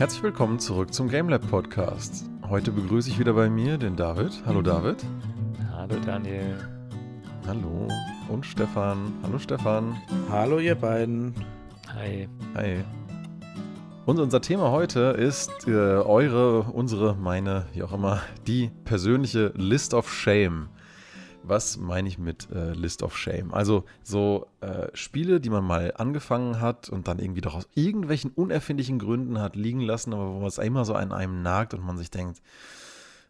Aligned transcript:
Herzlich 0.00 0.22
willkommen 0.22 0.58
zurück 0.58 0.94
zum 0.94 1.10
GameLab 1.10 1.46
Podcast. 1.50 2.24
Heute 2.48 2.72
begrüße 2.72 3.10
ich 3.10 3.18
wieder 3.18 3.34
bei 3.34 3.50
mir 3.50 3.76
den 3.76 3.96
David. 3.96 4.32
Hallo 4.46 4.62
David. 4.62 5.04
Hallo 5.74 5.94
Daniel. 6.06 6.56
Hallo. 7.46 7.86
Und 8.30 8.46
Stefan. 8.46 9.12
Hallo 9.22 9.38
Stefan. 9.38 10.00
Hallo 10.30 10.58
ihr 10.58 10.74
beiden. 10.74 11.34
Hi. 11.92 12.30
Hi. 12.54 12.82
Und 14.06 14.18
unser 14.20 14.40
Thema 14.40 14.70
heute 14.70 15.00
ist 15.18 15.68
äh, 15.68 15.72
eure, 15.72 16.62
unsere, 16.62 17.14
meine, 17.16 17.66
wie 17.74 17.82
auch 17.82 17.92
immer, 17.92 18.22
die 18.46 18.70
persönliche 18.86 19.52
List 19.54 19.92
of 19.92 20.10
Shame. 20.10 20.70
Was 21.50 21.78
meine 21.78 22.06
ich 22.06 22.16
mit 22.16 22.48
äh, 22.52 22.74
List 22.74 23.02
of 23.02 23.18
Shame? 23.18 23.52
Also 23.52 23.84
so 24.04 24.46
äh, 24.60 24.86
Spiele, 24.94 25.40
die 25.40 25.50
man 25.50 25.64
mal 25.64 25.92
angefangen 25.96 26.60
hat 26.60 26.88
und 26.88 27.08
dann 27.08 27.18
irgendwie 27.18 27.40
doch 27.40 27.56
aus 27.56 27.68
irgendwelchen 27.74 28.30
unerfindlichen 28.30 29.00
Gründen 29.00 29.40
hat 29.40 29.56
liegen 29.56 29.80
lassen, 29.80 30.14
aber 30.14 30.40
wo 30.40 30.46
es 30.46 30.58
immer 30.58 30.84
so 30.84 30.94
an 30.94 31.10
einem 31.10 31.42
nagt 31.42 31.74
und 31.74 31.84
man 31.84 31.98
sich 31.98 32.08
denkt, 32.08 32.40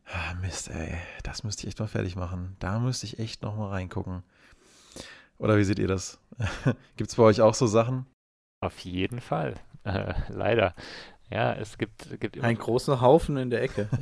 ah, 0.04 0.34
Mist, 0.42 0.68
ey, 0.68 0.98
das 1.22 1.44
müsste 1.44 1.62
ich 1.62 1.68
echt 1.68 1.80
mal 1.80 1.86
fertig 1.86 2.14
machen. 2.14 2.56
Da 2.58 2.78
müsste 2.78 3.06
ich 3.06 3.18
echt 3.18 3.42
noch 3.42 3.56
mal 3.56 3.70
reingucken. 3.70 4.22
Oder 5.38 5.56
wie 5.56 5.64
seht 5.64 5.78
ihr 5.78 5.88
das? 5.88 6.18
Gibt 6.98 7.08
es 7.08 7.16
bei 7.16 7.22
euch 7.22 7.40
auch 7.40 7.54
so 7.54 7.66
Sachen? 7.66 8.04
Auf 8.60 8.80
jeden 8.80 9.22
Fall. 9.22 9.54
Äh, 9.84 10.12
leider. 10.28 10.74
Ja, 11.30 11.54
es 11.54 11.78
gibt, 11.78 12.20
gibt 12.20 12.36
immer. 12.36 12.48
Ein 12.48 12.58
großer 12.58 13.00
Haufen 13.00 13.38
in 13.38 13.48
der 13.48 13.62
Ecke. 13.62 13.88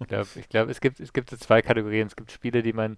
Ich 0.00 0.08
glaube, 0.08 0.28
ich 0.36 0.48
glaub, 0.48 0.68
es, 0.68 0.80
gibt, 0.80 1.00
es 1.00 1.12
gibt 1.12 1.30
so 1.30 1.36
zwei 1.36 1.62
Kategorien. 1.62 2.06
Es 2.06 2.16
gibt 2.16 2.32
Spiele, 2.32 2.62
die 2.62 2.72
man, 2.72 2.96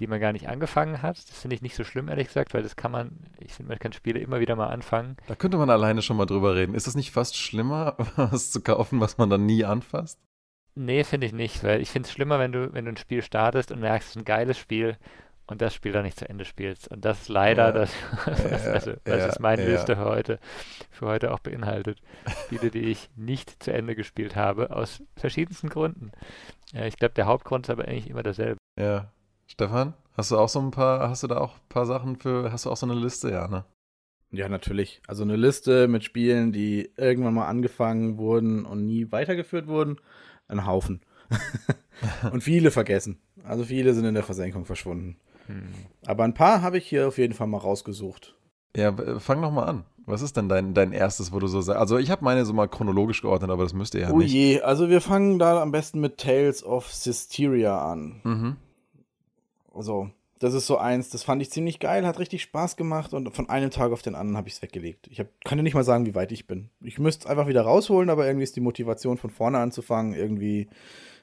die 0.00 0.06
man 0.06 0.20
gar 0.20 0.32
nicht 0.32 0.48
angefangen 0.48 1.02
hat. 1.02 1.16
Das 1.16 1.38
finde 1.38 1.56
ich 1.56 1.62
nicht 1.62 1.74
so 1.74 1.84
schlimm, 1.84 2.08
ehrlich 2.08 2.28
gesagt, 2.28 2.54
weil 2.54 2.62
das 2.62 2.76
kann 2.76 2.92
man, 2.92 3.18
ich 3.38 3.52
finde, 3.52 3.70
man 3.70 3.78
kann 3.78 3.92
Spiele 3.92 4.20
immer 4.20 4.40
wieder 4.40 4.56
mal 4.56 4.68
anfangen. 4.68 5.16
Da 5.26 5.34
könnte 5.34 5.56
man 5.56 5.70
alleine 5.70 6.02
schon 6.02 6.16
mal 6.16 6.26
drüber 6.26 6.54
reden. 6.54 6.74
Ist 6.74 6.86
es 6.86 6.94
nicht 6.94 7.10
fast 7.10 7.36
schlimmer, 7.36 7.96
was 8.16 8.50
zu 8.50 8.60
kaufen, 8.60 9.00
was 9.00 9.18
man 9.18 9.30
dann 9.30 9.46
nie 9.46 9.64
anfasst? 9.64 10.18
Nee, 10.74 11.04
finde 11.04 11.26
ich 11.26 11.34
nicht, 11.34 11.62
weil 11.64 11.82
ich 11.82 11.90
finde 11.90 12.06
es 12.06 12.12
schlimmer, 12.12 12.38
wenn 12.38 12.52
du, 12.52 12.72
wenn 12.72 12.86
du 12.86 12.92
ein 12.92 12.96
Spiel 12.96 13.22
startest 13.22 13.72
und 13.72 13.80
merkst, 13.80 14.08
es 14.08 14.16
ist 14.16 14.22
ein 14.22 14.24
geiles 14.24 14.56
Spiel 14.56 14.96
und 15.52 15.62
das 15.62 15.74
Spiel 15.74 15.92
dann 15.92 16.04
nicht 16.04 16.18
zu 16.18 16.28
Ende 16.28 16.44
spielst. 16.44 16.88
Und 16.88 17.04
das 17.04 17.22
ist 17.22 17.28
leider 17.28 17.66
ja. 17.66 17.72
das, 17.72 17.92
was, 18.26 18.66
also, 18.66 18.92
was 19.04 19.18
ja, 19.18 19.26
ist 19.26 19.40
meine 19.40 19.62
ja. 19.62 19.68
Liste 19.68 19.96
für 19.96 20.04
heute, 20.04 20.38
für 20.90 21.06
heute 21.06 21.32
auch 21.32 21.38
beinhaltet. 21.38 22.02
Spiele, 22.46 22.70
die 22.70 22.90
ich 22.90 23.10
nicht 23.14 23.62
zu 23.62 23.72
Ende 23.72 23.94
gespielt 23.94 24.34
habe, 24.34 24.74
aus 24.74 25.02
verschiedensten 25.16 25.68
Gründen. 25.68 26.10
ich 26.72 26.96
glaube, 26.96 27.14
der 27.14 27.26
Hauptgrund 27.26 27.66
ist 27.66 27.70
aber 27.70 27.84
eigentlich 27.84 28.10
immer 28.10 28.22
derselbe. 28.22 28.58
Ja. 28.78 29.12
Stefan, 29.46 29.94
hast 30.14 30.30
du 30.30 30.38
auch 30.38 30.48
so 30.48 30.60
ein 30.60 30.70
paar, 30.70 31.08
hast 31.10 31.22
du 31.22 31.26
da 31.26 31.38
auch 31.38 31.54
ein 31.54 31.68
paar 31.68 31.84
Sachen 31.86 32.16
für, 32.16 32.50
hast 32.50 32.64
du 32.64 32.70
auch 32.70 32.76
so 32.76 32.86
eine 32.86 32.98
Liste, 32.98 33.30
ja, 33.30 33.48
ne? 33.48 33.64
Ja, 34.30 34.48
natürlich. 34.48 35.02
Also 35.06 35.24
eine 35.24 35.36
Liste 35.36 35.88
mit 35.88 36.04
Spielen, 36.04 36.52
die 36.52 36.90
irgendwann 36.96 37.34
mal 37.34 37.48
angefangen 37.48 38.16
wurden 38.16 38.64
und 38.64 38.86
nie 38.86 39.12
weitergeführt 39.12 39.66
wurden. 39.66 40.00
Ein 40.48 40.66
Haufen. 40.66 41.02
und 42.32 42.42
viele 42.42 42.70
vergessen. 42.70 43.20
Also 43.44 43.64
viele 43.64 43.92
sind 43.92 44.06
in 44.06 44.14
der 44.14 44.22
Versenkung 44.22 44.64
verschwunden. 44.64 45.18
Hm. 45.46 45.68
Aber 46.06 46.24
ein 46.24 46.34
paar 46.34 46.62
habe 46.62 46.78
ich 46.78 46.88
hier 46.88 47.08
auf 47.08 47.18
jeden 47.18 47.34
Fall 47.34 47.46
mal 47.46 47.58
rausgesucht. 47.58 48.34
Ja, 48.76 48.94
fang 49.18 49.40
noch 49.40 49.52
mal 49.52 49.64
an. 49.64 49.84
Was 50.04 50.22
ist 50.22 50.36
denn 50.36 50.48
dein, 50.48 50.74
dein 50.74 50.92
erstes, 50.92 51.32
wo 51.32 51.38
du 51.38 51.46
so 51.46 51.60
sagst? 51.60 51.78
Also 51.78 51.98
ich 51.98 52.10
habe 52.10 52.24
meine 52.24 52.44
so 52.44 52.52
mal 52.52 52.68
chronologisch 52.68 53.22
geordnet, 53.22 53.50
aber 53.50 53.62
das 53.62 53.72
müsst 53.72 53.94
ihr 53.94 54.00
ja 54.00 54.10
oh 54.10 54.18
nicht. 54.18 54.32
Oh 54.32 54.36
je, 54.36 54.60
also 54.60 54.88
wir 54.88 55.00
fangen 55.00 55.38
da 55.38 55.62
am 55.62 55.70
besten 55.70 56.00
mit 56.00 56.18
Tales 56.18 56.64
of 56.64 56.92
Systeria 56.92 57.90
an. 57.90 58.20
Mhm. 58.24 58.56
Also, 59.72 60.10
das 60.40 60.54
ist 60.54 60.66
so 60.66 60.76
eins, 60.76 61.08
das 61.10 61.22
fand 61.22 61.40
ich 61.40 61.50
ziemlich 61.50 61.78
geil, 61.78 62.04
hat 62.04 62.18
richtig 62.18 62.42
Spaß 62.42 62.76
gemacht 62.76 63.14
und 63.14 63.34
von 63.34 63.48
einem 63.48 63.70
Tag 63.70 63.92
auf 63.92 64.02
den 64.02 64.16
anderen 64.16 64.36
habe 64.36 64.48
ich 64.48 64.54
es 64.54 64.62
weggelegt. 64.62 65.06
Ich 65.08 65.20
hab, 65.20 65.28
kann 65.44 65.56
dir 65.56 65.62
nicht 65.62 65.74
mal 65.74 65.84
sagen, 65.84 66.04
wie 66.04 66.16
weit 66.16 66.32
ich 66.32 66.48
bin. 66.48 66.68
Ich 66.80 66.98
müsste 66.98 67.24
es 67.24 67.30
einfach 67.30 67.46
wieder 67.46 67.62
rausholen, 67.62 68.10
aber 68.10 68.26
irgendwie 68.26 68.44
ist 68.44 68.56
die 68.56 68.60
Motivation 68.60 69.18
von 69.18 69.30
vorne 69.30 69.58
anzufangen 69.58 70.14
irgendwie, 70.14 70.68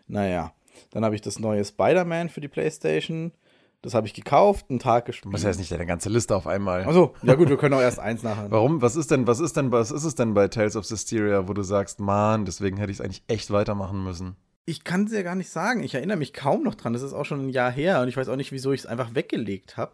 naja. 0.07 0.53
Dann 0.91 1.03
habe 1.03 1.15
ich 1.15 1.21
das 1.21 1.37
neue 1.37 1.65
Spider-Man 1.65 2.29
für 2.29 2.39
die 2.39 2.47
Playstation. 2.47 3.33
Das 3.81 3.93
habe 3.93 4.07
ich 4.07 4.13
gekauft, 4.13 4.65
einen 4.69 4.79
Tag 4.79 5.05
gespielt. 5.05 5.33
Was 5.33 5.45
heißt 5.45 5.57
nicht 5.57 5.71
deine 5.71 5.85
ganze 5.85 6.09
Liste 6.09 6.35
auf 6.35 6.47
einmal? 6.47 6.83
Achso, 6.83 7.15
ja 7.23 7.35
gut, 7.35 7.47
wir 7.49 7.57
können 7.57 7.73
auch 7.73 7.81
erst 7.81 7.99
eins 7.99 8.23
nachher. 8.23 8.51
Warum? 8.51 8.81
Was 8.81 8.97
ist 8.97 9.09
denn, 9.09 9.25
was 9.25 9.39
ist 9.39 9.55
denn, 9.55 9.71
was 9.71 9.91
ist 9.91 10.03
es 10.03 10.15
denn 10.15 10.33
bei 10.33 10.49
Tales 10.49 10.75
of 10.75 10.85
Systeria, 10.85 11.47
wo 11.47 11.53
du 11.53 11.63
sagst, 11.63 11.99
Mann, 11.99 12.43
deswegen 12.43 12.77
hätte 12.77 12.91
ich 12.91 12.99
es 12.99 13.01
eigentlich 13.05 13.23
echt 13.27 13.51
weitermachen 13.51 14.03
müssen? 14.03 14.35
Ich 14.65 14.83
kann 14.83 15.05
es 15.05 15.13
ja 15.13 15.23
gar 15.23 15.35
nicht 15.35 15.49
sagen. 15.49 15.81
Ich 15.81 15.95
erinnere 15.95 16.17
mich 16.17 16.33
kaum 16.33 16.63
noch 16.63 16.75
dran. 16.75 16.93
Das 16.93 17.01
ist 17.01 17.13
auch 17.13 17.23
schon 17.23 17.47
ein 17.47 17.49
Jahr 17.49 17.71
her 17.71 18.01
und 18.01 18.09
ich 18.09 18.17
weiß 18.17 18.27
auch 18.27 18.35
nicht, 18.35 18.51
wieso 18.51 18.73
ich 18.73 18.81
es 18.81 18.85
einfach 18.85 19.15
weggelegt 19.15 19.77
habe. 19.77 19.93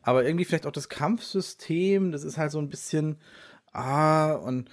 Aber 0.00 0.24
irgendwie 0.24 0.44
vielleicht 0.44 0.66
auch 0.66 0.72
das 0.72 0.88
Kampfsystem, 0.88 2.12
das 2.12 2.22
ist 2.22 2.38
halt 2.38 2.52
so 2.52 2.58
ein 2.60 2.68
bisschen, 2.68 3.18
ah, 3.72 4.32
und 4.32 4.70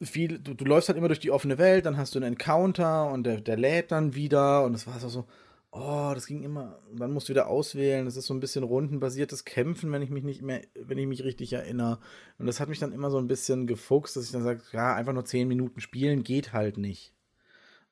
viel, 0.00 0.38
du, 0.38 0.54
du 0.54 0.64
läufst 0.64 0.88
halt 0.88 0.98
immer 0.98 1.08
durch 1.08 1.20
die 1.20 1.30
offene 1.30 1.58
Welt, 1.58 1.86
dann 1.86 1.96
hast 1.96 2.14
du 2.14 2.18
einen 2.18 2.32
Encounter 2.32 3.10
und 3.10 3.24
der, 3.24 3.40
der 3.40 3.56
lädt 3.56 3.92
dann 3.92 4.14
wieder 4.14 4.64
und 4.64 4.72
das 4.72 4.86
war 4.86 4.98
so, 4.98 5.26
Oh, 5.74 6.12
das 6.14 6.26
ging 6.26 6.42
immer. 6.42 6.78
Dann 6.94 7.12
musst 7.12 7.28
du 7.28 7.32
wieder 7.32 7.48
auswählen. 7.48 8.04
Das 8.04 8.18
ist 8.18 8.26
so 8.26 8.34
ein 8.34 8.40
bisschen 8.40 8.62
rundenbasiertes 8.62 9.46
Kämpfen, 9.46 9.90
wenn 9.90 10.02
ich 10.02 10.10
mich 10.10 10.22
nicht 10.22 10.42
mehr, 10.42 10.60
wenn 10.74 10.98
ich 10.98 11.06
mich 11.06 11.24
richtig 11.24 11.54
erinnere. 11.54 11.98
Und 12.38 12.46
das 12.46 12.60
hat 12.60 12.68
mich 12.68 12.78
dann 12.78 12.92
immer 12.92 13.10
so 13.10 13.16
ein 13.16 13.26
bisschen 13.26 13.66
gefuchst, 13.66 14.14
dass 14.14 14.26
ich 14.26 14.32
dann 14.32 14.42
sage, 14.42 14.60
ja, 14.72 14.94
einfach 14.94 15.14
nur 15.14 15.24
zehn 15.24 15.48
Minuten 15.48 15.80
spielen 15.80 16.24
geht 16.24 16.52
halt 16.52 16.76
nicht. 16.76 17.14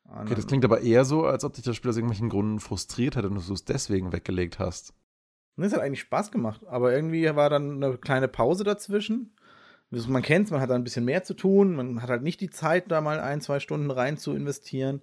Und 0.05 0.23
okay, 0.23 0.35
das 0.35 0.47
klingt 0.47 0.65
aber 0.65 0.83
eher 0.83 1.07
so, 1.07 1.25
als 1.25 1.43
ob 1.43 1.55
dich 1.55 1.65
das 1.65 1.75
Spiel 1.75 1.89
aus 1.89 1.97
irgendwelchen 1.97 2.29
Gründen 2.29 2.61
frustriert 2.61 3.17
hätte 3.17 3.29
und 3.29 3.49
du 3.49 3.55
es 3.55 3.65
deswegen 3.65 4.13
weggelegt 4.13 4.59
hast. 4.59 4.93
Das 5.57 5.73
hat 5.73 5.81
eigentlich 5.81 6.01
Spaß 6.01 6.31
gemacht, 6.33 6.67
aber 6.67 6.93
irgendwie 6.93 7.25
war 7.35 7.49
dann 7.49 7.83
eine 7.83 7.97
kleine 7.97 8.29
Pause 8.29 8.65
dazwischen. 8.65 9.35
Man 9.91 10.23
kennt 10.23 10.47
es, 10.47 10.53
man 10.53 10.61
hat 10.61 10.71
da 10.71 10.75
ein 10.75 10.85
bisschen 10.85 11.05
mehr 11.05 11.25
zu 11.25 11.35
tun, 11.35 11.75
man 11.75 12.01
hat 12.01 12.11
halt 12.11 12.23
nicht 12.23 12.41
die 12.41 12.51
Zeit, 12.51 12.91
da 12.91 13.01
mal 13.01 13.21
ein, 13.21 13.41
zwei 13.41 13.59
Stunden 13.59 13.91
rein 13.91 14.19
zu 14.19 14.35
investieren. 14.35 15.03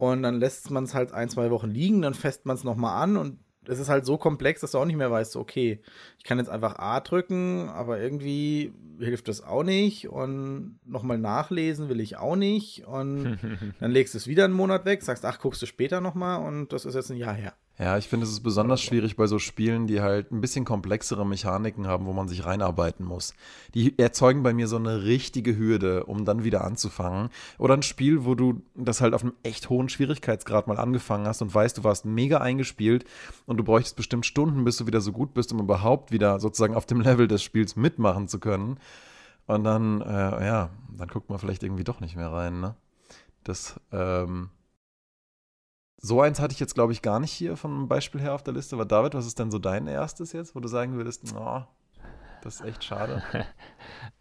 Und 0.00 0.22
dann 0.22 0.40
lässt 0.40 0.70
man 0.70 0.84
es 0.84 0.94
halt 0.94 1.12
ein, 1.12 1.28
zwei 1.28 1.50
Wochen 1.50 1.68
liegen, 1.68 2.00
dann 2.00 2.14
fässt 2.14 2.46
man 2.46 2.56
es 2.56 2.64
nochmal 2.64 3.02
an 3.02 3.18
und 3.18 3.38
es 3.66 3.78
ist 3.78 3.90
halt 3.90 4.06
so 4.06 4.16
komplex, 4.16 4.62
dass 4.62 4.70
du 4.70 4.78
auch 4.78 4.86
nicht 4.86 4.96
mehr 4.96 5.10
weißt, 5.10 5.36
okay, 5.36 5.82
ich 6.16 6.24
kann 6.24 6.38
jetzt 6.38 6.48
einfach 6.48 6.78
A 6.78 7.00
drücken, 7.00 7.68
aber 7.68 8.00
irgendwie 8.00 8.72
hilft 8.98 9.28
das 9.28 9.42
auch 9.42 9.62
nicht 9.62 10.08
und 10.08 10.78
nochmal 10.86 11.18
nachlesen 11.18 11.90
will 11.90 12.00
ich 12.00 12.16
auch 12.16 12.34
nicht 12.34 12.86
und 12.86 13.38
dann 13.80 13.90
legst 13.90 14.14
du 14.14 14.18
es 14.18 14.26
wieder 14.26 14.46
einen 14.46 14.54
Monat 14.54 14.86
weg, 14.86 15.02
sagst, 15.02 15.26
ach, 15.26 15.38
guckst 15.38 15.60
du 15.60 15.66
später 15.66 16.00
nochmal 16.00 16.40
und 16.46 16.72
das 16.72 16.86
ist 16.86 16.94
jetzt 16.94 17.10
ein 17.10 17.18
Jahr 17.18 17.34
her. 17.34 17.52
Ja, 17.80 17.96
ich 17.96 18.08
finde, 18.08 18.26
es 18.26 18.32
ist 18.32 18.42
besonders 18.42 18.82
schwierig 18.82 19.16
bei 19.16 19.26
so 19.26 19.38
Spielen, 19.38 19.86
die 19.86 20.02
halt 20.02 20.32
ein 20.32 20.42
bisschen 20.42 20.66
komplexere 20.66 21.24
Mechaniken 21.24 21.86
haben, 21.86 22.04
wo 22.04 22.12
man 22.12 22.28
sich 22.28 22.44
reinarbeiten 22.44 23.06
muss. 23.06 23.32
Die 23.72 23.98
erzeugen 23.98 24.42
bei 24.42 24.52
mir 24.52 24.68
so 24.68 24.76
eine 24.76 25.04
richtige 25.04 25.56
Hürde, 25.56 26.04
um 26.04 26.26
dann 26.26 26.44
wieder 26.44 26.62
anzufangen. 26.62 27.30
Oder 27.56 27.72
ein 27.72 27.82
Spiel, 27.82 28.26
wo 28.26 28.34
du 28.34 28.60
das 28.74 29.00
halt 29.00 29.14
auf 29.14 29.22
einem 29.22 29.32
echt 29.44 29.70
hohen 29.70 29.88
Schwierigkeitsgrad 29.88 30.66
mal 30.66 30.76
angefangen 30.76 31.26
hast 31.26 31.40
und 31.40 31.54
weißt, 31.54 31.78
du 31.78 31.84
warst 31.84 32.04
mega 32.04 32.36
eingespielt 32.36 33.06
und 33.46 33.56
du 33.56 33.64
bräuchtest 33.64 33.96
bestimmt 33.96 34.26
Stunden, 34.26 34.62
bis 34.62 34.76
du 34.76 34.86
wieder 34.86 35.00
so 35.00 35.12
gut 35.12 35.32
bist, 35.32 35.50
um 35.50 35.60
überhaupt 35.60 36.12
wieder 36.12 36.38
sozusagen 36.38 36.74
auf 36.74 36.84
dem 36.84 37.00
Level 37.00 37.28
des 37.28 37.42
Spiels 37.42 37.76
mitmachen 37.76 38.28
zu 38.28 38.40
können. 38.40 38.78
Und 39.46 39.64
dann, 39.64 40.02
äh, 40.02 40.44
ja, 40.44 40.68
dann 40.98 41.08
guckt 41.08 41.30
man 41.30 41.38
vielleicht 41.38 41.62
irgendwie 41.62 41.84
doch 41.84 42.00
nicht 42.00 42.14
mehr 42.14 42.30
rein, 42.30 42.60
ne? 42.60 42.74
Das, 43.42 43.80
ähm, 43.90 44.50
so 46.00 46.20
eins 46.22 46.40
hatte 46.40 46.52
ich 46.52 46.60
jetzt, 46.60 46.74
glaube 46.74 46.92
ich, 46.92 47.02
gar 47.02 47.20
nicht 47.20 47.32
hier 47.32 47.56
vom 47.56 47.86
Beispiel 47.86 48.20
her 48.20 48.34
auf 48.34 48.42
der 48.42 48.54
Liste. 48.54 48.74
Aber 48.74 48.86
David, 48.86 49.14
was 49.14 49.26
ist 49.26 49.38
denn 49.38 49.50
so 49.50 49.58
dein 49.58 49.86
erstes 49.86 50.32
jetzt, 50.32 50.54
wo 50.54 50.60
du 50.60 50.68
sagen 50.68 50.94
würdest, 50.94 51.22
oh, 51.36 51.62
das 52.42 52.56
ist 52.56 52.66
echt 52.66 52.84
schade? 52.84 53.22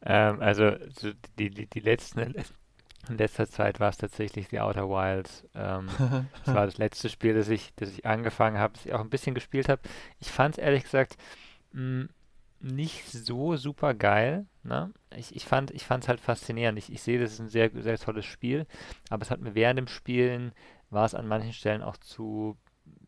ähm, 0.06 0.42
also 0.42 0.72
die, 1.40 1.50
die, 1.50 1.68
die 1.68 1.80
letzten, 1.80 2.20
in 2.20 3.18
letzter 3.18 3.48
Zeit 3.48 3.80
war 3.80 3.90
es 3.90 3.98
tatsächlich 3.98 4.50
die 4.50 4.60
Outer 4.60 4.90
Wilds. 4.90 5.46
Ähm, 5.56 5.88
das 6.46 6.54
war 6.54 6.66
das 6.66 6.78
letzte 6.78 7.08
Spiel, 7.08 7.34
das 7.34 7.48
ich, 7.48 7.74
das 7.76 7.90
ich 7.90 8.06
angefangen 8.06 8.58
habe, 8.58 8.74
das 8.74 8.86
ich 8.86 8.94
auch 8.94 9.02
ein 9.02 9.10
bisschen 9.10 9.34
gespielt 9.34 9.70
habe. 9.70 9.82
Ich 10.20 10.32
fand 10.32 10.58
es 10.58 10.64
ehrlich 10.64 10.84
gesagt 10.84 11.16
mh, 11.72 11.80
hm, 11.82 12.10
nicht 12.62 13.10
so 13.10 13.56
super 13.56 13.94
geil. 13.94 14.46
Ne? 14.64 14.92
Ich, 15.16 15.34
ich 15.34 15.46
fand 15.46 15.72
es 15.72 16.08
halt 16.10 16.20
faszinierend. 16.20 16.78
Ich, 16.78 16.92
ich 16.92 17.02
sehe, 17.02 17.20
das 17.20 17.32
ist 17.32 17.40
ein 17.40 17.48
sehr, 17.48 17.72
sehr 17.74 17.98
tolles 17.98 18.26
Spiel, 18.26 18.66
aber 19.10 19.22
es 19.22 19.32
hat 19.32 19.40
mir 19.40 19.56
während 19.56 19.80
dem 19.80 19.88
Spielen 19.88 20.52
war 20.90 21.06
es 21.06 21.16
an 21.16 21.28
manchen 21.28 21.54
Stellen 21.54 21.84
auch 21.84 21.98
zu, 21.98 22.58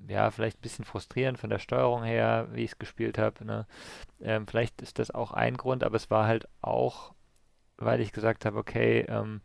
ja, 0.08 0.32
vielleicht 0.32 0.60
ein 0.60 0.62
bisschen 0.62 0.86
frustrierend 0.86 1.40
von 1.40 1.50
der 1.50 1.60
Steuerung 1.60 2.04
her, 2.04 2.48
wie 2.52 2.64
ich 2.64 2.72
es 2.72 2.80
gespielt 2.80 3.18
habe. 3.18 3.46
Ne? 3.46 3.68
Ähm, 4.20 4.48
vielleicht 4.48 4.82
ist 4.82 5.00
das 5.00 5.12
auch 5.12 5.32
ein 5.32 5.58
Grund, 5.58 5.84
aber 5.84 5.96
es 5.96 6.10
war 6.10 6.28
halt 6.28 6.48
auch, 6.62 7.14
weil 7.78 8.02
ich 8.02 8.12
gesagt 8.12 8.46
habe, 8.46 8.58
okay, 8.58 9.06
ähm, 9.08 9.42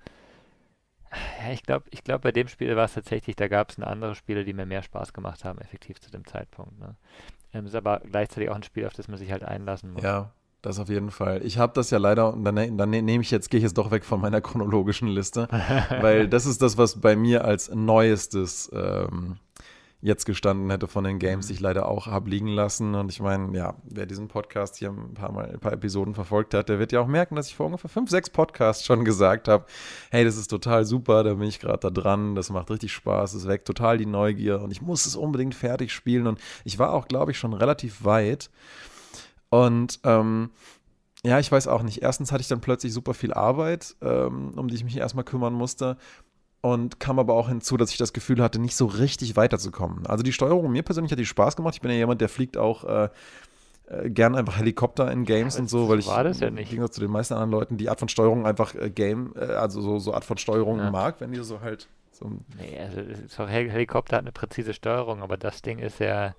ja, 1.42 1.52
ich 1.52 1.62
glaube, 1.62 1.86
ich 1.90 2.04
glaub, 2.04 2.22
bei 2.22 2.32
dem 2.32 2.48
Spiel 2.48 2.76
war 2.76 2.84
es 2.84 2.94
tatsächlich, 2.94 3.36
da 3.36 3.48
gab 3.48 3.70
es 3.70 3.78
andere 3.78 4.14
Spiele, 4.14 4.44
die 4.44 4.52
mir 4.52 4.66
mehr 4.66 4.82
Spaß 4.82 5.12
gemacht 5.12 5.44
haben, 5.44 5.60
effektiv 5.60 6.00
zu 6.00 6.10
dem 6.10 6.26
Zeitpunkt. 6.26 6.78
Ne? 6.78 6.96
Ähm, 7.54 7.66
ist 7.66 7.74
aber 7.74 8.00
gleichzeitig 8.00 8.50
auch 8.50 8.56
ein 8.56 8.62
Spiel, 8.62 8.86
auf 8.86 8.92
das 8.92 9.08
man 9.08 9.18
sich 9.18 9.30
halt 9.30 9.44
einlassen 9.44 9.92
muss. 9.92 10.02
Ja, 10.02 10.32
das 10.66 10.78
auf 10.78 10.88
jeden 10.88 11.10
Fall. 11.10 11.40
Ich 11.44 11.58
habe 11.58 11.72
das 11.74 11.90
ja 11.90 11.98
leider, 11.98 12.32
und 12.32 12.44
dann, 12.44 12.76
dann 12.76 12.90
nehme 12.90 13.22
ich 13.22 13.30
jetzt, 13.30 13.50
gehe 13.50 13.58
ich 13.58 13.64
jetzt 13.64 13.78
doch 13.78 13.90
weg 13.90 14.04
von 14.04 14.20
meiner 14.20 14.40
chronologischen 14.40 15.08
Liste, 15.08 15.48
weil 16.00 16.28
das 16.28 16.46
ist 16.46 16.60
das, 16.62 16.76
was 16.76 17.00
bei 17.00 17.16
mir 17.16 17.44
als 17.44 17.72
neuestes 17.72 18.70
ähm, 18.74 19.36
jetzt 20.02 20.26
gestanden 20.26 20.70
hätte 20.70 20.88
von 20.88 21.04
den 21.04 21.18
Games, 21.18 21.46
die 21.46 21.54
ich 21.54 21.60
leider 21.60 21.88
auch 21.88 22.06
habe 22.06 22.28
liegen 22.28 22.48
lassen. 22.48 22.94
Und 22.94 23.10
ich 23.10 23.20
meine, 23.20 23.56
ja, 23.56 23.74
wer 23.84 24.06
diesen 24.06 24.28
Podcast 24.28 24.76
hier 24.76 24.90
ein 24.90 25.14
paar 25.14 25.32
Mal, 25.32 25.52
ein 25.52 25.58
paar 25.58 25.72
Episoden 25.72 26.14
verfolgt 26.14 26.52
hat, 26.54 26.68
der 26.68 26.78
wird 26.78 26.92
ja 26.92 27.00
auch 27.00 27.06
merken, 27.06 27.34
dass 27.34 27.48
ich 27.48 27.56
vor 27.56 27.66
ungefähr 27.66 27.90
fünf, 27.90 28.10
sechs 28.10 28.28
Podcasts 28.28 28.84
schon 28.84 29.04
gesagt 29.04 29.48
habe, 29.48 29.64
hey, 30.10 30.24
das 30.24 30.36
ist 30.36 30.48
total 30.48 30.84
super, 30.84 31.24
da 31.24 31.34
bin 31.34 31.48
ich 31.48 31.60
gerade 31.60 31.78
da 31.78 31.90
dran, 31.90 32.34
das 32.34 32.50
macht 32.50 32.70
richtig 32.70 32.92
Spaß, 32.92 33.34
es 33.34 33.48
weckt 33.48 33.66
total 33.66 33.98
die 33.98 34.06
Neugier 34.06 34.60
und 34.60 34.70
ich 34.70 34.82
muss 34.82 35.06
es 35.06 35.16
unbedingt 35.16 35.54
fertig 35.54 35.92
spielen. 35.92 36.26
Und 36.26 36.38
ich 36.64 36.78
war 36.78 36.92
auch, 36.92 37.08
glaube 37.08 37.30
ich, 37.30 37.38
schon 37.38 37.54
relativ 37.54 38.04
weit. 38.04 38.50
Und 39.50 40.00
ähm, 40.04 40.50
ja, 41.24 41.38
ich 41.38 41.50
weiß 41.50 41.68
auch 41.68 41.82
nicht. 41.82 42.02
Erstens 42.02 42.32
hatte 42.32 42.42
ich 42.42 42.48
dann 42.48 42.60
plötzlich 42.60 42.92
super 42.92 43.14
viel 43.14 43.32
Arbeit, 43.32 43.96
ähm, 44.02 44.52
um 44.56 44.68
die 44.68 44.74
ich 44.74 44.84
mich 44.84 44.96
erstmal 44.96 45.24
kümmern 45.24 45.54
musste 45.54 45.96
und 46.60 46.98
kam 46.98 47.18
aber 47.18 47.34
auch 47.34 47.48
hinzu, 47.48 47.76
dass 47.76 47.90
ich 47.90 47.96
das 47.96 48.12
Gefühl 48.12 48.42
hatte, 48.42 48.58
nicht 48.58 48.76
so 48.76 48.86
richtig 48.86 49.36
weiterzukommen. 49.36 50.06
Also 50.06 50.22
die 50.22 50.32
Steuerung, 50.32 50.70
mir 50.70 50.82
persönlich 50.82 51.12
hat 51.12 51.18
die 51.18 51.26
Spaß 51.26 51.56
gemacht. 51.56 51.74
Ich 51.74 51.80
bin 51.80 51.90
ja 51.90 51.96
jemand, 51.96 52.20
der 52.20 52.28
fliegt 52.28 52.56
auch 52.56 52.84
äh, 52.84 53.08
äh, 53.88 54.10
gern 54.10 54.34
einfach 54.34 54.58
Helikopter 54.58 55.10
in 55.12 55.24
Games 55.24 55.54
ja, 55.54 55.60
und 55.60 55.70
so, 55.70 55.88
weil 55.88 56.00
ich 56.00 56.08
war 56.08 56.24
das 56.24 56.40
ja 56.40 56.50
nicht. 56.50 56.64
im 56.64 56.70
Gegensatz 56.70 56.96
zu 56.96 57.00
den 57.00 57.10
meisten 57.10 57.34
anderen 57.34 57.52
Leuten 57.52 57.76
die 57.76 57.88
Art 57.88 58.00
von 58.00 58.08
Steuerung 58.08 58.46
einfach 58.46 58.74
äh, 58.74 58.90
Game, 58.90 59.32
äh, 59.36 59.44
also 59.44 59.80
so, 59.80 59.98
so 59.98 60.12
Art 60.12 60.24
von 60.24 60.38
Steuerung 60.38 60.78
ja. 60.78 60.90
mag, 60.90 61.20
wenn 61.20 61.30
die 61.30 61.42
so 61.42 61.60
halt 61.60 61.88
so. 62.10 62.30
Nee, 62.58 62.80
also 62.80 63.00
so 63.28 63.46
Helikopter 63.46 64.16
hat 64.16 64.24
eine 64.24 64.32
präzise 64.32 64.74
Steuerung, 64.74 65.22
aber 65.22 65.36
das 65.36 65.62
Ding 65.62 65.78
ist 65.78 66.00
ja. 66.00 66.34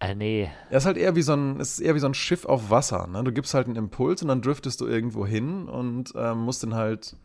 Ah, 0.00 0.14
nee. 0.14 0.50
Er 0.70 0.78
ist 0.78 0.86
halt 0.86 0.96
eher 0.96 1.16
wie 1.16 1.22
so 1.22 1.34
ein, 1.34 1.58
ist 1.58 1.80
eher 1.80 1.94
wie 1.94 1.98
so 1.98 2.06
ein 2.06 2.14
Schiff 2.14 2.44
auf 2.44 2.70
Wasser. 2.70 3.06
Ne? 3.08 3.24
Du 3.24 3.32
gibst 3.32 3.54
halt 3.54 3.66
einen 3.66 3.76
Impuls 3.76 4.22
und 4.22 4.28
dann 4.28 4.42
driftest 4.42 4.80
du 4.80 4.86
irgendwo 4.86 5.26
hin 5.26 5.68
und 5.68 6.12
ähm, 6.16 6.38
musst 6.38 6.62
dann 6.62 6.74
halt 6.74 7.16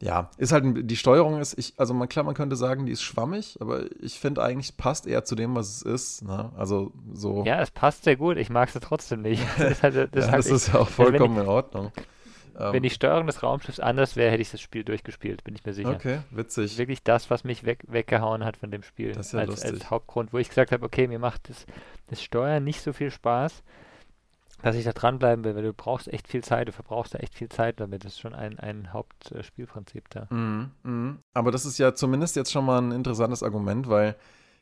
ja, 0.00 0.30
ist 0.36 0.52
halt, 0.52 0.64
die 0.88 0.96
Steuerung 0.96 1.40
ist, 1.40 1.58
ich, 1.58 1.74
also 1.76 1.92
man, 1.92 2.08
klar, 2.08 2.24
man 2.24 2.34
könnte 2.34 2.54
sagen, 2.54 2.86
die 2.86 2.92
ist 2.92 3.02
schwammig, 3.02 3.58
aber 3.60 3.82
ich 4.00 4.20
finde 4.20 4.42
eigentlich, 4.44 4.76
passt 4.76 5.08
eher 5.08 5.24
zu 5.24 5.34
dem, 5.34 5.56
was 5.56 5.68
es 5.68 5.82
ist. 5.82 6.22
Ne? 6.22 6.52
Also 6.56 6.92
so. 7.12 7.42
Ja, 7.44 7.60
es 7.60 7.72
passt 7.72 8.04
sehr 8.04 8.14
gut, 8.14 8.36
ich 8.36 8.48
mag 8.48 8.68
es 8.72 8.80
trotzdem 8.80 9.22
nicht. 9.22 9.42
Das 9.58 9.72
ist, 9.72 9.82
halt, 9.82 10.14
das 10.14 10.26
ja, 10.26 10.32
halt 10.32 10.38
das 10.38 10.50
ist 10.50 10.68
ja 10.68 10.80
auch 10.80 10.88
vollkommen 10.88 11.36
ich, 11.36 11.42
in 11.42 11.48
Ordnung. 11.48 11.90
Wenn 12.58 12.74
ähm, 12.74 12.82
die 12.82 12.90
Steuerung 12.90 13.26
des 13.26 13.42
Raumschiffs 13.42 13.78
anders 13.78 14.16
wäre, 14.16 14.32
hätte 14.32 14.42
ich 14.42 14.50
das 14.50 14.60
Spiel 14.60 14.82
durchgespielt, 14.82 15.44
bin 15.44 15.54
ich 15.54 15.64
mir 15.64 15.72
sicher. 15.72 15.90
Okay, 15.90 16.20
witzig. 16.30 16.76
Wirklich 16.76 17.04
das, 17.04 17.30
was 17.30 17.44
mich 17.44 17.64
weg, 17.64 17.84
weggehauen 17.86 18.44
hat 18.44 18.56
von 18.56 18.70
dem 18.72 18.82
Spiel. 18.82 19.12
Das 19.12 19.28
ist 19.28 19.32
ja 19.32 19.40
als, 19.40 19.50
lustig. 19.50 19.70
als 19.72 19.90
Hauptgrund, 19.90 20.32
wo 20.32 20.38
ich 20.38 20.48
gesagt 20.48 20.72
habe, 20.72 20.84
okay, 20.84 21.06
mir 21.06 21.20
macht 21.20 21.48
das, 21.48 21.66
das 22.08 22.20
Steuern 22.20 22.64
nicht 22.64 22.82
so 22.82 22.92
viel 22.92 23.10
Spaß 23.10 23.62
dass 24.62 24.74
ich 24.74 24.84
da 24.84 24.92
dranbleiben 24.92 25.44
will, 25.44 25.54
weil 25.54 25.62
du 25.62 25.72
brauchst 25.72 26.12
echt 26.12 26.26
viel 26.26 26.42
Zeit, 26.42 26.68
du 26.68 26.72
verbrauchst 26.72 27.14
da 27.14 27.18
echt 27.18 27.34
viel 27.34 27.48
Zeit 27.48 27.78
damit. 27.78 28.04
Das 28.04 28.14
ist 28.14 28.20
schon 28.20 28.34
ein, 28.34 28.58
ein 28.58 28.92
Hauptspielprinzip 28.92 30.10
da. 30.10 30.26
Mm, 30.34 30.72
mm. 30.82 31.18
Aber 31.34 31.52
das 31.52 31.64
ist 31.64 31.78
ja 31.78 31.94
zumindest 31.94 32.34
jetzt 32.34 32.50
schon 32.50 32.64
mal 32.64 32.82
ein 32.82 32.90
interessantes 32.90 33.42
Argument, 33.42 33.88
weil 33.88 34.16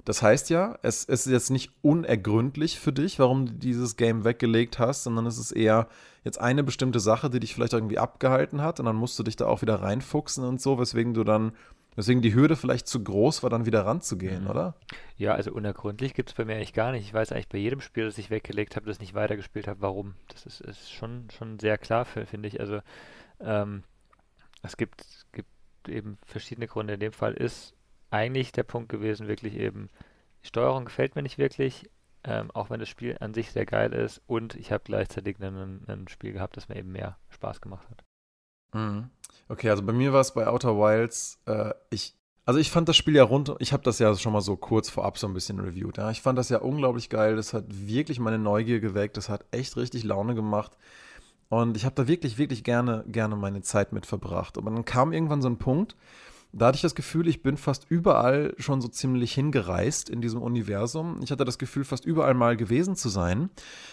das 0.05 0.23
heißt 0.23 0.51
ja, 0.51 0.79
es, 0.83 1.05
es 1.05 1.27
ist 1.27 1.33
jetzt 1.33 1.51
nicht 1.51 1.73
unergründlich 1.83 2.79
für 2.79 2.93
dich, 2.93 3.19
warum 3.19 3.47
du 3.47 3.53
dieses 3.55 3.97
Game 3.97 4.25
weggelegt 4.25 4.79
hast, 4.79 5.03
sondern 5.03 5.27
es 5.27 5.39
ist 5.39 5.53
eher 5.53 5.89
jetzt 6.27 6.41
eine 6.41 6.63
bestimmte 6.63 7.01
Sache, 7.01 7.31
die 7.31 7.41
dich 7.41 7.55
vielleicht 7.55 7.73
irgendwie 7.73 7.99
abgehalten 7.99 8.61
hat 8.61 8.81
und 8.81 8.87
dann 8.87 8.97
musst 8.97 9.19
du 9.19 9.23
dich 9.23 9.37
da 9.37 9.47
auch 9.47 9.63
wieder 9.63 9.81
reinfuchsen 9.81 10.45
und 10.45 10.61
so, 10.61 10.79
weswegen 10.79 11.15
du 11.15 11.25
dann 11.25 11.53
Deswegen 11.97 12.21
die 12.21 12.35
Hürde 12.35 12.57
vielleicht 12.57 12.87
zu 12.87 13.03
groß 13.03 13.43
war, 13.43 13.49
dann 13.49 13.65
wieder 13.65 13.87
ranzugehen, 13.87 14.45
mhm. 14.45 14.51
oder? 14.51 14.75
Ja, 15.17 15.35
also 15.35 15.53
unergründlich 15.53 16.13
gibt 16.13 16.29
es 16.29 16.35
bei 16.35 16.45
mir 16.45 16.57
eigentlich 16.57 16.75
gar 16.75 16.93
nicht. 16.93 17.07
Ich 17.07 17.15
weiß 17.15 17.33
eigentlich 17.33 17.49
bei 17.49 17.59
jedem 17.59 17.81
Spiel, 17.81 18.05
das 18.05 18.19
ich 18.19 18.29
weggelegt 18.29 18.77
habe, 18.77 18.87
das 18.87 19.01
nicht 19.01 19.15
weitergespielt 19.15 19.67
habe, 19.67 19.81
warum. 19.81 20.15
Das 20.29 20.45
ist, 20.45 20.61
ist 20.61 20.93
schon, 20.93 21.29
schon 21.31 21.59
sehr 21.59 21.79
klar, 21.79 22.05
finde 22.05 22.49
ich. 22.49 22.61
Also 22.61 22.81
ähm, 23.41 23.83
es 24.63 24.77
gibt, 24.77 25.01
es 25.01 25.27
gibt 25.33 25.49
eben 25.89 26.19
verschiedene 26.27 26.67
Gründe. 26.67 26.95
In 26.95 27.01
dem 27.01 27.13
Fall 27.13 27.33
ist 27.33 27.75
eigentlich 28.11 28.53
der 28.53 28.65
Punkt 28.65 28.91
gewesen, 28.91 29.27
wirklich 29.27 29.55
eben, 29.55 29.89
die 30.43 30.49
Steuerung 30.49 30.85
gefällt 30.85 31.17
mir 31.17 31.23
nicht 31.23 31.39
wirklich, 31.39 31.89
ähm, 32.27 32.51
auch 32.53 32.71
wenn 32.71 32.81
das 32.81 32.89
Spiel 32.89 33.17
an 33.21 33.35
sich 33.35 33.53
sehr 33.53 33.67
geil 33.67 33.93
ist 33.93 34.21
und 34.27 34.57
ich 34.57 34.73
habe 34.73 34.83
gleichzeitig 34.85 35.39
ein, 35.41 36.07
Spiel 36.09 36.33
gehabt, 36.33 36.57
das 36.57 36.69
mir 36.69 36.77
eben 36.77 36.93
mehr 36.93 37.17
Spaß 37.31 37.61
gemacht 37.61 37.87
hat. 37.89 38.05
Mhm. 38.75 39.11
Okay, 39.49 39.71
also 39.71 39.83
bei 39.83 39.93
mir 39.93 40.13
war 40.13 40.21
es 40.21 40.35
bei 40.35 40.47
Outer 40.47 40.77
Wilds, 40.77 41.41
äh, 41.47 41.73
ich, 41.91 42.17
also 42.45 42.59
ich 42.59 42.71
fand 42.71 42.89
das 42.89 42.97
Spiel 42.97 43.15
ja 43.15 43.25
rund, 43.25 43.55
ich 43.61 43.73
habe 43.73 43.85
das 43.85 43.99
ja 44.01 44.15
schon 44.17 44.33
mal 44.33 44.41
so 44.41 44.57
kurz 44.57 44.91
vorab 44.91 45.19
so 45.19 45.27
ein 45.27 45.35
bisschen 45.35 45.61
reviewed. 45.61 45.99
Ja? 45.99 46.11
Ich 46.11 46.21
fand 46.21 46.39
das 46.39 46.49
ja 46.49 46.59
unglaublich 46.59 47.09
geil, 47.09 47.37
das 47.37 47.55
hat 47.55 47.65
wirklich 47.69 48.19
meine 48.19 48.39
Neugier 48.39 48.81
geweckt, 48.81 49.17
das 49.17 49.29
hat 49.29 49.45
echt 49.53 49.77
richtig 49.77 50.03
Laune 50.03 50.35
gemacht. 50.35 50.77
Und 51.49 51.77
ich 51.77 51.85
habe 51.85 51.95
da 51.95 52.09
wirklich, 52.09 52.39
wirklich 52.39 52.65
gerne, 52.65 53.05
gerne 53.07 53.37
meine 53.37 53.63
Zeit 53.63 53.93
mit 53.93 54.05
verbracht. 54.05 54.59
Aber 54.59 54.71
dann 54.71 54.85
kam 54.85 55.13
irgendwann 55.13 55.43
so 55.43 55.49
ein 55.49 55.59
Punkt, 55.59 55.97
da 56.53 56.67
hatte 56.67 56.77
ich 56.77 56.83
das 56.83 56.95
Gefühl, 56.95 57.29
ich 57.29 57.43
bin 57.43 57.57
fast 57.57 57.87
überall 57.91 58.55
schon 58.59 58.81
so 58.81 58.89
ziemlich 58.89 59.35
hingereist 59.35 60.09
in 60.09 60.21
diesem 60.21 60.41
Universum. 60.41 61.21
Ich 61.23 61.31
hatte 61.31 61.45
das 61.45 61.59
Gefühl, 61.59 61.85
fast 61.85 62.05
überall 62.05 62.35
mal 62.35 62.57
gewesen 62.57 62.97
zu 62.97 63.09
sein. 63.09 63.51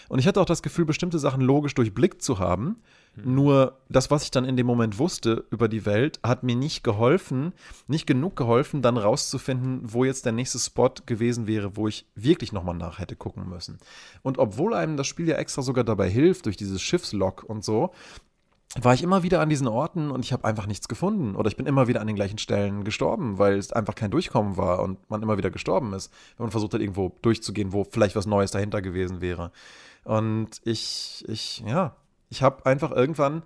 Und 0.08 0.18
ich 0.18 0.26
hatte 0.26 0.40
auch 0.40 0.46
das 0.46 0.62
Gefühl, 0.62 0.84
bestimmte 0.84 1.18
Sachen 1.18 1.42
logisch 1.42 1.74
durchblickt 1.74 2.22
zu 2.22 2.38
haben. 2.38 2.76
Mhm. 3.16 3.34
Nur 3.34 3.78
das, 3.88 4.10
was 4.10 4.24
ich 4.24 4.30
dann 4.30 4.44
in 4.44 4.56
dem 4.56 4.66
Moment 4.66 4.98
wusste 4.98 5.44
über 5.50 5.68
die 5.68 5.84
Welt, 5.84 6.20
hat 6.22 6.42
mir 6.42 6.56
nicht 6.56 6.84
geholfen, 6.84 7.52
nicht 7.86 8.06
genug 8.06 8.36
geholfen, 8.36 8.82
dann 8.82 8.96
rauszufinden, 8.96 9.80
wo 9.92 10.04
jetzt 10.04 10.24
der 10.24 10.32
nächste 10.32 10.58
Spot 10.58 10.92
gewesen 11.06 11.46
wäre, 11.46 11.76
wo 11.76 11.88
ich 11.88 12.06
wirklich 12.14 12.52
nochmal 12.52 12.76
nach 12.76 12.98
hätte 12.98 13.16
gucken 13.16 13.48
müssen. 13.48 13.78
Und 14.22 14.38
obwohl 14.38 14.74
einem 14.74 14.96
das 14.96 15.06
Spiel 15.06 15.28
ja 15.28 15.36
extra 15.36 15.62
sogar 15.62 15.84
dabei 15.84 16.08
hilft, 16.08 16.46
durch 16.46 16.56
dieses 16.56 16.80
Schiffslog 16.80 17.44
und 17.44 17.64
so, 17.64 17.92
war 18.80 18.94
ich 18.94 19.02
immer 19.02 19.22
wieder 19.22 19.40
an 19.40 19.48
diesen 19.48 19.68
Orten 19.68 20.10
und 20.10 20.24
ich 20.24 20.32
habe 20.32 20.44
einfach 20.44 20.66
nichts 20.66 20.88
gefunden. 20.88 21.36
Oder 21.36 21.48
ich 21.48 21.56
bin 21.56 21.66
immer 21.66 21.86
wieder 21.86 22.00
an 22.00 22.06
den 22.06 22.16
gleichen 22.16 22.38
Stellen 22.38 22.84
gestorben, 22.84 23.38
weil 23.38 23.56
es 23.56 23.72
einfach 23.72 23.94
kein 23.94 24.10
Durchkommen 24.10 24.56
war 24.56 24.80
und 24.82 24.98
man 25.08 25.22
immer 25.22 25.38
wieder 25.38 25.50
gestorben 25.50 25.92
ist, 25.92 26.12
wenn 26.36 26.44
man 26.44 26.50
versucht 26.50 26.74
hat, 26.74 26.80
irgendwo 26.80 27.12
durchzugehen, 27.22 27.72
wo 27.72 27.84
vielleicht 27.84 28.16
was 28.16 28.26
Neues 28.26 28.50
dahinter 28.50 28.82
gewesen 28.82 29.20
wäre. 29.20 29.52
Und 30.04 30.60
ich, 30.64 31.24
ich, 31.28 31.60
ja, 31.60 31.96
ich 32.30 32.42
habe 32.42 32.66
einfach 32.66 32.90
irgendwann 32.90 33.42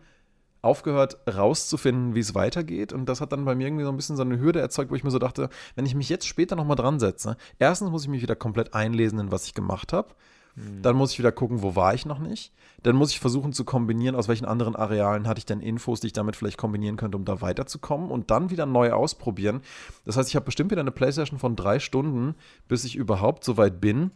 aufgehört, 0.63 1.19
rauszufinden, 1.29 2.15
wie 2.15 2.21
es 2.21 2.35
weitergeht. 2.35 2.93
Und 2.93 3.07
das 3.07 3.21
hat 3.21 3.33
dann 3.33 3.45
bei 3.45 3.55
mir 3.55 3.67
irgendwie 3.67 3.85
so 3.85 3.91
ein 3.91 3.97
bisschen 3.97 4.17
so 4.17 4.23
eine 4.23 4.41
Hürde 4.41 4.61
erzeugt, 4.61 4.91
wo 4.91 4.95
ich 4.95 5.05
mir 5.05 5.11
so 5.11 5.19
dachte, 5.19 5.51
wenn 5.77 5.87
ich 5.87 5.95
mich 5.95 6.09
jetzt 6.09 6.27
später 6.27 6.57
nochmal 6.57 6.77
dran 6.77 6.99
setze, 6.99 7.37
erstens 7.59 7.91
muss 7.91 8.03
ich 8.03 8.09
mich 8.09 8.23
wieder 8.23 8.35
komplett 8.35 8.75
einlesen 8.75 9.19
in 9.19 9.31
was 9.31 9.47
ich 9.47 9.55
gemacht 9.55 9.93
habe. 9.93 10.15
Hm. 10.59 10.83
Dann 10.83 10.97
muss 10.97 11.13
ich 11.13 11.19
wieder 11.19 11.33
gucken, 11.33 11.63
wo 11.63 11.77
war 11.77 11.95
ich 11.95 12.07
noch 12.07 12.19
nicht. 12.19 12.53
Dann 12.83 12.97
muss 12.97 13.11
ich 13.11 13.21
versuchen 13.21 13.53
zu 13.53 13.65
kombinieren, 13.65 14.15
aus 14.15 14.29
welchen 14.29 14.45
anderen 14.45 14.77
Arealen 14.77 15.27
hatte 15.27 15.39
ich 15.39 15.47
denn 15.47 15.61
Infos, 15.61 16.01
die 16.01 16.09
ich 16.09 16.13
damit 16.13 16.37
vielleicht 16.37 16.59
kombinieren 16.59 16.97
könnte, 16.97 17.17
um 17.17 17.25
da 17.25 17.41
weiterzukommen 17.41 18.11
und 18.11 18.31
dann 18.31 18.51
wieder 18.51 18.67
neu 18.67 18.93
ausprobieren. 18.93 19.63
Das 20.05 20.17
heißt, 20.17 20.29
ich 20.29 20.37
habe 20.37 20.47
bestimmt 20.47 20.71
wieder 20.71 20.81
eine 20.81 20.93
Playstation 20.93 21.39
von 21.39 21.57
drei 21.57 21.81
Stunden, 21.81 22.35
bis 22.69 22.85
ich 22.85 22.97
überhaupt 22.97 23.45
so 23.45 23.57
weit 23.57 23.81
bin, 23.81 24.11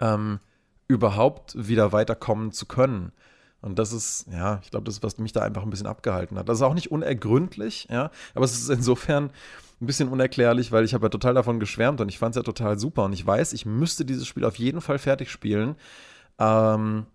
ähm, 0.00 0.38
überhaupt 0.86 1.54
wieder 1.56 1.92
weiterkommen 1.92 2.52
zu 2.52 2.66
können. 2.66 3.12
Und 3.62 3.78
das 3.78 3.92
ist, 3.92 4.26
ja, 4.30 4.60
ich 4.62 4.70
glaube, 4.70 4.84
das 4.84 4.96
ist, 4.96 5.02
was 5.02 5.18
mich 5.18 5.32
da 5.32 5.42
einfach 5.42 5.62
ein 5.62 5.70
bisschen 5.70 5.86
abgehalten 5.86 6.36
hat. 6.36 6.48
Das 6.48 6.58
ist 6.58 6.62
auch 6.62 6.74
nicht 6.74 6.90
unergründlich, 6.90 7.88
ja, 7.90 8.10
aber 8.34 8.44
es 8.44 8.58
ist 8.58 8.68
insofern 8.68 9.30
ein 9.82 9.86
bisschen 9.86 10.08
unerklärlich, 10.08 10.72
weil 10.72 10.84
ich 10.84 10.94
habe 10.94 11.06
ja 11.06 11.10
total 11.10 11.34
davon 11.34 11.60
geschwärmt 11.60 12.00
und 12.00 12.08
ich 12.08 12.18
fand 12.18 12.34
es 12.34 12.40
ja 12.40 12.42
total 12.42 12.78
super 12.78 13.04
und 13.04 13.12
ich 13.12 13.26
weiß, 13.26 13.52
ich 13.52 13.66
müsste 13.66 14.04
dieses 14.04 14.26
Spiel 14.26 14.44
auf 14.44 14.56
jeden 14.56 14.80
Fall 14.80 14.98
fertig 14.98 15.30
spielen. 15.30 15.74
Ähm, 16.38 17.06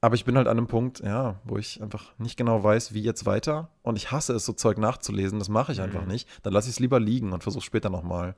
aber 0.00 0.14
ich 0.14 0.24
bin 0.24 0.36
halt 0.36 0.48
an 0.48 0.56
einem 0.56 0.66
Punkt, 0.66 1.00
ja, 1.00 1.38
wo 1.44 1.58
ich 1.58 1.82
einfach 1.82 2.18
nicht 2.18 2.38
genau 2.38 2.64
weiß, 2.64 2.94
wie 2.94 3.02
jetzt 3.02 3.26
weiter. 3.26 3.68
Und 3.82 3.96
ich 3.96 4.10
hasse 4.10 4.32
es, 4.32 4.46
so 4.46 4.54
Zeug 4.54 4.78
nachzulesen. 4.78 5.38
Das 5.38 5.50
mache 5.50 5.72
ich 5.72 5.78
mhm. 5.78 5.84
einfach 5.84 6.06
nicht. 6.06 6.26
Dann 6.42 6.54
lasse 6.54 6.70
ich 6.70 6.76
es 6.76 6.80
lieber 6.80 6.98
liegen 6.98 7.32
und 7.32 7.42
versuche 7.42 7.64
später 7.64 7.90
nochmal. 7.90 8.34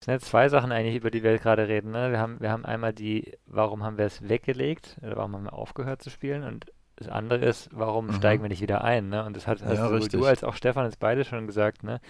Es 0.00 0.06
sind 0.06 0.14
jetzt 0.14 0.26
zwei 0.26 0.48
Sachen 0.48 0.72
eigentlich, 0.72 0.96
über 0.96 1.10
die 1.10 1.22
wir 1.22 1.36
gerade 1.38 1.68
reden. 1.68 1.90
Ne? 1.90 2.10
Wir, 2.10 2.18
haben, 2.18 2.40
wir 2.40 2.50
haben 2.50 2.64
einmal 2.64 2.94
die, 2.94 3.36
warum 3.44 3.82
haben 3.82 3.98
wir 3.98 4.06
es 4.06 4.26
weggelegt? 4.26 4.96
Oder 5.02 5.16
warum 5.16 5.34
haben 5.34 5.44
wir 5.44 5.52
aufgehört 5.52 6.00
zu 6.00 6.08
spielen? 6.08 6.42
Und 6.42 6.72
das 6.96 7.08
andere 7.08 7.44
ist, 7.44 7.68
warum 7.72 8.06
mhm. 8.06 8.14
steigen 8.14 8.42
wir 8.42 8.48
nicht 8.48 8.62
wieder 8.62 8.82
ein? 8.82 9.08
Ne? 9.08 9.24
Und 9.24 9.36
das 9.36 9.46
hat 9.46 9.60
ja, 9.60 9.66
also 9.66 10.08
du 10.08 10.24
als 10.24 10.42
auch 10.42 10.54
Stefan 10.54 10.84
jetzt 10.86 10.98
beide 10.98 11.24
schon 11.24 11.46
gesagt, 11.46 11.84
ne? 11.84 12.00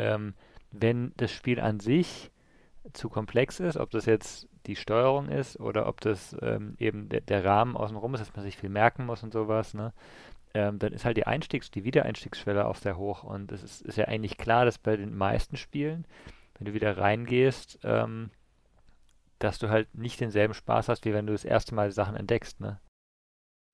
Ähm, 0.00 0.34
wenn 0.72 1.12
das 1.16 1.30
Spiel 1.32 1.60
an 1.60 1.80
sich 1.80 2.30
zu 2.92 3.08
komplex 3.08 3.60
ist, 3.60 3.76
ob 3.76 3.90
das 3.90 4.06
jetzt 4.06 4.48
die 4.66 4.76
Steuerung 4.76 5.28
ist 5.28 5.58
oder 5.58 5.86
ob 5.86 6.00
das 6.00 6.36
ähm, 6.40 6.74
eben 6.78 7.08
der, 7.08 7.20
der 7.20 7.44
Rahmen 7.44 7.76
außenrum 7.76 8.14
ist, 8.14 8.20
dass 8.20 8.34
man 8.34 8.44
sich 8.44 8.56
viel 8.56 8.70
merken 8.70 9.06
muss 9.06 9.22
und 9.22 9.32
sowas, 9.32 9.74
ne? 9.74 9.92
Ähm, 10.52 10.80
dann 10.80 10.92
ist 10.92 11.04
halt 11.04 11.16
die 11.16 11.26
Einstiegs-, 11.26 11.70
die 11.70 11.84
Wiedereinstiegsschwelle 11.84 12.66
auch 12.66 12.74
sehr 12.74 12.96
hoch. 12.96 13.22
Und 13.22 13.52
es 13.52 13.62
ist, 13.62 13.82
ist, 13.82 13.96
ja 13.96 14.06
eigentlich 14.06 14.36
klar, 14.36 14.64
dass 14.64 14.78
bei 14.78 14.96
den 14.96 15.16
meisten 15.16 15.56
Spielen, 15.56 16.04
wenn 16.58 16.64
du 16.64 16.74
wieder 16.74 16.98
reingehst, 16.98 17.78
ähm, 17.84 18.30
dass 19.38 19.58
du 19.58 19.68
halt 19.68 19.94
nicht 19.94 20.20
denselben 20.20 20.54
Spaß 20.54 20.88
hast, 20.88 21.04
wie 21.04 21.14
wenn 21.14 21.26
du 21.26 21.32
das 21.32 21.44
erste 21.44 21.74
Mal 21.74 21.92
Sachen 21.92 22.16
entdeckst, 22.16 22.60
ne? 22.60 22.80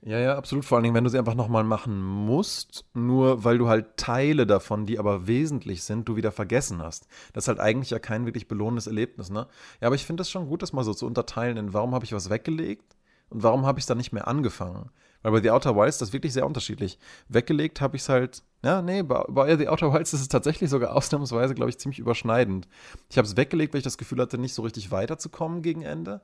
Ja, 0.07 0.21
ja, 0.21 0.37
absolut. 0.37 0.65
Vor 0.65 0.77
allen 0.77 0.85
Dingen, 0.85 0.95
wenn 0.95 1.03
du 1.03 1.11
sie 1.11 1.19
einfach 1.19 1.35
nochmal 1.35 1.65
machen 1.65 2.01
musst, 2.01 2.85
nur 2.95 3.43
weil 3.43 3.59
du 3.59 3.67
halt 3.67 3.97
Teile 3.97 4.47
davon, 4.47 4.87
die 4.87 5.01
aber 5.01 5.27
wesentlich 5.27 5.83
sind, 5.83 6.09
du 6.09 6.15
wieder 6.15 6.31
vergessen 6.31 6.81
hast. 6.81 7.09
Das 7.33 7.45
ist 7.45 7.49
halt 7.49 7.59
eigentlich 7.59 7.91
ja 7.91 7.99
kein 7.99 8.25
wirklich 8.25 8.47
belohnendes 8.47 8.87
Erlebnis, 8.87 9.31
ne? 9.31 9.49
Ja, 9.81 9.89
aber 9.89 9.97
ich 9.97 10.07
finde 10.07 10.21
das 10.21 10.31
schon 10.31 10.47
gut, 10.47 10.63
das 10.63 10.73
mal 10.73 10.85
so 10.85 10.95
zu 10.95 11.07
unterteilen 11.07 11.57
in, 11.57 11.73
warum 11.75 11.93
habe 11.93 12.05
ich 12.05 12.13
was 12.13 12.31
weggelegt? 12.31 12.95
Und 13.31 13.43
warum 13.43 13.67
habe 13.67 13.81
ich 13.81 13.83
es 13.83 13.87
dann 13.89 13.99
nicht 13.99 14.13
mehr 14.13 14.29
angefangen? 14.29 14.91
Weil 15.23 15.33
bei 15.33 15.43
The 15.43 15.51
Outer 15.51 15.75
Wilds 15.75 15.97
ist 15.97 16.03
das 16.03 16.13
wirklich 16.13 16.33
sehr 16.33 16.47
unterschiedlich. 16.47 17.01
Weggelegt 17.29 17.81
habe 17.81 17.97
ich 17.97 18.03
es 18.03 18.09
halt, 18.09 18.45
ja, 18.65 18.83
nee, 18.83 19.03
bei, 19.03 19.25
bei 19.29 19.57
The 19.57 19.67
Outer 19.67 19.93
Wilds 19.93 20.13
ist 20.13 20.21
es 20.21 20.29
tatsächlich 20.29 20.71
sogar 20.71 20.93
ausnahmsweise, 20.95 21.57
glaube 21.57 21.71
ich, 21.71 21.79
ziemlich 21.79 21.99
überschneidend. 21.99 22.69
Ich 23.11 23.19
habe 23.19 23.27
es 23.27 23.37
weggelegt, 23.37 23.75
weil 23.75 23.79
ich 23.79 23.85
das 23.85 23.99
Gefühl 23.99 24.21
hatte, 24.21 24.39
nicht 24.39 24.55
so 24.55 24.63
richtig 24.63 24.93
weiterzukommen 24.93 25.63
gegen 25.63 25.83
Ende. 25.83 26.21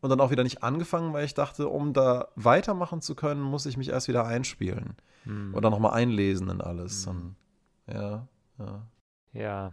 Und 0.00 0.10
dann 0.10 0.20
auch 0.20 0.30
wieder 0.30 0.42
nicht 0.42 0.62
angefangen, 0.62 1.12
weil 1.12 1.24
ich 1.24 1.34
dachte, 1.34 1.68
um 1.68 1.92
da 1.92 2.28
weitermachen 2.36 3.00
zu 3.00 3.14
können, 3.14 3.40
muss 3.40 3.66
ich 3.66 3.76
mich 3.76 3.88
erst 3.88 4.08
wieder 4.08 4.26
einspielen. 4.26 4.96
Hm. 5.24 5.54
Oder 5.54 5.70
nochmal 5.70 5.92
einlesen 5.92 6.48
in 6.50 6.60
alles. 6.60 7.06
Hm. 7.06 7.36
Und, 7.86 7.94
ja, 7.94 8.28
ja. 8.58 8.86
Ja, 9.32 9.72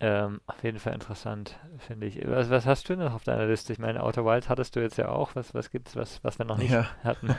ähm, 0.00 0.40
auf 0.46 0.62
jeden 0.62 0.78
Fall 0.78 0.92
interessant, 0.92 1.58
finde 1.78 2.06
ich. 2.06 2.20
Was, 2.26 2.50
was, 2.50 2.66
hast 2.66 2.88
du 2.88 2.96
noch 2.96 3.14
auf 3.14 3.24
deiner 3.24 3.46
Liste? 3.46 3.72
Ich 3.72 3.78
meine, 3.78 4.02
Outer 4.02 4.24
Wilds 4.24 4.48
hattest 4.48 4.76
du 4.76 4.80
jetzt 4.80 4.98
ja 4.98 5.08
auch. 5.08 5.34
Was, 5.34 5.54
was 5.54 5.70
es, 5.72 5.96
was, 5.96 6.22
was 6.22 6.38
wir 6.38 6.44
noch 6.44 6.58
nicht 6.58 6.72
ja. 6.72 6.86
hatten? 7.02 7.34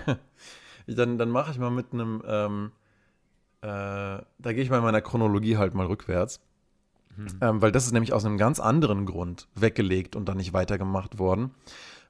dann 0.88 1.17
dann 1.17 1.29
mache 1.29 1.51
ich 1.51 1.60
mal 1.60 1.69
mit 1.69 1.93
einem, 1.93 2.24
ähm, 2.25 2.72
äh, 3.62 3.67
da 3.67 4.25
gehe 4.39 4.63
ich 4.63 4.69
mal 4.69 4.77
in 4.77 4.84
meiner 4.84 5.01
Chronologie 5.01 5.57
halt 5.57 5.74
mal 5.74 5.86
rückwärts. 5.86 6.41
Hm. 7.15 7.27
Ähm, 7.41 7.62
weil 7.62 7.72
das 7.72 7.86
ist 7.86 7.91
nämlich 7.91 8.13
aus 8.13 8.25
einem 8.25 8.38
ganz 8.38 8.60
anderen 8.60 9.05
Grund 9.05 9.48
weggelegt 9.55 10.15
und 10.15 10.27
dann 10.27 10.38
nicht 10.38 10.53
weitergemacht 10.53 11.19
worden. 11.19 11.51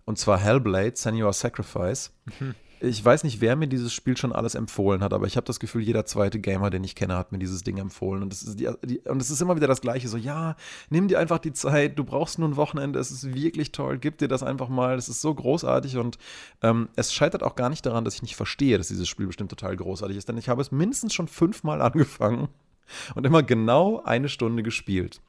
Und 0.05 0.17
zwar 0.19 0.37
Hellblade, 0.37 0.95
Senua 0.95 1.33
Sacrifice. 1.33 2.11
Mhm 2.39 2.55
ich 2.79 3.03
weiß 3.03 3.23
nicht, 3.23 3.41
wer 3.41 3.55
mir 3.55 3.67
dieses 3.67 3.93
Spiel 3.93 4.17
schon 4.17 4.33
alles 4.33 4.55
empfohlen 4.55 5.01
hat, 5.01 5.13
aber 5.13 5.27
ich 5.27 5.37
habe 5.37 5.45
das 5.45 5.59
Gefühl, 5.59 5.81
jeder 5.81 6.05
zweite 6.05 6.39
Gamer, 6.39 6.69
den 6.69 6.83
ich 6.83 6.95
kenne, 6.95 7.15
hat 7.15 7.31
mir 7.31 7.37
dieses 7.37 7.63
Ding 7.63 7.77
empfohlen. 7.77 8.23
Und 8.23 8.33
es 8.33 8.43
ist, 8.43 8.59
die, 8.59 8.69
die, 8.83 8.99
und 8.99 9.21
es 9.21 9.29
ist 9.29 9.41
immer 9.41 9.55
wieder 9.55 9.67
das 9.67 9.81
Gleiche: 9.81 10.07
so, 10.07 10.17
ja, 10.17 10.55
nimm 10.89 11.07
dir 11.07 11.19
einfach 11.19 11.39
die 11.39 11.53
Zeit, 11.53 11.97
du 11.97 12.03
brauchst 12.03 12.39
nur 12.39 12.47
ein 12.47 12.55
Wochenende, 12.55 12.99
es 12.99 13.11
ist 13.11 13.33
wirklich 13.33 13.71
toll, 13.71 13.97
gib 13.97 14.17
dir 14.17 14.27
das 14.27 14.43
einfach 14.43 14.69
mal, 14.69 14.95
es 14.95 15.09
ist 15.09 15.21
so 15.21 15.33
großartig. 15.33 15.97
Und 15.97 16.17
ähm, 16.61 16.89
es 16.95 17.13
scheitert 17.13 17.43
auch 17.43 17.55
gar 17.55 17.69
nicht 17.69 17.85
daran, 17.85 18.05
dass 18.05 18.15
ich 18.15 18.21
nicht 18.21 18.35
verstehe, 18.35 18.77
dass 18.77 18.87
dieses 18.87 19.07
Spiel 19.07 19.27
bestimmt 19.27 19.49
total 19.49 19.75
großartig 19.75 20.17
ist, 20.17 20.29
denn 20.29 20.37
ich 20.37 20.49
habe 20.49 20.61
es 20.61 20.71
mindestens 20.71 21.13
schon 21.13 21.27
fünfmal 21.27 21.81
angefangen 21.85 22.49
und 23.15 23.25
immer 23.25 23.43
genau 23.43 24.01
eine 24.03 24.29
Stunde 24.29 24.63
gespielt. 24.63 25.21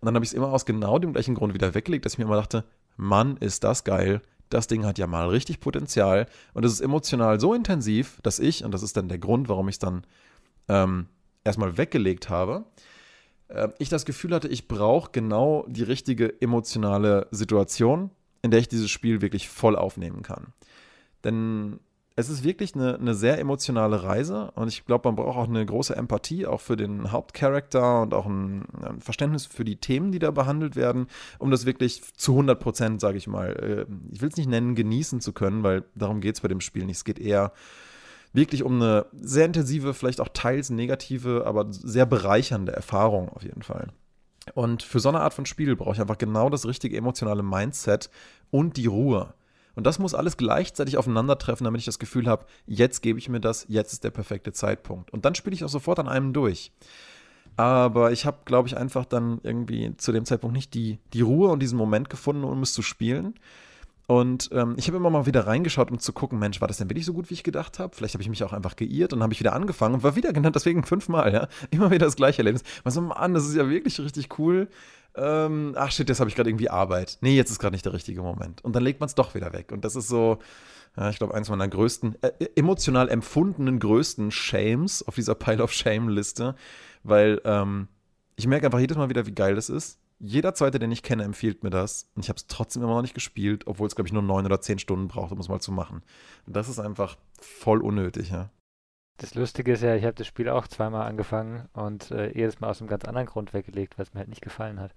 Und 0.00 0.06
dann 0.06 0.14
habe 0.14 0.24
ich 0.24 0.30
es 0.30 0.34
immer 0.34 0.52
aus 0.52 0.66
genau 0.66 0.98
dem 0.98 1.12
gleichen 1.12 1.34
Grund 1.34 1.54
wieder 1.54 1.74
weggelegt, 1.74 2.04
dass 2.04 2.14
ich 2.14 2.18
mir 2.18 2.24
immer 2.24 2.36
dachte, 2.36 2.64
Mann, 2.96 3.36
ist 3.38 3.64
das 3.64 3.84
geil 3.84 4.22
das 4.50 4.66
Ding 4.66 4.84
hat 4.84 4.98
ja 4.98 5.06
mal 5.06 5.28
richtig 5.28 5.60
Potenzial 5.60 6.26
und 6.54 6.64
es 6.64 6.72
ist 6.72 6.80
emotional 6.80 7.40
so 7.40 7.54
intensiv, 7.54 8.18
dass 8.22 8.38
ich, 8.38 8.64
und 8.64 8.72
das 8.72 8.82
ist 8.82 8.96
dann 8.96 9.08
der 9.08 9.18
Grund, 9.18 9.48
warum 9.48 9.68
ich 9.68 9.74
es 9.74 9.78
dann 9.78 10.04
ähm, 10.68 11.06
erstmal 11.44 11.76
weggelegt 11.76 12.28
habe, 12.28 12.64
äh, 13.48 13.68
ich 13.78 13.88
das 13.88 14.04
Gefühl 14.04 14.34
hatte, 14.34 14.48
ich 14.48 14.68
brauche 14.68 15.10
genau 15.12 15.66
die 15.68 15.82
richtige 15.82 16.40
emotionale 16.40 17.26
Situation, 17.30 18.10
in 18.42 18.50
der 18.50 18.60
ich 18.60 18.68
dieses 18.68 18.90
Spiel 18.90 19.20
wirklich 19.20 19.48
voll 19.48 19.76
aufnehmen 19.76 20.22
kann. 20.22 20.52
Denn 21.24 21.80
es 22.18 22.28
ist 22.28 22.42
wirklich 22.42 22.74
eine, 22.74 22.96
eine 22.96 23.14
sehr 23.14 23.38
emotionale 23.38 24.02
Reise 24.02 24.50
und 24.56 24.66
ich 24.66 24.84
glaube, 24.84 25.08
man 25.08 25.14
braucht 25.14 25.36
auch 25.36 25.48
eine 25.48 25.64
große 25.64 25.94
Empathie, 25.94 26.46
auch 26.46 26.60
für 26.60 26.76
den 26.76 27.12
Hauptcharakter 27.12 28.02
und 28.02 28.12
auch 28.12 28.26
ein, 28.26 28.64
ein, 28.82 29.00
Verständnis 29.00 29.46
für 29.46 29.64
die 29.64 29.76
Themen, 29.76 30.10
die 30.10 30.18
da 30.18 30.32
behandelt 30.32 30.74
werden, 30.74 31.06
um 31.38 31.52
das 31.52 31.64
wirklich 31.64 32.02
zu 32.16 32.32
100 32.32 32.58
Prozent, 32.58 33.00
sage 33.00 33.18
ich 33.18 33.28
mal, 33.28 33.52
äh, 33.52 33.86
ich 34.10 34.20
will 34.20 34.30
es 34.30 34.36
nicht 34.36 34.48
nennen, 34.48 34.74
genießen 34.74 35.20
zu 35.20 35.32
können, 35.32 35.62
weil 35.62 35.84
darum 35.94 36.20
geht 36.20 36.34
es 36.34 36.40
bei 36.40 36.48
dem 36.48 36.60
Spiel 36.60 36.86
nicht. 36.86 36.96
Es 36.96 37.04
geht 37.04 37.20
eher 37.20 37.52
wirklich 38.32 38.64
um 38.64 38.82
eine 38.82 39.06
sehr 39.12 39.44
intensive, 39.44 39.94
vielleicht 39.94 40.20
auch 40.20 40.30
teils 40.34 40.70
negative, 40.70 41.44
aber 41.46 41.66
sehr 41.70 42.04
bereichernde 42.04 42.72
Erfahrung 42.72 43.28
auf 43.28 43.44
jeden 43.44 43.62
Fall. 43.62 43.92
Und 44.54 44.82
für 44.82 44.98
so 44.98 45.08
eine 45.08 45.20
Art 45.20 45.34
von 45.34 45.46
Spiel 45.46 45.76
brauche 45.76 45.94
ich 45.94 46.00
einfach 46.00 46.18
genau 46.18 46.50
das 46.50 46.66
richtige 46.66 46.96
emotionale 46.96 47.44
Mindset 47.44 48.10
und 48.50 48.76
die 48.76 48.86
Ruhe. 48.86 49.34
Und 49.78 49.84
das 49.84 50.00
muss 50.00 50.12
alles 50.12 50.36
gleichzeitig 50.36 50.96
aufeinandertreffen, 50.96 51.64
damit 51.64 51.78
ich 51.78 51.84
das 51.84 52.00
Gefühl 52.00 52.26
habe, 52.26 52.46
jetzt 52.66 53.00
gebe 53.00 53.20
ich 53.20 53.28
mir 53.28 53.38
das, 53.38 53.64
jetzt 53.68 53.92
ist 53.92 54.02
der 54.02 54.10
perfekte 54.10 54.50
Zeitpunkt. 54.52 55.12
Und 55.12 55.24
dann 55.24 55.36
spiele 55.36 55.54
ich 55.54 55.62
auch 55.62 55.68
sofort 55.68 56.00
an 56.00 56.08
einem 56.08 56.32
durch. 56.32 56.72
Aber 57.54 58.10
ich 58.10 58.26
habe, 58.26 58.38
glaube 58.44 58.66
ich, 58.66 58.76
einfach 58.76 59.04
dann 59.04 59.38
irgendwie 59.44 59.96
zu 59.96 60.10
dem 60.10 60.24
Zeitpunkt 60.24 60.56
nicht 60.56 60.74
die, 60.74 60.98
die 61.12 61.20
Ruhe 61.20 61.50
und 61.50 61.60
diesen 61.60 61.78
Moment 61.78 62.10
gefunden, 62.10 62.42
um 62.42 62.60
es 62.60 62.72
zu 62.72 62.82
spielen. 62.82 63.34
Und 64.08 64.50
ähm, 64.52 64.74
ich 64.78 64.88
habe 64.88 64.96
immer 64.96 65.10
mal 65.10 65.26
wieder 65.26 65.46
reingeschaut, 65.46 65.92
um 65.92 66.00
zu 66.00 66.12
gucken, 66.12 66.40
Mensch, 66.40 66.60
war 66.60 66.66
das 66.66 66.78
denn 66.78 66.90
wirklich 66.90 67.06
so 67.06 67.12
gut, 67.12 67.30
wie 67.30 67.34
ich 67.34 67.44
gedacht 67.44 67.78
habe? 67.78 67.94
Vielleicht 67.94 68.14
habe 68.14 68.22
ich 68.22 68.28
mich 68.28 68.42
auch 68.42 68.52
einfach 68.52 68.74
geirrt 68.74 69.12
und 69.12 69.22
habe 69.22 69.32
ich 69.32 69.38
wieder 69.38 69.52
angefangen 69.52 69.94
und 69.94 70.02
war 70.02 70.16
wieder 70.16 70.32
genannt, 70.32 70.56
deswegen 70.56 70.82
fünfmal, 70.82 71.32
ja. 71.32 71.46
Immer 71.70 71.92
wieder 71.92 72.06
das 72.06 72.16
gleiche 72.16 72.38
Erlebnis. 72.38 72.64
Man 72.82 72.92
so, 72.92 73.00
Mann, 73.00 73.32
das 73.32 73.46
ist 73.46 73.54
ja 73.54 73.70
wirklich 73.70 74.00
richtig 74.00 74.40
cool 74.40 74.66
ähm, 75.14 75.74
ach 75.76 75.90
shit, 75.90 76.08
jetzt 76.08 76.20
habe 76.20 76.30
ich 76.30 76.36
gerade 76.36 76.50
irgendwie 76.50 76.70
Arbeit. 76.70 77.18
Nee, 77.20 77.36
jetzt 77.36 77.50
ist 77.50 77.58
gerade 77.58 77.74
nicht 77.74 77.84
der 77.84 77.92
richtige 77.92 78.22
Moment. 78.22 78.64
Und 78.64 78.74
dann 78.76 78.82
legt 78.82 79.00
man 79.00 79.08
es 79.08 79.14
doch 79.14 79.34
wieder 79.34 79.52
weg. 79.52 79.72
Und 79.72 79.84
das 79.84 79.96
ist 79.96 80.08
so, 80.08 80.38
ja, 80.96 81.10
ich 81.10 81.18
glaube, 81.18 81.34
eins 81.34 81.48
meiner 81.48 81.68
größten, 81.68 82.22
äh, 82.22 82.32
emotional 82.56 83.08
empfundenen 83.08 83.78
größten 83.78 84.30
Shames 84.30 85.06
auf 85.06 85.14
dieser 85.14 85.34
Pile 85.34 85.62
of 85.62 85.72
Shame-Liste, 85.72 86.54
weil 87.02 87.40
ähm, 87.44 87.88
ich 88.36 88.46
merke 88.46 88.66
einfach 88.66 88.80
jedes 88.80 88.96
Mal 88.96 89.08
wieder, 89.08 89.26
wie 89.26 89.34
geil 89.34 89.54
das 89.54 89.68
ist. 89.68 89.98
Jeder 90.20 90.54
zweite, 90.54 90.78
den 90.80 90.90
ich 90.90 91.02
kenne, 91.02 91.22
empfiehlt 91.22 91.62
mir 91.62 91.70
das. 91.70 92.10
Und 92.14 92.24
ich 92.24 92.28
habe 92.28 92.38
es 92.38 92.46
trotzdem 92.48 92.82
immer 92.82 92.94
noch 92.94 93.02
nicht 93.02 93.14
gespielt, 93.14 93.66
obwohl 93.66 93.86
es, 93.86 93.94
glaube 93.94 94.08
ich, 94.08 94.12
nur 94.12 94.22
neun 94.22 94.46
oder 94.46 94.60
zehn 94.60 94.78
Stunden 94.78 95.08
braucht, 95.08 95.32
um 95.32 95.38
es 95.38 95.48
mal 95.48 95.60
zu 95.60 95.70
machen. 95.70 96.02
Und 96.46 96.56
das 96.56 96.68
ist 96.68 96.80
einfach 96.80 97.16
voll 97.40 97.80
unnötig, 97.80 98.30
ja. 98.30 98.50
Das 99.18 99.34
Lustige 99.34 99.72
ist 99.72 99.82
ja, 99.82 99.96
ich 99.96 100.04
habe 100.04 100.14
das 100.14 100.26
Spiel 100.26 100.48
auch 100.48 100.68
zweimal 100.68 101.06
angefangen 101.06 101.68
und 101.72 102.10
äh, 102.12 102.28
jedes 102.28 102.60
Mal 102.60 102.70
aus 102.70 102.80
einem 102.80 102.88
ganz 102.88 103.04
anderen 103.04 103.26
Grund 103.26 103.52
weggelegt, 103.52 103.98
weil 103.98 104.04
es 104.04 104.14
mir 104.14 104.20
halt 104.20 104.28
nicht 104.28 104.42
gefallen 104.42 104.80
hat. 104.80 104.94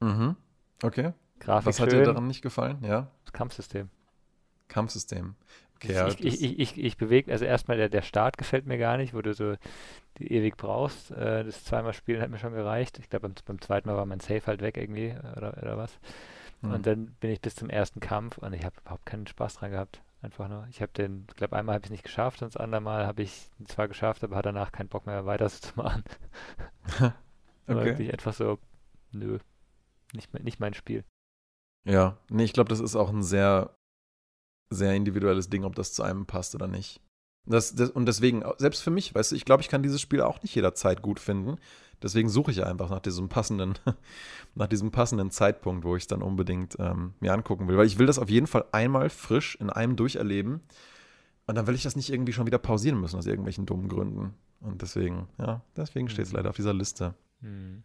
Mhm. 0.00 0.36
Okay. 0.82 1.12
Grafik 1.38 1.66
Was 1.66 1.80
hat 1.80 1.90
schön. 1.90 2.00
dir 2.00 2.06
daran 2.06 2.26
nicht 2.26 2.42
gefallen? 2.42 2.78
Ja. 2.82 3.08
Das 3.24 3.32
Kampfsystem. 3.32 3.88
Kampfsystem. 4.68 5.36
Okay, 5.76 5.94
ja, 5.94 6.08
ich, 6.08 6.22
ich, 6.22 6.42
ich, 6.42 6.58
ich, 6.58 6.78
ich 6.78 6.96
bewege, 6.96 7.32
also 7.32 7.44
erstmal 7.44 7.76
der, 7.76 7.88
der 7.88 8.02
Start 8.02 8.36
gefällt 8.36 8.66
mir 8.66 8.76
gar 8.76 8.98
nicht, 8.98 9.14
wo 9.14 9.22
du 9.22 9.32
so 9.32 9.54
die 10.18 10.32
ewig 10.32 10.56
brauchst. 10.56 11.12
Äh, 11.12 11.44
das 11.44 11.64
zweimal 11.64 11.94
spielen 11.94 12.20
hat 12.20 12.28
mir 12.28 12.38
schon 12.38 12.52
gereicht. 12.52 12.98
Ich 12.98 13.08
glaube, 13.08 13.28
beim, 13.28 13.34
beim 13.46 13.60
zweiten 13.60 13.88
Mal 13.88 13.96
war 13.96 14.04
mein 14.04 14.20
Safe 14.20 14.42
halt 14.46 14.60
weg 14.60 14.76
irgendwie 14.76 15.14
oder, 15.36 15.56
oder 15.56 15.78
was. 15.78 15.98
Mhm. 16.60 16.72
Und 16.72 16.86
dann 16.86 17.06
bin 17.20 17.30
ich 17.30 17.40
bis 17.40 17.54
zum 17.54 17.70
ersten 17.70 18.00
Kampf 18.00 18.38
und 18.38 18.52
ich 18.52 18.64
habe 18.64 18.76
überhaupt 18.80 19.06
keinen 19.06 19.26
Spaß 19.26 19.54
dran 19.54 19.70
gehabt. 19.70 20.02
Einfach 20.22 20.48
nur. 20.48 20.66
Ich 20.68 20.82
habe 20.82 20.92
den, 20.92 21.26
ich 21.30 21.36
glaube, 21.36 21.56
einmal 21.56 21.74
habe 21.74 21.84
ich 21.84 21.86
es 21.86 21.92
nicht 21.92 22.04
geschafft 22.04 22.42
und 22.42 22.54
das 22.54 22.60
andere 22.60 22.82
Mal 22.82 23.06
habe 23.06 23.22
ich 23.22 23.30
es 23.30 23.50
zwar 23.68 23.88
geschafft, 23.88 24.22
aber 24.22 24.36
hatte 24.36 24.48
danach 24.52 24.70
keinen 24.70 24.88
Bock 24.88 25.06
mehr 25.06 25.24
weiter 25.24 25.48
zu 25.48 25.72
machen. 25.76 26.04
okay. 26.94 27.14
Wirklich 27.66 28.12
etwas 28.12 28.36
so, 28.36 28.58
nö, 29.12 29.38
nicht, 30.12 30.32
nicht 30.44 30.60
mein 30.60 30.74
Spiel. 30.74 31.04
Ja, 31.88 32.18
nee, 32.28 32.44
ich 32.44 32.52
glaube, 32.52 32.68
das 32.68 32.80
ist 32.80 32.96
auch 32.96 33.08
ein 33.08 33.22
sehr, 33.22 33.74
sehr 34.70 34.94
individuelles 34.94 35.48
Ding, 35.48 35.64
ob 35.64 35.74
das 35.74 35.94
zu 35.94 36.02
einem 36.02 36.26
passt 36.26 36.54
oder 36.54 36.66
nicht. 36.66 37.00
Das, 37.48 37.74
das, 37.74 37.90
und 37.90 38.04
deswegen, 38.04 38.44
selbst 38.58 38.82
für 38.82 38.90
mich, 38.90 39.14
weißt 39.14 39.32
du, 39.32 39.36
ich 39.36 39.46
glaube, 39.46 39.62
ich 39.62 39.68
kann 39.68 39.82
dieses 39.82 40.00
Spiel 40.00 40.20
auch 40.20 40.42
nicht 40.42 40.54
jederzeit 40.54 41.00
gut 41.00 41.18
finden. 41.18 41.58
Deswegen 42.02 42.28
suche 42.28 42.50
ich 42.50 42.64
einfach 42.64 42.90
nach 42.90 43.00
diesem 43.00 43.28
passenden, 43.28 43.74
nach 44.54 44.66
diesem 44.66 44.90
passenden 44.90 45.30
Zeitpunkt, 45.30 45.84
wo 45.84 45.96
ich 45.96 46.04
es 46.04 46.06
dann 46.06 46.22
unbedingt 46.22 46.76
ähm, 46.78 47.14
mir 47.20 47.32
angucken 47.32 47.68
will. 47.68 47.76
Weil 47.76 47.86
ich 47.86 47.98
will 47.98 48.06
das 48.06 48.18
auf 48.18 48.30
jeden 48.30 48.46
Fall 48.46 48.64
einmal 48.72 49.10
frisch 49.10 49.56
in 49.56 49.70
einem 49.70 49.96
durcherleben. 49.96 50.60
Und 51.46 51.54
dann 51.56 51.66
will 51.66 51.74
ich 51.74 51.82
das 51.82 51.96
nicht 51.96 52.12
irgendwie 52.12 52.32
schon 52.32 52.46
wieder 52.46 52.58
pausieren 52.58 53.00
müssen 53.00 53.18
aus 53.18 53.26
irgendwelchen 53.26 53.66
dummen 53.66 53.88
Gründen. 53.88 54.34
Und 54.60 54.82
deswegen, 54.82 55.26
ja, 55.38 55.62
deswegen 55.76 56.08
steht 56.08 56.26
es 56.26 56.32
mhm. 56.32 56.36
leider 56.36 56.50
auf 56.50 56.56
dieser 56.56 56.74
Liste. 56.74 57.14
Mhm. 57.40 57.82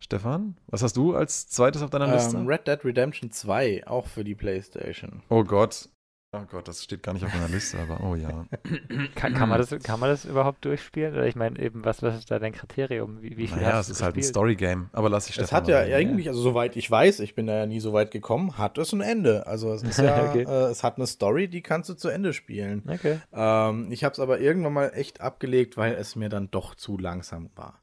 Stefan, 0.00 0.56
was 0.66 0.82
hast 0.82 0.96
du 0.96 1.14
als 1.14 1.48
zweites 1.48 1.82
auf 1.82 1.90
deiner 1.90 2.12
Liste? 2.12 2.36
Ähm, 2.36 2.46
Red 2.46 2.66
Dead 2.66 2.84
Redemption 2.84 3.30
2, 3.30 3.86
auch 3.86 4.06
für 4.06 4.24
die 4.24 4.34
PlayStation. 4.34 5.22
Oh 5.28 5.44
Gott. 5.44 5.88
Oh 6.34 6.46
Gott, 6.50 6.66
das 6.66 6.82
steht 6.82 7.02
gar 7.02 7.12
nicht 7.12 7.24
auf 7.24 7.32
meiner 7.32 7.48
Liste, 7.48 7.78
aber 7.78 8.02
oh 8.02 8.14
ja. 8.14 8.46
kann, 9.14 9.34
kann, 9.34 9.48
man 9.48 9.58
das, 9.58 9.70
kann 9.82 10.00
man 10.00 10.10
das 10.10 10.24
überhaupt 10.24 10.64
durchspielen? 10.64 11.14
Oder 11.14 11.26
ich 11.26 11.36
meine, 11.36 11.58
eben, 11.60 11.84
was, 11.84 12.02
was 12.02 12.16
ist 12.16 12.30
da 12.30 12.38
dein 12.38 12.52
Kriterium? 12.52 13.22
Wie, 13.22 13.36
wie 13.36 13.46
viel 13.46 13.58
naja, 13.62 13.78
es 13.78 13.88
ist 13.88 14.02
halt 14.02 14.16
ein 14.16 14.22
Story-Game, 14.22 14.90
aber 14.92 15.08
lass 15.08 15.28
ich 15.28 15.34
Stefan 15.34 15.44
Es 15.44 15.52
hat 15.52 15.68
ja 15.68 15.78
reden. 15.80 15.94
eigentlich, 15.94 16.28
also 16.28 16.40
soweit 16.40 16.76
ich 16.76 16.90
weiß, 16.90 17.20
ich 17.20 17.34
bin 17.34 17.46
da 17.46 17.54
ja 17.54 17.66
nie 17.66 17.80
so 17.80 17.92
weit 17.92 18.10
gekommen, 18.10 18.58
hat 18.58 18.78
es 18.78 18.92
ein 18.92 19.00
Ende. 19.00 19.46
Also 19.46 19.72
es 19.72 19.82
ist 19.82 19.98
ja, 20.00 20.28
okay. 20.28 20.42
äh, 20.42 20.70
es 20.70 20.82
hat 20.82 20.96
eine 20.96 21.06
Story, 21.06 21.48
die 21.48 21.62
kannst 21.62 21.88
du 21.90 21.94
zu 21.94 22.08
Ende 22.08 22.32
spielen. 22.32 22.82
Okay. 22.88 23.20
Ähm, 23.32 23.92
ich 23.92 24.04
habe 24.04 24.12
es 24.12 24.18
aber 24.18 24.40
irgendwann 24.40 24.72
mal 24.72 24.92
echt 24.94 25.20
abgelegt, 25.20 25.76
weil 25.76 25.94
es 25.94 26.16
mir 26.16 26.28
dann 26.28 26.50
doch 26.50 26.74
zu 26.74 26.98
langsam 26.98 27.50
war. 27.54 27.80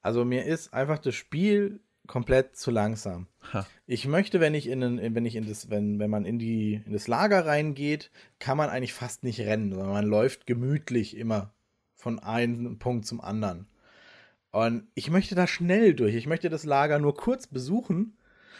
Also 0.00 0.24
mir 0.24 0.44
ist 0.44 0.72
einfach 0.72 0.98
das 0.98 1.14
Spiel 1.14 1.80
komplett 2.08 2.56
zu 2.56 2.72
langsam. 2.72 3.28
Ha. 3.52 3.64
Ich 3.86 4.08
möchte, 4.08 4.40
wenn 4.40 4.54
ich 4.54 4.66
in, 4.66 5.14
wenn 5.14 5.24
ich 5.24 5.36
in 5.36 5.46
das, 5.46 5.70
wenn, 5.70 6.00
wenn 6.00 6.10
man 6.10 6.24
in 6.24 6.40
die, 6.40 6.82
in 6.84 6.92
das 6.92 7.06
Lager 7.06 7.46
reingeht, 7.46 8.10
kann 8.40 8.56
man 8.56 8.70
eigentlich 8.70 8.94
fast 8.94 9.22
nicht 9.22 9.40
rennen, 9.40 9.70
sondern 9.70 9.92
man 9.92 10.06
läuft 10.06 10.46
gemütlich 10.46 11.16
immer 11.16 11.52
von 11.94 12.18
einem 12.18 12.80
Punkt 12.80 13.06
zum 13.06 13.20
anderen. 13.20 13.68
Und 14.50 14.88
ich 14.94 15.10
möchte 15.10 15.34
da 15.34 15.46
schnell 15.46 15.94
durch. 15.94 16.14
Ich 16.14 16.26
möchte 16.26 16.48
das 16.48 16.64
Lager 16.64 16.98
nur 16.98 17.14
kurz 17.14 17.46
besuchen, 17.46 18.16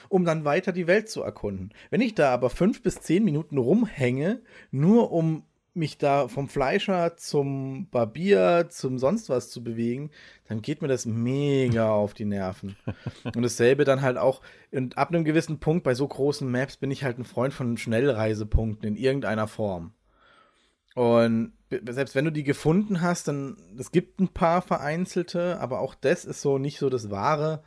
um 0.09 0.25
dann 0.25 0.45
weiter 0.45 0.73
die 0.73 0.87
Welt 0.87 1.09
zu 1.09 1.23
erkunden. 1.23 1.73
Wenn 1.91 2.01
ich 2.01 2.15
da 2.15 2.33
aber 2.33 2.51
fünf 2.51 2.83
bis 2.83 3.01
zehn 3.01 3.25
Minuten 3.25 3.59
rumhänge, 3.59 4.43
nur 4.71 5.11
um 5.11 5.45
mich 5.79 5.99
da 5.99 6.29
vom 6.29 6.49
Fleischer 6.49 7.17
zum 7.17 7.89
Barbier, 7.91 8.67
zum 8.69 8.99
sonst 8.99 9.29
was 9.29 9.51
zu 9.51 9.65
bewegen, 9.65 10.11
dann 10.49 10.61
geht 10.61 10.83
mir 10.83 10.89
das 10.89 11.07
mega 11.07 11.91
auf 11.93 12.15
die 12.15 12.25
Nerven. 12.25 12.77
Und 13.25 13.43
dasselbe 13.43 13.85
dann 13.85 14.03
halt 14.03 14.19
auch, 14.19 14.43
und 14.73 14.99
ab 14.99 15.09
einem 15.09 15.25
gewissen 15.25 15.61
Punkt 15.61 15.85
bei 15.85 15.95
so 15.95 16.07
großen 16.07 16.51
Maps 16.51 16.77
bin 16.77 16.91
ich 16.91 17.05
halt 17.05 17.19
ein 17.19 17.25
Freund 17.25 17.55
von 17.55 17.77
Schnellreisepunkten 17.77 18.89
in 18.89 18.97
irgendeiner 18.97 19.49
Form. 19.49 19.93
Und 20.95 21.53
selbst 21.71 22.15
wenn 22.15 22.25
du 22.25 22.33
die 22.33 22.45
gefunden 22.45 23.01
hast, 23.01 23.29
dann, 23.29 23.57
es 23.79 23.93
gibt 23.93 24.21
ein 24.21 24.29
paar 24.29 24.63
vereinzelte, 24.63 25.61
aber 25.61 25.81
auch 25.81 25.95
das 25.95 26.25
ist 26.25 26.41
so 26.41 26.59
nicht 26.59 26.79
so 26.79 26.91
das 26.91 27.11
Wahre. 27.11 27.63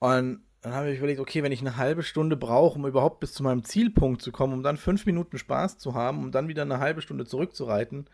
Und 0.00 0.42
dann 0.60 0.74
habe 0.74 0.90
ich 0.90 0.98
überlegt, 0.98 1.20
okay, 1.20 1.42
wenn 1.42 1.52
ich 1.52 1.60
eine 1.60 1.76
halbe 1.76 2.02
Stunde 2.02 2.36
brauche, 2.36 2.78
um 2.78 2.86
überhaupt 2.86 3.20
bis 3.20 3.32
zu 3.32 3.42
meinem 3.42 3.64
Zielpunkt 3.64 4.22
zu 4.22 4.32
kommen, 4.32 4.54
um 4.54 4.62
dann 4.62 4.76
fünf 4.76 5.06
Minuten 5.06 5.38
Spaß 5.38 5.78
zu 5.78 5.94
haben, 5.94 6.18
um 6.18 6.32
dann 6.32 6.48
wieder 6.48 6.62
eine 6.62 6.80
halbe 6.80 7.00
Stunde 7.00 7.24
zurückzureiten, 7.26 8.06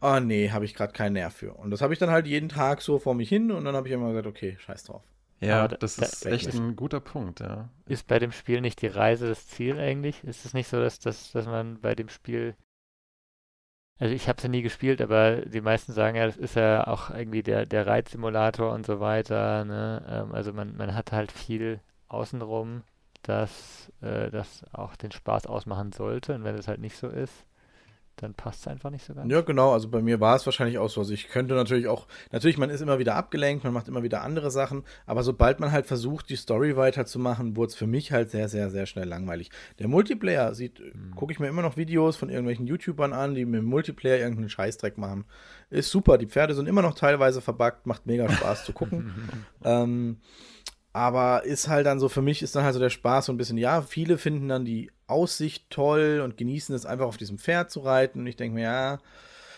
oh 0.00 0.18
nee, 0.20 0.50
habe 0.50 0.64
ich 0.64 0.74
gerade 0.74 0.92
keinen 0.92 1.14
Nerv 1.14 1.34
für. 1.34 1.54
Und 1.54 1.70
das 1.70 1.80
habe 1.80 1.92
ich 1.92 1.98
dann 1.98 2.10
halt 2.10 2.26
jeden 2.26 2.48
Tag 2.48 2.82
so 2.82 2.98
vor 2.98 3.14
mich 3.14 3.28
hin 3.28 3.52
und 3.52 3.64
dann 3.64 3.76
habe 3.76 3.86
ich 3.88 3.94
immer 3.94 4.08
gesagt, 4.08 4.26
okay, 4.26 4.56
scheiß 4.58 4.84
drauf. 4.84 5.02
Ja, 5.40 5.68
da, 5.68 5.76
das 5.76 5.98
ist 5.98 6.24
da, 6.24 6.30
echt 6.30 6.54
ein 6.54 6.74
guter 6.74 7.00
Punkt, 7.00 7.40
ja. 7.40 7.68
Ist 7.86 8.06
bei 8.06 8.18
dem 8.18 8.32
Spiel 8.32 8.60
nicht 8.60 8.80
die 8.82 8.86
Reise 8.86 9.28
das 9.28 9.46
Ziel 9.46 9.78
eigentlich? 9.78 10.24
Ist 10.24 10.44
es 10.44 10.54
nicht 10.54 10.68
so, 10.68 10.80
dass, 10.80 10.98
dass, 11.00 11.32
dass 11.32 11.46
man 11.46 11.80
bei 11.80 11.94
dem 11.94 12.08
Spiel 12.08 12.54
also 13.98 14.14
ich 14.14 14.28
habe 14.28 14.38
es 14.38 14.42
ja 14.42 14.48
nie 14.48 14.62
gespielt, 14.62 15.00
aber 15.00 15.42
die 15.42 15.60
meisten 15.60 15.92
sagen 15.92 16.16
ja, 16.16 16.26
das 16.26 16.36
ist 16.36 16.56
ja 16.56 16.86
auch 16.86 17.10
irgendwie 17.10 17.42
der, 17.42 17.64
der 17.66 17.86
Reitsimulator 17.86 18.72
und 18.72 18.84
so 18.86 19.00
weiter. 19.00 19.64
Ne? 19.64 20.04
Ähm, 20.08 20.34
also 20.34 20.52
man, 20.52 20.76
man 20.76 20.94
hat 20.94 21.12
halt 21.12 21.30
viel 21.30 21.80
außenrum, 22.08 22.82
dass 23.22 23.92
äh, 24.02 24.30
das 24.30 24.64
auch 24.72 24.96
den 24.96 25.12
Spaß 25.12 25.46
ausmachen 25.46 25.92
sollte. 25.92 26.34
Und 26.34 26.44
wenn 26.44 26.56
es 26.56 26.68
halt 26.68 26.80
nicht 26.80 26.96
so 26.96 27.08
ist, 27.08 27.46
dann 28.16 28.34
passt 28.34 28.60
es 28.60 28.68
einfach 28.68 28.90
nicht 28.90 29.04
so 29.04 29.14
ganz. 29.14 29.30
Ja, 29.30 29.40
genau. 29.40 29.72
Also 29.72 29.88
bei 29.88 30.00
mir 30.00 30.20
war 30.20 30.36
es 30.36 30.46
wahrscheinlich 30.46 30.78
auch 30.78 30.88
so. 30.88 31.00
Also 31.00 31.12
ich 31.12 31.28
könnte 31.28 31.54
natürlich 31.54 31.88
auch, 31.88 32.06
natürlich, 32.32 32.58
man 32.58 32.70
ist 32.70 32.80
immer 32.80 32.98
wieder 32.98 33.16
abgelenkt, 33.16 33.64
man 33.64 33.72
macht 33.72 33.88
immer 33.88 34.02
wieder 34.02 34.22
andere 34.22 34.50
Sachen, 34.50 34.84
aber 35.06 35.22
sobald 35.22 35.60
man 35.60 35.72
halt 35.72 35.86
versucht, 35.86 36.28
die 36.28 36.36
Story 36.36 36.76
weiterzumachen, 36.76 37.56
wurde 37.56 37.70
es 37.70 37.74
für 37.74 37.86
mich 37.86 38.12
halt 38.12 38.30
sehr, 38.30 38.48
sehr, 38.48 38.70
sehr 38.70 38.86
schnell 38.86 39.08
langweilig. 39.08 39.50
Der 39.78 39.88
Multiplayer 39.88 40.54
sieht, 40.54 40.80
mhm. 40.80 41.14
gucke 41.14 41.32
ich 41.32 41.40
mir 41.40 41.48
immer 41.48 41.62
noch 41.62 41.76
Videos 41.76 42.16
von 42.16 42.28
irgendwelchen 42.28 42.66
YouTubern 42.66 43.12
an, 43.12 43.34
die 43.34 43.44
mit 43.44 43.60
dem 43.60 43.66
Multiplayer 43.66 44.18
irgendeinen 44.18 44.48
Scheißdreck 44.48 44.96
machen. 44.98 45.24
Ist 45.70 45.90
super. 45.90 46.18
Die 46.18 46.26
Pferde 46.26 46.54
sind 46.54 46.68
immer 46.68 46.82
noch 46.82 46.94
teilweise 46.94 47.40
verbuggt, 47.40 47.86
macht 47.86 48.06
mega 48.06 48.28
Spaß 48.30 48.64
zu 48.64 48.72
gucken. 48.72 49.12
ähm, 49.64 50.18
aber 50.94 51.44
ist 51.44 51.68
halt 51.68 51.86
dann 51.86 51.98
so, 51.98 52.08
für 52.08 52.22
mich 52.22 52.40
ist 52.40 52.54
dann 52.54 52.62
halt 52.62 52.72
so 52.72 52.78
der 52.78 52.88
Spaß 52.88 53.26
so 53.26 53.32
ein 53.32 53.36
bisschen, 53.36 53.58
ja, 53.58 53.82
viele 53.82 54.16
finden 54.16 54.48
dann 54.48 54.64
die 54.64 54.92
Aussicht 55.08 55.68
toll 55.68 56.22
und 56.22 56.36
genießen 56.36 56.72
es 56.72 56.86
einfach 56.86 57.06
auf 57.06 57.16
diesem 57.16 57.36
Pferd 57.36 57.72
zu 57.72 57.80
reiten. 57.80 58.20
Und 58.20 58.28
ich 58.28 58.36
denke 58.36 58.54
mir, 58.54 58.62
ja, 58.62 58.98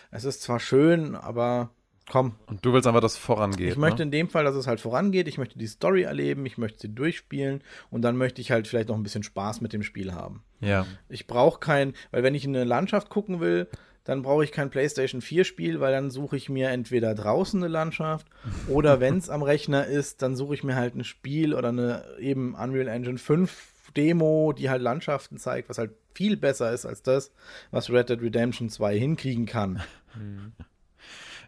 es 0.09 0.23
ist 0.25 0.41
zwar 0.41 0.59
schön, 0.59 1.15
aber 1.15 1.69
komm. 2.09 2.33
Und 2.47 2.65
du 2.65 2.73
willst 2.73 2.87
einfach, 2.87 3.01
dass 3.01 3.13
es 3.13 3.17
vorangeht. 3.19 3.69
Ich 3.69 3.75
ne? 3.75 3.81
möchte 3.81 4.01
in 4.01 4.09
dem 4.09 4.29
Fall, 4.29 4.45
dass 4.45 4.55
es 4.55 4.65
halt 4.65 4.81
vorangeht. 4.81 5.27
Ich 5.27 5.37
möchte 5.37 5.59
die 5.59 5.67
Story 5.67 6.01
erleben, 6.01 6.43
ich 6.47 6.57
möchte 6.57 6.79
sie 6.79 6.95
durchspielen 6.95 7.63
und 7.91 8.01
dann 8.01 8.17
möchte 8.17 8.41
ich 8.41 8.49
halt 8.49 8.67
vielleicht 8.67 8.89
noch 8.89 8.95
ein 8.95 9.03
bisschen 9.03 9.21
Spaß 9.21 9.61
mit 9.61 9.73
dem 9.73 9.83
Spiel 9.83 10.15
haben. 10.15 10.43
Ja. 10.59 10.87
Ich 11.07 11.27
brauche 11.27 11.59
kein, 11.59 11.93
weil 12.09 12.23
wenn 12.23 12.33
ich 12.33 12.45
in 12.45 12.55
eine 12.55 12.65
Landschaft 12.65 13.09
gucken 13.09 13.39
will, 13.41 13.69
dann 14.07 14.21
brauche 14.21 14.45
ich 14.45 14.53
kein 14.53 14.69
PlayStation 14.69 15.19
4 15.19 15.43
Spiel, 15.43 15.81
weil 15.81 15.91
dann 15.91 16.09
suche 16.09 16.37
ich 16.37 16.47
mir 16.47 16.69
entweder 16.69 17.13
draußen 17.13 17.61
eine 17.61 17.71
Landschaft 17.71 18.25
oder 18.69 18.99
wenn 19.01 19.17
es 19.17 19.29
am 19.29 19.43
Rechner 19.43 19.85
ist, 19.85 20.21
dann 20.21 20.37
suche 20.37 20.53
ich 20.53 20.63
mir 20.63 20.75
halt 20.75 20.95
ein 20.95 21.03
Spiel 21.03 21.53
oder 21.53 21.69
eine 21.69 22.05
eben 22.17 22.55
Unreal 22.55 22.87
Engine 22.87 23.17
5 23.17 23.91
Demo, 23.97 24.53
die 24.53 24.69
halt 24.69 24.81
Landschaften 24.81 25.37
zeigt, 25.37 25.67
was 25.67 25.77
halt 25.77 25.91
viel 26.13 26.37
besser 26.37 26.71
ist 26.71 26.85
als 26.85 27.03
das, 27.03 27.33
was 27.71 27.89
Red 27.89 28.07
Dead 28.07 28.21
Redemption 28.21 28.69
2 28.69 28.97
hinkriegen 28.97 29.45
kann. 29.45 29.83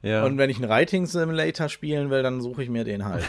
Ja. 0.01 0.23
Und 0.23 0.37
wenn 0.37 0.49
ich 0.49 0.55
einen 0.55 0.69
Writing 0.69 1.07
Simulator 1.07 1.67
spielen 1.67 2.09
will, 2.09 2.23
dann 2.23 2.39
suche 2.39 2.63
ich 2.63 2.69
mir 2.69 2.85
den 2.85 3.03
halt. 3.03 3.25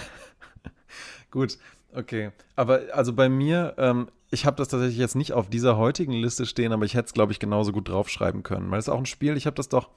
Gut, 1.33 1.59
okay. 1.93 2.31
Aber 2.55 2.83
also 2.93 3.13
bei 3.13 3.29
mir, 3.29 3.75
ähm, 3.77 4.09
ich 4.33 4.47
habe 4.47 4.57
das 4.57 4.69
tatsächlich 4.69 4.99
jetzt 4.99 5.17
nicht 5.17 5.33
auf 5.33 5.51
dieser 5.51 5.77
heutigen 5.77 6.13
Liste 6.13 6.47
stehen, 6.47 6.73
aber 6.73 6.85
ich 6.85 6.95
hätte 6.95 7.07
es, 7.07 7.13
glaube 7.13 7.33
ich, 7.33 7.41
genauso 7.41 7.73
gut 7.73 7.89
draufschreiben 7.89 8.45
können. 8.45 8.71
Weil 8.71 8.79
es 8.79 8.87
ist 8.87 8.93
auch 8.93 8.99
ein 8.99 9.07
Spiel, 9.07 9.37
ich 9.37 9.47
habe 9.47 9.57
das 9.57 9.69
doch, 9.69 9.89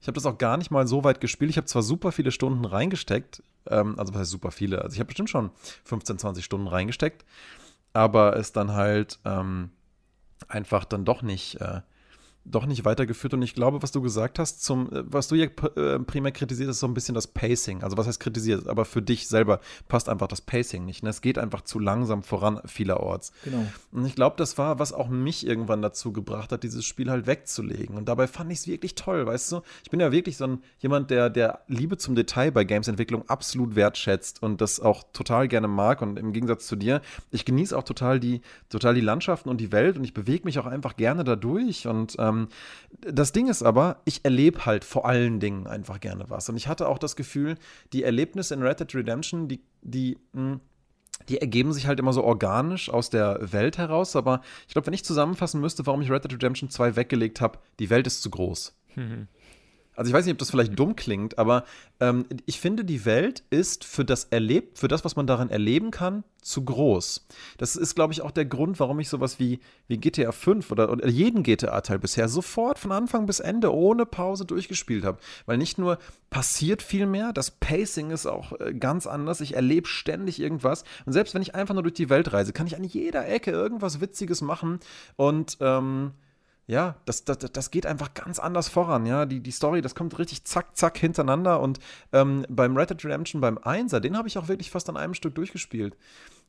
ich 0.00 0.06
habe 0.06 0.14
das 0.14 0.24
auch 0.24 0.38
gar 0.38 0.56
nicht 0.56 0.70
mal 0.70 0.86
so 0.86 1.04
weit 1.04 1.20
gespielt. 1.20 1.50
Ich 1.50 1.58
habe 1.58 1.66
zwar 1.66 1.82
super 1.82 2.10
viele 2.10 2.30
Stunden 2.30 2.64
reingesteckt, 2.64 3.42
ähm, 3.68 3.98
also 3.98 4.14
was 4.14 4.22
heißt 4.22 4.30
super 4.30 4.50
viele? 4.50 4.80
Also 4.82 4.94
ich 4.94 5.00
habe 5.00 5.08
bestimmt 5.08 5.28
schon 5.28 5.50
15, 5.84 6.18
20 6.18 6.44
Stunden 6.44 6.68
reingesteckt, 6.68 7.24
aber 7.92 8.36
es 8.36 8.52
dann 8.52 8.72
halt 8.72 9.18
ähm, 9.26 9.70
einfach 10.48 10.86
dann 10.86 11.04
doch 11.04 11.20
nicht, 11.20 11.60
äh, 11.60 11.82
doch 12.44 12.66
nicht 12.66 12.84
weitergeführt. 12.84 13.34
Und 13.34 13.42
ich 13.42 13.54
glaube, 13.54 13.82
was 13.82 13.92
du 13.92 14.02
gesagt 14.02 14.38
hast, 14.38 14.62
zum, 14.64 14.92
äh, 14.92 15.04
was 15.06 15.28
du 15.28 15.36
hier 15.36 15.50
äh, 15.76 15.98
primär 16.00 16.32
kritisiert, 16.32 16.68
ist 16.68 16.80
so 16.80 16.86
ein 16.86 16.94
bisschen 16.94 17.14
das 17.14 17.26
Pacing. 17.26 17.82
Also 17.82 17.96
was 17.96 18.06
heißt 18.06 18.20
kritisiert? 18.20 18.68
Aber 18.68 18.84
für 18.84 19.02
dich 19.02 19.28
selber 19.28 19.60
passt 19.88 20.08
einfach 20.08 20.26
das 20.26 20.40
Pacing 20.40 20.84
nicht. 20.84 21.02
Ne? 21.02 21.10
Es 21.10 21.20
geht 21.20 21.38
einfach 21.38 21.62
zu 21.62 21.78
langsam 21.78 22.22
voran 22.22 22.60
vielerorts. 22.64 23.32
Genau. 23.44 23.64
Und 23.92 24.06
ich 24.06 24.14
glaube, 24.14 24.36
das 24.36 24.58
war, 24.58 24.78
was 24.78 24.92
auch 24.92 25.08
mich 25.08 25.46
irgendwann 25.46 25.82
dazu 25.82 26.12
gebracht 26.12 26.52
hat, 26.52 26.62
dieses 26.64 26.84
Spiel 26.84 27.10
halt 27.10 27.26
wegzulegen. 27.26 27.96
Und 27.96 28.08
dabei 28.08 28.26
fand 28.26 28.50
ich 28.50 28.58
es 28.58 28.66
wirklich 28.66 28.94
toll, 28.94 29.26
weißt 29.26 29.52
du? 29.52 29.60
Ich 29.84 29.90
bin 29.90 30.00
ja 30.00 30.10
wirklich 30.10 30.36
so 30.36 30.44
ein 30.44 30.62
jemand, 30.78 31.10
der, 31.10 31.30
der 31.30 31.60
Liebe 31.68 31.96
zum 31.96 32.14
Detail 32.14 32.50
bei 32.50 32.64
Gamesentwicklung 32.64 33.28
absolut 33.28 33.76
wertschätzt 33.76 34.42
und 34.42 34.60
das 34.60 34.80
auch 34.80 35.04
total 35.12 35.46
gerne 35.46 35.68
mag. 35.68 36.02
Und 36.02 36.18
im 36.18 36.32
Gegensatz 36.32 36.66
zu 36.66 36.74
dir, 36.74 37.02
ich 37.30 37.44
genieße 37.44 37.76
auch 37.76 37.84
total 37.84 38.18
die, 38.18 38.40
total 38.68 38.94
die 38.94 39.00
Landschaften 39.00 39.48
und 39.48 39.60
die 39.60 39.70
Welt 39.70 39.96
und 39.96 40.04
ich 40.04 40.14
bewege 40.14 40.44
mich 40.44 40.58
auch 40.58 40.66
einfach 40.66 40.96
gerne 40.96 41.22
dadurch. 41.22 41.86
Und 41.86 42.16
ähm, 42.18 42.31
ähm, 42.32 42.48
das 43.00 43.32
Ding 43.32 43.48
ist 43.48 43.62
aber, 43.62 44.00
ich 44.04 44.24
erlebe 44.24 44.66
halt 44.66 44.84
vor 44.84 45.06
allen 45.06 45.40
Dingen 45.40 45.66
einfach 45.66 46.00
gerne 46.00 46.28
was. 46.28 46.48
Und 46.48 46.56
ich 46.56 46.68
hatte 46.68 46.88
auch 46.88 46.98
das 46.98 47.16
Gefühl, 47.16 47.56
die 47.92 48.02
Erlebnisse 48.02 48.54
in 48.54 48.62
Red 48.62 48.80
Dead 48.80 48.94
Redemption, 48.94 49.48
die, 49.48 49.60
die, 49.82 50.18
mh, 50.32 50.52
hm, 50.52 50.60
die 51.28 51.40
ergeben 51.40 51.72
sich 51.72 51.86
halt 51.86 52.00
immer 52.00 52.12
so 52.12 52.24
organisch 52.24 52.90
aus 52.90 53.10
der 53.10 53.52
Welt 53.52 53.78
heraus. 53.78 54.16
Aber 54.16 54.40
ich 54.66 54.72
glaube, 54.74 54.86
wenn 54.86 54.94
ich 54.94 55.04
zusammenfassen 55.04 55.60
müsste, 55.60 55.86
warum 55.86 56.02
ich 56.02 56.10
Red 56.10 56.24
Dead 56.24 56.32
Redemption 56.32 56.68
2 56.68 56.96
weggelegt 56.96 57.40
habe, 57.40 57.58
die 57.78 57.90
Welt 57.90 58.06
ist 58.06 58.22
zu 58.22 58.30
groß. 58.30 58.74
Mhm. 58.96 59.28
Also 60.02 60.10
ich 60.10 60.14
weiß 60.14 60.24
nicht, 60.24 60.32
ob 60.32 60.38
das 60.38 60.50
vielleicht 60.50 60.76
dumm 60.76 60.96
klingt, 60.96 61.38
aber 61.38 61.62
ähm, 62.00 62.24
ich 62.44 62.58
finde, 62.58 62.84
die 62.84 63.04
Welt 63.04 63.44
ist 63.50 63.84
für 63.84 64.04
das 64.04 64.24
Erleb 64.24 64.76
für 64.76 64.88
das, 64.88 65.04
was 65.04 65.14
man 65.14 65.28
darin 65.28 65.48
erleben 65.48 65.92
kann, 65.92 66.24
zu 66.40 66.64
groß. 66.64 67.24
Das 67.56 67.76
ist, 67.76 67.94
glaube 67.94 68.12
ich, 68.12 68.20
auch 68.20 68.32
der 68.32 68.44
Grund, 68.44 68.80
warum 68.80 68.98
ich 68.98 69.08
sowas 69.08 69.38
wie, 69.38 69.60
wie 69.86 69.98
GTA 69.98 70.32
5 70.32 70.72
oder, 70.72 70.90
oder 70.90 71.06
jeden 71.06 71.44
GTA-Teil 71.44 72.00
bisher 72.00 72.28
sofort 72.28 72.80
von 72.80 72.90
Anfang 72.90 73.26
bis 73.26 73.38
Ende 73.38 73.72
ohne 73.72 74.04
Pause 74.04 74.44
durchgespielt 74.44 75.04
habe. 75.04 75.18
Weil 75.46 75.56
nicht 75.56 75.78
nur 75.78 76.00
passiert 76.30 76.82
viel 76.82 77.06
mehr, 77.06 77.32
das 77.32 77.52
Pacing 77.52 78.10
ist 78.10 78.26
auch 78.26 78.58
äh, 78.58 78.74
ganz 78.74 79.06
anders. 79.06 79.40
Ich 79.40 79.54
erlebe 79.54 79.86
ständig 79.86 80.40
irgendwas. 80.40 80.82
Und 81.06 81.12
selbst 81.12 81.32
wenn 81.32 81.42
ich 81.42 81.54
einfach 81.54 81.74
nur 81.74 81.84
durch 81.84 81.94
die 81.94 82.10
Welt 82.10 82.32
reise, 82.32 82.52
kann 82.52 82.66
ich 82.66 82.74
an 82.74 82.82
jeder 82.82 83.28
Ecke 83.28 83.52
irgendwas 83.52 84.00
Witziges 84.00 84.40
machen 84.40 84.80
und 85.14 85.58
ähm, 85.60 86.10
ja, 86.66 86.96
das, 87.04 87.24
das, 87.24 87.38
das 87.38 87.70
geht 87.70 87.86
einfach 87.86 88.14
ganz 88.14 88.38
anders 88.38 88.68
voran, 88.68 89.04
ja. 89.04 89.26
Die, 89.26 89.40
die 89.40 89.50
Story, 89.50 89.82
das 89.82 89.94
kommt 89.94 90.18
richtig 90.18 90.44
zack, 90.44 90.76
zack 90.76 90.96
hintereinander. 90.96 91.60
Und 91.60 91.80
ähm, 92.12 92.46
beim 92.48 92.76
Red 92.76 92.90
Dead 92.90 93.04
Redemption, 93.04 93.40
beim 93.40 93.58
Einser, 93.58 94.00
den 94.00 94.16
habe 94.16 94.28
ich 94.28 94.38
auch 94.38 94.48
wirklich 94.48 94.70
fast 94.70 94.88
an 94.88 94.96
einem 94.96 95.14
Stück 95.14 95.34
durchgespielt. 95.34 95.96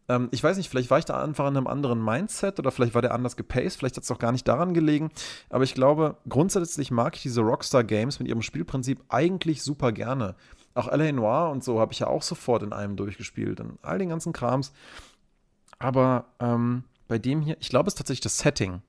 Ähm, 0.07 0.29
ich 0.31 0.43
weiß 0.43 0.57
nicht, 0.57 0.69
vielleicht 0.69 0.91
war 0.91 0.99
ich 0.99 1.05
da 1.05 1.21
einfach 1.21 1.47
in 1.47 1.57
einem 1.57 1.67
anderen 1.67 2.03
Mindset 2.03 2.59
oder 2.59 2.71
vielleicht 2.71 2.93
war 2.93 3.01
der 3.01 3.13
anders 3.13 3.35
gepaced, 3.35 3.79
vielleicht 3.79 3.97
hat 3.97 4.03
es 4.03 4.11
auch 4.11 4.19
gar 4.19 4.31
nicht 4.31 4.47
daran 4.47 4.73
gelegen. 4.73 5.11
Aber 5.49 5.63
ich 5.63 5.73
glaube, 5.73 6.17
grundsätzlich 6.29 6.91
mag 6.91 7.15
ich 7.15 7.23
diese 7.23 7.41
Rockstar-Games 7.41 8.19
mit 8.19 8.27
ihrem 8.27 8.41
Spielprinzip 8.43 9.03
eigentlich 9.09 9.63
super 9.63 9.91
gerne. 9.91 10.35
Auch 10.75 10.87
L.A. 10.87 11.11
Noir 11.11 11.49
und 11.51 11.63
so 11.63 11.79
habe 11.79 11.93
ich 11.93 11.99
ja 11.99 12.07
auch 12.07 12.23
sofort 12.23 12.63
in 12.63 12.73
einem 12.73 12.95
durchgespielt 12.95 13.59
und 13.59 13.79
all 13.81 13.97
den 13.97 14.09
ganzen 14.09 14.33
Krams. 14.33 14.73
Aber 15.79 16.25
ähm, 16.39 16.83
bei 17.07 17.17
dem 17.17 17.41
hier, 17.41 17.57
ich 17.59 17.69
glaube, 17.69 17.87
es 17.87 17.93
ist 17.93 17.97
tatsächlich 17.97 18.21
das 18.21 18.37
Setting 18.39 18.81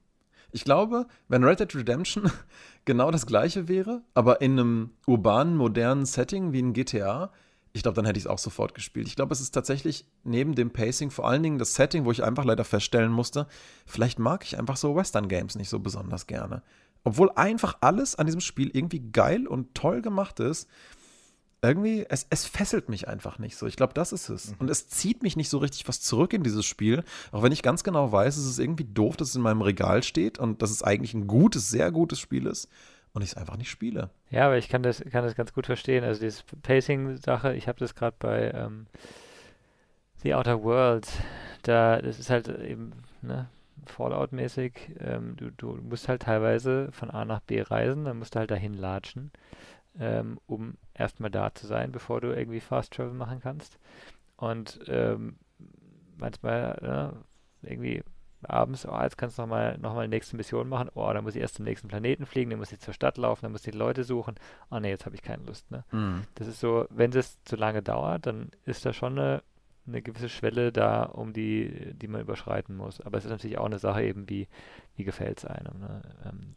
ich 0.54 0.64
glaube, 0.64 1.08
wenn 1.26 1.42
Red 1.42 1.58
Dead 1.58 1.74
Redemption 1.74 2.30
genau 2.84 3.10
das 3.10 3.26
gleiche 3.26 3.66
wäre, 3.66 4.02
aber 4.14 4.40
in 4.40 4.52
einem 4.52 4.90
urbanen, 5.04 5.56
modernen 5.56 6.06
Setting 6.06 6.52
wie 6.52 6.60
in 6.60 6.72
GTA, 6.72 7.32
ich 7.72 7.82
glaube, 7.82 7.96
dann 7.96 8.04
hätte 8.04 8.18
ich 8.18 8.26
es 8.26 8.30
auch 8.30 8.38
sofort 8.38 8.72
gespielt. 8.72 9.08
Ich 9.08 9.16
glaube, 9.16 9.34
es 9.34 9.40
ist 9.40 9.50
tatsächlich 9.50 10.06
neben 10.22 10.54
dem 10.54 10.70
Pacing 10.70 11.10
vor 11.10 11.26
allen 11.26 11.42
Dingen 11.42 11.58
das 11.58 11.74
Setting, 11.74 12.04
wo 12.04 12.12
ich 12.12 12.22
einfach 12.22 12.44
leider 12.44 12.64
feststellen 12.64 13.10
musste, 13.10 13.48
vielleicht 13.84 14.20
mag 14.20 14.44
ich 14.44 14.56
einfach 14.56 14.76
so 14.76 14.94
Western-Games 14.94 15.56
nicht 15.56 15.68
so 15.68 15.80
besonders 15.80 16.28
gerne. 16.28 16.62
Obwohl 17.02 17.32
einfach 17.34 17.78
alles 17.80 18.14
an 18.14 18.26
diesem 18.26 18.40
Spiel 18.40 18.70
irgendwie 18.72 19.00
geil 19.00 19.48
und 19.48 19.74
toll 19.74 20.02
gemacht 20.02 20.38
ist, 20.38 20.68
irgendwie, 21.68 22.06
es, 22.08 22.26
es 22.30 22.46
fesselt 22.46 22.88
mich 22.88 23.08
einfach 23.08 23.38
nicht 23.38 23.56
so. 23.56 23.66
Ich 23.66 23.76
glaube, 23.76 23.94
das 23.94 24.12
ist 24.12 24.28
es. 24.28 24.50
Mhm. 24.50 24.56
Und 24.60 24.70
es 24.70 24.88
zieht 24.88 25.22
mich 25.22 25.36
nicht 25.36 25.48
so 25.48 25.58
richtig 25.58 25.86
was 25.88 26.00
zurück 26.00 26.32
in 26.32 26.42
dieses 26.42 26.64
Spiel. 26.64 27.04
Auch 27.32 27.42
wenn 27.42 27.52
ich 27.52 27.62
ganz 27.62 27.84
genau 27.84 28.10
weiß, 28.10 28.36
es 28.36 28.46
ist 28.46 28.58
irgendwie 28.58 28.84
doof, 28.84 29.16
dass 29.16 29.30
es 29.30 29.36
in 29.36 29.42
meinem 29.42 29.62
Regal 29.62 30.02
steht 30.02 30.38
und 30.38 30.62
dass 30.62 30.70
es 30.70 30.82
eigentlich 30.82 31.14
ein 31.14 31.26
gutes, 31.26 31.70
sehr 31.70 31.90
gutes 31.90 32.18
Spiel 32.18 32.46
ist 32.46 32.68
und 33.12 33.22
ich 33.22 33.30
es 33.30 33.36
einfach 33.36 33.56
nicht 33.56 33.70
spiele. 33.70 34.10
Ja, 34.30 34.46
aber 34.46 34.58
ich 34.58 34.68
kann 34.68 34.82
das, 34.82 35.02
kann 35.10 35.24
das 35.24 35.36
ganz 35.36 35.52
gut 35.52 35.66
verstehen. 35.66 36.04
Also 36.04 36.20
diese 36.20 36.42
Pacing-Sache, 36.62 37.54
ich 37.54 37.68
habe 37.68 37.78
das 37.78 37.94
gerade 37.94 38.16
bei 38.18 38.50
ähm, 38.50 38.86
The 40.22 40.34
Outer 40.34 40.62
Worlds, 40.62 41.12
da, 41.62 42.02
das 42.02 42.18
ist 42.18 42.30
halt 42.30 42.48
eben, 42.48 42.92
ne, 43.22 43.48
Fallout-mäßig, 43.86 44.72
ähm, 45.00 45.36
du, 45.36 45.50
du 45.50 45.78
musst 45.82 46.08
halt 46.08 46.22
teilweise 46.22 46.90
von 46.92 47.10
A 47.10 47.24
nach 47.24 47.40
B 47.40 47.60
reisen, 47.60 48.04
dann 48.04 48.18
musst 48.18 48.34
du 48.34 48.40
halt 48.40 48.50
dahin 48.50 48.74
latschen, 48.74 49.30
ähm, 49.98 50.38
um 50.46 50.76
erstmal 50.94 51.30
da 51.30 51.54
zu 51.54 51.66
sein, 51.66 51.92
bevor 51.92 52.20
du 52.20 52.34
irgendwie 52.34 52.60
Fast 52.60 52.92
Travel 52.92 53.12
machen 53.12 53.40
kannst. 53.40 53.78
Und 54.36 54.80
ähm, 54.88 55.36
manchmal 56.16 57.14
äh, 57.62 57.68
irgendwie 57.70 58.02
abends, 58.48 58.86
oh, 58.86 59.00
jetzt 59.00 59.16
kannst 59.16 59.38
du 59.38 59.42
nochmal 59.42 59.78
noch 59.78 59.94
mal 59.94 60.06
die 60.06 60.10
nächste 60.10 60.36
Mission 60.36 60.68
machen. 60.68 60.90
Oh, 60.94 61.10
dann 61.12 61.24
muss 61.24 61.34
ich 61.34 61.40
erst 61.40 61.56
zum 61.56 61.64
nächsten 61.64 61.88
Planeten 61.88 62.26
fliegen, 62.26 62.50
dann 62.50 62.58
muss 62.58 62.72
ich 62.72 62.80
zur 62.80 62.94
Stadt 62.94 63.16
laufen, 63.16 63.42
dann 63.42 63.52
muss 63.52 63.66
ich 63.66 63.72
die 63.72 63.78
Leute 63.78 64.04
suchen. 64.04 64.34
Oh 64.70 64.78
ne, 64.78 64.88
jetzt 64.88 65.06
habe 65.06 65.14
ich 65.14 65.22
keine 65.22 65.44
Lust. 65.44 65.70
Ne? 65.70 65.84
Mhm. 65.92 66.22
Das 66.34 66.46
ist 66.46 66.60
so, 66.60 66.86
wenn 66.90 67.10
das 67.10 67.42
zu 67.44 67.56
lange 67.56 67.82
dauert, 67.82 68.26
dann 68.26 68.50
ist 68.64 68.84
da 68.84 68.92
schon 68.92 69.18
eine, 69.18 69.42
eine 69.86 70.02
gewisse 70.02 70.28
Schwelle 70.28 70.72
da, 70.72 71.04
um 71.04 71.32
die, 71.32 71.94
die 71.94 72.08
man 72.08 72.20
überschreiten 72.20 72.76
muss. 72.76 73.00
Aber 73.00 73.18
es 73.18 73.24
ist 73.24 73.30
natürlich 73.30 73.58
auch 73.58 73.66
eine 73.66 73.78
Sache 73.78 74.02
eben, 74.02 74.28
wie, 74.28 74.48
wie 74.96 75.04
gefällt 75.04 75.38
es 75.38 75.44
einem. 75.44 75.80
Ne? 75.80 76.02
Ähm, 76.26 76.56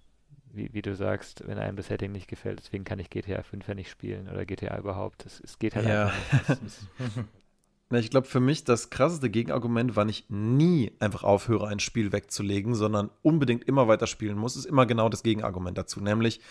wie, 0.58 0.74
wie, 0.74 0.82
du 0.82 0.96
sagst, 0.96 1.48
wenn 1.48 1.58
einem 1.58 1.78
das 1.78 1.88
Setting 1.88 2.12
nicht 2.12 2.28
gefällt, 2.28 2.60
deswegen 2.60 2.84
kann 2.84 3.00
ich 3.00 3.10
GTA 3.10 3.44
5 3.44 3.68
ja 3.68 3.74
nicht 3.76 3.90
spielen 3.90 4.28
oder 4.28 4.46
GTA 4.46 4.78
überhaupt. 4.78 5.26
Es, 5.26 5.40
es 5.40 5.60
geht 5.60 5.76
halt 5.76 5.88
ja. 5.88 6.12
einfach 6.32 6.62
nicht. 6.62 6.76
Na, 7.90 8.00
ich 8.00 8.10
glaube, 8.10 8.28
für 8.28 8.42
mich 8.42 8.66
das 8.66 8.90
krasseste 8.90 9.30
Gegenargument, 9.30 9.96
wann 9.96 10.10
ich 10.10 10.26
nie 10.30 10.92
einfach 11.00 11.24
aufhöre, 11.24 11.68
ein 11.68 11.80
Spiel 11.80 12.12
wegzulegen, 12.12 12.76
sondern 12.76 13.10
unbedingt 13.22 13.64
immer 13.64 13.88
weiter 13.88 14.08
spielen 14.08 14.38
muss, 14.38 14.58
ist 14.58 14.66
immer 14.66 14.86
genau 14.86 15.08
das 15.08 15.24
Gegenargument 15.24 15.78
dazu. 15.78 16.02
Nämlich, 16.02 16.42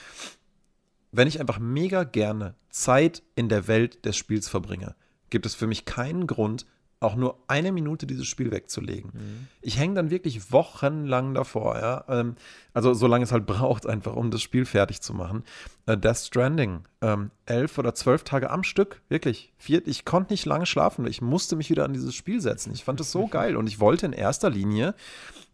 wenn 1.12 1.28
ich 1.28 1.38
einfach 1.38 1.58
mega 1.58 2.04
gerne 2.04 2.54
Zeit 2.70 3.22
in 3.34 3.50
der 3.50 3.68
Welt 3.68 4.06
des 4.06 4.16
Spiels 4.16 4.48
verbringe, 4.48 4.94
gibt 5.28 5.44
es 5.44 5.54
für 5.54 5.66
mich 5.66 5.84
keinen 5.84 6.26
Grund, 6.26 6.64
auch 6.98 7.14
nur 7.14 7.38
eine 7.46 7.72
Minute 7.72 8.06
dieses 8.06 8.26
Spiel 8.26 8.50
wegzulegen. 8.50 9.11
Mhm. 9.12 9.48
Ich 9.61 9.78
hänge 9.78 9.94
dann 9.94 10.11
wirklich 10.11 10.50
wochenlang 10.50 11.35
davor, 11.35 11.76
ja. 11.76 12.04
Ähm, 12.09 12.37
also 12.72 12.94
solange 12.94 13.24
es 13.24 13.32
halt 13.32 13.46
braucht, 13.46 13.87
einfach 13.87 14.16
um 14.16 14.30
das 14.30 14.40
Spiel 14.40 14.64
fertig 14.64 15.02
zu 15.02 15.12
machen. 15.12 15.44
Äh, 15.85 15.98
Death 15.98 16.18
Stranding, 16.18 16.85
ähm, 17.02 17.30
elf 17.44 17.76
oder 17.78 17.94
zwölf 17.94 18.24
Tage 18.24 18.50
am 18.50 18.64
Stück, 18.64 19.02
wirklich. 19.09 19.52
Vier, 19.59 19.87
ich 19.87 20.04
konnte 20.06 20.32
nicht 20.32 20.46
lange 20.46 20.66
schlafen, 20.66 21.06
ich 21.06 21.20
musste 21.20 21.56
mich 21.56 21.68
wieder 21.68 21.85
an 21.85 21.92
dieses 21.92 22.14
Spiel 22.14 22.40
setzen. 22.40 22.72
Ich 22.72 22.85
fand 22.85 23.00
es 23.00 23.12
so 23.12 23.26
geil 23.30 23.56
und 23.56 23.66
ich 23.66 23.78
wollte 23.78 24.06
in 24.06 24.12
erster 24.12 24.48
Linie 24.48 24.94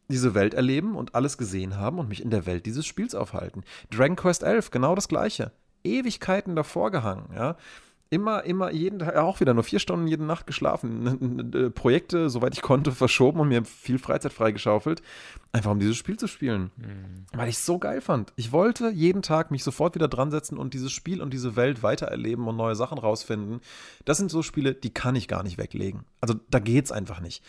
diese 0.09 0.35
Welt 0.35 0.55
erleben 0.55 0.95
und 0.95 1.15
alles 1.15 1.39
gesehen 1.39 1.77
haben 1.77 1.99
und 1.99 2.09
mich 2.09 2.23
in 2.23 2.31
der 2.31 2.47
Welt 2.47 2.67
dieses 2.67 2.87
Spiels 2.87 3.15
aufhalten. 3.15 3.65
Dragon 3.91 4.17
Quest 4.17 4.43
11, 4.43 4.71
genau 4.71 4.95
das 4.95 5.09
gleiche. 5.09 5.53
Ewigkeiten 5.85 6.55
davor 6.55 6.93
gehangen, 6.93 7.31
ja 7.35 7.57
immer, 8.13 8.45
immer 8.45 8.71
jeden 8.71 8.99
Tag, 8.99 9.17
auch 9.17 9.41
wieder 9.41 9.55
nur 9.55 9.65
vier 9.65 9.79
Stunden 9.79 10.07
jede 10.07 10.25
Nacht 10.25 10.47
geschlafen. 10.47 11.19
Äh, 11.53 11.71
Projekte, 11.71 12.31
soweit 12.31 12.55
ich 12.55 12.63
konnte, 12.63 12.93
verschoben 12.93 13.41
und 13.41 13.49
mir 13.49 13.65
viel 13.65 13.99
Freizeit 13.99 14.33
freigeschaufelt. 14.33 15.03
Einfach 15.51 15.71
um 15.71 15.81
dieses 15.81 15.97
Spiel 15.97 16.19
zu 16.19 16.27
spielen. 16.27 16.71
Mhm. 16.77 17.27
Weil 17.33 17.49
ich 17.49 17.57
es 17.57 17.67
so 17.67 17.79
geil 17.79 18.01
fand. 18.01 18.33
Ich 18.37 18.53
wollte 18.53 18.91
jeden 18.91 19.23
Tag 19.23 19.51
mich 19.51 19.65
sofort 19.65 19.95
wieder 19.95 20.09
dran 20.09 20.31
setzen 20.31 20.59
und 20.59 20.75
dieses 20.75 20.93
Spiel 20.93 21.23
und 21.23 21.33
diese 21.33 21.57
Welt 21.57 21.83
weitererleben 21.83 22.47
und 22.47 22.57
neue 22.57 22.75
Sachen 22.75 22.99
rausfinden. 22.99 23.61
Das 24.05 24.19
sind 24.19 24.31
so 24.31 24.43
Spiele, 24.43 24.75
die 24.75 24.93
kann 24.93 25.17
ich 25.17 25.27
gar 25.27 25.43
nicht 25.43 25.59
weglegen. 25.59 26.05
Also 26.21 26.35
da 26.51 26.59
geht's 26.59 26.93
einfach 26.93 27.21
nicht. 27.21 27.43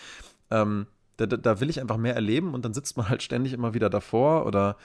Ähm, 0.50 0.88
da, 1.18 1.26
da, 1.26 1.60
will 1.60 1.70
ich 1.70 1.82
einfach 1.82 1.98
mehr 1.98 2.16
erleben 2.16 2.54
und 2.54 2.66
dann 2.66 2.74
sitzt 2.74 2.98
man 2.98 3.10
halt 3.10 3.22
ständig 3.22 3.54
immer 3.54 3.74
wieder 3.74 3.90
davor 3.90 4.46
oder 4.46 4.78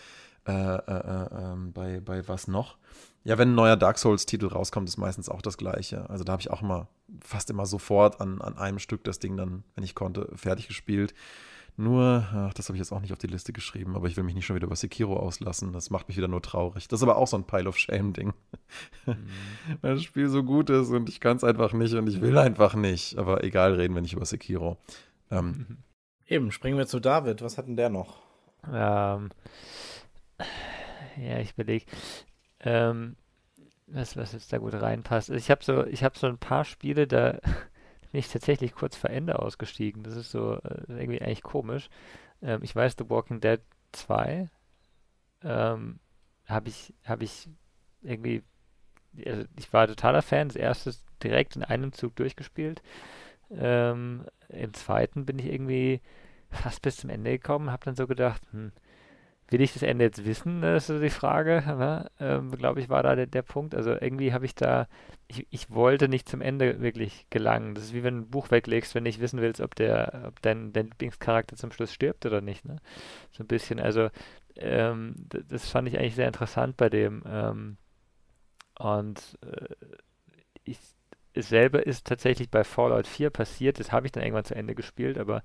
äh, 0.46 0.52
äh, 0.52 0.76
äh, 0.76 1.52
ähm, 1.52 1.72
bei, 1.72 2.00
bei 2.00 2.26
was 2.26 2.48
noch? 2.48 2.76
Ja, 3.28 3.36
wenn 3.36 3.50
ein 3.50 3.54
neuer 3.56 3.76
Dark 3.76 3.98
Souls-Titel 3.98 4.46
rauskommt, 4.46 4.88
ist 4.88 4.96
meistens 4.96 5.28
auch 5.28 5.42
das 5.42 5.58
Gleiche. 5.58 6.08
Also 6.08 6.24
da 6.24 6.32
habe 6.32 6.40
ich 6.40 6.50
auch 6.50 6.62
immer, 6.62 6.88
fast 7.20 7.50
immer 7.50 7.66
sofort 7.66 8.22
an, 8.22 8.40
an 8.40 8.56
einem 8.56 8.78
Stück 8.78 9.04
das 9.04 9.18
Ding 9.18 9.36
dann, 9.36 9.64
wenn 9.74 9.84
ich 9.84 9.94
konnte, 9.94 10.30
fertig 10.34 10.66
gespielt. 10.66 11.12
Nur, 11.76 12.26
ach, 12.32 12.54
das 12.54 12.70
habe 12.70 12.76
ich 12.76 12.80
jetzt 12.80 12.90
auch 12.90 13.02
nicht 13.02 13.12
auf 13.12 13.18
die 13.18 13.26
Liste 13.26 13.52
geschrieben, 13.52 13.96
aber 13.96 14.08
ich 14.08 14.16
will 14.16 14.24
mich 14.24 14.34
nicht 14.34 14.46
schon 14.46 14.56
wieder 14.56 14.64
über 14.64 14.76
Sekiro 14.76 15.18
auslassen. 15.18 15.74
Das 15.74 15.90
macht 15.90 16.08
mich 16.08 16.16
wieder 16.16 16.26
nur 16.26 16.40
traurig. 16.40 16.88
Das 16.88 17.00
ist 17.00 17.02
aber 17.02 17.18
auch 17.18 17.26
so 17.26 17.36
ein 17.36 17.44
Pile 17.44 17.68
of 17.68 17.76
Shame-Ding. 17.76 18.32
Mhm. 19.04 19.16
Weil 19.82 19.96
das 19.96 20.04
Spiel 20.04 20.30
so 20.30 20.42
gut 20.42 20.70
ist 20.70 20.88
und 20.88 21.10
ich 21.10 21.20
kann 21.20 21.36
es 21.36 21.44
einfach 21.44 21.74
nicht 21.74 21.92
und 21.92 22.08
ich 22.08 22.22
will 22.22 22.38
einfach 22.38 22.76
nicht. 22.76 23.18
Aber 23.18 23.44
egal, 23.44 23.74
reden 23.74 23.94
wir 23.94 24.00
nicht 24.00 24.14
über 24.14 24.24
Sekiro. 24.24 24.78
Ähm, 25.30 25.76
Eben, 26.26 26.50
springen 26.50 26.78
wir 26.78 26.86
zu 26.86 26.98
David. 26.98 27.42
Was 27.42 27.58
hat 27.58 27.66
denn 27.66 27.76
der 27.76 27.90
noch? 27.90 28.22
Ähm, 28.72 29.28
ja, 31.20 31.40
ich 31.40 31.52
überlege 31.52 31.84
ähm, 32.60 33.16
was, 33.86 34.16
was 34.16 34.32
jetzt 34.32 34.52
da 34.52 34.58
gut 34.58 34.74
reinpasst. 34.74 35.30
Ich 35.30 35.50
habe 35.50 35.64
so, 35.64 35.84
ich 35.86 36.04
so 36.14 36.26
ein 36.26 36.38
paar 36.38 36.64
Spiele, 36.64 37.06
da 37.06 37.32
bin 38.12 38.20
ich 38.20 38.28
tatsächlich 38.28 38.74
kurz 38.74 38.96
vor 38.96 39.10
Ende 39.10 39.38
ausgestiegen. 39.38 40.02
Das 40.02 40.16
ist 40.16 40.30
so 40.30 40.54
äh, 40.54 40.84
irgendwie 40.88 41.22
eigentlich 41.22 41.42
komisch. 41.42 41.88
Ähm, 42.42 42.60
ich 42.62 42.74
weiß, 42.74 42.96
The 42.98 43.08
Walking 43.08 43.40
Dead 43.40 43.60
2 43.92 44.48
ähm, 45.42 45.98
habe 46.46 46.68
ich, 46.68 46.92
habe 47.04 47.24
ich 47.24 47.48
irgendwie, 48.02 48.42
also 49.24 49.44
ich 49.56 49.72
war 49.72 49.86
totaler 49.86 50.22
Fan. 50.22 50.48
Das 50.48 50.56
erste 50.56 50.94
direkt 51.22 51.56
in 51.56 51.64
einem 51.64 51.92
Zug 51.92 52.16
durchgespielt. 52.16 52.82
Ähm, 53.50 54.24
Im 54.48 54.74
zweiten 54.74 55.24
bin 55.24 55.38
ich 55.38 55.46
irgendwie 55.46 56.00
fast 56.50 56.82
bis 56.82 56.96
zum 56.96 57.10
Ende 57.10 57.32
gekommen, 57.32 57.70
habe 57.70 57.84
dann 57.84 57.96
so 57.96 58.06
gedacht, 58.06 58.42
hm, 58.52 58.72
Will 59.50 59.62
ich 59.62 59.72
das 59.72 59.82
Ende 59.82 60.04
jetzt 60.04 60.26
wissen, 60.26 60.60
das 60.60 60.90
ist 60.90 61.02
die 61.02 61.10
Frage. 61.10 61.62
Ne? 61.66 62.10
Ähm, 62.20 62.50
Glaube 62.50 62.80
ich, 62.80 62.88
war 62.90 63.02
da 63.02 63.16
der, 63.16 63.26
der 63.26 63.42
Punkt. 63.42 63.74
Also 63.74 63.92
irgendwie 63.92 64.32
habe 64.32 64.44
ich 64.44 64.54
da, 64.54 64.88
ich, 65.26 65.46
ich 65.50 65.70
wollte 65.70 66.08
nicht 66.08 66.28
zum 66.28 66.42
Ende 66.42 66.80
wirklich 66.80 67.26
gelangen. 67.30 67.74
Das 67.74 67.84
ist 67.84 67.94
wie 67.94 68.02
wenn 68.04 68.16
du 68.16 68.20
ein 68.22 68.30
Buch 68.30 68.50
weglegst, 68.50 68.94
wenn 68.94 69.04
du 69.04 69.08
nicht 69.08 69.20
wissen 69.20 69.40
willst, 69.40 69.60
ob 69.62 69.74
der, 69.74 70.24
ob 70.26 70.42
dein, 70.42 70.72
dein 70.72 70.86
Lieblingscharakter 70.86 71.56
zum 71.56 71.72
Schluss 71.72 71.92
stirbt 71.94 72.26
oder 72.26 72.42
nicht. 72.42 72.66
Ne? 72.66 72.76
So 73.30 73.42
ein 73.42 73.46
bisschen. 73.46 73.80
Also 73.80 74.10
ähm, 74.56 75.14
das 75.30 75.70
fand 75.70 75.88
ich 75.88 75.98
eigentlich 75.98 76.16
sehr 76.16 76.28
interessant 76.28 76.76
bei 76.76 76.90
dem. 76.90 77.22
Ähm, 77.26 77.76
und 78.78 79.38
äh, 79.42 79.74
ich, 80.64 80.78
selber 81.42 81.86
ist 81.86 82.06
tatsächlich 82.06 82.50
bei 82.50 82.64
Fallout 82.64 83.06
4 83.06 83.30
passiert. 83.30 83.78
Das 83.78 83.92
habe 83.92 84.06
ich 84.06 84.12
dann 84.12 84.22
irgendwann 84.22 84.44
zu 84.44 84.54
Ende 84.54 84.74
gespielt, 84.74 85.18
aber 85.18 85.42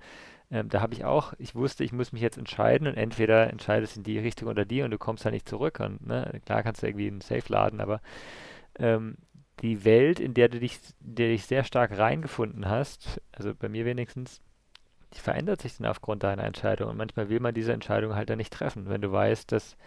ähm, 0.51 0.69
da 0.69 0.82
habe 0.82 0.93
ich 0.93 1.06
auch, 1.06 1.34
ich 1.38 1.56
wusste, 1.56 1.84
ich 1.84 1.91
muss 1.91 2.12
mich 2.12 2.21
jetzt 2.21 2.38
entscheiden 2.38 2.88
und 2.88 2.95
entweder 2.95 3.49
entscheidest 3.49 3.95
du 3.95 3.99
in 3.99 4.03
die 4.03 4.19
Richtung 4.19 4.49
oder 4.49 4.65
die 4.65 4.82
und 4.82 4.91
du 4.91 4.97
kommst 4.97 5.25
halt 5.25 5.34
nicht 5.34 5.49
zurück. 5.49 5.79
Und 5.79 6.06
ne, 6.06 6.41
klar 6.45 6.63
kannst 6.63 6.84
du 6.84 6.88
irgendwie 6.88 7.08
einen 7.08 7.21
Safe 7.21 7.43
laden, 7.47 7.82
aber 7.82 8.01
ähm, 8.77 9.17
die 9.62 9.86
Welt, 9.86 10.19
in 10.19 10.34
der 10.34 10.49
du 10.49 10.60
dich, 10.60 10.79
der 10.99 11.29
dich 11.29 11.45
sehr 11.45 11.63
stark 11.63 11.97
reingefunden 11.97 12.67
hast, 12.67 13.21
also 13.32 13.53
bei 13.56 13.69
mir 13.69 13.86
wenigstens, 13.86 14.41
die 15.13 15.19
verändert 15.19 15.62
sich 15.62 15.77
dann 15.77 15.88
aufgrund 15.88 16.23
deiner 16.23 16.43
Entscheidung. 16.43 16.89
Und 16.89 16.97
manchmal 16.97 17.29
will 17.29 17.39
man 17.39 17.53
diese 17.53 17.73
Entscheidung 17.73 18.15
halt 18.15 18.29
dann 18.29 18.38
nicht 18.38 18.53
treffen, 18.53 18.89
wenn 18.89 19.01
du 19.01 19.12
weißt, 19.12 19.51
dass 19.51 19.77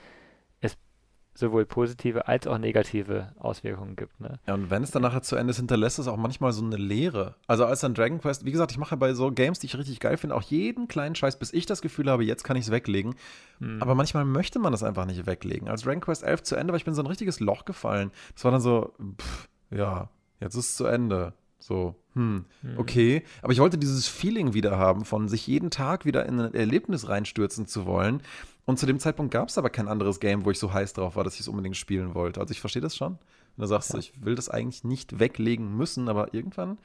sowohl 1.36 1.66
positive 1.66 2.28
als 2.28 2.46
auch 2.46 2.58
negative 2.58 3.32
Auswirkungen 3.38 3.96
gibt. 3.96 4.20
Ne? 4.20 4.38
Ja, 4.46 4.54
und 4.54 4.70
wenn 4.70 4.82
es 4.82 4.90
dann 4.90 5.02
nachher 5.02 5.22
zu 5.22 5.36
Ende 5.36 5.50
ist, 5.50 5.58
hinterlässt 5.58 5.98
es 5.98 6.08
auch 6.08 6.16
manchmal 6.16 6.52
so 6.52 6.64
eine 6.64 6.76
Leere. 6.76 7.34
Also 7.46 7.64
als 7.64 7.80
dann 7.80 7.94
Dragon 7.94 8.20
Quest, 8.20 8.44
wie 8.44 8.52
gesagt, 8.52 8.72
ich 8.72 8.78
mache 8.78 8.96
bei 8.96 9.14
so 9.14 9.30
Games, 9.30 9.58
die 9.58 9.66
ich 9.66 9.76
richtig 9.76 10.00
geil 10.00 10.16
finde, 10.16 10.34
auch 10.34 10.42
jeden 10.42 10.88
kleinen 10.88 11.14
Scheiß, 11.14 11.38
bis 11.38 11.52
ich 11.52 11.66
das 11.66 11.82
Gefühl 11.82 12.10
habe, 12.10 12.24
jetzt 12.24 12.44
kann 12.44 12.56
ich 12.56 12.64
es 12.64 12.70
weglegen. 12.70 13.14
Hm. 13.58 13.82
Aber 13.82 13.94
manchmal 13.94 14.24
möchte 14.24 14.58
man 14.58 14.72
das 14.72 14.82
einfach 14.82 15.04
nicht 15.06 15.26
weglegen. 15.26 15.68
Als 15.68 15.82
Dragon 15.82 16.00
Quest 16.00 16.22
11 16.22 16.42
zu 16.42 16.56
Ende 16.56 16.72
war, 16.72 16.78
ich 16.78 16.84
bin 16.84 16.94
so 16.94 17.02
ein 17.02 17.06
richtiges 17.06 17.40
Loch 17.40 17.64
gefallen. 17.64 18.10
Das 18.34 18.44
war 18.44 18.50
dann 18.50 18.60
so, 18.60 18.94
pff, 19.20 19.48
ja, 19.70 20.08
jetzt 20.40 20.54
ist 20.54 20.70
es 20.70 20.76
zu 20.76 20.86
Ende. 20.86 21.34
So, 21.58 21.96
hm, 22.12 22.44
hm, 22.62 22.78
okay. 22.78 23.24
Aber 23.42 23.52
ich 23.52 23.58
wollte 23.58 23.76
dieses 23.76 24.06
Feeling 24.06 24.54
wieder 24.54 24.78
haben, 24.78 25.04
von 25.04 25.28
sich 25.28 25.46
jeden 25.46 25.70
Tag 25.70 26.04
wieder 26.04 26.24
in 26.26 26.38
ein 26.38 26.54
Erlebnis 26.54 27.08
reinstürzen 27.08 27.66
zu 27.66 27.86
wollen. 27.86 28.22
Und 28.66 28.78
zu 28.78 28.86
dem 28.86 28.98
Zeitpunkt 28.98 29.32
gab 29.32 29.48
es 29.48 29.58
aber 29.58 29.70
kein 29.70 29.86
anderes 29.86 30.18
Game, 30.18 30.44
wo 30.44 30.50
ich 30.50 30.58
so 30.58 30.72
heiß 30.72 30.92
drauf 30.92 31.14
war, 31.16 31.22
dass 31.22 31.34
ich 31.34 31.40
es 31.40 31.48
unbedingt 31.48 31.76
spielen 31.76 32.14
wollte. 32.14 32.40
Also 32.40 32.50
ich 32.50 32.60
verstehe 32.60 32.82
das 32.82 32.96
schon. 32.96 33.12
Und 33.12 33.20
da 33.62 33.66
sagst 33.66 33.90
ja. 33.90 33.94
du, 33.94 34.00
ich 34.00 34.24
will 34.24 34.34
das 34.34 34.48
eigentlich 34.48 34.82
nicht 34.82 35.20
weglegen 35.20 35.76
müssen, 35.76 36.08
aber 36.08 36.34
irgendwann, 36.34 36.78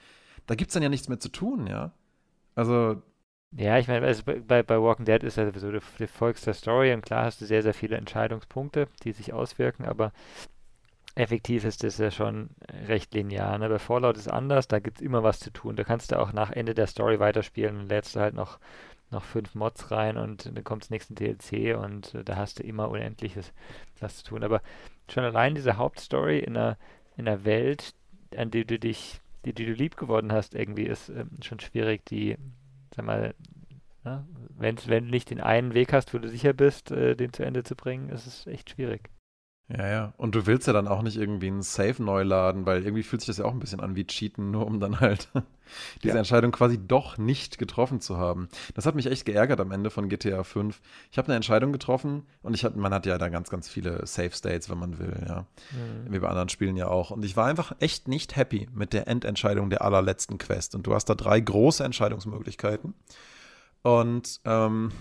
da 0.45 0.53
gibt 0.55 0.69
es 0.69 0.73
dann 0.75 0.83
ja 0.83 0.89
nichts 0.89 1.09
mehr 1.09 1.19
zu 1.19 1.29
tun, 1.29 1.67
ja. 1.67 1.91
Also. 2.55 3.01
Ja, 3.53 3.79
ich 3.79 3.87
meine, 3.87 4.05
also 4.05 4.23
bei, 4.23 4.63
bei 4.63 4.81
Walking 4.81 5.05
Dead 5.05 5.23
ist 5.23 5.35
ja 5.37 5.45
sowieso, 5.45 5.71
du, 5.71 5.79
du 5.97 6.07
folgst 6.07 6.47
der 6.47 6.53
Story 6.53 6.93
und 6.93 7.01
klar 7.01 7.25
hast 7.25 7.41
du 7.41 7.45
sehr, 7.45 7.63
sehr 7.63 7.73
viele 7.73 7.97
Entscheidungspunkte, 7.97 8.87
die 9.03 9.11
sich 9.11 9.33
auswirken, 9.33 9.83
aber 9.83 10.13
effektiv 11.15 11.65
ist 11.65 11.83
das 11.83 11.97
ja 11.97 12.11
schon 12.11 12.51
recht 12.87 13.13
linear. 13.13 13.57
Ne? 13.57 13.67
Bei 13.67 13.79
Fallout 13.79 14.17
ist 14.17 14.29
anders, 14.29 14.67
da 14.67 14.79
gibt 14.79 14.97
es 14.97 15.05
immer 15.05 15.23
was 15.23 15.39
zu 15.39 15.51
tun. 15.51 15.75
Da 15.75 15.83
kannst 15.83 16.11
du 16.11 16.19
auch 16.19 16.31
nach 16.31 16.51
Ende 16.51 16.73
der 16.73 16.87
Story 16.87 17.19
weiterspielen 17.19 17.77
und 17.77 17.89
lädst 17.89 18.15
du 18.15 18.21
halt 18.21 18.35
noch 18.35 18.59
noch 19.11 19.23
fünf 19.23 19.55
Mods 19.55 19.91
rein 19.91 20.17
und 20.17 20.45
dann 20.45 20.63
kommt 20.63 20.83
das 20.83 20.89
nächste 20.89 21.13
DLC 21.13 21.77
und 21.77 22.13
äh, 22.15 22.23
da 22.23 22.37
hast 22.37 22.59
du 22.59 22.63
immer 22.63 22.89
Unendliches 22.89 23.53
was 23.99 24.17
zu 24.17 24.23
tun. 24.23 24.43
Aber 24.43 24.61
schon 25.09 25.23
allein 25.23 25.55
diese 25.55 25.77
Hauptstory 25.77 26.39
in 26.39 26.57
einer, 26.57 26.77
in 27.17 27.27
einer 27.27 27.43
Welt, 27.45 27.93
an 28.35 28.51
die 28.51 28.65
du 28.65 28.79
dich, 28.79 29.21
die, 29.45 29.53
die 29.53 29.65
du 29.65 29.73
lieb 29.73 29.97
geworden 29.97 30.31
hast, 30.31 30.55
irgendwie 30.55 30.85
ist 30.85 31.09
ähm, 31.09 31.29
schon 31.41 31.59
schwierig, 31.59 32.05
die, 32.05 32.37
sag 32.95 33.05
mal, 33.05 33.35
wenn, 34.03 34.77
wenn 34.87 35.05
du 35.05 35.11
nicht 35.11 35.29
den 35.29 35.41
einen 35.41 35.73
Weg 35.73 35.93
hast, 35.93 36.13
wo 36.13 36.17
du 36.17 36.27
sicher 36.27 36.53
bist, 36.53 36.91
äh, 36.91 37.15
den 37.15 37.33
zu 37.33 37.43
Ende 37.43 37.63
zu 37.63 37.75
bringen, 37.75 38.09
ist 38.09 38.25
es 38.25 38.47
echt 38.47 38.71
schwierig. 38.71 39.09
Ja, 39.77 39.87
ja. 39.87 40.13
Und 40.17 40.35
du 40.35 40.45
willst 40.47 40.67
ja 40.67 40.73
dann 40.73 40.87
auch 40.87 41.01
nicht 41.01 41.17
irgendwie 41.17 41.47
einen 41.47 41.61
Save 41.61 42.03
neu 42.03 42.23
laden, 42.23 42.65
weil 42.65 42.83
irgendwie 42.83 43.03
fühlt 43.03 43.21
sich 43.21 43.27
das 43.27 43.37
ja 43.37 43.45
auch 43.45 43.53
ein 43.53 43.59
bisschen 43.59 43.79
an 43.79 43.95
wie 43.95 44.05
Cheaten, 44.05 44.51
nur 44.51 44.65
um 44.65 44.79
dann 44.79 44.99
halt 44.99 45.29
diese 46.03 46.15
ja. 46.15 46.19
Entscheidung 46.19 46.51
quasi 46.51 46.77
doch 46.77 47.17
nicht 47.17 47.57
getroffen 47.57 48.01
zu 48.01 48.17
haben. 48.17 48.49
Das 48.73 48.85
hat 48.85 48.95
mich 48.95 49.05
echt 49.05 49.25
geärgert 49.25 49.61
am 49.61 49.71
Ende 49.71 49.89
von 49.89 50.09
GTA 50.09 50.43
5. 50.43 50.81
Ich 51.11 51.17
habe 51.17 51.27
eine 51.27 51.35
Entscheidung 51.35 51.71
getroffen 51.71 52.23
und 52.41 52.53
ich 52.53 52.65
hab, 52.65 52.75
man 52.75 52.93
hat 52.93 53.05
ja 53.05 53.17
da 53.17 53.29
ganz, 53.29 53.49
ganz 53.49 53.69
viele 53.69 54.05
Save 54.05 54.31
States, 54.31 54.69
wenn 54.69 54.79
man 54.79 54.99
will, 54.99 55.23
ja. 55.27 55.45
Mhm. 55.71 56.13
Wie 56.13 56.19
bei 56.19 56.27
anderen 56.27 56.49
Spielen 56.49 56.75
ja 56.75 56.87
auch. 56.87 57.11
Und 57.11 57.23
ich 57.23 57.37
war 57.37 57.45
einfach 57.45 57.73
echt 57.79 58.07
nicht 58.07 58.35
happy 58.35 58.67
mit 58.73 58.93
der 58.93 59.07
Endentscheidung 59.07 59.69
der 59.69 59.83
allerletzten 59.83 60.37
Quest. 60.37 60.75
Und 60.75 60.87
du 60.87 60.93
hast 60.93 61.05
da 61.05 61.15
drei 61.15 61.39
große 61.39 61.83
Entscheidungsmöglichkeiten. 61.83 62.93
Und 63.83 64.41
ähm, 64.45 64.91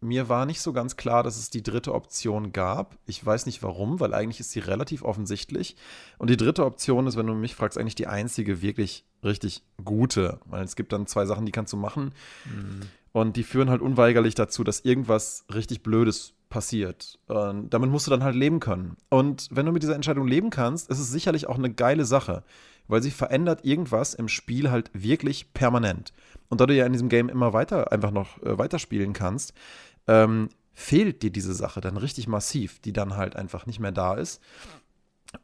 mir 0.00 0.28
war 0.28 0.46
nicht 0.46 0.60
so 0.60 0.72
ganz 0.72 0.96
klar, 0.96 1.22
dass 1.22 1.36
es 1.36 1.50
die 1.50 1.62
dritte 1.62 1.94
Option 1.94 2.52
gab. 2.52 2.96
Ich 3.06 3.24
weiß 3.24 3.46
nicht 3.46 3.62
warum, 3.62 4.00
weil 4.00 4.14
eigentlich 4.14 4.40
ist 4.40 4.50
sie 4.50 4.60
relativ 4.60 5.02
offensichtlich. 5.02 5.76
Und 6.18 6.30
die 6.30 6.36
dritte 6.36 6.64
Option 6.64 7.06
ist, 7.06 7.16
wenn 7.16 7.26
du 7.26 7.34
mich 7.34 7.54
fragst, 7.54 7.76
eigentlich 7.76 7.96
die 7.96 8.06
einzige 8.06 8.62
wirklich 8.62 9.04
richtig 9.22 9.62
gute. 9.84 10.40
Weil 10.46 10.64
es 10.64 10.76
gibt 10.76 10.92
dann 10.92 11.06
zwei 11.06 11.26
Sachen, 11.26 11.44
die 11.44 11.52
kannst 11.52 11.72
du 11.72 11.76
machen. 11.76 12.12
Mhm. 12.46 12.82
Und 13.12 13.36
die 13.36 13.42
führen 13.42 13.68
halt 13.68 13.82
unweigerlich 13.82 14.34
dazu, 14.34 14.64
dass 14.64 14.80
irgendwas 14.80 15.44
richtig 15.52 15.82
Blödes 15.82 16.34
passiert. 16.48 17.18
Und 17.26 17.70
damit 17.70 17.90
musst 17.90 18.06
du 18.06 18.10
dann 18.10 18.24
halt 18.24 18.36
leben 18.36 18.60
können. 18.60 18.96
Und 19.08 19.48
wenn 19.50 19.66
du 19.66 19.72
mit 19.72 19.82
dieser 19.82 19.94
Entscheidung 19.94 20.26
leben 20.26 20.50
kannst, 20.50 20.90
ist 20.90 20.98
es 20.98 21.10
sicherlich 21.10 21.46
auch 21.46 21.58
eine 21.58 21.72
geile 21.72 22.04
Sache, 22.04 22.42
weil 22.88 23.02
sie 23.02 23.10
verändert 23.10 23.64
irgendwas 23.64 24.14
im 24.14 24.28
Spiel 24.28 24.70
halt 24.70 24.90
wirklich 24.92 25.52
permanent. 25.52 26.12
Und 26.48 26.60
da 26.60 26.66
du 26.66 26.74
ja 26.74 26.86
in 26.86 26.92
diesem 26.92 27.08
Game 27.08 27.28
immer 27.28 27.52
weiter 27.52 27.92
einfach 27.92 28.10
noch 28.10 28.42
äh, 28.42 28.58
weiterspielen 28.58 29.12
kannst, 29.12 29.54
ähm, 30.10 30.48
fehlt 30.74 31.22
dir 31.22 31.30
diese 31.30 31.54
Sache 31.54 31.80
dann 31.80 31.96
richtig 31.96 32.26
massiv, 32.26 32.80
die 32.80 32.92
dann 32.92 33.16
halt 33.16 33.36
einfach 33.36 33.66
nicht 33.66 33.78
mehr 33.78 33.92
da 33.92 34.14
ist. 34.14 34.42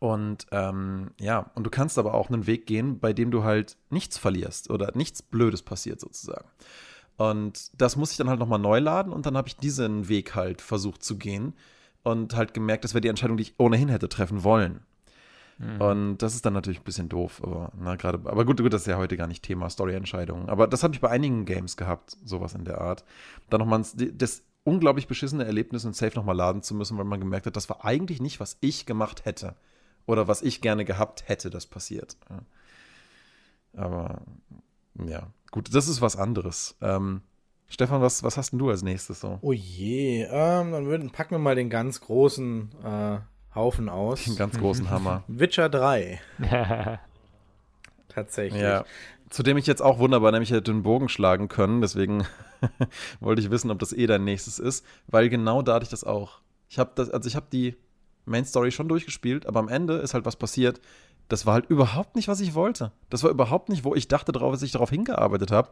Und 0.01 0.47
ähm, 0.51 1.13
ja, 1.21 1.51
und 1.55 1.65
du 1.65 1.71
kannst 1.71 1.99
aber 1.99 2.15
auch 2.15 2.29
einen 2.29 2.49
Weg 2.49 2.67
gehen, 2.67 2.99
bei 2.99 3.13
dem 3.13 3.31
du 3.31 3.45
halt 3.45 3.77
nichts 3.91 4.19
verlierst 4.19 4.69
oder 4.71 4.91
nichts 4.97 5.23
Blödes 5.23 5.63
passiert 5.63 6.01
sozusagen. 6.01 6.49
Und 7.17 7.71
das 7.81 7.95
muss 7.95 8.11
ich 8.11 8.17
dann 8.17 8.29
halt 8.29 8.41
nochmal 8.41 8.59
neu 8.59 8.81
laden 8.81 9.13
und 9.13 9.25
dann 9.25 9.37
habe 9.37 9.49
ich 9.49 9.57
diesen 9.57 10.09
Weg 10.09 10.35
halt 10.35 10.61
versucht 10.61 11.05
zu 11.05 11.17
gehen 11.17 11.55
und 12.03 12.35
halt 12.35 12.53
gemerkt, 12.53 12.85
das 12.85 12.95
wäre 12.95 13.01
die 13.01 13.09
Entscheidung, 13.09 13.37
die 13.37 13.45
ich 13.45 13.55
ohnehin 13.59 13.89
hätte 13.89 14.09
treffen 14.09 14.43
wollen. 14.43 14.81
Mhm. 15.59 15.81
Und 15.81 16.19
das 16.19 16.35
ist 16.35 16.45
dann 16.45 16.53
natürlich 16.53 16.81
ein 16.81 16.85
bisschen 16.85 17.09
doof, 17.09 17.41
aber 17.43 17.73
na, 17.79 17.95
gerade, 17.95 18.19
aber 18.29 18.45
gut, 18.45 18.61
gut, 18.61 18.73
das 18.73 18.83
ist 18.83 18.89
ja 18.89 18.99
heute 18.99 19.17
gar 19.17 19.29
nicht 19.29 19.45
Thema 19.45 19.71
Story-Entscheidungen. 19.71 20.49
Aber 20.49 20.67
das 20.67 20.83
habe 20.83 20.95
ich 20.95 21.01
bei 21.01 21.09
einigen 21.09 21.45
Games 21.45 21.77
gehabt, 21.77 22.17
sowas 22.25 22.55
in 22.55 22.65
der 22.65 22.81
Art. 22.81 23.05
Dann 23.49 23.61
nochmal 23.61 23.83
das 24.13 24.43
unglaublich 24.67 25.07
beschissene 25.07 25.45
Erlebnis 25.45 25.85
in 25.85 25.93
Safe 25.93 26.15
nochmal 26.17 26.37
laden 26.37 26.63
zu 26.63 26.75
müssen, 26.75 26.99
weil 26.99 27.05
man 27.05 27.21
gemerkt 27.21 27.47
hat, 27.47 27.57
das 27.57 27.69
war 27.69 27.85
eigentlich 27.85 28.21
nicht, 28.21 28.41
was 28.41 28.59
ich 28.61 28.85
gemacht 28.85 29.25
hätte. 29.25 29.55
Oder 30.07 30.29
was 30.29 30.43
ich 30.43 30.61
gerne 30.61 30.85
gehabt 30.85 31.29
hätte, 31.29 31.51
das 31.51 31.67
passiert. 31.67 32.17
Aber 33.75 34.23
ja, 35.05 35.29
gut, 35.51 35.75
das 35.75 35.89
ist 35.89 36.01
was 36.01 36.17
anderes. 36.17 36.77
Ähm, 36.81 37.23
Stefan, 37.69 38.01
was, 38.01 38.23
was 38.23 38.37
hast 38.37 38.53
denn 38.53 38.59
du 38.59 38.71
als 38.71 38.83
nächstes 38.83 39.21
so? 39.21 39.39
Oh 39.41 39.53
je, 39.53 40.25
ähm, 40.25 40.73
dann 40.73 40.87
würden, 40.87 41.11
packen 41.11 41.33
wir 41.33 41.39
mal 41.39 41.55
den 41.55 41.71
ganz 41.71 42.01
großen 42.01 42.71
äh, 42.85 43.19
Haufen 43.55 43.89
aus. 43.89 44.25
Den 44.25 44.37
ganz 44.37 44.59
großen 44.59 44.91
Hammer. 44.91 45.25
Witcher 45.29 45.69
3. 45.69 46.21
Tatsächlich. 48.09 48.63
Ja. 48.63 48.85
Zu 49.31 49.43
dem 49.43 49.57
ich 49.57 49.67
jetzt 49.67 49.83
auch 49.83 49.99
wunderbar 49.99 50.33
nämlich 50.33 50.51
hätte 50.51 50.73
den 50.73 50.83
Bogen 50.83 51.09
schlagen 51.09 51.49
können, 51.49 51.81
deswegen 51.81 52.25
wollte 53.21 53.43
ich 53.43 53.51
wissen, 53.51 53.71
ob 53.71 53.79
das 53.79 53.93
eh 53.93 54.07
dein 54.07 54.25
nächstes 54.25 54.59
ist, 54.59 54.85
weil 55.07 55.29
genau 55.29 55.63
da 55.63 55.75
hatte 55.75 55.85
ich 55.85 55.91
das 55.91 56.05
auch. 56.05 56.41
Ich 56.69 56.79
habe 56.79 56.93
das, 56.95 57.11
also 57.11 57.29
ich 57.29 57.37
habe 57.37 57.47
die 57.53 57.77
Main 58.25 58.45
Story 58.45 58.73
schon 58.73 58.89
durchgespielt, 58.89 59.47
aber 59.47 59.61
am 59.61 59.69
Ende 59.69 59.95
ist 59.95 60.15
halt 60.15 60.25
was 60.25 60.37
passiert. 60.37 60.81
Das 61.29 61.45
war 61.45 61.55
halt 61.55 61.67
überhaupt 61.67 62.15
nicht, 62.15 62.29
was 62.29 62.41
ich 62.41 62.55
wollte. 62.55 62.93
Das 63.11 63.25
war 63.25 63.31
überhaupt 63.31 63.69
nicht, 63.69 63.85
wo 63.85 63.95
ich 63.95 64.07
dachte, 64.07 64.31
drauf, 64.31 64.53
dass 64.53 64.63
ich 64.63 64.71
darauf 64.71 64.91
hingearbeitet 64.91 65.51
habe. 65.51 65.71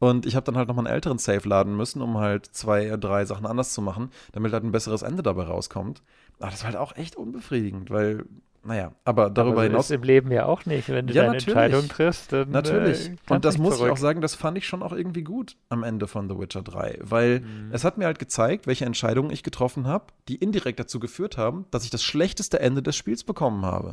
Und 0.00 0.26
ich 0.26 0.34
habe 0.34 0.44
dann 0.44 0.56
halt 0.56 0.66
nochmal 0.66 0.86
einen 0.86 0.94
älteren 0.94 1.18
Save 1.18 1.48
laden 1.48 1.76
müssen, 1.76 2.02
um 2.02 2.18
halt 2.18 2.46
zwei, 2.46 2.96
drei 2.96 3.24
Sachen 3.24 3.46
anders 3.46 3.72
zu 3.72 3.82
machen, 3.82 4.10
damit 4.32 4.52
halt 4.52 4.64
ein 4.64 4.72
besseres 4.72 5.02
Ende 5.02 5.22
dabei 5.22 5.44
rauskommt. 5.44 6.02
Aber 6.40 6.50
das 6.50 6.62
war 6.62 6.70
halt 6.70 6.76
auch 6.76 6.96
echt 6.96 7.14
unbefriedigend, 7.14 7.90
weil 7.90 8.24
naja, 8.66 8.92
aber 9.04 9.30
darüber 9.30 9.52
aber 9.52 9.62
so 9.62 9.68
hinaus. 9.68 9.90
Im 9.90 10.02
Leben 10.02 10.32
ja 10.32 10.46
auch 10.46 10.66
nicht. 10.66 10.88
Wenn 10.88 11.06
du 11.06 11.14
ja, 11.14 11.24
deine 11.24 11.36
Entscheidung 11.36 11.88
triffst, 11.88 12.32
dann. 12.32 12.50
Natürlich. 12.50 13.08
Äh, 13.08 13.34
und 13.34 13.44
das 13.44 13.58
muss 13.58 13.76
zurück. 13.76 13.86
ich 13.88 13.92
auch 13.92 13.96
sagen, 13.96 14.20
das 14.20 14.34
fand 14.34 14.58
ich 14.58 14.66
schon 14.66 14.82
auch 14.82 14.92
irgendwie 14.92 15.22
gut 15.22 15.56
am 15.68 15.84
Ende 15.84 16.08
von 16.08 16.28
The 16.28 16.36
Witcher 16.38 16.62
3. 16.62 16.98
Weil 17.00 17.40
mhm. 17.40 17.70
es 17.72 17.84
hat 17.84 17.96
mir 17.96 18.06
halt 18.06 18.18
gezeigt, 18.18 18.66
welche 18.66 18.84
Entscheidungen 18.84 19.30
ich 19.30 19.44
getroffen 19.44 19.86
habe, 19.86 20.06
die 20.28 20.36
indirekt 20.36 20.80
dazu 20.80 20.98
geführt 20.98 21.38
haben, 21.38 21.66
dass 21.70 21.84
ich 21.84 21.90
das 21.90 22.02
schlechteste 22.02 22.58
Ende 22.58 22.82
des 22.82 22.96
Spiels 22.96 23.22
bekommen 23.22 23.64
habe. 23.64 23.92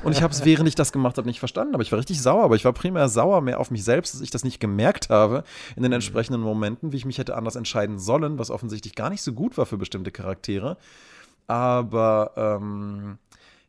und 0.02 0.12
ich 0.12 0.22
habe 0.22 0.32
es, 0.32 0.44
während 0.44 0.68
ich 0.68 0.74
das 0.74 0.90
gemacht 0.90 1.16
habe, 1.16 1.28
nicht 1.28 1.38
verstanden. 1.38 1.74
Aber 1.74 1.82
ich 1.82 1.92
war 1.92 1.98
richtig 1.98 2.20
sauer. 2.20 2.44
Aber 2.44 2.56
ich 2.56 2.64
war 2.64 2.72
primär 2.72 3.08
sauer 3.08 3.40
mehr 3.40 3.60
auf 3.60 3.70
mich 3.70 3.84
selbst, 3.84 4.14
dass 4.14 4.20
ich 4.20 4.30
das 4.30 4.42
nicht 4.42 4.58
gemerkt 4.58 5.10
habe 5.10 5.44
in 5.76 5.82
den 5.82 5.90
mhm. 5.90 5.96
entsprechenden 5.96 6.40
Momenten, 6.40 6.92
wie 6.92 6.96
ich 6.96 7.04
mich 7.04 7.18
hätte 7.18 7.36
anders 7.36 7.54
entscheiden 7.54 7.98
sollen, 8.00 8.38
was 8.38 8.50
offensichtlich 8.50 8.96
gar 8.96 9.10
nicht 9.10 9.22
so 9.22 9.32
gut 9.32 9.56
war 9.56 9.66
für 9.66 9.78
bestimmte 9.78 10.10
Charaktere. 10.10 10.76
Aber 11.46 12.32
ähm, 12.36 13.18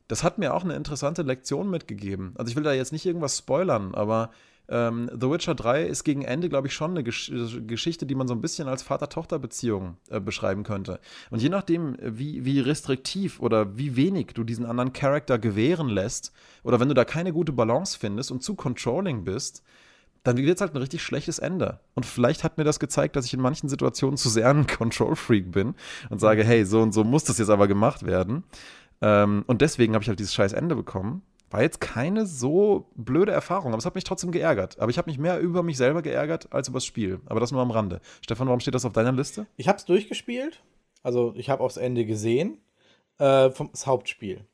das 0.09 0.23
hat 0.23 0.39
mir 0.39 0.53
auch 0.53 0.63
eine 0.63 0.75
interessante 0.75 1.21
Lektion 1.21 1.69
mitgegeben. 1.69 2.33
Also 2.35 2.49
ich 2.49 2.55
will 2.55 2.63
da 2.63 2.73
jetzt 2.73 2.91
nicht 2.91 3.05
irgendwas 3.05 3.37
spoilern, 3.37 3.93
aber 3.93 4.31
ähm, 4.67 5.09
The 5.13 5.29
Witcher 5.29 5.53
3 5.53 5.83
ist 5.83 6.03
gegen 6.03 6.23
Ende, 6.23 6.49
glaube 6.49 6.67
ich, 6.67 6.73
schon 6.73 6.91
eine 6.91 7.03
Gesch 7.03 7.31
Geschichte, 7.67 8.07
die 8.07 8.15
man 8.15 8.27
so 8.27 8.33
ein 8.33 8.41
bisschen 8.41 8.67
als 8.67 8.81
Vater-Tochter-Beziehung 8.81 9.97
äh, 10.09 10.19
beschreiben 10.19 10.63
könnte. 10.63 10.99
Und 11.29 11.41
je 11.41 11.49
nachdem, 11.49 11.95
wie, 12.01 12.43
wie 12.43 12.59
restriktiv 12.59 13.39
oder 13.39 13.77
wie 13.77 13.95
wenig 13.95 14.33
du 14.33 14.43
diesen 14.43 14.65
anderen 14.65 14.93
Charakter 14.93 15.37
gewähren 15.37 15.89
lässt, 15.89 16.31
oder 16.63 16.79
wenn 16.79 16.89
du 16.89 16.95
da 16.95 17.05
keine 17.05 17.31
gute 17.31 17.53
Balance 17.53 17.97
findest 17.97 18.31
und 18.31 18.43
zu 18.43 18.55
controlling 18.55 19.23
bist, 19.23 19.63
dann 20.23 20.37
wird 20.37 20.55
es 20.55 20.61
halt 20.61 20.73
ein 20.73 20.77
richtig 20.77 21.01
schlechtes 21.01 21.39
Ende. 21.39 21.79
Und 21.95 22.05
vielleicht 22.05 22.43
hat 22.43 22.57
mir 22.57 22.63
das 22.63 22.79
gezeigt, 22.79 23.15
dass 23.15 23.25
ich 23.25 23.33
in 23.33 23.41
manchen 23.41 23.69
Situationen 23.69 24.17
zu 24.17 24.29
sehr 24.29 24.49
ein 24.49 24.67
Control-Freak 24.77 25.51
bin 25.51 25.75
und 26.09 26.19
sage, 26.19 26.43
hey, 26.43 26.65
so 26.65 26.81
und 26.81 26.93
so 26.93 27.03
muss 27.03 27.23
das 27.23 27.37
jetzt 27.37 27.49
aber 27.49 27.67
gemacht 27.67 28.05
werden. 28.05 28.43
Ähm, 29.01 29.43
und 29.47 29.61
deswegen 29.61 29.93
habe 29.93 30.03
ich 30.03 30.09
halt 30.09 30.19
dieses 30.19 30.33
scheiß 30.33 30.53
Ende 30.53 30.75
bekommen. 30.75 31.23
War 31.49 31.61
jetzt 31.61 31.81
keine 31.81 32.27
so 32.27 32.89
blöde 32.95 33.31
Erfahrung, 33.31 33.71
aber 33.71 33.79
es 33.79 33.85
hat 33.85 33.95
mich 33.95 34.03
trotzdem 34.03 34.31
geärgert. 34.31 34.79
Aber 34.79 34.91
ich 34.91 34.97
habe 34.97 35.09
mich 35.09 35.17
mehr 35.17 35.39
über 35.39 35.63
mich 35.63 35.77
selber 35.77 36.01
geärgert 36.01 36.53
als 36.53 36.67
über 36.67 36.77
das 36.77 36.85
Spiel. 36.85 37.21
Aber 37.25 37.39
das 37.39 37.51
nur 37.51 37.61
am 37.61 37.71
Rande. 37.71 38.01
Stefan, 38.21 38.47
warum 38.47 38.59
steht 38.59 38.75
das 38.75 38.85
auf 38.85 38.93
deiner 38.93 39.11
Liste? 39.11 39.47
Ich 39.57 39.67
habe 39.67 39.77
es 39.77 39.85
durchgespielt. 39.85 40.61
Also 41.01 41.33
ich 41.35 41.49
habe 41.49 41.63
aufs 41.63 41.77
Ende 41.77 42.05
gesehen. 42.05 42.59
Äh, 43.17 43.49
vom, 43.49 43.69
das 43.71 43.87
Hauptspiel. 43.87 44.45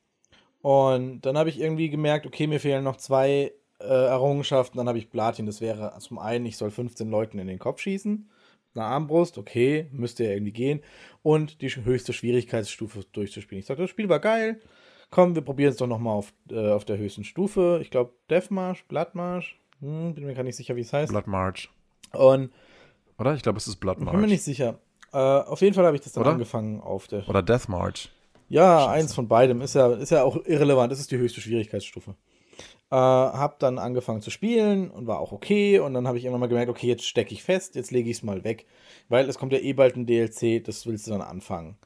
Und 0.61 1.21
dann 1.21 1.37
habe 1.37 1.49
ich 1.49 1.59
irgendwie 1.59 1.89
gemerkt, 1.89 2.25
okay, 2.25 2.47
mir 2.47 2.59
fehlen 2.59 2.83
noch 2.83 2.95
zwei 2.95 3.51
äh, 3.79 3.85
Errungenschaften. 3.85 4.77
Dann 4.77 4.87
habe 4.87 4.97
ich 4.97 5.11
Platin. 5.11 5.45
Das 5.45 5.59
wäre 5.59 5.93
zum 5.99 6.17
einen, 6.17 6.45
ich 6.45 6.55
soll 6.55 6.71
15 6.71 7.09
Leuten 7.09 7.39
in 7.39 7.47
den 7.47 7.59
Kopf 7.59 7.81
schießen 7.81 8.29
eine 8.75 8.85
Armbrust, 8.85 9.37
okay, 9.37 9.87
müsste 9.91 10.25
ja 10.25 10.31
irgendwie 10.31 10.51
gehen. 10.51 10.81
Und 11.23 11.61
die 11.61 11.69
höchste 11.69 12.13
Schwierigkeitsstufe 12.13 13.03
durchzuspielen. 13.11 13.59
Ich 13.59 13.65
sagte, 13.65 13.83
das 13.83 13.89
Spiel 13.89 14.09
war 14.09 14.19
geil. 14.19 14.59
Komm, 15.09 15.35
wir 15.35 15.41
probieren 15.41 15.71
es 15.71 15.77
doch 15.77 15.87
nochmal 15.87 16.13
auf, 16.13 16.33
äh, 16.49 16.71
auf 16.71 16.85
der 16.85 16.97
höchsten 16.97 17.23
Stufe. 17.23 17.79
Ich 17.81 17.89
glaube, 17.89 18.13
Deathmarsch, 18.29 18.83
Bloodmarsch. 18.85 19.59
Hm, 19.79 20.13
bin 20.13 20.25
mir 20.25 20.33
gar 20.33 20.43
nicht 20.43 20.55
sicher, 20.55 20.75
wie 20.75 20.81
es 20.81 20.93
heißt. 20.93 21.11
Bloodmarch. 21.11 21.69
Und. 22.11 22.51
Oder? 23.17 23.33
Ich 23.33 23.43
glaube, 23.43 23.57
es 23.57 23.67
ist 23.67 23.77
Bloodmarch. 23.77 24.11
Bin 24.11 24.21
mir 24.21 24.27
nicht 24.27 24.43
sicher. 24.43 24.79
Äh, 25.13 25.17
auf 25.17 25.61
jeden 25.61 25.73
Fall 25.73 25.85
habe 25.85 25.95
ich 25.95 26.01
das 26.01 26.13
dann 26.13 26.21
Oder? 26.21 26.31
angefangen 26.31 26.81
auf 26.81 27.07
der. 27.07 27.27
Oder 27.29 27.41
Deathmarch. 27.41 28.11
Ja, 28.49 28.79
Scheiße. 28.79 28.89
eins 28.91 29.13
von 29.13 29.27
beidem. 29.27 29.61
Ist 29.61 29.75
ja, 29.75 29.93
ist 29.93 30.11
ja 30.11 30.23
auch 30.23 30.37
irrelevant. 30.45 30.91
Das 30.91 30.99
ist 30.99 31.11
die 31.11 31.17
höchste 31.17 31.41
Schwierigkeitsstufe. 31.41 32.15
Äh, 32.91 32.95
hab 32.95 33.57
dann 33.59 33.79
angefangen 33.79 34.21
zu 34.21 34.29
spielen 34.29 34.91
und 34.91 35.07
war 35.07 35.19
auch 35.19 35.31
okay. 35.31 35.79
Und 35.79 35.93
dann 35.93 36.07
habe 36.07 36.17
ich 36.17 36.23
irgendwann 36.23 36.41
mal 36.41 36.47
gemerkt, 36.47 36.69
okay, 36.69 36.87
jetzt 36.87 37.07
stecke 37.07 37.33
ich 37.33 37.43
fest, 37.43 37.75
jetzt 37.75 37.91
lege 37.91 38.09
ich 38.09 38.17
es 38.17 38.23
mal 38.23 38.43
weg. 38.43 38.65
Weil 39.09 39.27
es 39.27 39.39
kommt 39.39 39.53
ja 39.53 39.59
eh 39.59 39.73
bald 39.73 39.95
ein 39.95 40.05
DLC, 40.05 40.63
das 40.63 40.85
willst 40.85 41.07
du 41.07 41.11
dann 41.11 41.21
anfangen. 41.21 41.77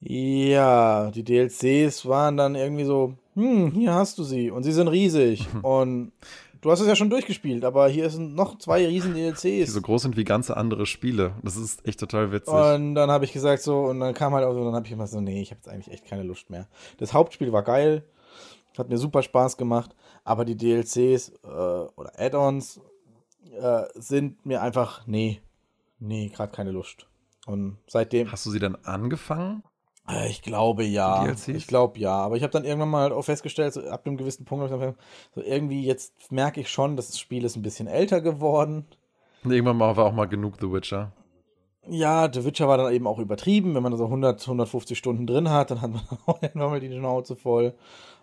Ja, 0.00 1.10
die 1.10 1.24
DLCs 1.24 2.06
waren 2.06 2.36
dann 2.36 2.54
irgendwie 2.54 2.84
so, 2.84 3.14
hm, 3.34 3.72
hier 3.72 3.92
hast 3.92 4.18
du 4.18 4.24
sie. 4.24 4.50
Und 4.50 4.62
sie 4.62 4.72
sind 4.72 4.88
riesig. 4.88 5.46
und 5.62 6.12
du 6.60 6.70
hast 6.70 6.80
es 6.80 6.86
ja 6.86 6.96
schon 6.96 7.10
durchgespielt, 7.10 7.64
aber 7.64 7.88
hier 7.88 8.08
sind 8.08 8.34
noch 8.34 8.56
zwei 8.58 8.86
riesen 8.86 9.14
DLCs. 9.14 9.42
Die 9.42 9.64
so 9.64 9.82
groß 9.82 10.02
sind 10.02 10.16
wie 10.16 10.24
ganze 10.24 10.56
andere 10.56 10.86
Spiele. 10.86 11.34
Das 11.42 11.56
ist 11.56 11.86
echt 11.86 12.00
total 12.00 12.32
witzig. 12.32 12.54
Und 12.54 12.94
dann 12.94 13.10
habe 13.10 13.24
ich 13.24 13.32
gesagt 13.32 13.62
so, 13.62 13.80
und 13.80 14.00
dann 14.00 14.14
kam 14.14 14.32
halt 14.32 14.44
auch 14.46 14.54
so, 14.54 14.64
dann 14.64 14.74
habe 14.74 14.86
ich 14.86 14.92
immer 14.92 15.06
so, 15.06 15.20
nee, 15.20 15.42
ich 15.42 15.50
habe 15.50 15.58
jetzt 15.58 15.68
eigentlich 15.68 15.92
echt 15.92 16.06
keine 16.06 16.22
Lust 16.22 16.50
mehr. 16.50 16.68
Das 16.98 17.12
Hauptspiel 17.12 17.52
war 17.52 17.62
geil. 17.62 18.04
Hat 18.78 18.88
mir 18.88 18.98
super 18.98 19.22
Spaß 19.22 19.56
gemacht, 19.56 19.94
aber 20.24 20.44
die 20.44 20.56
DLCs 20.56 21.30
äh, 21.42 21.46
oder 21.46 22.12
Add-ons 22.18 22.80
äh, 23.60 23.82
sind 23.94 24.44
mir 24.46 24.62
einfach, 24.62 25.06
nee, 25.06 25.40
nee, 25.98 26.28
gerade 26.28 26.52
keine 26.52 26.70
Lust. 26.70 27.06
Und 27.46 27.78
seitdem. 27.86 28.30
Hast 28.30 28.46
du 28.46 28.50
sie 28.50 28.58
dann 28.58 28.76
angefangen? 28.84 29.62
Äh, 30.08 30.28
ich 30.28 30.42
glaube 30.42 30.84
ja. 30.84 31.34
Ich 31.46 31.66
glaube 31.66 31.98
ja. 31.98 32.12
Aber 32.12 32.36
ich 32.36 32.42
habe 32.42 32.52
dann 32.52 32.64
irgendwann 32.64 32.90
mal 32.90 33.12
auch 33.12 33.22
festgestellt, 33.22 33.74
so 33.74 33.82
ab 33.88 34.06
einem 34.06 34.16
gewissen 34.16 34.44
Punkt, 34.44 34.68
so 34.70 35.42
irgendwie 35.42 35.84
jetzt 35.84 36.30
merke 36.30 36.60
ich 36.60 36.68
schon, 36.68 36.96
dass 36.96 37.08
das 37.08 37.18
Spiel 37.18 37.44
ist 37.44 37.56
ein 37.56 37.62
bisschen 37.62 37.86
älter 37.86 38.20
geworden. 38.20 38.86
Irgendwann 39.44 39.78
mal 39.78 39.96
war 39.96 40.06
auch 40.06 40.12
mal 40.12 40.28
genug 40.28 40.56
The 40.60 40.70
Witcher. 40.70 41.12
Ja, 41.88 42.30
The 42.30 42.44
Witcher 42.44 42.68
war 42.68 42.76
dann 42.76 42.92
eben 42.92 43.06
auch 43.06 43.18
übertrieben. 43.18 43.74
Wenn 43.74 43.82
man 43.82 43.96
so 43.96 44.04
100, 44.04 44.42
150 44.42 44.98
Stunden 44.98 45.26
drin 45.26 45.48
hat, 45.48 45.70
dann 45.70 45.80
hat 45.80 45.90
man 45.90 46.02
auch 46.26 46.40
nochmal 46.54 46.80
die 46.80 46.92
Schnauze 46.92 47.36
voll. 47.36 47.74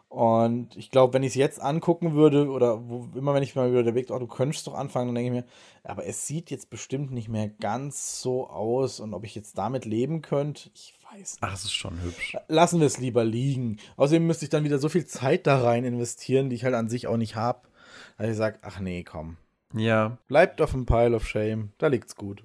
Und 0.10 0.78
ich 0.78 0.90
glaube, 0.90 1.14
wenn 1.14 1.24
ich 1.24 1.30
es 1.30 1.36
jetzt 1.36 1.62
angucken 1.62 2.14
würde, 2.14 2.50
oder 2.50 2.88
wo, 2.88 3.08
immer 3.16 3.34
wenn 3.34 3.44
ich 3.44 3.56
mal 3.56 3.70
wieder 3.70 3.82
überlegt, 3.82 4.10
oh, 4.10 4.20
du 4.20 4.28
könntest 4.28 4.66
doch 4.66 4.74
anfangen, 4.74 5.10
dann 5.10 5.16
denke 5.16 5.38
ich 5.38 5.44
mir, 5.44 5.50
aber 5.84 6.06
es 6.06 6.26
sieht 6.26 6.50
jetzt 6.50 6.70
bestimmt 6.70 7.12
nicht 7.12 7.28
mehr 7.28 7.50
ganz 7.50 8.22
so 8.22 8.48
aus. 8.48 9.02
Und 9.02 9.14
ob 9.14 9.26
ich 9.26 9.36
jetzt 9.36 9.58
damit 9.58 9.84
leben 9.84 10.22
könnte, 10.22 10.70
ich 10.74 10.94
weiß 11.12 11.34
nicht. 11.34 11.40
Ach, 11.42 11.54
es 11.54 11.66
ist 11.66 11.74
schon 11.74 12.02
hübsch. 12.02 12.38
Lassen 12.48 12.80
wir 12.80 12.88
es 12.88 13.00
lieber 13.00 13.26
liegen. 13.26 13.80
Außerdem 13.98 14.26
müsste 14.26 14.46
ich 14.46 14.50
dann 14.50 14.64
wieder 14.64 14.80
so 14.80 14.88
viel 14.88 15.06
Zeit 15.06 15.46
da 15.46 15.62
rein 15.62 15.84
investieren, 15.84 16.50
die 16.50 16.56
ich 16.56 16.64
halt 16.64 16.76
an 16.76 16.90
sich 16.90 17.08
auch 17.08 17.18
nicht 17.18 17.36
habe. 17.36 17.68
dass 18.18 18.30
ich 18.30 18.38
sage, 18.38 18.60
ach 18.62 18.80
nee, 18.80 19.04
komm. 19.04 19.38
Ja. 19.74 20.18
Bleibt 20.28 20.62
auf 20.62 20.72
dem 20.72 20.86
Pile 20.86 21.18
of 21.18 21.28
Shame. 21.28 21.74
Da 21.78 21.88
liegt's 21.88 22.16
gut. 22.16 22.44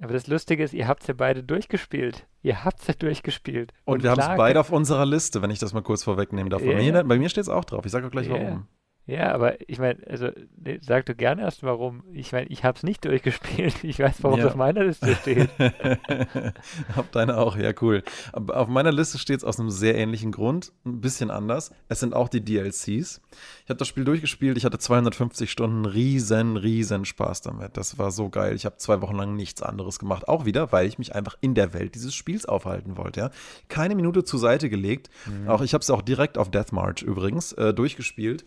Aber 0.00 0.12
das 0.12 0.26
Lustige 0.26 0.62
ist, 0.62 0.74
ihr 0.74 0.88
habt 0.88 1.02
es 1.02 1.08
ja 1.08 1.14
beide 1.14 1.42
durchgespielt. 1.42 2.26
Ihr 2.42 2.64
habt 2.64 2.80
es 2.80 2.86
ja 2.86 2.94
durchgespielt. 2.94 3.72
Und, 3.84 4.02
wir 4.02 4.10
haben 4.10 4.20
es 4.20 4.26
beide 4.36 4.60
auf 4.60 4.70
unserer 4.70 5.06
Liste, 5.06 5.40
wenn 5.40 5.50
ich 5.50 5.58
das 5.58 5.72
mal 5.72 5.82
kurz 5.82 6.04
vorwegnehmen 6.04 6.50
darf. 6.50 6.62
Bei 6.62 6.72
Ja. 6.72 6.92
mir, 6.92 7.04
bei 7.04 7.18
mir 7.18 7.28
steht 7.30 7.42
es 7.42 7.48
auch 7.48 7.64
drauf. 7.64 7.84
Ich 7.86 7.92
sage 7.92 8.06
auch 8.06 8.10
gleich 8.10 8.26
Ja. 8.26 8.34
warum. 8.34 8.66
Ja, 9.08 9.32
aber 9.32 9.56
ich 9.68 9.78
meine, 9.78 10.00
also 10.08 10.30
nee, 10.56 10.80
sag 10.82 11.06
du 11.06 11.14
gerne 11.14 11.42
erst 11.42 11.62
warum. 11.62 12.02
Ich 12.12 12.32
meine, 12.32 12.48
ich 12.48 12.64
habe 12.64 12.76
es 12.76 12.82
nicht 12.82 13.04
durchgespielt. 13.04 13.84
Ich 13.84 14.00
weiß, 14.00 14.16
warum 14.22 14.38
es 14.40 14.44
Ja. 14.44 14.50
auf 14.50 14.56
meiner 14.56 14.82
Liste 14.84 15.14
steht. 15.14 15.48
Hab 16.96 17.12
deine 17.12 17.38
auch, 17.38 17.56
ja, 17.56 17.72
cool. 17.80 18.02
Aber 18.32 18.56
auf 18.58 18.68
meiner 18.68 18.90
Liste 18.92 19.18
steht 19.18 19.38
es 19.38 19.44
aus 19.44 19.60
einem 19.60 19.70
sehr 19.70 19.94
ähnlichen 19.96 20.32
Grund, 20.32 20.72
ein 20.84 21.00
bisschen 21.00 21.30
anders. 21.30 21.70
Es 21.88 22.00
sind 22.00 22.14
auch 22.14 22.28
die 22.28 22.44
DLCs. 22.44 23.20
Ich 23.64 23.68
habe 23.68 23.76
das 23.78 23.86
Spiel 23.88 24.04
durchgespielt, 24.04 24.56
ich 24.56 24.64
hatte 24.64 24.78
250 24.78 25.50
Stunden, 25.50 25.84
riesen, 25.84 26.56
riesen 26.56 27.04
Spaß 27.04 27.42
damit. 27.42 27.76
Das 27.76 27.98
war 27.98 28.10
so 28.10 28.28
geil. 28.28 28.54
Ich 28.56 28.64
habe 28.64 28.76
zwei 28.78 29.00
Wochen 29.02 29.16
lang 29.16 29.36
nichts 29.36 29.62
anderes 29.62 29.98
gemacht. 29.98 30.26
Auch 30.28 30.44
wieder, 30.46 30.72
weil 30.72 30.86
ich 30.88 30.98
mich 30.98 31.14
einfach 31.14 31.36
in 31.40 31.54
der 31.54 31.72
Welt 31.74 31.94
dieses 31.94 32.14
Spiels 32.14 32.46
aufhalten 32.46 32.96
wollte. 32.96 33.20
Ja. 33.20 33.30
Keine 33.68 33.94
Minute 33.94 34.24
zur 34.24 34.40
Seite 34.40 34.68
gelegt. 34.68 35.10
Auch 35.46 35.62
ich 35.62 35.74
habe 35.74 35.82
es 35.82 35.90
auch 35.90 36.02
direkt 36.02 36.38
auf 36.38 36.50
Death 36.50 36.72
March 36.72 37.02
übrigens 37.02 37.52
äh, 37.52 37.72
durchgespielt. 37.72 38.44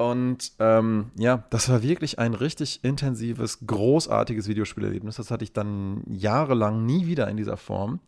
Und 0.00 0.52
ähm, 0.60 1.10
ja, 1.18 1.44
das 1.50 1.68
war 1.68 1.82
wirklich 1.82 2.18
ein 2.18 2.32
richtig 2.32 2.82
intensives, 2.82 3.66
großartiges 3.66 4.48
Videospielerlebnis. 4.48 5.16
Das 5.16 5.30
hatte 5.30 5.44
ich 5.44 5.52
dann 5.52 6.04
jahrelang 6.08 6.86
nie 6.86 7.06
wieder 7.06 7.28
in 7.28 7.36
dieser 7.36 7.58
Form. 7.58 8.00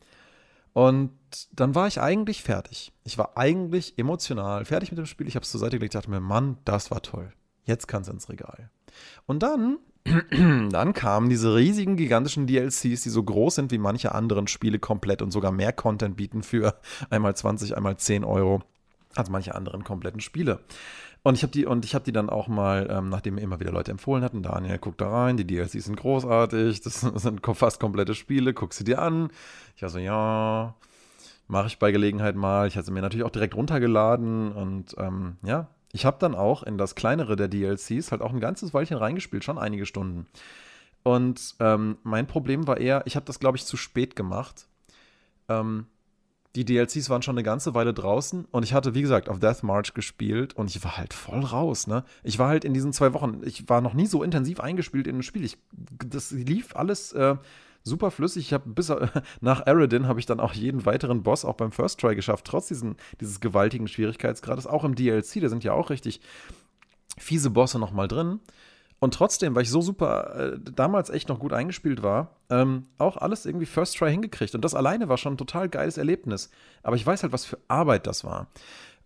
Und 0.73 1.11
dann 1.53 1.75
war 1.75 1.89
ich 1.89 2.01
eigentlich 2.01 2.43
fertig. 2.43 2.95
Ich 3.05 3.19
war 3.19 3.37
eigentlich 3.37 3.99
emotional 3.99 4.65
fertig 4.65 4.91
mit 4.91 4.97
dem 5.01 5.05
Spiel. 5.05 5.29
Ich 5.29 5.35
habe 5.35 5.43
es 5.43 5.51
zur 5.51 5.61
Seite 5.61 5.77
gelegt, 5.77 5.95
dachte 5.95 6.09
mir, 6.09 6.21
Mann, 6.21 6.57
das 6.65 6.91
war 6.91 7.03
toll. 7.03 7.31
Jetzt 7.65 7.89
kann 7.89 8.01
es 8.01 8.09
ins 8.09 8.31
Regal. 8.31 8.71
Und 9.27 9.43
dann, 9.43 9.77
dann 10.71 10.95
kamen 10.95 11.29
diese 11.29 11.55
riesigen, 11.55 11.99
gigantischen 11.99 12.47
DLCs, 12.47 13.03
die 13.03 13.11
so 13.11 13.23
groß 13.23 13.57
sind 13.57 13.71
wie 13.71 13.77
manche 13.77 14.15
anderen 14.15 14.47
Spiele 14.47 14.79
komplett 14.79 15.21
und 15.21 15.31
sogar 15.31 15.53
mehr 15.53 15.75
Content 15.75 16.17
bieten 16.17 16.43
für 16.43 16.81
einmal 17.11 17.37
20, 17.37 17.77
einmal 17.77 17.99
10 17.99 18.25
Euro 18.25 18.63
als 19.15 19.29
manche 19.29 19.55
anderen 19.55 19.85
kompletten 19.85 20.21
Spiele. 20.21 20.61
Und 21.25 21.37
ich 21.37 21.43
habe 21.45 21.53
die, 21.53 21.67
habe 21.67 22.05
die 22.05 22.13
dann 22.13 22.29
auch 22.29 22.49
mal, 22.49 22.89
ähm, 22.91 23.09
nachdem 23.09 23.37
mir 23.37 23.43
immer 23.43 23.61
wieder 23.61 23.71
Leute 23.71 23.93
empfohlen 23.93 24.25
hatten, 24.25 24.43
Daniel, 24.43 24.79
guck 24.79 24.99
da 24.99 25.09
rein, 25.09 25.37
die 25.37 25.47
DLCs 25.47 25.85
sind 25.85 25.97
großartig, 25.97 26.81
das 26.81 27.01
sind 27.15 27.41
fast 27.47 27.79
komplette 27.79 28.15
Spiele, 28.15 28.55
guck 28.55 28.75
sie 28.75 28.85
dir 28.85 29.01
an. 29.01 29.31
Ich 29.77 29.83
war 29.83 29.91
so, 29.91 29.99
ja, 29.99 30.75
mache 31.47 31.69
ich 31.69 31.79
bei 31.79 31.93
Gelegenheit 31.93 32.35
mal. 32.35 32.67
Ich 32.67 32.77
hatte 32.77 32.87
sie 32.87 32.93
mir 32.93 33.03
natürlich 33.03 33.25
auch 33.25 33.31
direkt 33.31 33.55
runtergeladen 33.55 34.51
und 34.53 34.97
ähm, 34.99 35.37
ja, 35.45 35.69
ich 35.93 36.05
habe 36.07 36.17
dann 36.19 36.35
auch 36.35 36.65
in 36.65 36.79
das 36.79 36.95
kleinere 36.95 37.37
der 37.37 37.49
DLCs 37.49 38.11
halt 38.11 38.23
auch 38.23 38.33
ein 38.33 38.41
ganzes 38.41 38.75
Weilchen 38.75 38.97
reingespielt, 38.97 39.45
schon 39.45 39.59
einige 39.59 39.87
Stunden. 39.87 40.27
Und 41.05 41.55
ähm, 41.61 41.99
mein 42.03 42.27
Problem 42.27 42.67
war 42.67 42.79
eher, 42.79 43.03
ich 43.07 43.15
habe 43.17 43.27
das, 43.27 43.39
glaube 43.39 43.59
ich, 43.59 43.67
zu 43.67 43.77
spät 43.77 44.17
gemacht. 44.17 44.67
Ähm, 45.49 45.87
die 46.55 46.65
DLCs 46.65 47.09
waren 47.09 47.23
schon 47.23 47.37
eine 47.37 47.43
ganze 47.43 47.75
Weile 47.75 47.95
draußen 47.95 48.45
und 48.51 48.63
ich 48.63 48.75
hatte, 48.75 48.95
wie 48.95 49.03
gesagt, 49.03 49.29
auf 49.29 49.39
Death 49.39 49.63
March 49.63 49.95
gespielt 49.95 50.55
und 50.55 50.69
ich 50.69 50.85
war 50.85 50.99
halt 50.99 51.15
voll 51.15 51.41
raus, 51.41 51.87
ne? 51.87 52.05
Ich 52.23 52.39
war 52.39 52.49
halt 52.49 52.65
in 52.65 52.75
diesen 52.75 52.93
zwei 52.93 53.15
Wochen, 53.15 53.41
ich 53.45 53.69
war 53.69 53.81
noch 53.81 53.95
nie 53.95 54.07
so 54.07 54.23
intensiv 54.23 54.61
eingespielt 54.61 55.07
in 55.07 55.19
ein 55.19 55.23
Spiel. 55.23 55.45
Ich, 55.45 55.57
das 56.07 56.31
lief 56.31 56.77
alles 56.77 57.13
äh, 57.13 57.37
super 57.85 58.11
flüssig. 58.11 58.47
Ich 58.47 58.53
habe 58.53 58.69
bis 58.69 58.91
äh, 58.91 59.07
nach 59.41 59.67
Aradin 59.67 60.07
habe 60.07 60.21
ich 60.21 60.27
dann 60.27 60.41
auch 60.41 60.53
jeden 60.53 60.85
weiteren 60.85 61.23
Boss 61.23 61.45
auch 61.45 61.55
beim 61.55 61.73
First 61.73 62.01
Try 62.01 62.15
geschafft, 62.15 62.45
trotz 62.45 62.69
diesen, 62.69 62.97
dieses 63.21 63.41
gewaltigen 63.41 63.89
Schwierigkeitsgrades. 63.89 64.67
Auch 64.67 64.85
im 64.85 64.95
DLC, 64.95 65.41
da 65.41 65.49
sind 65.49 65.65
ja 65.65 65.73
auch 65.73 65.89
richtig 65.89 66.21
fiese 67.19 67.51
Bosse 67.51 67.79
nochmal 67.79 68.09
drin. 68.09 68.41
Und 69.03 69.15
trotzdem, 69.15 69.57
weil 69.57 69.65
ich 69.65 69.71
so 69.71 69.81
super 69.81 70.53
äh, 70.53 70.59
damals 70.77 71.11
echt 71.11 71.29
noch 71.29 71.41
gut 71.41 71.53
eingespielt 71.53 72.05
war, 72.05 72.37
ähm, 72.51 72.85
auch 72.99 73.17
alles 73.17 73.47
irgendwie 73.47 73.67
First 73.67 73.97
Try 73.97 74.13
hingekriegt. 74.13 74.55
Und 74.55 74.65
das 74.65 74.77
alleine 74.77 75.09
war 75.09 75.19
schon 75.19 75.35
ein 75.35 75.39
total 75.39 75.69
geiles 75.69 75.99
Erlebnis. 75.99 76.51
Aber 76.85 76.95
ich 76.95 77.05
weiß 77.05 77.25
halt, 77.25 77.33
was 77.33 77.45
für 77.45 77.59
Arbeit 77.67 78.07
das 78.07 78.23
war. 78.23 78.47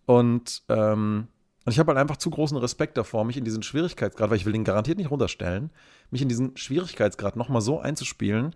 Und, 0.05 0.61
ähm, 0.69 1.29
und 1.65 1.71
ich 1.71 1.79
habe 1.79 1.87
halt 1.87 1.97
einfach 1.97 2.17
zu 2.17 2.29
großen 2.29 2.57
Respekt 2.57 2.95
davor, 2.95 3.25
mich 3.25 3.37
in 3.37 3.43
diesen 3.43 3.63
Schwierigkeitsgrad, 3.63 4.29
weil 4.29 4.37
ich 4.37 4.45
will 4.45 4.53
den 4.53 4.65
garantiert 4.65 4.99
nicht 4.99 5.09
runterstellen, 5.09 5.71
mich 6.11 6.21
in 6.21 6.29
diesen 6.29 6.55
Schwierigkeitsgrad 6.55 7.35
nochmal 7.35 7.63
so 7.63 7.79
einzuspielen, 7.79 8.53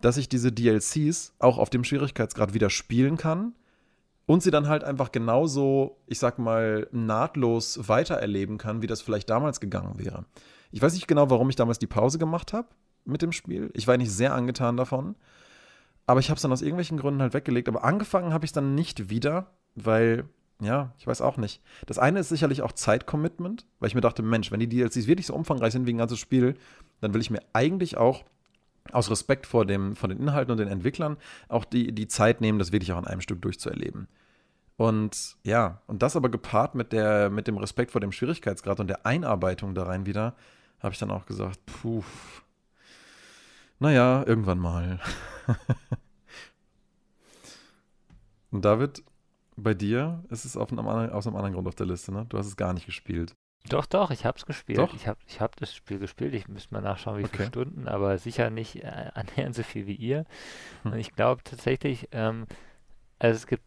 dass 0.00 0.16
ich 0.16 0.28
diese 0.28 0.52
DLCs 0.52 1.32
auch 1.40 1.58
auf 1.58 1.70
dem 1.70 1.82
Schwierigkeitsgrad 1.82 2.54
wieder 2.54 2.70
spielen 2.70 3.16
kann 3.16 3.54
und 4.26 4.44
sie 4.44 4.52
dann 4.52 4.68
halt 4.68 4.84
einfach 4.84 5.10
genauso, 5.10 5.96
ich 6.06 6.20
sag 6.20 6.38
mal, 6.38 6.86
nahtlos 6.92 7.88
weitererleben 7.88 8.58
kann, 8.58 8.80
wie 8.80 8.86
das 8.86 9.02
vielleicht 9.02 9.28
damals 9.28 9.58
gegangen 9.58 9.98
wäre. 9.98 10.24
Ich 10.74 10.82
weiß 10.82 10.94
nicht 10.94 11.06
genau, 11.06 11.30
warum 11.30 11.48
ich 11.48 11.54
damals 11.54 11.78
die 11.78 11.86
Pause 11.86 12.18
gemacht 12.18 12.52
habe 12.52 12.66
mit 13.04 13.22
dem 13.22 13.30
Spiel. 13.30 13.70
Ich 13.74 13.86
war 13.86 13.96
nicht 13.96 14.10
sehr 14.10 14.34
angetan 14.34 14.76
davon. 14.76 15.14
Aber 16.04 16.18
ich 16.18 16.30
habe 16.30 16.36
es 16.36 16.42
dann 16.42 16.50
aus 16.50 16.62
irgendwelchen 16.62 16.98
Gründen 16.98 17.22
halt 17.22 17.32
weggelegt. 17.32 17.68
Aber 17.68 17.84
angefangen 17.84 18.32
habe 18.32 18.44
ich 18.44 18.48
es 18.48 18.54
dann 18.54 18.74
nicht 18.74 19.08
wieder, 19.08 19.52
weil, 19.76 20.24
ja, 20.60 20.92
ich 20.98 21.06
weiß 21.06 21.20
auch 21.20 21.36
nicht. 21.36 21.62
Das 21.86 22.00
eine 22.00 22.18
ist 22.18 22.28
sicherlich 22.28 22.62
auch 22.62 22.72
Zeitcommitment, 22.72 23.66
weil 23.78 23.86
ich 23.86 23.94
mir 23.94 24.00
dachte, 24.00 24.24
Mensch, 24.24 24.50
wenn 24.50 24.58
die 24.58 24.68
DLCs 24.68 25.06
wirklich 25.06 25.28
so 25.28 25.34
umfangreich 25.34 25.72
sind 25.72 25.86
wie 25.86 25.94
ein 25.94 25.98
ganzes 25.98 26.18
Spiel, 26.18 26.56
dann 27.00 27.14
will 27.14 27.20
ich 27.20 27.30
mir 27.30 27.40
eigentlich 27.52 27.96
auch 27.96 28.24
aus 28.90 29.12
Respekt 29.12 29.46
vor, 29.46 29.66
dem, 29.66 29.94
vor 29.94 30.08
den 30.08 30.18
Inhalten 30.18 30.50
und 30.50 30.58
den 30.58 30.66
Entwicklern 30.66 31.18
auch 31.48 31.64
die, 31.64 31.92
die 31.92 32.08
Zeit 32.08 32.40
nehmen, 32.40 32.58
das 32.58 32.72
wirklich 32.72 32.92
auch 32.92 32.98
in 32.98 33.06
einem 33.06 33.20
Stück 33.20 33.40
durchzuerleben. 33.42 34.08
Und 34.76 35.36
ja, 35.44 35.82
und 35.86 36.02
das 36.02 36.16
aber 36.16 36.30
gepaart 36.30 36.74
mit, 36.74 36.92
der, 36.92 37.30
mit 37.30 37.46
dem 37.46 37.58
Respekt 37.58 37.92
vor 37.92 38.00
dem 38.00 38.10
Schwierigkeitsgrad 38.10 38.80
und 38.80 38.88
der 38.88 39.06
Einarbeitung 39.06 39.76
da 39.76 39.84
rein 39.84 40.04
wieder, 40.04 40.34
habe 40.84 40.92
ich 40.92 40.98
dann 40.98 41.10
auch 41.10 41.24
gesagt, 41.24 41.58
puh, 41.64 42.04
naja, 43.78 44.22
irgendwann 44.26 44.58
mal. 44.58 45.00
und 48.50 48.64
David, 48.64 49.02
bei 49.56 49.74
dir 49.74 50.22
ist 50.28 50.44
es 50.44 50.56
auf 50.56 50.70
einem 50.70 50.86
anderen, 50.86 51.10
aus 51.10 51.26
einem 51.26 51.36
anderen 51.36 51.54
Grund 51.54 51.68
auf 51.68 51.74
der 51.74 51.86
Liste, 51.86 52.12
ne? 52.12 52.26
Du 52.28 52.38
hast 52.38 52.46
es 52.46 52.56
gar 52.56 52.74
nicht 52.74 52.86
gespielt. 52.86 53.34
Doch, 53.68 53.86
doch, 53.86 54.10
ich 54.10 54.26
habe 54.26 54.36
es 54.36 54.44
gespielt. 54.44 54.78
Doch? 54.78 54.92
Ich 54.94 55.08
habe 55.08 55.18
ich 55.26 55.40
hab 55.40 55.56
das 55.56 55.74
Spiel 55.74 55.98
gespielt. 55.98 56.34
Ich 56.34 56.48
müsste 56.48 56.74
mal 56.74 56.82
nachschauen, 56.82 57.16
wie 57.16 57.26
viele 57.26 57.44
Okay. 57.44 57.48
Stunden, 57.48 57.88
aber 57.88 58.18
sicher 58.18 58.50
nicht 58.50 58.76
äh, 58.84 59.10
annähernd 59.14 59.54
so 59.54 59.62
viel 59.62 59.86
wie 59.86 59.94
ihr. 59.94 60.26
Hm. 60.82 60.92
Und 60.92 60.98
ich 60.98 61.14
glaube 61.14 61.42
tatsächlich, 61.44 62.08
ähm, 62.12 62.46
also 63.18 63.36
es 63.36 63.46
gibt, 63.46 63.64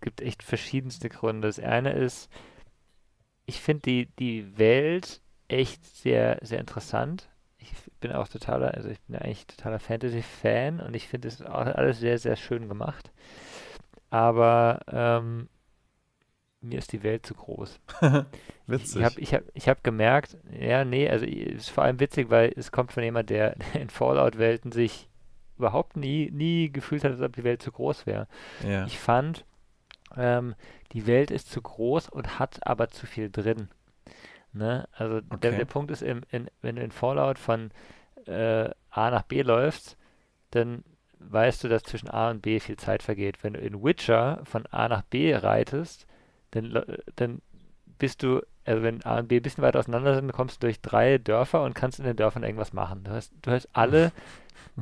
gibt 0.00 0.20
echt 0.20 0.42
verschiedenste 0.42 1.08
Gründe. 1.08 1.46
Das 1.46 1.60
eine 1.60 1.92
ist, 1.92 2.28
ich 3.46 3.60
finde 3.60 3.82
die, 3.82 4.06
die 4.18 4.58
Welt 4.58 5.20
echt 5.48 5.84
sehr, 5.96 6.38
sehr 6.42 6.60
interessant. 6.60 7.28
Ich 7.58 7.72
bin 8.00 8.12
auch 8.12 8.28
totaler, 8.28 8.74
also 8.74 8.88
ich 8.88 9.00
bin 9.02 9.16
eigentlich 9.16 9.46
totaler 9.46 9.78
Fantasy-Fan 9.78 10.80
und 10.80 10.94
ich 10.94 11.08
finde 11.08 11.28
es 11.28 11.42
auch 11.42 11.66
alles 11.66 11.98
sehr, 11.98 12.18
sehr 12.18 12.36
schön 12.36 12.68
gemacht. 12.68 13.10
Aber 14.10 14.80
ähm, 14.88 15.48
mir 16.64 16.78
ist 16.78 16.92
die 16.92 17.02
Welt 17.02 17.26
zu 17.26 17.34
groß. 17.34 17.80
Witzig. 18.66 18.96
Ich 18.96 19.04
habe 19.04 19.20
ich 19.20 19.34
hab, 19.34 19.42
ich 19.54 19.68
hab 19.68 19.84
gemerkt, 19.84 20.36
ja, 20.58 20.84
nee, 20.84 21.08
also 21.08 21.26
es 21.26 21.54
ist 21.54 21.70
vor 21.70 21.84
allem 21.84 22.00
witzig, 22.00 22.30
weil 22.30 22.52
es 22.56 22.72
kommt 22.72 22.92
von 22.92 23.02
jemand, 23.02 23.30
der 23.30 23.56
in 23.74 23.90
Fallout-Welten 23.90 24.72
sich 24.72 25.08
überhaupt 25.56 25.96
nie, 25.96 26.30
nie 26.32 26.70
gefühlt 26.70 27.04
hat, 27.04 27.12
als 27.12 27.20
ob 27.20 27.36
die 27.36 27.44
Welt 27.44 27.62
zu 27.62 27.70
groß 27.70 28.06
wäre. 28.06 28.26
ja. 28.66 28.86
Ich 28.86 28.98
fand, 28.98 29.44
ähm, 30.16 30.54
die 30.92 31.06
Welt 31.06 31.30
ist 31.30 31.50
zu 31.50 31.62
groß 31.62 32.08
und 32.08 32.38
hat 32.38 32.66
aber 32.66 32.88
zu 32.88 33.06
viel 33.06 33.30
drin. 33.30 33.68
Ne? 34.54 34.88
Also 34.92 35.20
der, 35.20 35.36
Okay. 35.50 35.56
der 35.56 35.64
Punkt 35.64 35.90
ist, 35.90 36.02
im, 36.02 36.22
in, 36.30 36.48
wenn 36.62 36.76
du 36.76 36.82
in 36.82 36.90
Fallout 36.92 37.38
von 37.38 37.70
äh, 38.26 38.70
A 38.90 39.10
nach 39.10 39.22
B 39.22 39.42
läufst, 39.42 39.96
dann 40.52 40.84
weißt 41.18 41.64
du, 41.64 41.68
dass 41.68 41.82
zwischen 41.82 42.08
A 42.10 42.30
und 42.30 42.42
B 42.42 42.60
viel 42.60 42.76
Zeit 42.76 43.02
vergeht. 43.02 43.42
Wenn 43.42 43.54
du 43.54 43.60
in 43.60 43.82
Witcher 43.82 44.40
von 44.44 44.66
A 44.66 44.88
nach 44.88 45.02
B 45.02 45.34
reitest, 45.34 46.06
dann, 46.52 46.84
dann 47.16 47.42
bist 47.98 48.22
du, 48.22 48.42
also 48.64 48.82
wenn 48.82 49.04
A 49.04 49.18
und 49.18 49.28
B 49.28 49.36
ein 49.38 49.42
bisschen 49.42 49.62
weiter 49.64 49.78
auseinander 49.80 50.14
sind, 50.14 50.32
kommst 50.32 50.62
du 50.62 50.66
durch 50.66 50.80
drei 50.80 51.18
Dörfer 51.18 51.62
und 51.62 51.74
kannst 51.74 51.98
in 51.98 52.04
den 52.04 52.16
Dörfern 52.16 52.42
irgendwas 52.44 52.72
machen. 52.72 53.04
Du 53.04 53.10
hast, 53.10 53.32
du 53.42 53.50
hast 53.50 53.68
alle 53.72 54.12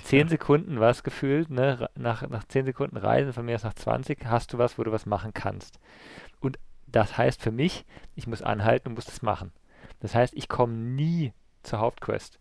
zehn 0.02 0.28
Sekunden 0.28 0.80
was 0.80 1.02
gefühlt, 1.02 1.50
ne? 1.50 1.88
Nach, 1.94 2.28
nach 2.28 2.44
zehn 2.44 2.64
Sekunden 2.64 2.96
Reisen, 2.96 3.32
von 3.32 3.44
mir 3.46 3.54
aus 3.54 3.64
nach 3.64 3.74
20, 3.74 4.26
hast 4.26 4.52
du 4.52 4.58
was, 4.58 4.78
wo 4.78 4.84
du 4.84 4.92
was 4.92 5.06
machen 5.06 5.32
kannst. 5.32 5.78
Und 6.40 6.58
das 6.86 7.16
heißt 7.16 7.40
für 7.40 7.52
mich, 7.52 7.84
ich 8.14 8.26
muss 8.26 8.42
anhalten 8.42 8.88
und 8.88 8.94
muss 8.94 9.06
das 9.06 9.22
machen. 9.22 9.52
Das 10.02 10.14
heißt, 10.14 10.34
ich 10.34 10.48
komme 10.48 10.74
nie 10.74 11.32
zur 11.62 11.78
Hauptquest. 11.78 12.38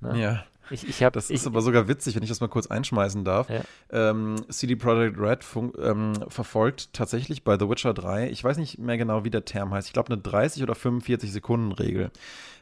Ne? 0.00 0.18
ja. 0.18 0.44
Ich, 0.70 0.88
ich 0.88 1.02
hab, 1.02 1.12
das 1.12 1.28
ich, 1.28 1.36
ist 1.36 1.46
aber 1.46 1.60
sogar 1.60 1.88
witzig, 1.88 2.14
wenn 2.14 2.22
ich 2.22 2.28
das 2.28 2.40
mal 2.40 2.48
kurz 2.48 2.68
einschmeißen 2.68 3.24
darf. 3.24 3.50
Ja. 3.50 3.62
Ähm, 3.90 4.36
CD 4.48 4.76
Projekt 4.76 5.18
Red 5.18 5.44
ähm, 5.82 6.14
verfolgt 6.28 6.92
tatsächlich 6.92 7.42
bei 7.42 7.58
The 7.58 7.68
Witcher 7.68 7.92
3, 7.92 8.30
ich 8.30 8.42
weiß 8.42 8.56
nicht 8.56 8.78
mehr 8.78 8.96
genau, 8.96 9.24
wie 9.24 9.30
der 9.30 9.44
Term 9.44 9.74
heißt, 9.74 9.88
ich 9.88 9.92
glaube 9.92 10.12
eine 10.12 10.22
30 10.22 10.62
oder 10.62 10.74
45 10.74 11.32
Sekunden 11.32 11.72
Regel. 11.72 12.10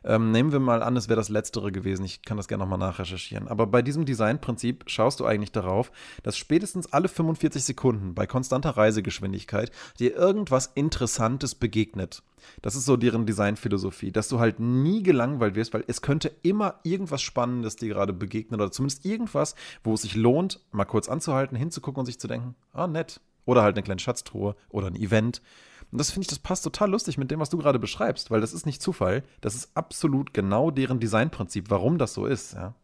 Ähm, 0.03 0.32
nehmen 0.32 0.51
wir 0.51 0.61
mal 0.61 0.82
an, 0.82 0.97
es 0.97 1.09
wäre 1.09 1.18
das 1.18 1.28
letztere 1.28 1.72
gewesen. 1.72 2.05
Ich 2.05 2.22
kann 2.22 2.38
das 2.38 2.49
gerne 2.49 2.64
nochmal 2.64 2.78
nachrecherchieren. 2.78 3.49
Aber 3.49 3.66
bei 3.66 3.82
diesem 3.82 4.07
Designprinzip 4.07 4.84
schaust 4.86 5.20
du 5.20 5.26
eigentlich 5.26 5.53
darauf, 5.53 5.93
dass 6.22 6.38
spätestens 6.38 6.93
alle 6.93 7.09
45 7.09 7.62
Sekunden 7.62 8.14
bei 8.14 8.26
konstanter 8.26 8.70
Reisegeschwindigkeit 8.70 9.70
dir 9.99 10.16
irgendwas 10.16 10.70
Interessantes 10.74 11.55
begegnet. 11.55 12.22
Das 12.62 12.74
ist 12.74 12.84
so 12.84 12.97
deren 12.97 13.26
Designphilosophie, 13.26 14.12
dass 14.12 14.28
du 14.28 14.38
halt 14.38 14.61
nie 14.61 15.03
gelangweilt 15.03 15.55
wirst, 15.55 15.74
weil 15.74 15.84
es 15.86 16.03
könnte 16.03 16.32
immer 16.43 16.80
irgendwas 16.82 17.22
Spannendes 17.22 17.76
dir 17.76 17.88
gerade 17.88 18.12
begegnen 18.12 18.61
oder 18.61 18.70
zumindest 18.70 19.05
irgendwas, 19.05 19.55
wo 19.84 19.95
es 19.95 20.03
sich 20.03 20.14
lohnt, 20.14 20.61
mal 20.72 20.84
kurz 20.84 21.09
anzuhalten, 21.09 21.57
hinzugucken 21.57 22.01
und 22.01 22.07
sich 22.07 22.20
zu 22.20 22.28
denken, 22.28 22.55
ah, 22.72 22.86
nett. 22.86 23.20
Oder 23.45 23.62
halt 23.62 23.76
eine 23.76 23.82
kleine 23.82 24.01
Schatztruhe 24.01 24.55
oder 24.68 24.86
ein 24.86 24.97
Event. 24.97 25.43
Und 25.91 25.99
das 25.99 26.11
finde 26.11 26.24
ich, 26.24 26.28
das 26.28 26.38
passt 26.38 26.62
total 26.62 26.91
lustig 26.91 27.18
mit 27.18 27.30
dem, 27.30 27.41
was 27.41 27.51
du 27.51 27.59
gerade 27.59 27.78
beschreibst, 27.78 28.30
weil 28.30 28.41
das 28.41 28.53
ist 28.53 28.66
nicht 28.66 28.82
Zufall. 28.82 29.24
Das 29.41 29.55
ist 29.55 29.70
absolut 29.74 30.34
genau 30.34 30.70
deren 30.70 31.01
Designprinzip, 31.01 31.70
warum 31.70 31.99
das 31.99 32.14
so 32.14 32.26
ist, 32.26 32.55
ja. 32.55 32.74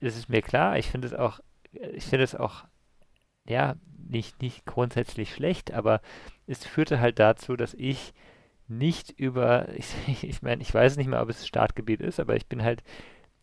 Das 0.00 0.16
ist 0.16 0.28
mir 0.28 0.42
klar. 0.42 0.78
Ich 0.78 0.88
finde 0.88 1.06
es 1.06 1.14
auch, 1.14 1.40
ich 1.70 2.04
finde 2.04 2.24
es 2.24 2.34
auch, 2.34 2.64
ja, 3.46 3.76
nicht, 4.08 4.42
nicht 4.42 4.66
grundsätzlich 4.66 5.32
schlecht, 5.32 5.72
aber 5.72 6.00
es 6.46 6.64
führte 6.64 7.00
halt 7.00 7.18
dazu, 7.18 7.56
dass 7.56 7.74
ich 7.74 8.12
nicht 8.70 9.10
über, 9.10 9.68
ich, 9.74 10.24
ich 10.24 10.42
meine, 10.42 10.62
ich 10.62 10.72
weiß 10.72 10.96
nicht 10.96 11.08
mehr, 11.08 11.22
ob 11.22 11.28
es 11.28 11.46
Startgebiet 11.46 12.00
ist, 12.00 12.20
aber 12.20 12.36
ich 12.36 12.46
bin 12.46 12.62
halt, 12.62 12.82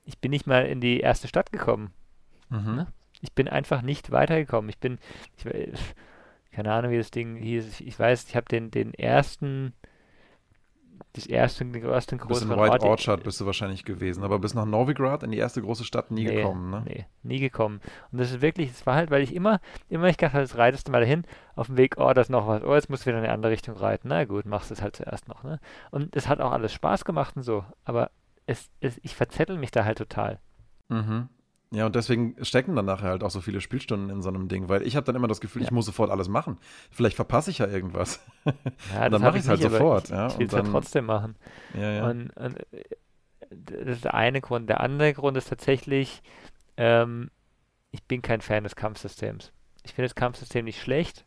ich 0.06 0.20
bin 0.20 0.32
nicht 0.32 0.48
mal 0.48 0.66
in 0.66 0.82
die 0.82 1.00
erste 1.00 1.28
Stadt 1.28 1.52
gekommen. 1.52 1.94
Mhm. 2.50 2.76
Ne? 2.76 2.88
Ich 3.22 3.34
bin 3.34 3.48
einfach 3.48 3.82
nicht 3.82 4.12
weitergekommen. 4.12 4.70
Ich 4.70 4.78
bin, 4.78 5.00
ich, 5.36 5.46
keine 6.52 6.72
Ahnung, 6.72 6.92
wie 6.92 6.98
das 6.98 7.12
Ding 7.12 7.36
hieß. 7.36 7.82
Ich 7.82 8.00
weiß, 8.00 8.30
ich 8.30 8.36
habe 8.36 8.48
den, 8.48 8.72
den 8.72 8.94
ersten, 8.94 9.74
das 11.14 11.26
erste, 11.26 11.66
den 11.66 11.84
ersten 11.84 12.18
großen 12.18 12.50
White 12.50 12.72
Ort, 12.72 12.84
Orchard 12.84 13.24
bist 13.24 13.40
du 13.42 13.46
wahrscheinlich 13.46 13.86
gewesen, 13.86 14.24
aber 14.24 14.40
bis 14.40 14.54
nach 14.54 14.66
Novigrad 14.66 15.24
in 15.24 15.32
die 15.32 15.38
erste 15.38 15.62
große 15.62 15.84
Stadt 15.84 16.12
nie 16.12 16.26
nee, 16.26 16.36
gekommen, 16.36 16.70
ne? 16.70 16.84
Nee, 16.86 17.06
nie 17.24 17.40
gekommen. 17.40 17.82
Und 18.12 18.20
das 18.20 18.32
ist 18.32 18.42
wirklich, 18.42 18.70
es 18.72 18.86
war 18.86 18.96
halt, 18.96 19.10
weil 19.12 19.22
ich 19.22 19.34
immer, 19.34 19.60
immer 19.90 20.08
ich 20.08 20.18
dachte, 20.18 20.38
jetzt 20.40 20.58
reitest 20.58 20.88
du 20.88 20.92
mal 20.92 21.02
dahin, 21.02 21.24
auf 21.56 21.68
dem 21.68 21.78
Weg, 21.78 21.96
oh, 21.98 22.12
da 22.14 22.22
ist 22.22 22.30
noch 22.30 22.48
was, 22.48 22.64
oh, 22.64 22.76
jetzt 22.76 22.90
musst 22.90 23.04
du 23.04 23.08
wieder 23.08 23.20
in 23.20 23.24
eine 23.24 23.34
andere 23.34 23.52
Richtung 23.52 23.76
reiten. 23.76 24.10
Na 24.10 24.26
gut, 24.26 24.46
machst 24.46 24.70
du 24.70 24.74
es 24.74 24.82
halt 24.82 24.96
zuerst 24.96 25.28
noch, 25.28 25.44
ne? 25.44 25.60
Und 25.92 26.16
es 26.16 26.28
hat 26.28 26.40
auch 26.40 26.52
alles 26.52 26.74
Spaß 26.74 27.06
gemacht 27.06 27.36
und 27.36 27.44
so, 27.44 27.66
aber 27.84 28.12
es, 28.46 28.70
es, 28.80 29.00
ich 29.04 29.16
verzettel 29.16 29.58
mich 29.58 29.72
da 29.72 29.86
halt 29.86 29.98
total. 29.98 30.40
Mhm. 30.90 31.30
Ja, 31.72 31.86
und 31.86 31.96
deswegen 31.96 32.36
stecken 32.46 32.76
dann 32.76 32.86
nachher 32.86 33.10
halt 33.10 33.24
auch 33.24 33.30
so 33.30 33.42
viele 33.42 33.60
Spielstunden 33.60 34.10
in 34.10 34.22
so 34.22 34.30
einem 34.30 34.48
Ding, 34.48 34.70
weil 34.70 34.84
ich 34.84 34.96
habe 34.96 35.06
dann 35.06 35.16
immer 35.16 35.28
das 35.28 35.42
Gefühl, 35.42 35.62
ja. 35.64 35.68
ich 35.68 35.72
muss 35.72 35.86
sofort 35.86 36.10
alles 36.12 36.30
machen. 36.30 36.58
Vielleicht 36.92 37.16
verpasse 37.16 37.52
ich 37.52 37.58
ja 37.58 37.68
irgendwas. 37.68 38.20
Ja, 38.94 39.06
und 39.06 39.12
dann 39.12 39.22
mache 39.22 39.38
ich 39.38 39.44
es 39.44 39.50
halt 39.50 39.62
sofort. 39.62 40.06
Ich, 40.06 40.10
ja, 40.12 40.28
ich 40.28 40.40
will 40.40 40.48
es 40.48 40.54
ja 40.54 40.62
trotzdem 40.62 41.06
machen. 41.06 41.36
Ja, 41.74 41.92
ja. 41.92 42.10
Und, 42.10 42.30
und, 42.38 42.56
das 43.50 43.98
ist 43.98 44.06
der 44.06 44.14
eine 44.14 44.40
Grund. 44.40 44.70
Der 44.70 44.80
andere 44.80 45.14
Grund 45.14 45.36
ist 45.36 45.50
tatsächlich, 45.50 46.22
ähm, 46.78 47.30
ich 47.92 48.04
bin 48.04 48.22
kein 48.22 48.40
Fan 48.40 48.64
des 48.64 48.78
Kampfsystems. 48.78 49.52
Ich 49.84 49.94
finde 49.94 50.08
das 50.08 50.16
Kampfsystem 50.16 50.64
nicht 50.64 50.82
schlecht, 50.82 51.26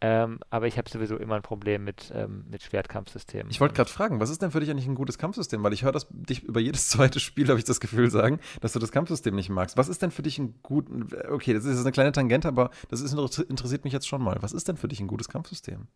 ähm, 0.00 0.38
aber 0.50 0.68
ich 0.68 0.78
habe 0.78 0.88
sowieso 0.88 1.16
immer 1.16 1.34
ein 1.34 1.42
Problem 1.42 1.82
mit, 1.82 2.12
ähm, 2.14 2.44
mit 2.48 2.62
Schwertkampfsystemen. 2.62 3.50
Ich 3.50 3.60
wollte 3.60 3.74
gerade 3.74 3.90
fragen, 3.90 4.20
was 4.20 4.30
ist 4.30 4.42
denn 4.42 4.52
für 4.52 4.60
dich 4.60 4.70
eigentlich 4.70 4.86
ein 4.86 4.94
gutes 4.94 5.18
Kampfsystem? 5.18 5.62
Weil 5.64 5.72
ich 5.72 5.82
höre 5.82 5.92
das 5.92 6.06
dich 6.10 6.44
über 6.44 6.60
jedes 6.60 6.88
zweite 6.90 7.18
Spiel, 7.18 7.48
habe 7.48 7.58
ich 7.58 7.64
das 7.64 7.80
Gefühl, 7.80 8.10
sagen, 8.10 8.38
dass 8.60 8.72
du 8.72 8.78
das 8.78 8.92
Kampfsystem 8.92 9.34
nicht 9.34 9.48
magst. 9.48 9.76
Was 9.76 9.88
ist 9.88 10.00
denn 10.02 10.12
für 10.12 10.22
dich 10.22 10.38
ein 10.38 10.60
guten. 10.62 11.08
Okay, 11.30 11.52
das 11.52 11.64
ist 11.64 11.70
jetzt 11.70 11.80
eine 11.80 11.92
kleine 11.92 12.12
Tangente, 12.12 12.46
aber 12.46 12.70
das 12.88 13.00
ist, 13.00 13.12
interessiert 13.12 13.84
mich 13.84 13.92
jetzt 13.92 14.06
schon 14.06 14.22
mal. 14.22 14.36
Was 14.40 14.52
ist 14.52 14.68
denn 14.68 14.76
für 14.76 14.88
dich 14.88 15.00
ein 15.00 15.08
gutes 15.08 15.28
Kampfsystem? 15.28 15.88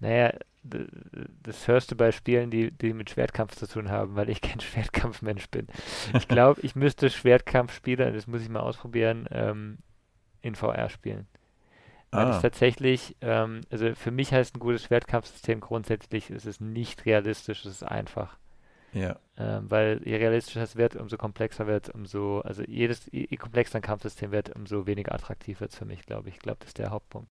Naja, 0.00 0.32
das 0.62 1.66
hörst 1.66 1.90
du 1.90 1.96
bei 1.96 2.12
Spielen, 2.12 2.50
die, 2.50 2.70
die 2.70 2.92
mit 2.92 3.10
Schwertkampf 3.10 3.56
zu 3.56 3.66
tun 3.66 3.90
haben, 3.90 4.16
weil 4.16 4.30
ich 4.30 4.40
kein 4.40 4.60
Schwertkampfmensch 4.60 5.48
bin. 5.48 5.68
Ich 6.14 6.26
glaube, 6.26 6.60
ich 6.62 6.74
müsste 6.74 7.08
Schwertkampfspiele, 7.08 8.12
das 8.12 8.26
muss 8.26 8.42
ich 8.42 8.48
mal 8.48 8.60
ausprobieren, 8.60 9.28
ähm, 9.30 9.78
in 10.40 10.54
VR 10.54 10.88
spielen. 10.88 11.28
Weil 12.10 12.26
ah. 12.26 12.36
es 12.36 12.42
tatsächlich, 12.42 13.16
ähm, 13.20 13.60
also 13.70 13.94
für 13.94 14.10
mich 14.10 14.32
heißt 14.32 14.56
ein 14.56 14.60
gutes 14.60 14.84
Schwertkampfsystem 14.84 15.60
grundsätzlich, 15.60 16.30
ist 16.30 16.46
es 16.46 16.60
nicht 16.60 17.04
realistisch, 17.04 17.64
es 17.64 17.72
ist 17.72 17.82
einfach. 17.82 18.38
Ja. 18.94 19.18
Ähm, 19.36 19.70
weil 19.70 20.00
je 20.04 20.16
realistischer 20.16 20.62
es 20.62 20.76
wird, 20.76 20.96
umso 20.96 21.18
komplexer 21.18 21.66
wird, 21.66 21.90
umso, 21.90 22.40
also 22.40 22.62
jedes, 22.62 23.06
je, 23.12 23.26
je 23.28 23.36
komplexer 23.36 23.78
ein 23.78 23.82
Kampfsystem 23.82 24.32
wird, 24.32 24.54
umso 24.56 24.86
weniger 24.86 25.14
attraktiv 25.14 25.60
wird 25.60 25.72
es 25.72 25.78
für 25.78 25.84
mich, 25.84 26.06
glaube 26.06 26.28
ich. 26.28 26.36
Ich 26.36 26.40
glaube, 26.40 26.58
das 26.60 26.68
ist 26.68 26.78
der 26.78 26.90
Hauptpunkt. 26.90 27.28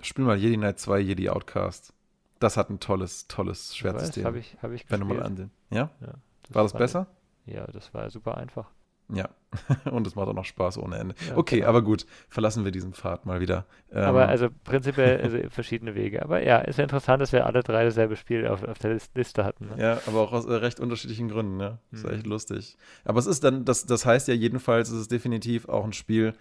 Spiel 0.00 0.24
mal 0.24 0.36
Jedi 0.36 0.56
Knight 0.56 0.78
2, 0.78 1.00
Jedi 1.00 1.28
Outcast. 1.28 1.92
Das 2.38 2.56
hat 2.56 2.70
ein 2.70 2.80
tolles, 2.80 3.26
tolles 3.28 3.76
Schwertsystem. 3.76 4.24
Habe 4.24 4.38
ich, 4.38 4.56
hab 4.62 4.70
ich 4.72 4.88
Wenn 4.90 5.00
du 5.00 5.06
mal 5.06 5.22
ansehen. 5.22 5.50
Ja? 5.70 5.90
ja 6.00 6.14
das 6.42 6.54
war 6.54 6.62
das 6.62 6.72
besser? 6.72 7.06
Ja, 7.46 7.66
das 7.66 7.92
war 7.94 8.08
super 8.10 8.36
einfach. 8.36 8.70
Ja, 9.14 9.28
und 9.90 10.06
es 10.06 10.14
macht 10.14 10.28
auch 10.28 10.34
noch 10.34 10.44
Spaß 10.44 10.78
ohne 10.78 10.96
Ende. 10.96 11.14
Ja, 11.28 11.36
okay, 11.36 11.56
genau. 11.56 11.68
aber 11.68 11.82
gut, 11.82 12.06
verlassen 12.28 12.64
wir 12.64 12.72
diesen 12.72 12.94
Pfad 12.94 13.26
mal 13.26 13.40
wieder. 13.40 13.66
Ähm, 13.92 14.04
aber 14.04 14.28
also 14.28 14.48
prinzipiell 14.64 15.20
also 15.22 15.38
verschiedene 15.50 15.94
Wege. 15.94 16.22
Aber 16.22 16.42
ja, 16.42 16.58
ist 16.58 16.78
ja 16.78 16.84
interessant, 16.84 17.20
dass 17.20 17.32
wir 17.32 17.46
alle 17.46 17.62
drei 17.62 17.84
dasselbe 17.84 18.16
Spiel 18.16 18.46
auf, 18.46 18.62
auf 18.64 18.78
der 18.78 18.98
Liste 19.14 19.44
hatten. 19.44 19.68
Ne? 19.68 19.82
Ja, 19.82 20.00
aber 20.06 20.20
auch 20.20 20.32
aus 20.32 20.46
äh, 20.46 20.54
recht 20.54 20.80
unterschiedlichen 20.80 21.28
Gründen, 21.28 21.60
ja. 21.60 21.78
Das 21.90 22.00
ist 22.00 22.06
mhm. 22.06 22.14
echt 22.14 22.26
lustig. 22.26 22.76
Aber 23.04 23.18
es 23.18 23.26
ist 23.26 23.44
dann, 23.44 23.64
das, 23.64 23.86
das 23.86 24.06
heißt 24.06 24.28
ja 24.28 24.34
jedenfalls, 24.34 24.90
es 24.90 25.00
ist 25.02 25.12
definitiv 25.12 25.68
auch 25.68 25.84
ein 25.84 25.92
Spiel, 25.92 26.32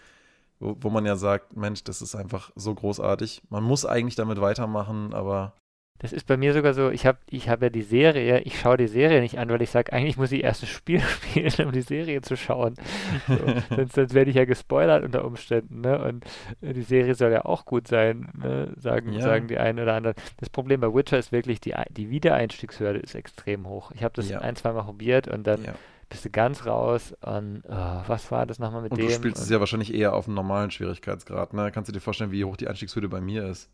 wo, 0.59 0.77
wo 0.79 0.89
man 0.89 1.05
ja 1.05 1.17
sagt, 1.17 1.57
Mensch, 1.57 1.83
das 1.83 2.01
ist 2.01 2.15
einfach 2.15 2.51
so 2.55 2.73
großartig. 2.73 3.41
Man 3.49 3.63
muss 3.63 3.85
eigentlich 3.85 4.15
damit 4.15 4.39
weitermachen, 4.39 5.13
aber 5.13 5.53
das 6.01 6.13
ist 6.13 6.25
bei 6.25 6.35
mir 6.35 6.51
sogar 6.51 6.73
so, 6.73 6.89
ich 6.89 7.05
habe 7.05 7.19
ich 7.29 7.47
hab 7.47 7.61
ja 7.61 7.69
die 7.69 7.83
Serie, 7.83 8.39
ich 8.39 8.59
schaue 8.59 8.75
die 8.75 8.87
Serie 8.87 9.21
nicht 9.21 9.37
an, 9.37 9.49
weil 9.49 9.61
ich 9.61 9.69
sage, 9.69 9.93
eigentlich 9.93 10.17
muss 10.17 10.31
ich 10.31 10.43
erst 10.43 10.63
das 10.63 10.69
Spiel 10.69 10.99
spielen, 11.01 11.67
um 11.67 11.71
die 11.71 11.81
Serie 11.81 12.23
zu 12.23 12.35
schauen. 12.35 12.73
So, 13.27 13.35
sonst, 13.75 13.93
sonst 13.93 14.13
werde 14.15 14.31
ich 14.31 14.35
ja 14.35 14.45
gespoilert 14.45 15.03
unter 15.03 15.23
Umständen. 15.23 15.81
Ne? 15.81 16.03
Und 16.03 16.25
die 16.61 16.81
Serie 16.81 17.13
soll 17.13 17.31
ja 17.31 17.45
auch 17.45 17.65
gut 17.65 17.87
sein, 17.87 18.31
ne? 18.33 18.73
sagen, 18.77 19.13
ja. 19.13 19.21
sagen 19.21 19.47
die 19.47 19.59
einen 19.59 19.77
oder 19.77 19.93
anderen. 19.93 20.15
Das 20.37 20.49
Problem 20.49 20.81
bei 20.81 20.91
Witcher 20.91 21.19
ist 21.19 21.31
wirklich, 21.31 21.61
die, 21.61 21.75
die 21.91 22.09
Wiedereinstiegshürde 22.09 22.97
ist 22.97 23.13
extrem 23.13 23.67
hoch. 23.67 23.91
Ich 23.91 24.03
habe 24.03 24.15
das 24.15 24.27
ja. 24.27 24.39
ein, 24.39 24.55
zwei 24.55 24.71
Mal 24.71 24.81
probiert 24.81 25.27
und 25.27 25.45
dann 25.45 25.63
ja. 25.63 25.75
bist 26.09 26.25
du 26.25 26.31
ganz 26.31 26.65
raus 26.65 27.13
und 27.21 27.61
oh, 27.69 28.01
was 28.07 28.31
war 28.31 28.47
das 28.47 28.57
nochmal 28.57 28.81
mit 28.81 28.91
und 28.91 28.97
dem? 28.97 29.07
Du 29.07 29.13
spielst 29.13 29.37
und, 29.37 29.43
es 29.43 29.49
ja 29.51 29.59
wahrscheinlich 29.59 29.93
eher 29.93 30.15
auf 30.15 30.25
einem 30.25 30.33
normalen 30.33 30.71
Schwierigkeitsgrad. 30.71 31.53
Ne? 31.53 31.71
Kannst 31.71 31.89
du 31.89 31.93
dir 31.93 32.01
vorstellen, 32.01 32.31
wie 32.31 32.43
hoch 32.43 32.57
die 32.57 32.67
Einstiegshürde 32.67 33.07
bei 33.07 33.21
mir 33.21 33.45
ist? 33.45 33.69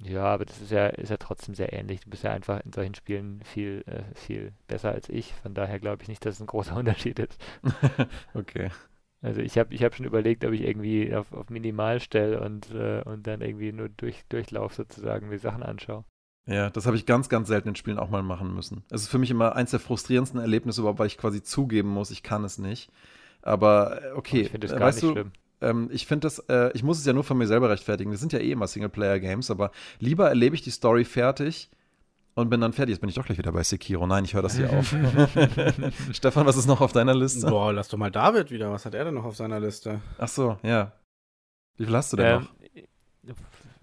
Ja, 0.00 0.24
aber 0.24 0.44
das 0.44 0.60
ist 0.60 0.70
ja, 0.70 0.86
ist 0.86 1.10
ja 1.10 1.16
trotzdem 1.16 1.54
sehr 1.54 1.72
ähnlich. 1.72 2.00
Du 2.00 2.10
bist 2.10 2.22
ja 2.22 2.30
einfach 2.30 2.60
in 2.64 2.72
solchen 2.72 2.94
Spielen 2.94 3.40
viel, 3.44 3.82
äh, 3.86 4.14
viel 4.14 4.52
besser 4.68 4.92
als 4.92 5.08
ich. 5.08 5.34
Von 5.34 5.54
daher 5.54 5.80
glaube 5.80 6.02
ich 6.02 6.08
nicht, 6.08 6.24
dass 6.24 6.36
es 6.36 6.40
ein 6.40 6.46
großer 6.46 6.76
Unterschied 6.76 7.18
ist. 7.18 7.40
okay. 8.34 8.70
Also 9.20 9.40
ich 9.40 9.58
habe 9.58 9.74
ich 9.74 9.82
hab 9.82 9.96
schon 9.96 10.06
überlegt, 10.06 10.44
ob 10.44 10.52
ich 10.52 10.62
irgendwie 10.62 11.12
auf, 11.14 11.32
auf 11.32 11.50
Minimal 11.50 11.98
stelle 11.98 12.40
und, 12.40 12.70
äh, 12.70 13.02
und 13.02 13.26
dann 13.26 13.40
irgendwie 13.40 13.72
nur 13.72 13.88
durch, 13.88 14.24
durchlauf 14.28 14.74
sozusagen 14.74 15.30
die 15.30 15.38
Sachen 15.38 15.64
anschaue. 15.64 16.04
Ja, 16.46 16.70
das 16.70 16.86
habe 16.86 16.96
ich 16.96 17.04
ganz, 17.04 17.28
ganz 17.28 17.48
selten 17.48 17.70
in 17.70 17.76
Spielen 17.76 17.98
auch 17.98 18.08
mal 18.08 18.22
machen 18.22 18.54
müssen. 18.54 18.84
Es 18.90 19.02
ist 19.02 19.08
für 19.08 19.18
mich 19.18 19.30
immer 19.30 19.56
eins 19.56 19.72
der 19.72 19.80
frustrierendsten 19.80 20.40
Erlebnisse 20.40 20.80
überhaupt, 20.80 21.00
weil 21.00 21.08
ich 21.08 21.18
quasi 21.18 21.42
zugeben 21.42 21.88
muss, 21.88 22.10
ich 22.10 22.22
kann 22.22 22.44
es 22.44 22.58
nicht. 22.58 22.90
Aber 23.42 24.02
äh, 24.02 24.12
okay, 24.12 24.42
ich 24.42 24.50
finde 24.50 24.68
es 24.68 24.72
äh, 24.72 24.78
gar 24.78 24.86
weißt 24.86 25.02
nicht 25.02 25.10
du, 25.10 25.12
schlimm 25.12 25.32
ähm, 25.60 25.88
ich 25.92 26.06
finde 26.06 26.26
das, 26.26 26.38
äh, 26.48 26.70
ich 26.74 26.82
muss 26.82 26.98
es 26.98 27.06
ja 27.06 27.12
nur 27.12 27.24
von 27.24 27.38
mir 27.38 27.46
selber 27.46 27.70
rechtfertigen. 27.70 28.10
Das 28.10 28.20
sind 28.20 28.32
ja 28.32 28.38
eh 28.38 28.52
immer 28.52 28.66
Singleplayer-Games, 28.66 29.50
aber 29.50 29.70
lieber 29.98 30.28
erlebe 30.28 30.54
ich 30.54 30.62
die 30.62 30.70
Story 30.70 31.04
fertig 31.04 31.70
und 32.34 32.50
bin 32.50 32.60
dann 32.60 32.72
fertig. 32.72 32.94
Jetzt 32.94 33.00
bin 33.00 33.08
ich 33.08 33.16
doch 33.16 33.24
gleich 33.24 33.38
wieder 33.38 33.52
bei 33.52 33.62
Sekiro. 33.62 34.06
Nein, 34.06 34.24
ich 34.24 34.34
höre 34.34 34.42
das 34.42 34.56
hier 34.56 34.72
auf. 34.72 34.94
Stefan, 36.12 36.46
was 36.46 36.56
ist 36.56 36.66
noch 36.66 36.80
auf 36.80 36.92
deiner 36.92 37.14
Liste? 37.14 37.48
Boah, 37.48 37.72
lass 37.72 37.88
doch 37.88 37.98
mal 37.98 38.10
David 38.10 38.50
wieder. 38.50 38.70
Was 38.70 38.86
hat 38.86 38.94
er 38.94 39.04
denn 39.04 39.14
noch 39.14 39.24
auf 39.24 39.36
seiner 39.36 39.58
Liste? 39.58 40.00
Ach 40.18 40.28
so, 40.28 40.58
ja. 40.62 40.92
Wie 41.76 41.84
viel 41.84 41.96
hast 41.96 42.12
du 42.12 42.16
denn 42.16 42.26
ähm, 42.26 42.42
noch? 42.42 43.34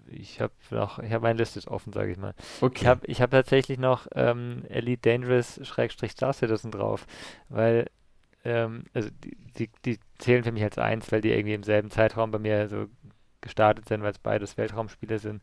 Ich 0.08 0.40
habe 0.40 0.52
noch, 0.70 0.98
ich 1.00 1.12
habe 1.12 1.22
meine 1.22 1.38
Liste 1.38 1.58
ist 1.58 1.68
offen, 1.68 1.92
sage 1.92 2.12
ich 2.12 2.18
mal. 2.18 2.34
Okay. 2.60 2.78
Ich 2.80 2.86
habe 2.86 3.06
ich 3.06 3.20
hab 3.20 3.30
tatsächlich 3.30 3.78
noch 3.78 4.06
ähm, 4.14 4.64
Elite 4.68 5.10
Dangerous 5.10 5.60
Schrägstrich 5.64 6.12
Star 6.12 6.32
Citizen 6.32 6.70
drauf, 6.70 7.06
weil 7.48 7.90
ähm, 8.46 8.84
also 8.94 9.08
die, 9.24 9.36
die, 9.58 9.70
die, 9.84 9.98
zählen 10.18 10.44
für 10.44 10.52
mich 10.52 10.62
als 10.62 10.78
eins, 10.78 11.10
weil 11.10 11.20
die 11.20 11.30
irgendwie 11.30 11.54
im 11.54 11.64
selben 11.64 11.90
Zeitraum 11.90 12.30
bei 12.30 12.38
mir 12.38 12.68
so 12.68 12.86
gestartet 13.40 13.88
sind, 13.88 14.02
weil 14.02 14.12
es 14.12 14.20
beides 14.20 14.56
Weltraumspiele 14.56 15.18
sind. 15.18 15.42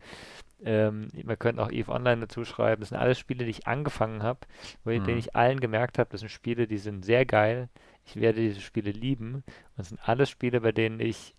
Ähm, 0.64 1.10
man 1.24 1.38
könnte 1.38 1.62
auch 1.62 1.70
EVE 1.70 1.92
Online 1.92 2.22
dazu 2.22 2.46
schreiben. 2.46 2.80
Das 2.80 2.90
sind 2.90 2.98
alles 2.98 3.20
Spiele, 3.20 3.44
die 3.44 3.52
ich 3.52 3.68
angefangen 3.68 4.24
habe, 4.24 4.40
wo 4.86 4.92
mhm. 4.92 5.04
denen 5.04 5.18
ich 5.20 5.36
allen 5.36 5.60
gemerkt 5.60 6.00
habe, 6.00 6.10
das 6.12 6.22
sind 6.22 6.30
Spiele, 6.30 6.66
die 6.66 6.78
sind 6.78 7.04
sehr 7.04 7.26
geil. 7.26 7.68
Ich 8.06 8.16
werde 8.16 8.40
diese 8.40 8.62
Spiele 8.62 8.92
lieben. 8.92 9.36
Und 9.36 9.44
es 9.78 9.90
sind 9.90 10.08
alles 10.08 10.30
Spiele, 10.30 10.62
bei 10.62 10.72
denen 10.72 11.02
ich 11.02 11.36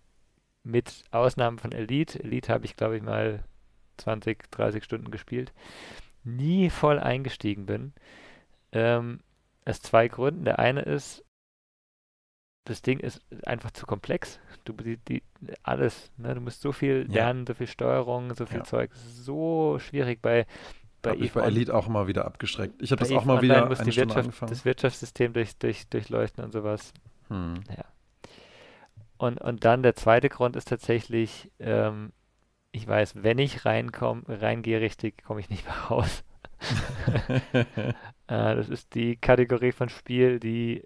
mit 0.63 1.03
Ausnahmen 1.09 1.57
von 1.57 1.71
Elite, 1.71 2.23
Elite 2.23 2.53
habe 2.53 2.65
ich 2.65 2.75
glaube 2.75 2.97
ich 2.97 3.03
mal 3.03 3.43
20, 3.97 4.51
30 4.51 4.83
Stunden 4.83 5.09
gespielt, 5.09 5.51
nie 6.23 6.69
voll 6.69 6.99
eingestiegen 6.99 7.65
bin. 7.65 7.93
Ähm, 8.71 9.21
aus 9.65 9.81
zwei 9.81 10.07
Gründen. 10.07 10.45
Der 10.45 10.59
eine 10.59 10.81
ist, 10.81 11.25
das 12.65 12.81
Ding 12.81 12.99
ist 12.99 13.21
einfach 13.45 13.71
zu 13.71 13.85
komplex. 13.85 14.39
Du 14.65 14.73
die, 14.73 14.97
die 14.97 15.23
alles, 15.63 16.11
ne? 16.17 16.33
du 16.33 16.41
musst 16.41 16.61
so 16.61 16.71
viel 16.71 17.07
lernen, 17.09 17.41
ja. 17.41 17.45
so 17.47 17.53
viel 17.53 17.67
Steuerung, 17.67 18.33
so 18.33 18.45
viel 18.45 18.59
ja. 18.59 18.63
Zeug. 18.63 18.91
So 18.93 19.77
schwierig 19.79 20.21
bei 20.21 20.45
bei 21.03 21.15
ich 21.15 21.33
bei 21.33 21.41
Elite 21.41 21.73
auch 21.75 21.87
immer 21.87 22.07
wieder 22.07 22.25
abgeschreckt. 22.25 22.81
Ich 22.81 22.91
habe 22.91 22.99
das 22.99 23.11
auch 23.11 23.25
mal 23.25 23.41
wieder 23.43 23.67
muss 23.67 23.79
eine 23.79 23.95
Wirtschaft, 23.95 24.17
angefangen. 24.17 24.49
das 24.49 24.65
Wirtschaftssystem 24.65 25.33
durch, 25.33 25.55
durch, 25.57 25.87
durchleuchten 25.87 26.43
und 26.43 26.51
sowas. 26.51 26.93
Hm. 27.29 27.53
Ja. 27.69 27.85
Und, 29.17 29.39
und 29.39 29.63
dann 29.63 29.83
der 29.83 29.95
zweite 29.95 30.29
Grund 30.29 30.55
ist 30.55 30.67
tatsächlich, 30.67 31.51
ähm, 31.59 32.11
ich 32.71 32.87
weiß, 32.87 33.23
wenn 33.23 33.37
ich 33.37 33.65
reinkomme, 33.65 34.23
reingehe 34.27 34.81
richtig, 34.81 35.23
komme 35.23 35.39
ich 35.39 35.49
nicht 35.51 35.65
mehr 35.65 35.77
raus. 35.91 36.23
äh, 37.53 37.93
das 38.27 38.69
ist 38.69 38.95
die 38.95 39.15
Kategorie 39.15 39.71
von 39.71 39.89
Spiel, 39.89 40.39
die, 40.39 40.83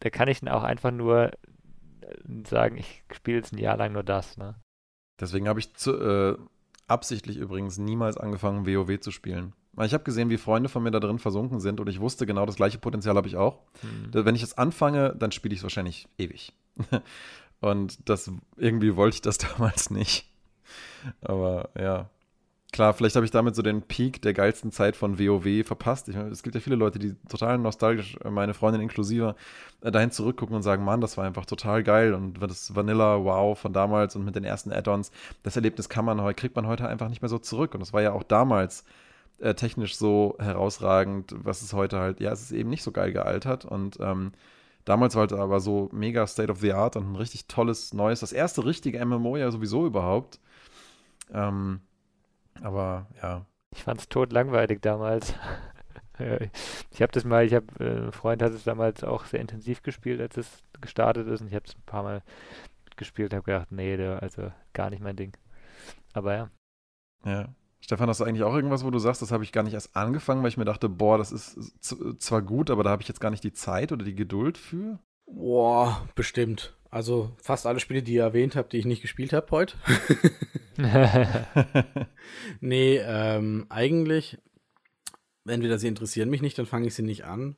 da 0.00 0.10
kann 0.10 0.28
ich 0.28 0.40
dann 0.40 0.48
auch 0.48 0.62
einfach 0.62 0.90
nur 0.90 1.32
äh, 1.32 2.46
sagen, 2.46 2.76
ich 2.76 3.02
spiele 3.12 3.38
jetzt 3.38 3.52
ein 3.52 3.58
Jahr 3.58 3.76
lang 3.76 3.92
nur 3.92 4.02
das. 4.02 4.36
Ne? 4.36 4.54
Deswegen 5.20 5.48
habe 5.48 5.60
ich 5.60 5.74
zu, 5.74 5.98
äh, 5.98 6.36
absichtlich 6.86 7.36
übrigens 7.36 7.78
niemals 7.78 8.16
angefangen, 8.16 8.66
WoW 8.66 9.00
zu 9.00 9.10
spielen. 9.10 9.52
Ich 9.84 9.94
habe 9.94 10.02
gesehen, 10.02 10.28
wie 10.28 10.38
Freunde 10.38 10.68
von 10.68 10.82
mir 10.82 10.90
da 10.90 10.98
drin 10.98 11.20
versunken 11.20 11.60
sind 11.60 11.78
und 11.78 11.88
ich 11.88 12.00
wusste 12.00 12.26
genau, 12.26 12.46
das 12.46 12.56
gleiche 12.56 12.78
Potenzial 12.78 13.16
habe 13.16 13.28
ich 13.28 13.36
auch. 13.36 13.60
Mhm. 13.82 14.24
Wenn 14.24 14.34
ich 14.34 14.42
es 14.42 14.58
anfange, 14.58 15.14
dann 15.16 15.30
spiele 15.30 15.52
ich 15.52 15.60
es 15.60 15.62
wahrscheinlich 15.62 16.08
ewig. 16.18 16.52
und 17.60 18.08
das 18.08 18.30
irgendwie 18.56 18.96
wollte 18.96 19.16
ich 19.16 19.22
das 19.22 19.38
damals 19.58 19.90
nicht. 19.90 20.26
Aber 21.20 21.70
ja, 21.78 22.10
klar, 22.72 22.92
vielleicht 22.94 23.16
habe 23.16 23.24
ich 23.24 23.30
damit 23.30 23.54
so 23.54 23.62
den 23.62 23.82
Peak 23.82 24.22
der 24.22 24.34
geilsten 24.34 24.70
Zeit 24.72 24.96
von 24.96 25.18
WoW 25.18 25.66
verpasst. 25.66 26.08
Ich, 26.08 26.16
es 26.16 26.42
gibt 26.42 26.54
ja 26.54 26.60
viele 26.60 26.76
Leute, 26.76 26.98
die 26.98 27.14
total 27.28 27.58
nostalgisch, 27.58 28.16
äh, 28.24 28.30
meine 28.30 28.54
Freundin 28.54 28.82
inklusive, 28.82 29.34
äh, 29.80 29.90
dahin 29.90 30.10
zurückgucken 30.10 30.56
und 30.56 30.62
sagen, 30.62 30.84
Mann, 30.84 31.00
das 31.00 31.16
war 31.16 31.24
einfach 31.24 31.46
total 31.46 31.82
geil 31.82 32.14
und 32.14 32.40
das 32.42 32.74
Vanilla 32.74 33.24
Wow 33.24 33.58
von 33.58 33.72
damals 33.72 34.16
und 34.16 34.24
mit 34.24 34.36
den 34.36 34.44
ersten 34.44 34.72
Add-ons, 34.72 35.10
das 35.42 35.56
Erlebnis 35.56 35.88
kann 35.88 36.04
man 36.04 36.20
heute, 36.20 36.34
kriegt 36.40 36.56
man 36.56 36.66
heute 36.66 36.88
einfach 36.88 37.08
nicht 37.08 37.22
mehr 37.22 37.28
so 37.28 37.38
zurück. 37.38 37.74
Und 37.74 37.80
das 37.80 37.92
war 37.92 38.02
ja 38.02 38.12
auch 38.12 38.22
damals 38.22 38.84
äh, 39.38 39.54
technisch 39.54 39.96
so 39.96 40.36
herausragend, 40.38 41.34
was 41.42 41.62
es 41.62 41.72
heute 41.72 41.98
halt, 41.98 42.20
ja, 42.20 42.32
es 42.32 42.42
ist 42.42 42.52
eben 42.52 42.70
nicht 42.70 42.82
so 42.82 42.92
geil 42.92 43.12
gealtert 43.12 43.64
und 43.64 43.98
ähm, 44.00 44.32
Damals 44.88 45.16
war 45.16 45.26
es 45.26 45.34
aber 45.34 45.60
so 45.60 45.90
mega 45.92 46.26
State 46.26 46.50
of 46.50 46.60
the 46.60 46.72
Art 46.72 46.96
und 46.96 47.12
ein 47.12 47.16
richtig 47.16 47.46
tolles 47.46 47.92
neues, 47.92 48.20
das 48.20 48.32
erste 48.32 48.64
richtige 48.64 49.04
MMO 49.04 49.36
ja 49.36 49.50
sowieso 49.50 49.84
überhaupt. 49.84 50.40
Ähm, 51.30 51.80
aber 52.62 53.06
ja. 53.22 53.46
Ich 53.74 53.84
fand 53.84 54.00
es 54.00 54.08
tot 54.08 54.32
langweilig 54.32 54.80
damals. 54.80 55.34
ich 56.90 57.02
habe 57.02 57.12
das 57.12 57.24
mal, 57.24 57.44
ich 57.44 57.54
habe, 57.54 57.66
äh, 57.78 58.06
ein 58.06 58.12
Freund 58.12 58.42
hat 58.42 58.52
es 58.52 58.64
damals 58.64 59.04
auch 59.04 59.24
sehr 59.24 59.40
intensiv 59.40 59.82
gespielt, 59.82 60.20
als 60.20 60.36
es 60.36 60.62
gestartet 60.80 61.28
ist 61.28 61.40
und 61.40 61.48
ich 61.48 61.54
habe 61.54 61.66
es 61.66 61.76
ein 61.76 61.82
paar 61.86 62.02
Mal 62.02 62.22
gespielt 62.96 63.32
und 63.32 63.36
habe 63.36 63.44
gedacht, 63.44 63.72
nee, 63.72 63.96
der, 63.96 64.22
also 64.22 64.50
gar 64.72 64.90
nicht 64.90 65.02
mein 65.02 65.16
Ding. 65.16 65.36
Aber 66.12 66.34
ja. 66.34 66.50
Ja. 67.24 67.48
Stefan, 67.80 68.08
hast 68.08 68.20
du 68.20 68.24
eigentlich 68.24 68.42
auch 68.42 68.54
irgendwas, 68.54 68.84
wo 68.84 68.90
du 68.90 68.98
sagst, 68.98 69.22
das 69.22 69.30
habe 69.30 69.44
ich 69.44 69.52
gar 69.52 69.62
nicht 69.62 69.74
erst 69.74 69.94
angefangen, 69.94 70.42
weil 70.42 70.48
ich 70.48 70.56
mir 70.56 70.64
dachte, 70.64 70.88
boah, 70.88 71.16
das 71.16 71.30
ist 71.30 71.80
zwar 72.20 72.42
gut, 72.42 72.70
aber 72.70 72.82
da 72.82 72.90
habe 72.90 73.02
ich 73.02 73.08
jetzt 73.08 73.20
gar 73.20 73.30
nicht 73.30 73.44
die 73.44 73.52
Zeit 73.52 73.92
oder 73.92 74.04
die 74.04 74.16
Geduld 74.16 74.58
für? 74.58 74.98
Boah, 75.26 76.08
bestimmt. 76.14 76.76
Also 76.90 77.36
fast 77.42 77.66
alle 77.66 77.80
Spiele, 77.80 78.02
die 78.02 78.14
ihr 78.14 78.22
erwähnt 78.22 78.56
habt, 78.56 78.72
die 78.72 78.78
ich 78.78 78.86
nicht 78.86 79.02
gespielt 79.02 79.32
habe 79.32 79.50
heute. 79.50 79.76
nee, 82.60 82.98
ähm, 82.98 83.66
eigentlich, 83.68 84.38
entweder 85.46 85.78
sie 85.78 85.88
interessieren 85.88 86.30
mich 86.30 86.40
nicht, 86.40 86.58
dann 86.58 86.66
fange 86.66 86.86
ich 86.86 86.94
sie 86.94 87.02
nicht 87.02 87.24
an. 87.24 87.56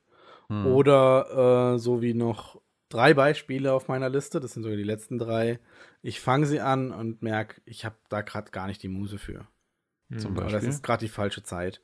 Hm. 0.48 0.66
Oder 0.66 1.74
äh, 1.74 1.78
so 1.78 2.02
wie 2.02 2.14
noch 2.14 2.60
drei 2.88 3.14
Beispiele 3.14 3.72
auf 3.72 3.88
meiner 3.88 4.08
Liste, 4.08 4.40
das 4.40 4.52
sind 4.52 4.62
sogar 4.64 4.76
die 4.76 4.82
letzten 4.82 5.18
drei. 5.18 5.60
Ich 6.02 6.20
fange 6.20 6.46
sie 6.46 6.60
an 6.60 6.90
und 6.90 7.22
merke, 7.22 7.60
ich 7.64 7.84
habe 7.84 7.96
da 8.08 8.22
gerade 8.22 8.50
gar 8.50 8.66
nicht 8.66 8.82
die 8.82 8.88
Muse 8.88 9.18
für. 9.18 9.46
Zum 10.18 10.34
Beispiel. 10.34 10.52
Das 10.52 10.64
ist 10.64 10.82
gerade 10.82 11.04
die 11.04 11.08
falsche 11.08 11.44
Zeit. 11.44 11.80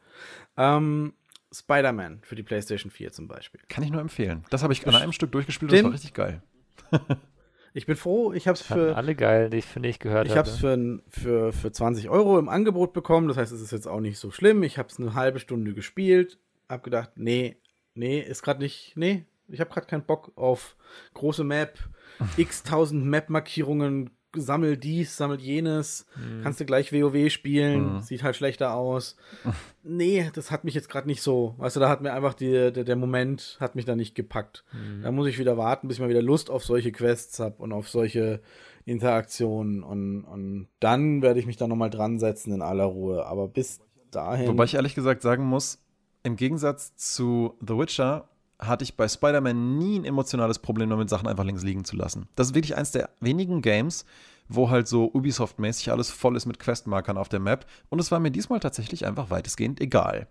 Ähm, 0.57 1.15
Spider-Man 1.53 2.23
für 2.23 2.35
die 2.35 2.43
PlayStation 2.43 2.91
4 2.91 3.13
zum 3.13 3.29
Beispiel. 3.29 3.61
Kann 3.69 3.85
ich 3.85 3.91
nur 3.91 4.01
empfehlen. 4.01 4.45
Das 4.51 4.65
habe 4.65 4.73
ich 4.73 4.87
an 4.87 4.97
einem 4.97 5.13
Stück 5.13 5.31
durchgespielt 5.31 5.71
und 5.71 5.77
das 5.77 5.85
war 5.85 5.93
richtig 5.93 6.13
geil. 6.13 6.43
Ich 7.77 7.85
bin 7.85 7.97
froh, 7.97 8.33
ich 8.33 8.49
habe 8.49 8.55
es 8.55 8.63
für. 8.63 8.97
Alle 8.97 9.15
geil, 9.15 9.51
die 9.51 9.59
ich 9.59 9.67
finde 9.67 9.91
ich 9.91 9.99
gehört 9.99 10.21
habe. 10.21 10.29
Ich 10.31 10.37
habe 10.39 10.49
es 10.49 10.57
für, 10.57 11.03
für, 11.11 11.53
für 11.53 11.71
20 11.71 12.09
Euro 12.09 12.39
im 12.39 12.49
Angebot 12.49 12.95
bekommen. 12.95 13.29
Das 13.29 13.37
heißt, 13.37 13.53
es 13.53 13.61
ist 13.61 13.71
jetzt 13.71 13.87
auch 13.87 14.01
nicht 14.01 14.19
so 14.19 14.31
schlimm. 14.31 14.63
Ich 14.63 14.79
habe 14.79 14.89
es 14.89 14.99
eine 14.99 15.13
halbe 15.13 15.41
Stunde 15.41 15.75
gespielt. 15.75 16.39
Hab 16.71 16.83
gedacht, 16.85 17.11
nee, 17.17 17.59
nee, 17.93 18.19
ist 18.19 18.43
gerade 18.43 18.63
nicht. 18.63 18.95
Nee, 18.97 19.27
ich 19.49 19.61
habe 19.61 19.69
gerade 19.69 19.87
keinen 19.87 20.07
Bock 20.07 20.33
auf 20.37 20.75
große 21.13 21.45
Map, 21.45 21.79
x 22.39 22.63
tausend 22.63 23.05
Map-Markierungen, 23.05 24.09
sammel 24.41 24.77
dies, 24.77 25.17
sammel 25.17 25.41
jenes, 25.41 26.07
mhm. 26.17 26.43
kannst 26.43 26.61
du 26.61 26.65
gleich 26.65 26.93
WoW 26.93 27.31
spielen, 27.31 27.95
mhm. 27.95 28.01
sieht 28.01 28.23
halt 28.23 28.37
schlechter 28.37 28.75
aus. 28.75 29.17
nee, 29.83 30.31
das 30.35 30.51
hat 30.51 30.65
mich 30.65 30.75
jetzt 30.75 30.89
gerade 30.89 31.07
nicht 31.07 31.23
so. 31.23 31.55
Weißt 31.59 31.77
du, 31.77 31.81
da 31.81 31.89
hat 31.89 32.01
mir 32.03 32.13
einfach 32.13 32.35
die, 32.35 32.73
der, 32.73 32.85
der 32.85 32.97
Moment 32.97 33.57
hat 33.61 33.75
mich 33.75 33.85
da 33.85 33.97
nicht 33.97 34.15
gepackt. 34.15 34.65
Mhm. 34.73 35.03
Da 35.03 35.13
muss 35.13 35.29
ich 35.29 35.39
wieder 35.39 35.57
warten, 35.57 35.89
bis 35.89 35.97
ich 35.97 36.01
mal 36.01 36.09
wieder 36.09 36.23
Lust 36.23 36.51
auf 36.51 36.65
solche 36.65 36.93
Quests 36.93 37.41
habe 37.41 37.57
und 37.63 37.73
auf 37.73 37.89
solche 37.89 38.41
Interaktionen 38.85 39.83
und, 39.83 40.23
und 40.23 40.69
dann 40.79 41.21
werde 41.21 41.41
ich 41.41 41.47
mich 41.47 41.57
da 41.57 41.67
nochmal 41.67 41.91
dran 41.91 42.21
setzen 42.21 42.53
in 42.53 42.63
aller 42.63 42.85
Ruhe. 42.85 43.27
Aber 43.27 43.49
bis 43.49 43.81
dahin. 44.11 44.47
Wobei 44.47 44.65
ich 44.65 44.75
ehrlich 44.75 44.95
gesagt 44.95 45.23
sagen 45.23 45.45
muss, 45.45 45.83
im 46.23 46.37
Gegensatz 46.37 46.95
zu 46.97 47.55
The 47.61 47.77
Witcher 47.77 48.29
hatte 48.59 48.85
ich 48.85 48.97
bei 48.97 49.09
Spider-Man 49.09 49.79
nie 49.79 49.99
ein 49.99 50.05
emotionales 50.05 50.59
Problem 50.59 50.91
damit, 50.91 51.11
Sachen 51.11 51.29
einfach 51.29 51.45
links 51.45 51.63
liegen 51.63 51.85
zu 51.85 51.97
lassen. 51.97 52.29
Das 52.37 52.49
ist 52.49 52.55
wirklich 52.55 52.77
eins 52.77 52.91
der 52.91 53.11
wenigen 53.21 53.63
Games, 53.63 54.05
wo 54.49 54.71
halt 54.71 54.89
so 54.89 55.11
Ubisoft-mäßig 55.13 55.91
alles 55.91 56.11
voll 56.11 56.37
ist 56.37 56.47
mit 56.47 56.59
Questmarkern 56.59 57.19
auf 57.19 57.29
der 57.29 57.41
Map. 57.41 57.67
Und 57.89 57.99
es 57.99 58.11
war 58.11 58.21
mir 58.21 58.31
diesmal 58.31 58.61
tatsächlich 58.61 59.07
einfach 59.07 59.31
weitestgehend 59.31 59.81
egal. 59.81 60.29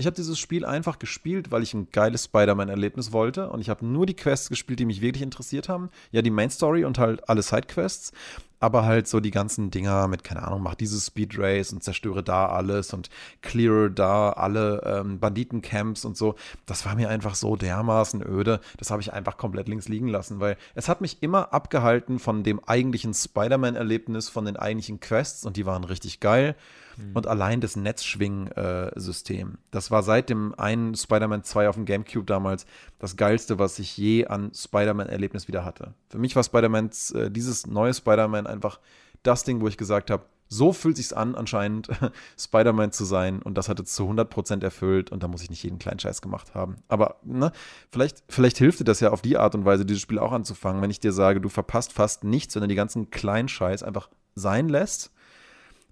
Ich 0.00 0.06
habe 0.06 0.16
dieses 0.16 0.38
Spiel 0.38 0.64
einfach 0.64 0.98
gespielt, 0.98 1.50
weil 1.50 1.62
ich 1.62 1.74
ein 1.74 1.88
geiles 1.92 2.24
Spider-Man-Erlebnis 2.24 3.12
wollte. 3.12 3.50
Und 3.50 3.60
ich 3.60 3.68
habe 3.68 3.84
nur 3.84 4.06
die 4.06 4.16
Quests 4.16 4.48
gespielt, 4.48 4.80
die 4.80 4.86
mich 4.86 5.02
wirklich 5.02 5.22
interessiert 5.22 5.68
haben. 5.68 5.90
Ja, 6.10 6.22
die 6.22 6.30
Main 6.30 6.48
Story 6.48 6.86
und 6.86 6.98
halt 6.98 7.28
alle 7.28 7.42
Sidequests 7.42 8.12
aber 8.60 8.84
halt 8.84 9.08
so 9.08 9.20
die 9.20 9.30
ganzen 9.30 9.70
Dinger 9.70 10.06
mit, 10.06 10.22
keine 10.22 10.42
Ahnung, 10.42 10.62
mach 10.62 10.74
dieses 10.74 11.06
Speed 11.06 11.38
Race 11.38 11.72
und 11.72 11.82
zerstöre 11.82 12.22
da 12.22 12.46
alles 12.46 12.92
und 12.92 13.08
clear 13.40 13.88
da 13.88 14.30
alle 14.30 14.82
ähm, 14.84 15.18
Banditencamps 15.18 16.04
und 16.04 16.16
so. 16.16 16.34
Das 16.66 16.84
war 16.84 16.94
mir 16.94 17.08
einfach 17.08 17.34
so 17.34 17.56
dermaßen 17.56 18.22
öde. 18.22 18.60
Das 18.76 18.90
habe 18.90 19.00
ich 19.00 19.14
einfach 19.14 19.38
komplett 19.38 19.66
links 19.66 19.88
liegen 19.88 20.08
lassen, 20.08 20.40
weil 20.40 20.58
es 20.74 20.88
hat 20.88 21.00
mich 21.00 21.22
immer 21.22 21.54
abgehalten 21.54 22.18
von 22.18 22.44
dem 22.44 22.62
eigentlichen 22.62 23.14
Spider-Man-Erlebnis, 23.14 24.28
von 24.28 24.44
den 24.44 24.56
eigentlichen 24.56 25.00
Quests 25.00 25.46
und 25.46 25.56
die 25.56 25.64
waren 25.64 25.84
richtig 25.84 26.20
geil. 26.20 26.54
Mhm. 27.00 27.16
Und 27.16 27.26
allein 27.26 27.60
das 27.60 27.76
Netzschwing-System. 27.76 29.58
das 29.70 29.90
war 29.90 30.02
seit 30.02 30.30
dem 30.30 30.54
einen 30.58 30.94
Spider-Man 30.94 31.42
2 31.42 31.68
auf 31.68 31.76
dem 31.76 31.84
GameCube 31.84 32.26
damals 32.26 32.66
das 32.98 33.16
geilste, 33.16 33.58
was 33.58 33.78
ich 33.78 33.96
je 33.96 34.26
an 34.26 34.52
Spider-Man-Erlebnis 34.54 35.48
wieder 35.48 35.64
hatte. 35.64 35.94
Für 36.08 36.18
mich 36.18 36.36
war 36.36 36.44
Spider-Man, 36.44 36.90
äh, 37.14 37.30
dieses 37.30 37.66
neue 37.66 37.94
Spider-Man 37.94 38.46
einfach 38.46 38.80
das 39.22 39.44
Ding, 39.44 39.60
wo 39.60 39.68
ich 39.68 39.76
gesagt 39.76 40.10
habe, 40.10 40.24
so 40.52 40.72
fühlt 40.72 40.96
sich's 40.96 41.12
an, 41.12 41.36
anscheinend 41.36 41.88
Spider-Man 42.38 42.90
zu 42.90 43.04
sein. 43.04 43.40
Und 43.40 43.56
das 43.56 43.68
hat 43.68 43.78
es 43.78 43.94
zu 43.94 44.02
100% 44.10 44.62
erfüllt. 44.64 45.12
Und 45.12 45.22
da 45.22 45.28
muss 45.28 45.42
ich 45.42 45.50
nicht 45.50 45.62
jeden 45.62 45.78
kleinen 45.78 46.00
Scheiß 46.00 46.22
gemacht 46.22 46.54
haben. 46.54 46.76
Aber, 46.88 47.16
ne, 47.22 47.52
vielleicht, 47.92 48.24
vielleicht 48.28 48.58
hilft 48.58 48.80
dir 48.80 48.84
das 48.84 48.98
ja 49.00 49.10
auf 49.10 49.22
die 49.22 49.38
Art 49.38 49.54
und 49.54 49.64
Weise, 49.64 49.86
dieses 49.86 50.02
Spiel 50.02 50.18
auch 50.18 50.32
anzufangen, 50.32 50.82
wenn 50.82 50.90
ich 50.90 50.98
dir 50.98 51.12
sage, 51.12 51.40
du 51.40 51.48
verpasst 51.48 51.92
fast 51.92 52.24
nichts, 52.24 52.56
wenn 52.56 52.62
du 52.62 52.68
die 52.68 52.74
ganzen 52.74 53.10
kleinen 53.10 53.48
Scheiß 53.48 53.84
einfach 53.84 54.10
sein 54.34 54.68
lässt 54.68 55.12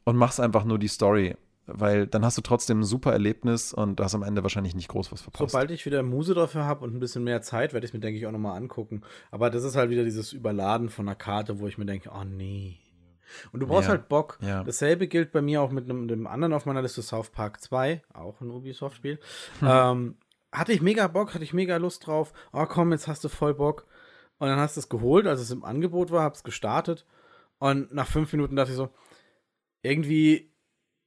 und 0.09 0.17
machst 0.17 0.41
einfach 0.41 0.65
nur 0.65 0.79
die 0.79 0.89
Story. 0.89 1.37
Weil 1.67 2.07
dann 2.07 2.25
hast 2.25 2.39
du 2.39 2.41
trotzdem 2.41 2.81
ein 2.81 2.85
super 2.85 3.13
Erlebnis 3.13 3.75
und 3.75 3.97
du 3.97 4.05
hast 4.05 4.15
am 4.15 4.23
Ende 4.23 4.43
wahrscheinlich 4.43 4.75
nicht 4.75 4.89
groß 4.89 5.13
was 5.13 5.21
verpasst. 5.21 5.51
Sobald 5.51 5.71
ich 5.71 5.85
wieder 5.85 6.03
Muse 6.03 6.33
dafür 6.33 6.65
habe 6.65 6.83
und 6.83 6.95
ein 6.95 6.99
bisschen 6.99 7.25
mehr 7.25 7.43
Zeit, 7.43 7.75
werde 7.75 7.87
ich 7.87 7.93
mir, 7.93 8.01
denke 8.01 8.19
ich, 8.19 8.27
auch 8.27 8.33
nochmal 8.33 8.57
angucken. 8.57 9.03
Aber 9.31 9.51
das 9.51 9.65
ist 9.65 9.77
halt 9.77 9.91
wieder 9.91 10.05
dieses 10.05 10.33
Überladen 10.33 10.89
von 10.89 11.07
einer 11.07 11.15
Karte, 11.15 11.61
wo 11.61 11.67
ich 11.67 11.77
mir 11.77 11.85
denke, 11.85 12.11
oh 12.11 12.25
nee. 12.25 12.79
Und 13.53 13.61
du 13.61 13.67
brauchst 13.67 13.85
ja, 13.85 13.91
halt 13.91 14.09
Bock. 14.09 14.39
Ja. 14.41 14.65
Dasselbe 14.65 15.09
gilt 15.09 15.31
bei 15.31 15.43
mir 15.43 15.61
auch 15.61 15.71
mit 15.71 15.85
einem, 15.85 16.05
einem, 16.05 16.27
anderen 16.27 16.55
auf 16.55 16.65
meiner 16.65 16.81
Liste, 16.81 17.03
South 17.03 17.29
Park 17.29 17.61
2, 17.61 18.01
auch 18.15 18.41
ein 18.41 18.51
Ubisoft-Spiel. 18.51 19.21
Hm. 19.61 19.69
Ähm, 19.71 20.17
hatte 20.51 20.73
ich 20.73 20.81
mega 20.81 21.07
Bock, 21.07 21.35
hatte 21.35 21.45
ich 21.45 21.53
mega 21.53 21.77
Lust 21.77 22.07
drauf. 22.07 22.33
Oh 22.55 22.65
komm, 22.65 22.93
jetzt 22.93 23.09
hast 23.09 23.25
du 23.25 23.29
voll 23.29 23.53
Bock. 23.53 23.85
Und 24.39 24.49
dann 24.49 24.59
hast 24.59 24.79
du 24.79 24.81
es 24.81 24.89
geholt, 24.89 25.27
als 25.27 25.41
es 25.41 25.51
im 25.51 25.65
Angebot 25.65 26.11
war, 26.11 26.23
hab's 26.23 26.45
gestartet. 26.45 27.05
Und 27.59 27.93
nach 27.93 28.07
fünf 28.07 28.33
Minuten 28.33 28.57
dachte 28.57 28.71
ich 28.71 28.77
so, 28.77 28.89
irgendwie 29.83 30.53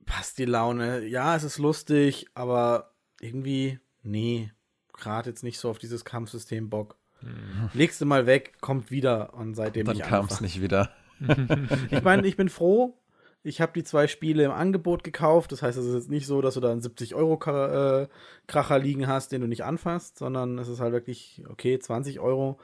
passt 0.05 0.37
die 0.37 0.45
Laune. 0.45 1.05
Ja, 1.05 1.35
es 1.35 1.43
ist 1.43 1.57
lustig, 1.57 2.27
aber 2.33 2.93
irgendwie, 3.19 3.79
nee, 4.03 4.51
gerade 4.93 5.29
jetzt 5.29 5.43
nicht 5.43 5.59
so 5.59 5.69
auf 5.69 5.79
dieses 5.79 6.05
Kampfsystem 6.05 6.69
Bock. 6.69 6.97
Mhm. 7.21 7.69
Legst 7.73 8.01
du 8.01 8.05
mal 8.05 8.25
weg, 8.25 8.57
kommt 8.61 8.91
wieder 8.91 9.33
und 9.33 9.55
seitdem 9.55 9.85
Dann 9.85 9.99
kam 9.99 10.25
es 10.25 10.41
nicht 10.41 10.61
wieder. 10.61 10.91
ich 11.91 12.03
meine, 12.03 12.27
ich 12.27 12.35
bin 12.35 12.49
froh. 12.49 12.97
Ich 13.43 13.59
habe 13.59 13.73
die 13.73 13.83
zwei 13.83 14.07
Spiele 14.07 14.43
im 14.43 14.51
Angebot 14.51 15.03
gekauft. 15.03 15.51
Das 15.51 15.63
heißt, 15.63 15.77
es 15.77 15.85
ist 15.85 15.95
jetzt 15.95 16.09
nicht 16.09 16.27
so, 16.27 16.41
dass 16.41 16.53
du 16.53 16.59
da 16.59 16.71
einen 16.71 16.81
70-Euro-Kracher 16.81 18.79
liegen 18.79 19.07
hast, 19.07 19.31
den 19.31 19.41
du 19.41 19.47
nicht 19.47 19.63
anfasst, 19.63 20.19
sondern 20.19 20.59
es 20.59 20.67
ist 20.67 20.79
halt 20.79 20.93
wirklich, 20.93 21.43
okay, 21.49 21.79
20 21.79 22.19
Euro 22.19 22.59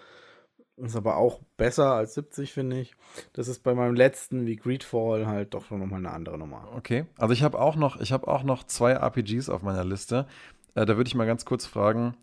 Ist 0.78 0.96
aber 0.96 1.18
auch 1.18 1.42
besser 1.58 1.94
als 1.94 2.14
70, 2.14 2.54
finde 2.54 2.80
ich. 2.80 2.96
Das 3.34 3.48
ist 3.48 3.64
bei 3.64 3.74
meinem 3.74 3.96
letzten, 3.96 4.46
wie 4.46 4.56
Greedfall, 4.56 5.26
halt 5.26 5.56
doch 5.56 5.66
schon 5.66 5.80
nochmal 5.80 6.00
eine 6.00 6.12
andere 6.12 6.38
Nummer. 6.38 6.68
Okay, 6.76 7.06
also 7.18 7.34
ich 7.34 7.42
habe 7.42 7.60
auch, 7.60 7.76
noch, 7.76 8.00
hab 8.00 8.28
auch 8.28 8.44
noch 8.44 8.64
zwei 8.64 8.92
RPGs 8.92 9.50
auf 9.50 9.64
meiner 9.64 9.84
Liste. 9.84 10.28
Äh, 10.76 10.86
da 10.86 10.96
würde 10.96 11.08
ich 11.08 11.16
mal 11.16 11.26
ganz 11.26 11.46
kurz 11.46 11.66
fragen, 11.66 12.16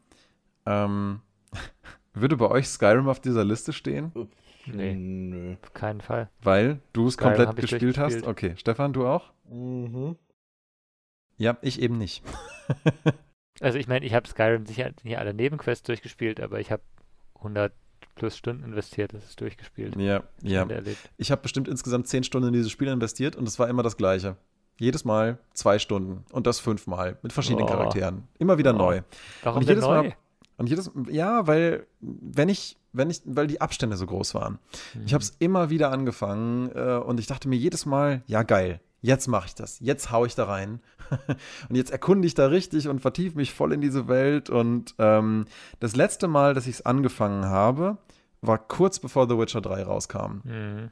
ähm, 0.66 1.20
würde 2.14 2.36
bei 2.36 2.48
euch 2.48 2.68
Skyrim 2.68 3.08
auf 3.08 3.18
dieser 3.18 3.44
Liste 3.44 3.72
stehen? 3.72 4.12
Nee, 4.66 4.94
Nö. 4.94 5.56
auf 5.60 5.74
keinen 5.74 6.00
Fall. 6.00 6.30
Weil 6.40 6.80
du 6.92 7.08
es 7.08 7.18
komplett 7.18 7.56
gespielt 7.56 7.98
hast? 7.98 8.24
Okay, 8.24 8.54
Stefan, 8.56 8.92
du 8.92 9.06
auch? 9.06 9.32
Mhm. 9.50 10.16
Ja, 11.36 11.58
ich 11.60 11.82
eben 11.82 11.98
nicht. 11.98 12.22
also 13.60 13.78
ich 13.78 13.88
meine, 13.88 14.06
ich 14.06 14.14
habe 14.14 14.28
Skyrim 14.28 14.64
sicher 14.64 14.92
nicht 15.02 15.18
alle 15.18 15.34
Nebenquests 15.34 15.82
durchgespielt, 15.82 16.38
aber 16.38 16.60
ich 16.60 16.70
habe 16.70 16.82
100 17.34 17.72
plus 18.14 18.36
Stunden 18.36 18.64
investiert, 18.64 19.12
das 19.12 19.24
ist 19.24 19.40
durchgespielt. 19.40 19.96
Ja, 19.96 20.22
ja. 20.42 20.66
Ich 21.16 21.30
habe 21.30 21.42
bestimmt 21.42 21.68
insgesamt 21.68 22.08
10 22.08 22.24
Stunden 22.24 22.48
in 22.48 22.54
dieses 22.54 22.70
Spiel 22.70 22.88
investiert 22.88 23.36
und 23.36 23.48
es 23.48 23.58
war 23.58 23.68
immer 23.68 23.82
das 23.82 23.96
Gleiche. 23.96 24.36
Jedes 24.78 25.04
Mal 25.04 25.38
zwei 25.52 25.78
Stunden 25.78 26.24
und 26.32 26.46
das 26.46 26.58
fünfmal 26.58 27.18
mit 27.22 27.32
verschiedenen 27.32 27.64
oh. 27.64 27.68
Charakteren. 27.68 28.24
Immer 28.38 28.58
wieder 28.58 28.74
oh. 28.74 28.78
neu. 28.78 29.02
Warum 29.42 29.60
und 29.60 29.68
jedes 29.68 29.84
neu? 29.84 30.02
Mal 30.02 30.14
und 30.56 30.68
jedes 30.68 30.90
ja, 31.10 31.46
weil 31.46 31.86
wenn 32.00 32.48
ich 32.48 32.76
wenn 32.92 33.10
ich 33.10 33.22
weil 33.24 33.46
die 33.46 33.60
Abstände 33.60 33.96
so 33.96 34.06
groß 34.06 34.34
waren. 34.34 34.58
Mhm. 34.94 35.02
Ich 35.06 35.14
habe 35.14 35.22
es 35.22 35.30
immer 35.38 35.70
wieder 35.70 35.90
angefangen 35.90 36.70
äh, 36.74 36.96
und 36.96 37.18
ich 37.20 37.26
dachte 37.26 37.48
mir 37.48 37.56
jedes 37.56 37.86
Mal, 37.86 38.22
ja 38.26 38.42
geil, 38.42 38.80
jetzt 39.04 39.28
mache 39.28 39.48
ich 39.48 39.54
das, 39.54 39.80
jetzt 39.80 40.10
haue 40.10 40.26
ich 40.26 40.34
da 40.34 40.44
rein 40.44 40.80
und 41.68 41.76
jetzt 41.76 41.90
erkunde 41.90 42.26
ich 42.26 42.34
da 42.34 42.46
richtig 42.46 42.88
und 42.88 43.00
vertiefe 43.00 43.36
mich 43.36 43.52
voll 43.52 43.74
in 43.74 43.82
diese 43.82 44.08
Welt. 44.08 44.48
Und 44.48 44.94
ähm, 44.98 45.44
das 45.78 45.94
letzte 45.94 46.26
Mal, 46.26 46.54
dass 46.54 46.66
ich 46.66 46.76
es 46.76 46.86
angefangen 46.86 47.44
habe, 47.44 47.98
war 48.40 48.58
kurz 48.58 48.98
bevor 48.98 49.28
The 49.28 49.38
Witcher 49.38 49.60
3 49.60 49.82
rauskam. 49.82 50.40
Mhm. 50.44 50.90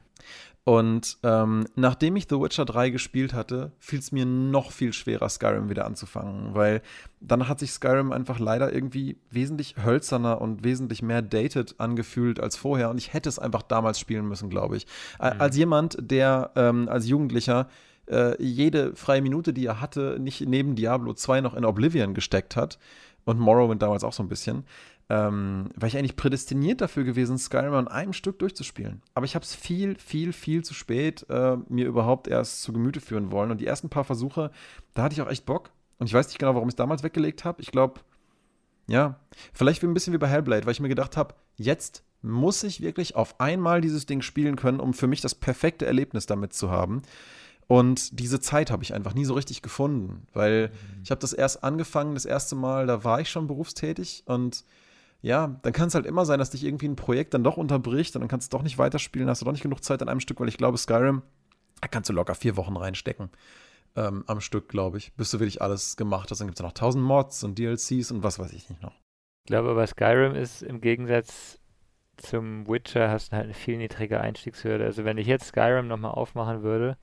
Und 0.65 1.17
ähm, 1.23 1.65
nachdem 1.75 2.15
ich 2.15 2.27
The 2.29 2.39
Witcher 2.39 2.65
3 2.65 2.91
gespielt 2.91 3.33
hatte, 3.33 3.73
fiel 3.79 3.99
es 3.99 4.11
mir 4.11 4.25
noch 4.25 4.71
viel 4.71 4.93
schwerer, 4.93 5.27
Skyrim 5.27 5.69
wieder 5.69 5.85
anzufangen, 5.85 6.53
weil 6.53 6.81
dann 7.19 7.49
hat 7.49 7.59
sich 7.59 7.71
Skyrim 7.71 8.13
einfach 8.13 8.39
leider 8.39 8.71
irgendwie 8.71 9.17
wesentlich 9.29 9.75
hölzerner 9.83 10.39
und 10.39 10.63
wesentlich 10.63 11.01
mehr 11.01 11.21
dated 11.21 11.75
angefühlt 11.79 12.39
als 12.39 12.55
vorher. 12.55 12.91
Und 12.91 12.97
ich 12.97 13.11
hätte 13.11 13.27
es 13.27 13.39
einfach 13.39 13.63
damals 13.63 13.99
spielen 13.99 14.27
müssen, 14.27 14.49
glaube 14.49 14.77
ich. 14.77 14.85
Mhm. 15.19 15.41
Als 15.41 15.57
jemand, 15.57 15.97
der 15.99 16.51
ähm, 16.55 16.87
als 16.87 17.07
Jugendlicher 17.07 17.67
äh, 18.09 18.41
jede 18.41 18.95
freie 18.95 19.21
Minute, 19.21 19.53
die 19.53 19.65
er 19.65 19.81
hatte, 19.81 20.17
nicht 20.19 20.41
neben 20.41 20.75
Diablo 20.75 21.13
2 21.13 21.41
noch 21.41 21.53
in 21.53 21.65
Oblivion 21.65 22.13
gesteckt 22.13 22.55
hat. 22.55 22.79
Und 23.25 23.39
Morrowind 23.39 23.81
damals 23.81 24.03
auch 24.03 24.13
so 24.13 24.21
ein 24.21 24.29
bisschen. 24.29 24.65
Ähm, 25.09 25.69
war 25.75 25.87
ich 25.87 25.97
eigentlich 25.97 26.15
prädestiniert 26.15 26.81
dafür 26.81 27.03
gewesen, 27.03 27.37
Skyrim 27.37 27.73
an 27.73 27.87
einem 27.87 28.13
Stück 28.13 28.39
durchzuspielen. 28.39 29.01
Aber 29.13 29.25
ich 29.25 29.35
habe 29.35 29.43
es 29.43 29.55
viel, 29.55 29.95
viel, 29.97 30.33
viel 30.33 30.63
zu 30.63 30.73
spät 30.73 31.25
äh, 31.29 31.57
mir 31.69 31.85
überhaupt 31.85 32.27
erst 32.27 32.61
zu 32.61 32.73
Gemüte 32.73 32.99
führen 32.99 33.31
wollen. 33.31 33.51
Und 33.51 33.61
die 33.61 33.67
ersten 33.67 33.89
paar 33.89 34.03
Versuche, 34.03 34.51
da 34.93 35.03
hatte 35.03 35.13
ich 35.13 35.21
auch 35.21 35.29
echt 35.29 35.45
Bock. 35.45 35.71
Und 35.99 36.07
ich 36.07 36.13
weiß 36.13 36.27
nicht 36.27 36.39
genau, 36.39 36.55
warum 36.55 36.67
ich 36.67 36.73
es 36.73 36.77
damals 36.77 37.03
weggelegt 37.03 37.45
habe. 37.45 37.61
Ich 37.61 37.71
glaube, 37.71 38.01
ja, 38.87 39.19
vielleicht 39.53 39.83
ein 39.83 39.93
bisschen 39.93 40.13
wie 40.13 40.17
bei 40.17 40.27
Hellblade, 40.27 40.65
weil 40.65 40.73
ich 40.73 40.79
mir 40.79 40.89
gedacht 40.89 41.15
habe, 41.15 41.35
jetzt 41.55 42.03
muss 42.21 42.63
ich 42.63 42.81
wirklich 42.81 43.15
auf 43.15 43.39
einmal 43.39 43.81
dieses 43.81 44.05
Ding 44.05 44.21
spielen 44.21 44.55
können, 44.55 44.79
um 44.79 44.93
für 44.93 45.07
mich 45.07 45.21
das 45.21 45.35
perfekte 45.35 45.85
Erlebnis 45.85 46.25
damit 46.25 46.53
zu 46.53 46.71
haben. 46.71 47.01
Und 47.67 48.19
diese 48.19 48.39
Zeit 48.39 48.71
habe 48.71 48.83
ich 48.83 48.93
einfach 48.93 49.13
nie 49.13 49.25
so 49.25 49.33
richtig 49.33 49.61
gefunden, 49.61 50.27
weil 50.33 50.67
mhm. 50.67 51.03
ich 51.03 51.11
habe 51.11 51.19
das 51.19 51.33
erst 51.33 51.63
angefangen, 51.63 52.13
das 52.13 52.25
erste 52.25 52.55
Mal, 52.55 52.87
da 52.87 53.03
war 53.03 53.21
ich 53.21 53.29
schon 53.29 53.47
berufstätig 53.47 54.23
und 54.25 54.65
ja, 55.21 55.57
dann 55.61 55.71
kann 55.71 55.87
es 55.87 55.95
halt 55.95 56.05
immer 56.05 56.25
sein, 56.25 56.39
dass 56.39 56.49
dich 56.49 56.65
irgendwie 56.65 56.87
ein 56.87 56.97
Projekt 56.97 57.33
dann 57.33 57.45
doch 57.45 57.55
unterbricht 57.55 58.15
und 58.15 58.21
dann 58.21 58.27
kannst 58.27 58.51
du 58.51 58.57
doch 58.57 58.63
nicht 58.63 58.77
weiterspielen, 58.77 59.29
hast 59.29 59.41
du 59.41 59.45
doch 59.45 59.53
nicht 59.53 59.63
genug 59.63 59.81
Zeit 59.81 60.01
an 60.01 60.09
einem 60.09 60.19
Stück, 60.19 60.39
weil 60.41 60.49
ich 60.49 60.57
glaube, 60.57 60.77
Skyrim, 60.77 61.21
da 61.79 61.87
kannst 61.87 62.09
du 62.09 62.13
locker 62.13 62.35
vier 62.35 62.57
Wochen 62.57 62.75
reinstecken. 62.75 63.29
Ähm, 63.95 64.23
am 64.27 64.41
Stück, 64.41 64.67
glaube 64.67 64.97
ich, 64.97 65.13
bis 65.13 65.31
du 65.31 65.39
wirklich 65.39 65.61
alles 65.61 65.95
gemacht 65.95 66.29
hast. 66.29 66.39
Dann 66.39 66.47
gibt 66.47 66.59
es 66.59 66.63
noch 66.63 66.73
tausend 66.73 67.03
Mods 67.03 67.43
und 67.43 67.57
DLCs 67.57 68.11
und 68.11 68.23
was 68.23 68.39
weiß 68.39 68.51
ich 68.51 68.69
nicht 68.69 68.81
noch. 68.81 68.99
Ich 69.45 69.47
glaube 69.47 69.69
aber, 69.69 69.85
Skyrim 69.87 70.35
ist 70.35 70.61
im 70.61 70.81
Gegensatz 70.81 71.59
zum 72.17 72.67
Witcher 72.67 73.09
hast 73.09 73.31
du 73.31 73.35
halt 73.35 73.45
eine 73.45 73.53
viel 73.53 73.77
niedrige 73.77 74.19
Einstiegshürde. 74.19 74.83
Also 74.83 75.05
wenn 75.05 75.17
ich 75.17 75.27
jetzt 75.27 75.47
Skyrim 75.47 75.87
nochmal 75.87 76.11
aufmachen 76.11 76.63
würde, 76.63 76.97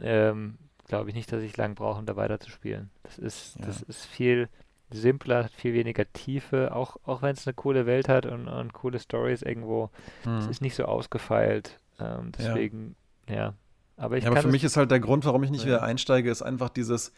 ähm, 0.00 0.58
glaube 0.86 1.10
ich 1.10 1.14
nicht, 1.14 1.30
dass 1.32 1.42
ich 1.42 1.56
lang 1.56 1.74
brauche, 1.74 1.98
um 1.98 2.06
da 2.06 2.16
weiterzuspielen. 2.16 2.90
Das 3.02 3.18
ist, 3.18 3.56
ja. 3.58 3.66
das 3.66 3.82
ist 3.82 4.04
viel 4.06 4.48
simpler, 4.90 5.44
hat 5.44 5.52
viel 5.52 5.74
weniger 5.74 6.10
Tiefe, 6.12 6.74
auch, 6.74 6.96
auch 7.04 7.22
wenn 7.22 7.34
es 7.34 7.46
eine 7.46 7.54
coole 7.54 7.86
Welt 7.86 8.08
hat 8.08 8.26
und, 8.26 8.48
und 8.48 8.72
coole 8.72 9.00
Stories 9.00 9.42
irgendwo. 9.42 9.90
Es 10.20 10.44
hm. 10.44 10.50
ist 10.50 10.62
nicht 10.62 10.76
so 10.76 10.84
ausgefeilt. 10.84 11.80
Ähm, 11.98 12.32
deswegen, 12.38 12.94
ja. 13.28 13.34
ja. 13.34 13.54
Aber, 13.96 14.16
ich 14.16 14.24
ja, 14.24 14.30
aber 14.30 14.42
für 14.42 14.48
mich 14.48 14.62
ist 14.62 14.76
halt 14.76 14.90
der 14.90 15.00
Grund, 15.00 15.24
warum 15.24 15.42
ich 15.42 15.50
nicht 15.50 15.64
wieder 15.64 15.82
einsteige, 15.82 16.30
ist 16.30 16.42
einfach 16.42 16.68
dieses, 16.68 17.12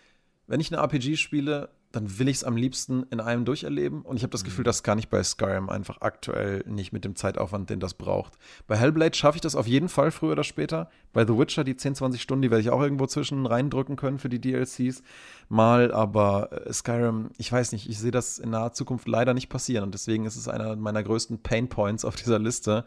wenn 0.46 0.60
ich 0.60 0.72
eine 0.72 0.80
RPG 0.80 1.16
spiele, 1.16 1.70
dann 1.92 2.18
will 2.18 2.28
ich 2.28 2.38
es 2.38 2.44
am 2.44 2.56
liebsten 2.56 3.04
in 3.04 3.20
einem 3.20 3.46
durcherleben. 3.46 4.02
Und 4.02 4.16
ich 4.16 4.22
habe 4.22 4.30
das 4.30 4.44
Gefühl, 4.44 4.62
mhm. 4.62 4.66
das 4.66 4.82
kann 4.82 4.98
ich 4.98 5.08
bei 5.08 5.22
Skyrim 5.22 5.70
einfach 5.70 6.02
aktuell 6.02 6.62
nicht 6.66 6.92
mit 6.92 7.04
dem 7.04 7.16
Zeitaufwand, 7.16 7.70
den 7.70 7.80
das 7.80 7.94
braucht. 7.94 8.34
Bei 8.66 8.76
Hellblade 8.76 9.16
schaffe 9.16 9.36
ich 9.36 9.40
das 9.40 9.54
auf 9.54 9.66
jeden 9.66 9.88
Fall 9.88 10.10
früher 10.10 10.32
oder 10.32 10.44
später. 10.44 10.90
Bei 11.12 11.26
The 11.26 11.38
Witcher, 11.38 11.64
die 11.64 11.76
10, 11.76 11.94
20 11.94 12.20
Stunden, 12.20 12.42
die 12.42 12.50
werde 12.50 12.60
ich 12.60 12.70
auch 12.70 12.82
irgendwo 12.82 13.06
zwischen 13.06 13.46
reindrücken 13.46 13.96
können 13.96 14.18
für 14.18 14.28
die 14.28 14.40
DLCs. 14.40 15.02
Mal, 15.48 15.92
aber 15.92 16.66
äh, 16.66 16.72
Skyrim, 16.72 17.30
ich 17.38 17.50
weiß 17.50 17.72
nicht, 17.72 17.88
ich 17.88 17.98
sehe 17.98 18.10
das 18.10 18.38
in 18.38 18.50
naher 18.50 18.72
Zukunft 18.72 19.08
leider 19.08 19.32
nicht 19.32 19.48
passieren. 19.48 19.84
Und 19.84 19.94
deswegen 19.94 20.26
ist 20.26 20.36
es 20.36 20.46
einer 20.46 20.76
meiner 20.76 21.02
größten 21.02 21.38
Pain 21.42 21.68
Points 21.68 22.04
auf 22.04 22.16
dieser 22.16 22.38
Liste. 22.38 22.84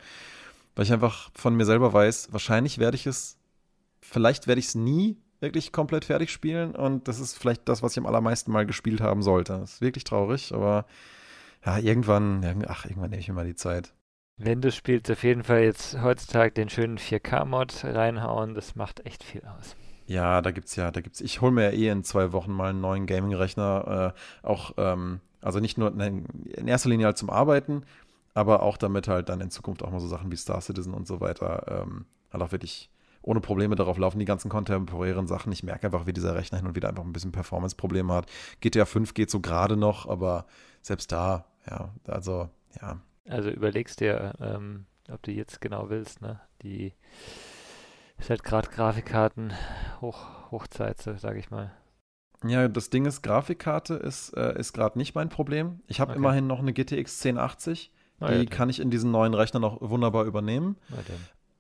Weil 0.76 0.86
ich 0.86 0.94
einfach 0.94 1.32
von 1.34 1.56
mir 1.56 1.66
selber 1.66 1.92
weiß, 1.92 2.30
wahrscheinlich 2.32 2.78
werde 2.78 2.96
ich 2.96 3.08
es, 3.08 3.38
vielleicht 4.00 4.48
werde 4.48 4.60
ich 4.60 4.68
es 4.68 4.76
nie 4.76 5.18
wirklich 5.42 5.72
komplett 5.72 6.06
fertig 6.06 6.32
spielen 6.32 6.76
und 6.76 7.08
das 7.08 7.20
ist 7.20 7.38
vielleicht 7.38 7.68
das, 7.68 7.84
was 7.84 7.94
ich 7.94 7.98
am 7.98 8.06
allermeisten 8.06 8.52
mal 8.52 8.66
gespielt 8.66 9.02
haben 9.02 9.22
sollte. 9.24 9.54
Das 9.54 9.74
ist 9.74 9.82
wirklich 9.82 10.04
traurig, 10.04 10.54
aber 10.54 10.86
ja, 11.66 11.78
irgendwann, 11.78 12.66
ach, 12.68 12.86
irgendwann 12.86 13.10
nehme 13.10 13.20
ich 13.20 13.28
mir 13.28 13.34
mal 13.34 13.46
die 13.46 13.56
Zeit. 13.56 13.94
Wenn 14.38 14.62
du 14.62 14.72
spielst, 14.72 15.12
auf 15.12 15.24
jeden 15.24 15.44
Fall 15.44 15.62
jetzt 15.62 16.02
heutzutage 16.02 16.52
den 16.52 16.70
schönen 16.70 16.98
4K-Mod 16.98 17.84
reinhauen, 17.84 18.56
das 18.56 18.76
macht 18.76 19.06
echt 19.06 19.24
viel 19.24 19.44
aus. 19.46 19.76
Ja, 20.08 20.42
da 20.42 20.52
gibt's 20.52 20.76
ja, 20.76 20.92
da 20.92 21.02
gibt's, 21.02 21.22
ich 21.22 21.42
hole 21.42 21.52
mir 21.52 21.72
ja 21.72 21.78
eh 21.78 21.90
in 21.90 22.04
zwei 22.04 22.32
Wochen 22.34 22.52
mal 22.52 22.72
einen 22.72 22.82
neuen 22.82 23.06
Gaming-Rechner, 23.06 24.14
äh, 24.16 24.48
auch, 24.48 24.74
ähm, 24.78 25.22
also 25.42 25.60
nicht 25.60 25.78
nur 25.78 25.92
nein, 25.92 26.26
in 26.56 26.68
erster 26.68 26.90
Linie 26.90 27.06
halt 27.06 27.18
zum 27.18 27.30
Arbeiten, 27.30 27.84
aber 28.34 28.64
auch 28.64 28.78
damit 28.78 29.08
halt 29.08 29.30
dann 29.30 29.42
in 29.42 29.52
Zukunft 29.52 29.84
auch 29.84 29.92
mal 29.92 30.00
so 30.00 30.08
Sachen 30.08 30.32
wie 30.32 30.38
Star 30.38 30.62
Citizen 30.62 30.94
und 30.94 31.08
so 31.08 31.20
weiter 31.22 31.84
ähm, 31.84 32.06
halt 32.32 32.44
auch 32.44 32.52
wirklich 32.52 32.90
ohne 33.22 33.40
Probleme 33.40 33.76
darauf 33.76 33.98
laufen, 33.98 34.20
die 34.20 34.26
ganzen 34.26 34.50
kontemporären 34.50 35.28
Sachen. 35.28 35.52
Ich 35.52 35.64
merke 35.64 35.88
einfach, 35.88 36.06
wie 36.06 36.14
dieser 36.14 36.36
Rechner 36.36 36.58
hin 36.58 36.68
und 36.68 36.76
wieder 36.76 36.90
einfach 36.90 37.04
ein 37.04 37.14
bisschen 37.14 37.32
Performance-Probleme 37.32 38.14
hat. 38.14 38.32
GTA 38.62 38.86
5 38.86 39.14
geht 39.14 39.30
so 39.30 39.40
gerade 39.40 39.78
noch, 39.78 40.08
aber 40.08 40.46
selbst 40.82 41.12
da, 41.12 41.46
ja, 41.70 41.94
also, 42.08 42.50
ja. 42.82 43.00
Also 43.28 43.50
überlegst 43.50 44.00
dir, 44.00 44.34
ähm, 44.42 44.86
ob 45.10 45.22
du 45.24 45.32
jetzt 45.32 45.62
genau 45.62 45.90
willst, 45.90 46.22
ne? 46.22 46.40
Die 46.64 46.94
ist 48.18 48.30
halt 48.30 48.44
gerade 48.44 48.70
Grafikkarten 48.70 49.54
hoch, 50.00 50.52
Hochzeit, 50.52 51.02
so 51.02 51.16
sage 51.18 51.40
ich 51.40 51.50
mal. 51.52 51.72
Ja, 52.44 52.68
das 52.68 52.90
Ding 52.90 53.06
ist, 53.06 53.22
Grafikkarte 53.22 53.96
ist, 53.96 54.36
äh, 54.36 54.58
ist 54.60 54.74
gerade 54.74 54.98
nicht 54.98 55.14
mein 55.14 55.30
Problem. 55.30 55.82
Ich 55.88 56.00
habe 56.00 56.12
okay. 56.12 56.20
immerhin 56.20 56.48
noch 56.48 56.60
eine 56.60 56.74
GTX 56.74 57.24
1080. 57.24 57.92
Die 58.20 58.26
ja, 58.26 58.46
kann 58.46 58.70
ich 58.70 58.80
in 58.80 58.92
diesen 58.92 59.10
neuen 59.10 59.34
Rechner 59.34 59.60
noch 59.60 59.82
wunderbar 59.82 60.26
übernehmen. 60.26 60.78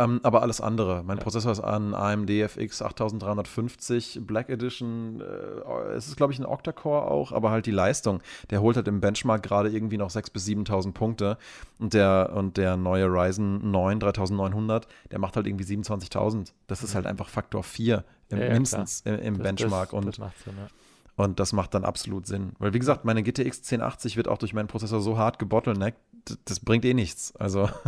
Ähm, 0.01 0.19
aber 0.23 0.41
alles 0.41 0.61
andere. 0.61 1.03
Mein 1.03 1.17
ja. 1.17 1.23
Prozessor 1.23 1.51
ist 1.51 1.59
an 1.59 1.93
AMD 1.93 2.29
FX 2.29 2.81
8350 2.81 4.21
Black 4.23 4.49
Edition. 4.49 5.21
Äh, 5.21 5.93
es 5.93 6.07
ist, 6.07 6.17
glaube 6.17 6.33
ich, 6.33 6.39
ein 6.39 6.45
Octa-Core 6.45 7.09
auch, 7.09 7.31
aber 7.31 7.51
halt 7.51 7.65
die 7.65 7.71
Leistung. 7.71 8.21
Der 8.49 8.61
holt 8.61 8.75
halt 8.75 8.87
im 8.87 9.01
Benchmark 9.01 9.43
gerade 9.43 9.69
irgendwie 9.69 9.97
noch 9.97 10.09
6.000 10.09 10.33
bis 10.33 10.47
7.000 10.47 10.93
Punkte. 10.93 11.37
Und 11.79 11.93
der, 11.93 12.31
und 12.35 12.57
der 12.57 12.77
neue 12.77 13.05
Ryzen 13.05 13.71
9 13.71 13.99
3900, 13.99 14.87
der 15.11 15.19
macht 15.19 15.35
halt 15.35 15.47
irgendwie 15.47 15.65
27.000. 15.65 16.51
Das 16.67 16.83
ist 16.83 16.95
halt 16.95 17.05
einfach 17.05 17.29
Faktor 17.29 17.63
4 17.63 18.03
im, 18.29 18.39
ja, 18.39 18.49
mindestens 18.49 19.01
im, 19.01 19.19
im 19.19 19.37
das, 19.37 19.43
Benchmark. 19.43 19.89
Das, 19.89 19.97
und 19.97 20.05
das 20.07 20.17
macht 20.17 20.37
Sinn, 20.43 20.53
ja. 20.57 20.67
Und 21.17 21.39
das 21.39 21.53
macht 21.53 21.73
dann 21.73 21.83
absolut 21.83 22.25
Sinn. 22.25 22.53
Weil, 22.57 22.73
wie 22.73 22.79
gesagt, 22.79 23.05
meine 23.05 23.21
GTX 23.21 23.59
1080 23.59 24.17
wird 24.17 24.27
auch 24.27 24.37
durch 24.37 24.53
meinen 24.53 24.67
Prozessor 24.67 25.01
so 25.01 25.17
hart 25.17 25.37
gebottleneckt, 25.39 25.99
das 26.45 26.59
bringt 26.61 26.85
eh 26.85 26.93
nichts. 26.93 27.35
Also. 27.35 27.69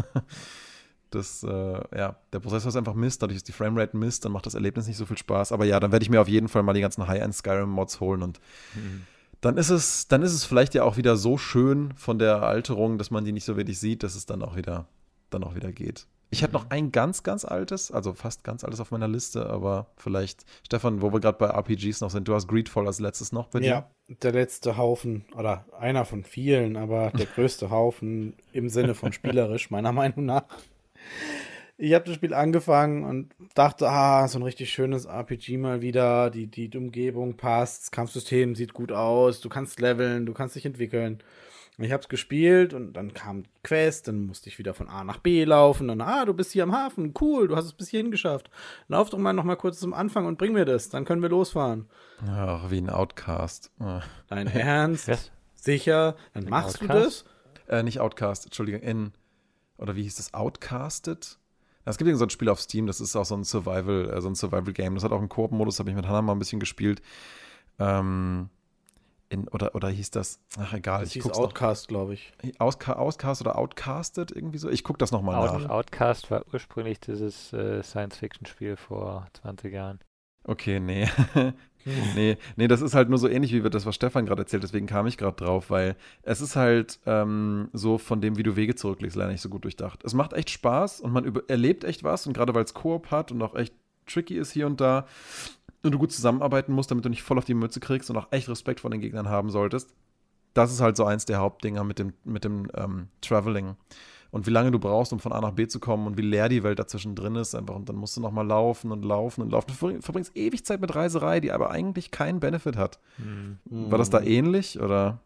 Das, 1.14 1.44
äh, 1.44 1.98
ja, 1.98 2.16
der 2.32 2.40
Prozessor 2.40 2.70
ist 2.70 2.76
einfach 2.76 2.96
Mist, 2.96 3.22
dadurch 3.22 3.38
ist 3.38 3.48
die 3.48 3.52
Framerate 3.52 3.96
Mist, 3.96 4.26
dann 4.26 4.32
macht 4.32 4.46
das 4.46 4.56
Erlebnis 4.56 4.88
nicht 4.88 4.98
so 4.98 5.06
viel 5.06 5.18
Spaß. 5.18 5.52
Aber 5.52 5.66
ja, 5.66 5.80
dann 5.80 5.92
werde 5.92 6.04
ich 6.04 6.10
mir 6.10 6.22
auf 6.22 6.28
jeden 6.28 6.48
Fall 6.48 6.64
mal 6.64 6.74
die 6.74 6.82
ganzen 6.82 7.08
High-End 7.08 7.36
Skyrim-Mods 7.36 8.00
holen 8.00 8.24
und 8.24 8.40
mhm. 8.74 9.04
dann 9.42 9.58
ist 9.58 9.70
es, 9.70 10.08
dann 10.08 10.24
ist 10.24 10.34
es 10.34 10.44
vielleicht 10.44 10.74
ja 10.74 10.84
auch 10.84 10.98
wieder 10.98 11.16
so 11.16 11.38
schön 11.38 11.94
von 11.96 12.18
der 12.18 12.44
Alterung, 12.44 12.98
dass 12.98 13.12
man 13.12 13.26
die 13.26 13.32
nicht 13.32 13.46
so 13.46 13.58
wirklich 13.58 13.80
sieht, 13.80 14.02
dass 14.02 14.16
es 14.16 14.26
dann 14.26 14.42
auch 14.42 14.56
wieder, 14.56 14.88
dann 15.30 15.44
auch 15.44 15.54
wieder 15.54 15.72
geht. 15.72 16.08
Ich 16.34 16.42
hätte 16.42 16.54
noch 16.54 16.72
ein 16.72 16.92
ganz, 16.92 17.22
ganz 17.22 17.46
altes, 17.46 17.92
also 17.92 18.16
fast 18.16 18.44
ganz 18.44 18.64
altes 18.64 18.80
auf 18.80 18.90
meiner 18.90 19.08
Liste, 19.08 19.52
aber 19.52 19.86
vielleicht, 19.98 20.46
Stefan, 20.66 21.04
wo 21.04 21.14
wir 21.14 21.20
gerade 21.20 21.38
bei 21.38 21.46
RPGs 21.46 22.02
noch 22.02 22.10
sind, 22.10 22.28
du 22.28 22.34
hast 22.34 22.48
Greedfall 22.48 22.88
als 22.88 23.00
letztes 23.00 23.32
noch 23.32 23.50
bei 23.50 23.60
dir? 23.60 23.68
Ja, 23.68 23.92
der 24.08 24.32
letzte 24.32 24.76
Haufen, 24.76 25.26
oder 25.36 25.68
einer 25.78 26.06
von 26.06 26.24
vielen, 26.24 26.76
aber 26.76 27.12
der 27.12 27.26
größte 27.36 27.70
Haufen 27.70 28.34
im 28.52 28.70
Sinne 28.70 28.96
von 28.96 29.14
spielerisch, 29.14 29.70
meiner 29.70 29.92
Meinung 29.92 30.26
nach. 30.26 30.46
Ich 31.78 31.94
habe 31.94 32.06
das 32.06 32.16
Spiel 32.16 32.34
angefangen 32.34 33.04
und 33.04 33.34
dachte, 33.56 33.90
ah, 33.90 34.28
so 34.28 34.38
ein 34.40 34.44
richtig 34.44 34.72
schönes 34.72 35.06
RPG 35.06 35.58
mal 35.58 35.82
wieder. 35.82 36.30
Die, 36.30 36.48
die 36.48 36.70
Umgebung 36.78 37.36
passt, 37.36 37.84
das 37.84 37.92
Kampfsystem 37.92 38.56
sieht 38.56 38.74
gut 38.74 38.92
aus, 38.92 39.42
du 39.42 39.50
kannst 39.50 39.80
leveln, 39.80 40.26
du 40.26 40.34
kannst 40.34 40.56
dich 40.56 40.66
entwickeln. 40.66 41.24
Ich 41.80 41.92
habe 41.92 42.04
es 42.04 42.10
gespielt 42.10 42.76
und 42.76 42.94
dann 42.94 43.16
kam 43.16 43.46
Quest, 43.64 44.08
dann 44.08 44.28
musste 44.28 44.48
ich 44.48 44.60
wieder 44.60 44.76
von 44.76 44.88
A 44.88 45.04
nach 45.04 45.18
B 45.18 45.44
laufen. 45.44 45.88
Dann, 45.88 46.02
ah, 46.02 46.24
du 46.24 46.36
bist 46.36 46.52
hier 46.52 46.62
am 46.64 46.72
Hafen, 46.72 47.16
cool, 47.20 47.48
du 47.48 47.56
hast 47.56 47.66
es 47.66 47.74
bis 47.74 47.90
hierhin 47.90 48.12
geschafft. 48.12 48.52
Lauf 48.88 49.10
doch 49.10 49.18
mal 49.18 49.34
noch 49.34 49.44
mal 49.44 49.56
kurz 49.56 49.80
zum 49.80 49.96
Anfang 49.96 50.28
und 50.28 50.38
bring 50.38 50.54
mir 50.54 50.66
das, 50.66 50.90
dann 50.90 51.04
können 51.04 51.24
wir 51.24 51.30
losfahren. 51.30 51.90
Ach, 52.28 52.70
wie 52.70 52.78
ein 52.78 52.92
Outcast. 52.92 53.72
Dein 54.28 54.48
Ernst? 54.54 55.08
Was? 55.08 55.32
Sicher? 55.56 56.16
Dann 56.34 56.44
ein 56.44 56.50
machst 56.52 56.82
Outcast? 56.84 57.26
du 57.26 57.66
das? 57.66 57.80
Äh, 57.80 57.84
nicht 57.84 58.00
Outcast, 58.00 58.46
Entschuldigung, 58.46 58.82
in, 58.82 59.12
oder 59.84 59.96
wie 59.96 60.04
hieß 60.04 60.16
das, 60.16 60.34
Outcasted? 60.34 61.38
Es 61.86 61.98
gibt 61.98 62.18
so 62.18 62.24
ein 62.24 62.30
Spiel 62.30 62.48
auf 62.48 62.62
Steam, 62.62 62.88
das 62.88 63.02
ist 63.02 63.16
auch 63.16 63.26
so 63.26 63.36
ein 63.36 63.44
Survival, 63.44 64.10
äh, 64.10 64.22
so 64.22 64.30
ein 64.30 64.36
Survival-Game. 64.36 64.96
Das 64.96 65.04
hat 65.04 65.12
auch 65.12 65.20
einen 65.20 65.30
Koop-Modus, 65.30 65.80
habe 65.80 65.90
ich 65.90 65.96
mit 65.96 66.08
Hannah 66.08 66.22
mal 66.22 66.32
ein 66.32 66.40
bisschen 66.40 66.62
gespielt. 66.62 67.02
Ähm, 67.78 68.50
in, 69.28 69.48
oder, 69.50 69.76
oder 69.76 69.90
hieß 69.90 70.12
das, 70.12 70.40
ach 70.58 70.74
egal. 70.74 71.02
Das 71.02 71.10
ich 71.10 71.22
hieß 71.22 71.32
Outcast, 71.32 71.90
glaube 71.90 72.14
ich. 72.14 72.32
Outca 72.60 72.94
Outcast 72.94 73.42
oder 73.42 73.58
Outcasted, 73.58 74.32
irgendwie 74.32 74.60
so. 74.60 74.70
Ich 74.70 74.84
gucke 74.86 74.98
das 74.98 75.12
nochmal 75.12 75.36
Out, 75.36 75.62
nach. 75.62 75.70
Outcast 75.70 76.32
war 76.32 76.46
ursprünglich 76.54 77.02
dieses 77.02 77.52
äh, 77.52 77.84
Science-Fiction-Spiel 77.84 78.78
vor 78.78 79.28
20 79.34 79.74
Jahren. 79.74 80.00
Okay, 80.46 80.80
nee. 80.80 81.10
nee, 82.16 82.38
nee, 82.56 82.68
das 82.68 82.82
ist 82.82 82.96
halt 82.96 83.10
nur 83.10 83.18
so 83.18 83.28
ähnlich 83.28 83.54
wie 83.54 83.62
das, 83.70 83.86
was 83.86 83.96
Stefan 83.96 84.26
gerade 84.26 84.42
erzählt, 84.42 84.64
deswegen 84.64 84.88
kam 84.88 85.08
ich 85.08 85.18
gerade 85.18 85.36
drauf, 85.36 85.70
weil 85.70 85.96
es 86.22 86.42
ist 86.42 86.56
halt 86.56 87.00
ähm, 87.06 87.70
so 87.74 87.98
von 87.98 88.22
dem, 88.22 88.38
wie 88.38 88.44
du 88.44 88.56
Wege 88.56 88.76
zurücklegst, 88.76 89.16
leider 89.18 89.32
nicht 89.32 89.42
so 89.42 89.50
gut 89.50 89.64
durchdacht. 89.64 90.04
Es 90.04 90.14
macht 90.14 90.34
echt 90.34 90.50
Spaß 90.50 91.02
und 91.02 91.12
man 91.12 91.34
erlebt 91.48 91.84
echt 91.84 92.04
was 92.04 92.28
und 92.28 92.34
gerade 92.34 92.54
weil 92.54 92.64
es 92.64 92.74
Koop 92.74 93.12
hat 93.12 93.32
und 93.32 93.42
auch 93.42 93.56
echt 93.56 93.74
tricky 94.06 94.38
ist 94.38 94.52
hier 94.52 94.68
und 94.68 94.82
da, 94.82 95.06
und 95.84 95.92
du 95.92 96.00
gut 96.00 96.12
zusammenarbeiten 96.12 96.74
musst, 96.74 96.92
damit 96.92 97.06
du 97.06 97.10
nicht 97.10 97.24
voll 97.24 97.38
auf 97.38 97.46
die 97.46 97.54
Mütze 97.54 97.80
kriegst 97.80 98.10
und 98.10 98.18
auch 98.18 98.32
echt 98.32 98.50
Respekt 98.50 98.80
vor 98.80 98.90
den 98.90 99.02
Gegnern 99.02 99.30
haben 99.30 99.50
solltest. 99.50 99.94
Das 100.54 100.72
ist 100.72 100.82
halt 100.82 100.96
so 100.96 101.06
eins 101.06 101.26
der 101.26 101.40
Hauptdinger 101.40 101.84
mit 101.84 102.00
dem, 102.00 102.14
mit 102.24 102.44
dem 102.44 102.70
ähm, 102.76 103.08
Traveling. 103.22 103.76
Und 104.34 104.48
wie 104.48 104.52
lange 104.52 104.72
du 104.72 104.80
brauchst, 104.80 105.14
um 105.14 105.20
von 105.20 105.32
A 105.32 105.40
nach 105.42 105.52
B 105.52 105.68
zu 105.68 105.80
kommen 105.80 106.08
und 106.08 106.18
wie 106.18 106.24
leer 106.24 106.50
die 106.50 106.64
Welt 106.64 106.80
dazwischen 106.80 107.14
drin 107.14 107.36
ist, 107.36 107.54
einfach. 107.54 107.76
Und 107.76 107.88
dann 107.88 107.98
musst 107.98 108.18
du 108.18 108.22
nochmal 108.22 108.48
laufen 108.48 108.92
und 108.92 109.06
laufen 109.06 109.42
und 109.42 109.52
laufen. 109.52 109.68
Du 109.68 110.02
verbringst 110.02 110.36
ewig 110.36 110.66
Zeit 110.66 110.82
mit 110.82 110.96
Reiserei, 110.96 111.40
die 111.40 111.52
aber 111.52 111.70
eigentlich 111.70 112.10
keinen 112.10 112.40
Benefit 112.40 112.76
hat. 112.76 113.00
Mhm. 113.20 113.60
War 113.70 114.00
das 114.00 114.10
da 114.10 114.22
ähnlich 114.22 114.80
oder? 114.80 115.20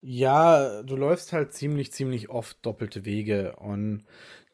Ja, 0.00 0.84
du 0.84 0.94
läufst 0.94 1.32
halt 1.32 1.52
ziemlich, 1.54 1.90
ziemlich 1.90 2.30
oft 2.30 2.64
doppelte 2.64 3.04
Wege 3.04 3.56
und 3.56 4.04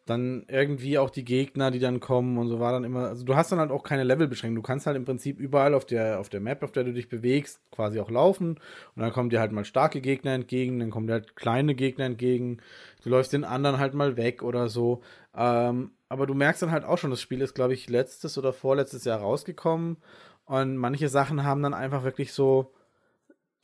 dann 0.06 0.44
irgendwie 0.48 0.98
auch 0.98 1.10
die 1.10 1.24
Gegner, 1.24 1.72
die 1.72 1.80
dann 1.80 1.98
kommen 1.98 2.38
und 2.38 2.48
so 2.48 2.60
war 2.60 2.72
dann 2.72 2.84
immer, 2.84 3.08
also 3.08 3.24
du 3.24 3.34
hast 3.34 3.50
dann 3.50 3.58
halt 3.58 3.72
auch 3.72 3.82
keine 3.82 4.04
Levelbeschränkung. 4.04 4.54
Du 4.54 4.62
kannst 4.62 4.86
halt 4.86 4.96
im 4.96 5.04
Prinzip 5.04 5.40
überall 5.40 5.74
auf 5.74 5.84
der, 5.84 6.20
auf 6.20 6.28
der 6.28 6.40
Map, 6.40 6.62
auf 6.62 6.70
der 6.70 6.84
du 6.84 6.92
dich 6.92 7.08
bewegst, 7.08 7.60
quasi 7.72 7.98
auch 7.98 8.08
laufen 8.08 8.60
und 8.94 9.02
dann 9.02 9.12
kommen 9.12 9.30
dir 9.30 9.40
halt 9.40 9.50
mal 9.50 9.64
starke 9.64 10.00
Gegner 10.00 10.32
entgegen, 10.32 10.78
dann 10.78 10.90
kommen 10.90 11.08
dir 11.08 11.14
halt 11.14 11.34
kleine 11.34 11.74
Gegner 11.74 12.04
entgegen, 12.04 12.58
du 13.06 13.10
läufst 13.10 13.32
den 13.32 13.44
anderen 13.44 13.78
halt 13.78 13.94
mal 13.94 14.16
weg 14.16 14.42
oder 14.42 14.68
so. 14.68 15.00
Ähm, 15.32 15.92
aber 16.08 16.26
du 16.26 16.34
merkst 16.34 16.62
dann 16.62 16.72
halt 16.72 16.84
auch 16.84 16.98
schon, 16.98 17.10
das 17.10 17.20
Spiel 17.20 17.40
ist, 17.40 17.54
glaube 17.54 17.72
ich, 17.72 17.88
letztes 17.88 18.36
oder 18.36 18.52
vorletztes 18.52 19.04
Jahr 19.04 19.20
rausgekommen 19.20 19.98
und 20.44 20.76
manche 20.76 21.08
Sachen 21.08 21.44
haben 21.44 21.62
dann 21.62 21.72
einfach 21.72 22.02
wirklich 22.02 22.32
so, 22.32 22.74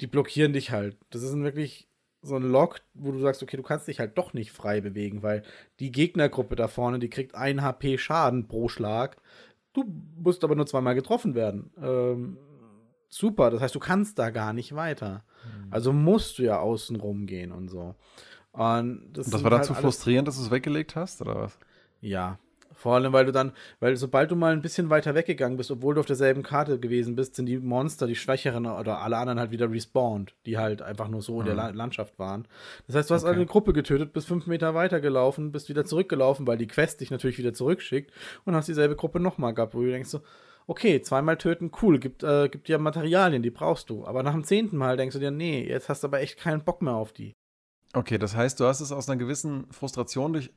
die 0.00 0.06
blockieren 0.06 0.52
dich 0.52 0.70
halt. 0.70 0.96
Das 1.10 1.24
ist 1.24 1.36
wirklich 1.36 1.88
so 2.22 2.36
ein 2.36 2.44
Lock, 2.44 2.82
wo 2.94 3.10
du 3.10 3.18
sagst, 3.18 3.42
okay, 3.42 3.56
du 3.56 3.64
kannst 3.64 3.88
dich 3.88 3.98
halt 3.98 4.16
doch 4.16 4.32
nicht 4.32 4.52
frei 4.52 4.80
bewegen, 4.80 5.24
weil 5.24 5.42
die 5.80 5.90
Gegnergruppe 5.90 6.54
da 6.54 6.68
vorne, 6.68 7.00
die 7.00 7.10
kriegt 7.10 7.34
1 7.34 7.62
HP 7.62 7.98
Schaden 7.98 8.46
pro 8.46 8.68
Schlag. 8.68 9.16
Du 9.72 9.82
musst 10.22 10.44
aber 10.44 10.54
nur 10.54 10.66
zweimal 10.66 10.94
getroffen 10.94 11.34
werden. 11.34 11.72
Ähm, 11.82 12.38
super, 13.08 13.50
das 13.50 13.60
heißt, 13.60 13.74
du 13.74 13.80
kannst 13.80 14.20
da 14.20 14.30
gar 14.30 14.52
nicht 14.52 14.76
weiter. 14.76 15.24
Mhm. 15.44 15.72
Also 15.72 15.92
musst 15.92 16.38
du 16.38 16.44
ja 16.44 16.60
außen 16.60 16.94
rumgehen 16.94 17.50
und 17.50 17.68
so. 17.68 17.96
Und 18.52 19.12
das, 19.12 19.26
und 19.26 19.34
das 19.34 19.42
war 19.42 19.50
dann 19.50 19.60
halt 19.60 19.66
zu 19.66 19.74
frustrierend, 19.74 20.28
dass 20.28 20.36
du 20.36 20.42
es 20.42 20.50
weggelegt 20.50 20.94
hast, 20.94 21.20
oder 21.22 21.36
was? 21.36 21.58
Ja, 22.00 22.38
vor 22.82 22.94
allem, 22.94 23.12
weil 23.12 23.26
du 23.26 23.32
dann, 23.32 23.52
weil 23.78 23.96
sobald 23.96 24.30
du 24.30 24.36
mal 24.36 24.52
ein 24.52 24.60
bisschen 24.60 24.90
weiter 24.90 25.14
weggegangen 25.14 25.56
bist, 25.56 25.70
obwohl 25.70 25.94
du 25.94 26.00
auf 26.00 26.06
derselben 26.06 26.42
Karte 26.42 26.80
gewesen 26.80 27.14
bist, 27.14 27.36
sind 27.36 27.46
die 27.46 27.58
Monster, 27.58 28.08
die 28.08 28.16
Schwächeren 28.16 28.66
oder 28.66 28.98
alle 28.98 29.18
anderen 29.18 29.38
halt 29.38 29.52
wieder 29.52 29.70
respawned, 29.70 30.34
die 30.46 30.58
halt 30.58 30.82
einfach 30.82 31.08
nur 31.08 31.22
so 31.22 31.34
mhm. 31.34 31.40
in 31.40 31.44
der 31.46 31.54
mhm. 31.54 31.60
La 31.60 31.68
Landschaft 31.70 32.18
waren. 32.18 32.48
Das 32.88 32.96
heißt, 32.96 33.10
du 33.10 33.14
hast 33.14 33.24
okay. 33.24 33.34
eine 33.34 33.46
Gruppe 33.46 33.72
getötet, 33.72 34.12
bist 34.12 34.26
fünf 34.26 34.48
Meter 34.48 34.74
weiter 34.74 35.00
gelaufen, 35.00 35.52
bist 35.52 35.68
wieder 35.68 35.84
zurückgelaufen, 35.84 36.46
weil 36.46 36.58
die 36.58 36.66
Quest 36.66 37.00
dich 37.00 37.12
natürlich 37.12 37.38
wieder 37.38 37.52
zurückschickt 37.54 38.10
und 38.44 38.56
hast 38.56 38.66
dieselbe 38.66 38.96
Gruppe 38.96 39.20
nochmal 39.20 39.54
gehabt, 39.54 39.74
wo 39.74 39.82
du 39.82 39.90
denkst 39.90 40.10
so, 40.10 40.20
okay, 40.66 41.00
zweimal 41.02 41.36
töten, 41.36 41.70
cool, 41.82 42.00
gibt, 42.00 42.24
äh, 42.24 42.48
gibt 42.48 42.66
dir 42.68 42.78
Materialien, 42.78 43.42
die 43.42 43.50
brauchst 43.50 43.90
du. 43.90 44.04
Aber 44.06 44.22
nach 44.22 44.32
dem 44.32 44.44
zehnten 44.44 44.76
Mal 44.76 44.96
denkst 44.96 45.14
du 45.14 45.20
dir, 45.20 45.30
nee, 45.30 45.66
jetzt 45.68 45.88
hast 45.88 46.02
du 46.02 46.08
aber 46.08 46.20
echt 46.20 46.38
keinen 46.38 46.64
Bock 46.64 46.82
mehr 46.82 46.94
auf 46.94 47.12
die. 47.12 47.32
Okay, 47.92 48.18
das 48.18 48.34
heißt, 48.34 48.58
du 48.58 48.64
hast 48.64 48.80
es 48.80 48.92
aus 48.92 49.08
einer 49.08 49.18
gewissen 49.18 49.66
Frustration 49.70 50.32
durch 50.32 50.50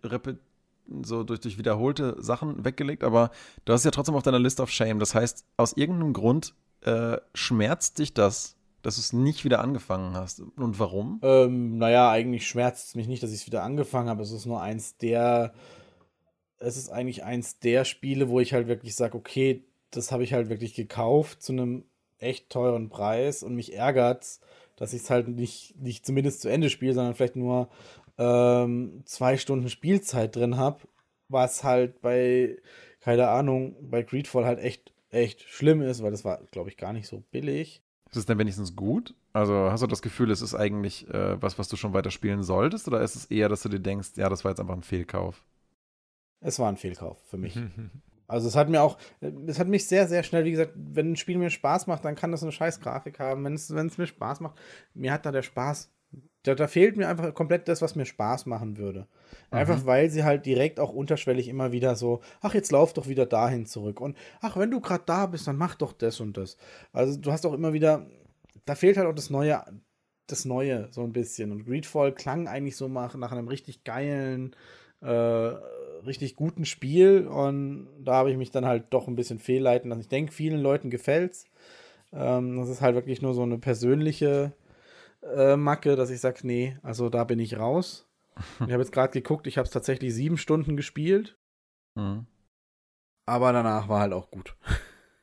so 1.03 1.23
durch, 1.23 1.39
durch 1.39 1.57
wiederholte 1.57 2.15
Sachen 2.21 2.63
weggelegt, 2.63 3.03
aber 3.03 3.31
du 3.65 3.73
hast 3.73 3.85
ja 3.85 3.91
trotzdem 3.91 4.15
auf 4.15 4.23
deiner 4.23 4.39
List 4.39 4.59
of 4.59 4.69
Shame. 4.69 4.99
Das 4.99 5.15
heißt, 5.15 5.45
aus 5.57 5.73
irgendeinem 5.73 6.13
Grund 6.13 6.53
äh, 6.81 7.17
schmerzt 7.33 7.97
dich 7.99 8.13
das, 8.13 8.55
dass 8.81 8.95
du 8.95 9.01
es 9.01 9.13
nicht 9.13 9.43
wieder 9.43 9.61
angefangen 9.61 10.15
hast. 10.15 10.41
Und 10.41 10.79
warum? 10.79 11.19
Ähm, 11.23 11.77
naja, 11.77 12.11
eigentlich 12.11 12.47
schmerzt 12.47 12.89
es 12.89 12.95
mich 12.95 13.07
nicht, 13.07 13.23
dass 13.23 13.31
ich 13.31 13.41
es 13.41 13.47
wieder 13.47 13.63
angefangen 13.63 14.09
habe. 14.09 14.21
Es 14.21 14.31
ist 14.31 14.45
nur 14.45 14.61
eins 14.61 14.97
der. 14.97 15.53
Es 16.57 16.77
ist 16.77 16.89
eigentlich 16.89 17.23
eins 17.23 17.59
der 17.59 17.83
Spiele, 17.83 18.29
wo 18.29 18.39
ich 18.39 18.53
halt 18.53 18.67
wirklich 18.67 18.95
sage, 18.95 19.17
okay, 19.17 19.65
das 19.91 20.11
habe 20.11 20.23
ich 20.23 20.33
halt 20.33 20.49
wirklich 20.49 20.73
gekauft 20.73 21.41
zu 21.41 21.51
einem 21.51 21.85
echt 22.17 22.49
teuren 22.49 22.89
Preis 22.89 23.43
und 23.43 23.55
mich 23.55 23.73
ärgert 23.73 24.39
dass 24.75 24.93
ich 24.93 25.03
es 25.03 25.09
halt 25.09 25.27
nicht, 25.27 25.75
nicht 25.79 26.05
zumindest 26.05 26.41
zu 26.41 26.49
Ende 26.49 26.69
spiele, 26.69 26.93
sondern 26.93 27.15
vielleicht 27.15 27.35
nur 27.35 27.69
ähm, 28.17 29.01
zwei 29.05 29.37
Stunden 29.37 29.69
Spielzeit 29.69 30.35
drin 30.35 30.57
habe, 30.57 30.87
was 31.27 31.63
halt 31.63 32.01
bei, 32.01 32.57
keine 32.99 33.29
Ahnung, 33.29 33.75
bei 33.81 34.03
Greedfall 34.03 34.45
halt 34.45 34.59
echt, 34.59 34.93
echt 35.09 35.41
schlimm 35.43 35.81
ist, 35.81 36.03
weil 36.03 36.11
das 36.11 36.25
war, 36.25 36.43
glaube 36.51 36.69
ich, 36.69 36.77
gar 36.77 36.93
nicht 36.93 37.07
so 37.07 37.23
billig. 37.31 37.81
Ist 38.09 38.17
es 38.17 38.25
denn 38.25 38.39
wenigstens 38.39 38.75
gut? 38.75 39.15
Also 39.33 39.53
hast 39.71 39.83
du 39.83 39.87
das 39.87 40.01
Gefühl, 40.01 40.31
es 40.31 40.41
ist 40.41 40.55
eigentlich 40.55 41.09
äh, 41.09 41.41
was, 41.41 41.59
was 41.59 41.67
du 41.67 41.75
schon 41.75 41.93
weiter 41.93 42.11
spielen 42.11 42.43
solltest? 42.43 42.87
Oder 42.87 43.01
ist 43.01 43.15
es 43.15 43.25
eher, 43.25 43.49
dass 43.49 43.63
du 43.63 43.69
dir 43.69 43.79
denkst, 43.79 44.11
ja, 44.15 44.29
das 44.29 44.45
war 44.45 44.51
jetzt 44.51 44.59
einfach 44.59 44.75
ein 44.75 44.83
Fehlkauf? 44.83 45.43
Es 46.39 46.59
war 46.59 46.69
ein 46.69 46.77
Fehlkauf 46.77 47.21
für 47.27 47.37
mich. 47.37 47.59
also 48.27 48.47
es 48.47 48.55
hat 48.55 48.69
mir 48.69 48.81
auch, 48.81 48.97
es 49.47 49.59
hat 49.59 49.67
mich 49.67 49.87
sehr, 49.87 50.07
sehr 50.07 50.23
schnell, 50.23 50.45
wie 50.45 50.51
gesagt, 50.51 50.73
wenn 50.75 51.11
ein 51.11 51.15
Spiel 51.15 51.37
mir 51.37 51.49
Spaß 51.49 51.87
macht, 51.87 52.05
dann 52.05 52.15
kann 52.15 52.31
das 52.31 52.43
eine 52.43 52.51
scheiß 52.51 52.79
Grafik 52.79 53.19
haben. 53.19 53.43
Wenn 53.43 53.53
es, 53.53 53.73
wenn 53.73 53.87
es 53.87 53.97
mir 53.97 54.07
Spaß 54.07 54.39
macht, 54.39 54.59
mir 54.93 55.11
hat 55.11 55.25
da 55.25 55.31
der 55.31 55.43
Spaß 55.43 55.91
da, 56.43 56.53
da, 56.53 56.67
fehlt 56.67 56.95
mir 56.95 57.07
einfach 57.07 57.33
komplett 57.33 57.67
das, 57.67 57.81
was 57.81 57.95
mir 57.95 58.05
Spaß 58.05 58.45
machen 58.45 58.77
würde. 58.77 59.07
Einfach 59.49 59.79
mhm. 59.79 59.85
weil 59.85 60.09
sie 60.09 60.23
halt 60.23 60.45
direkt 60.45 60.79
auch 60.79 60.93
unterschwellig 60.93 61.47
immer 61.47 61.71
wieder 61.71 61.95
so, 61.95 62.21
ach, 62.41 62.53
jetzt 62.53 62.71
lauf 62.71 62.93
doch 62.93 63.07
wieder 63.07 63.25
dahin 63.25 63.65
zurück. 63.65 63.99
Und 63.99 64.15
ach, 64.41 64.55
wenn 64.55 64.69
du 64.69 64.79
gerade 64.79 65.03
da 65.05 65.25
bist, 65.25 65.47
dann 65.47 65.57
mach 65.57 65.75
doch 65.75 65.91
das 65.91 66.19
und 66.19 66.37
das. 66.37 66.57
Also 66.93 67.19
du 67.19 67.31
hast 67.31 67.45
auch 67.45 67.53
immer 67.53 67.73
wieder, 67.73 68.05
da 68.65 68.75
fehlt 68.75 68.97
halt 68.97 69.07
auch 69.07 69.15
das 69.15 69.31
Neue, 69.31 69.63
das 70.27 70.45
Neue 70.45 70.87
so 70.91 71.01
ein 71.03 71.13
bisschen. 71.13 71.51
Und 71.51 71.65
Greedfall 71.65 72.13
klang 72.13 72.47
eigentlich 72.47 72.77
so 72.77 72.87
nach, 72.87 73.15
nach 73.15 73.31
einem 73.31 73.47
richtig 73.47 73.83
geilen, 73.83 74.55
äh, 75.01 75.51
richtig 76.05 76.35
guten 76.35 76.65
Spiel. 76.65 77.27
Und 77.27 77.87
da 78.03 78.13
habe 78.15 78.31
ich 78.31 78.37
mich 78.37 78.51
dann 78.51 78.65
halt 78.65 78.85
doch 78.91 79.07
ein 79.07 79.15
bisschen 79.15 79.39
fehlleiten 79.39 79.89
lassen. 79.89 80.01
Ich 80.01 80.07
denke, 80.07 80.31
vielen 80.31 80.61
Leuten 80.61 80.89
gefällt's. 80.89 81.45
Ähm, 82.13 82.57
das 82.57 82.69
ist 82.69 82.81
halt 82.81 82.95
wirklich 82.95 83.21
nur 83.21 83.33
so 83.33 83.43
eine 83.43 83.57
persönliche 83.57 84.53
äh, 85.35 85.55
Macke, 85.55 85.95
dass 85.95 86.09
ich 86.09 86.19
sage, 86.19 86.39
nee, 86.43 86.77
also 86.83 87.09
da 87.09 87.23
bin 87.23 87.39
ich 87.39 87.57
raus. 87.57 88.07
ich 88.59 88.71
habe 88.71 88.81
jetzt 88.81 88.91
gerade 88.91 89.13
geguckt, 89.13 89.47
ich 89.47 89.57
habe 89.57 89.65
es 89.65 89.71
tatsächlich 89.71 90.13
sieben 90.13 90.37
Stunden 90.37 90.77
gespielt. 90.77 91.37
Mhm. 91.95 92.25
Aber 93.25 93.51
danach 93.53 93.89
war 93.89 94.01
halt 94.01 94.13
auch 94.13 94.31
gut. 94.31 94.55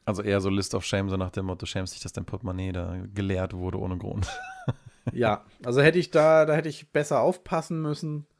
Also 0.04 0.24
eher 0.24 0.40
so 0.40 0.48
List 0.50 0.74
of 0.74 0.84
Shame, 0.84 1.08
so 1.08 1.16
nach 1.16 1.30
dem 1.30 1.46
Motto, 1.46 1.64
schämst 1.64 1.94
dich, 1.94 2.02
dass 2.02 2.12
dein 2.12 2.24
Portemonnaie 2.24 2.72
da 2.72 2.96
geleert 3.14 3.52
wurde 3.52 3.78
ohne 3.78 3.96
Grund. 3.98 4.26
ja, 5.12 5.44
also 5.64 5.80
hätte 5.80 6.00
ich 6.00 6.10
da, 6.10 6.44
da 6.44 6.54
hätte 6.54 6.68
ich 6.68 6.90
besser 6.90 7.20
aufpassen 7.20 7.80
müssen. 7.80 8.26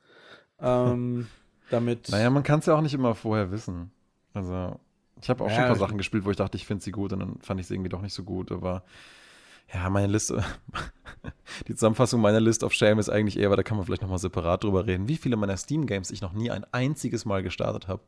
Ähm, 0.64 1.26
damit. 1.72 2.08
Naja, 2.10 2.30
man 2.30 2.42
kann 2.42 2.60
es 2.60 2.66
ja 2.66 2.74
auch 2.74 2.80
nicht 2.80 2.94
immer 2.94 3.14
vorher 3.14 3.50
wissen. 3.50 3.90
Also, 4.34 4.78
ich 5.20 5.30
habe 5.30 5.44
auch 5.44 5.48
ja, 5.48 5.54
schon 5.54 5.64
ein 5.64 5.68
paar 5.68 5.76
Sachen 5.76 5.98
gespielt, 5.98 6.24
wo 6.24 6.30
ich 6.30 6.36
dachte, 6.36 6.56
ich 6.56 6.66
finde 6.66 6.82
sie 6.82 6.90
gut 6.90 7.12
und 7.12 7.20
dann 7.20 7.38
fand 7.40 7.60
ich 7.60 7.66
sie 7.66 7.74
irgendwie 7.74 7.90
doch 7.90 8.02
nicht 8.02 8.14
so 8.14 8.24
gut, 8.24 8.50
aber 8.50 8.82
Ja, 9.72 9.88
meine 9.88 10.06
Liste, 10.08 10.44
die 11.68 11.74
Zusammenfassung 11.74 12.20
meiner 12.20 12.40
List 12.40 12.62
of 12.62 12.72
Shame 12.72 12.98
ist 12.98 13.08
eigentlich 13.08 13.38
eher, 13.38 13.46
aber 13.46 13.56
da 13.56 13.62
kann 13.62 13.76
man 13.76 13.86
vielleicht 13.86 14.02
nochmal 14.02 14.18
separat 14.18 14.64
drüber 14.64 14.86
reden, 14.86 15.08
wie 15.08 15.16
viele 15.16 15.36
meiner 15.36 15.56
Steam-Games 15.56 16.10
ich 16.10 16.20
noch 16.20 16.32
nie 16.32 16.50
ein 16.50 16.64
einziges 16.72 17.24
Mal 17.24 17.42
gestartet 17.42 17.88
habe. 17.88 18.02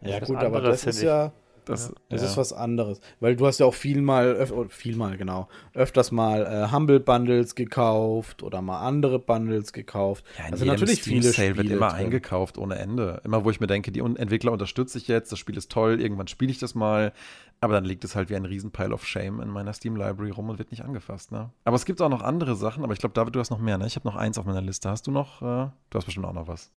Ja, 0.00 0.20
gut, 0.20 0.36
aber 0.36 0.60
das 0.60 0.84
ist 0.84 1.02
ja. 1.02 1.32
Das, 1.66 1.92
das 2.08 2.22
ja. 2.22 2.28
ist 2.28 2.36
was 2.36 2.52
anderes. 2.52 3.00
Weil 3.18 3.34
du 3.34 3.46
hast 3.46 3.58
ja 3.58 3.66
auch 3.66 3.74
viel 3.74 4.00
mal, 4.00 4.28
öf 4.36 4.52
viel 4.68 4.96
mal, 4.96 5.16
genau, 5.16 5.48
öfters 5.74 6.12
mal 6.12 6.46
äh, 6.46 6.72
Humble 6.72 7.00
Bundles 7.00 7.56
gekauft 7.56 8.44
oder 8.44 8.62
mal 8.62 8.86
andere 8.86 9.18
Bundles 9.18 9.72
gekauft. 9.72 10.24
Ja, 10.38 10.52
also 10.52 10.64
natürlich 10.64 11.02
Steam 11.02 11.14
viele 11.14 11.32
Sale 11.32 11.50
Spiele 11.50 11.56
wird 11.56 11.76
immer 11.76 11.88
drin. 11.88 12.06
eingekauft 12.06 12.56
ohne 12.56 12.76
Ende. 12.76 13.20
Immer 13.24 13.44
wo 13.44 13.50
ich 13.50 13.58
mir 13.60 13.66
denke, 13.66 13.90
die 13.90 13.98
Entwickler 13.98 14.52
unterstütze 14.52 14.96
ich 14.96 15.08
jetzt, 15.08 15.32
das 15.32 15.40
Spiel 15.40 15.56
ist 15.56 15.70
toll, 15.70 16.00
irgendwann 16.00 16.28
spiele 16.28 16.52
ich 16.52 16.58
das 16.58 16.76
mal. 16.76 17.12
Aber 17.60 17.72
dann 17.72 17.84
liegt 17.84 18.04
es 18.04 18.14
halt 18.14 18.30
wie 18.30 18.36
ein 18.36 18.44
Riesenpile 18.44 18.92
of 18.92 19.06
Shame 19.06 19.40
in 19.40 19.48
meiner 19.48 19.72
Steam 19.72 19.96
Library 19.96 20.30
rum 20.30 20.50
und 20.50 20.58
wird 20.58 20.70
nicht 20.70 20.84
angefasst, 20.84 21.32
ne? 21.32 21.50
Aber 21.64 21.76
es 21.76 21.84
gibt 21.84 22.00
auch 22.00 22.10
noch 22.10 22.22
andere 22.22 22.54
Sachen, 22.54 22.84
aber 22.84 22.92
ich 22.92 22.98
glaube, 22.98 23.14
David, 23.14 23.34
du 23.34 23.40
hast 23.40 23.50
noch 23.50 23.58
mehr, 23.58 23.78
ne? 23.78 23.86
Ich 23.86 23.96
habe 23.96 24.06
noch 24.06 24.16
eins 24.16 24.38
auf 24.38 24.44
meiner 24.44 24.60
Liste. 24.60 24.90
Hast 24.90 25.06
du 25.06 25.10
noch, 25.10 25.42
äh, 25.42 25.70
du 25.90 25.94
hast 25.94 26.04
bestimmt 26.04 26.26
auch 26.26 26.34
noch 26.34 26.48
was. 26.48 26.70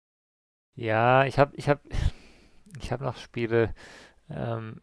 Ja, 0.77 1.25
ich 1.25 1.39
habe, 1.39 1.57
ich 1.57 1.69
habe, 1.69 1.81
ich 2.81 2.93
habe 2.93 3.05
noch 3.05 3.17
Spiele, 3.17 3.75
ähm, 4.31 4.81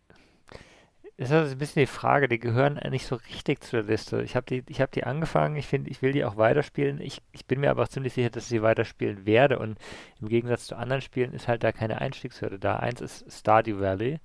ist 1.15 1.31
also 1.31 1.51
ein 1.51 1.57
bisschen 1.57 1.81
die 1.81 1.87
Frage, 1.87 2.27
die 2.27 2.39
gehören 2.39 2.79
nicht 2.89 3.05
so 3.05 3.15
richtig 3.15 3.63
zur 3.63 3.83
Liste. 3.83 4.23
Ich 4.23 4.35
habe 4.35 4.45
die, 4.47 4.63
ich 4.67 4.83
die 4.93 5.03
angefangen, 5.03 5.55
ich 5.55 5.67
finde, 5.67 5.91
ich 5.91 6.01
will 6.01 6.11
die 6.11 6.25
auch 6.25 6.37
weiterspielen. 6.37 6.99
Ich, 6.99 7.21
ich 7.31 7.45
bin 7.45 7.59
mir 7.59 7.69
aber 7.69 7.83
auch 7.83 7.87
ziemlich 7.87 8.13
sicher, 8.13 8.31
dass 8.31 8.45
ich 8.45 8.49
sie 8.49 8.63
weiterspielen 8.63 9.25
werde. 9.25 9.59
Und 9.59 9.77
im 10.19 10.27
Gegensatz 10.27 10.65
zu 10.65 10.75
anderen 10.75 11.01
Spielen 11.01 11.33
ist 11.33 11.47
halt 11.47 11.63
da 11.63 11.71
keine 11.71 12.01
Einstiegshürde 12.01 12.57
da. 12.57 12.77
Eins 12.77 12.99
ist 12.99 13.31
Stardew 13.31 13.79
Valley. 13.79 14.19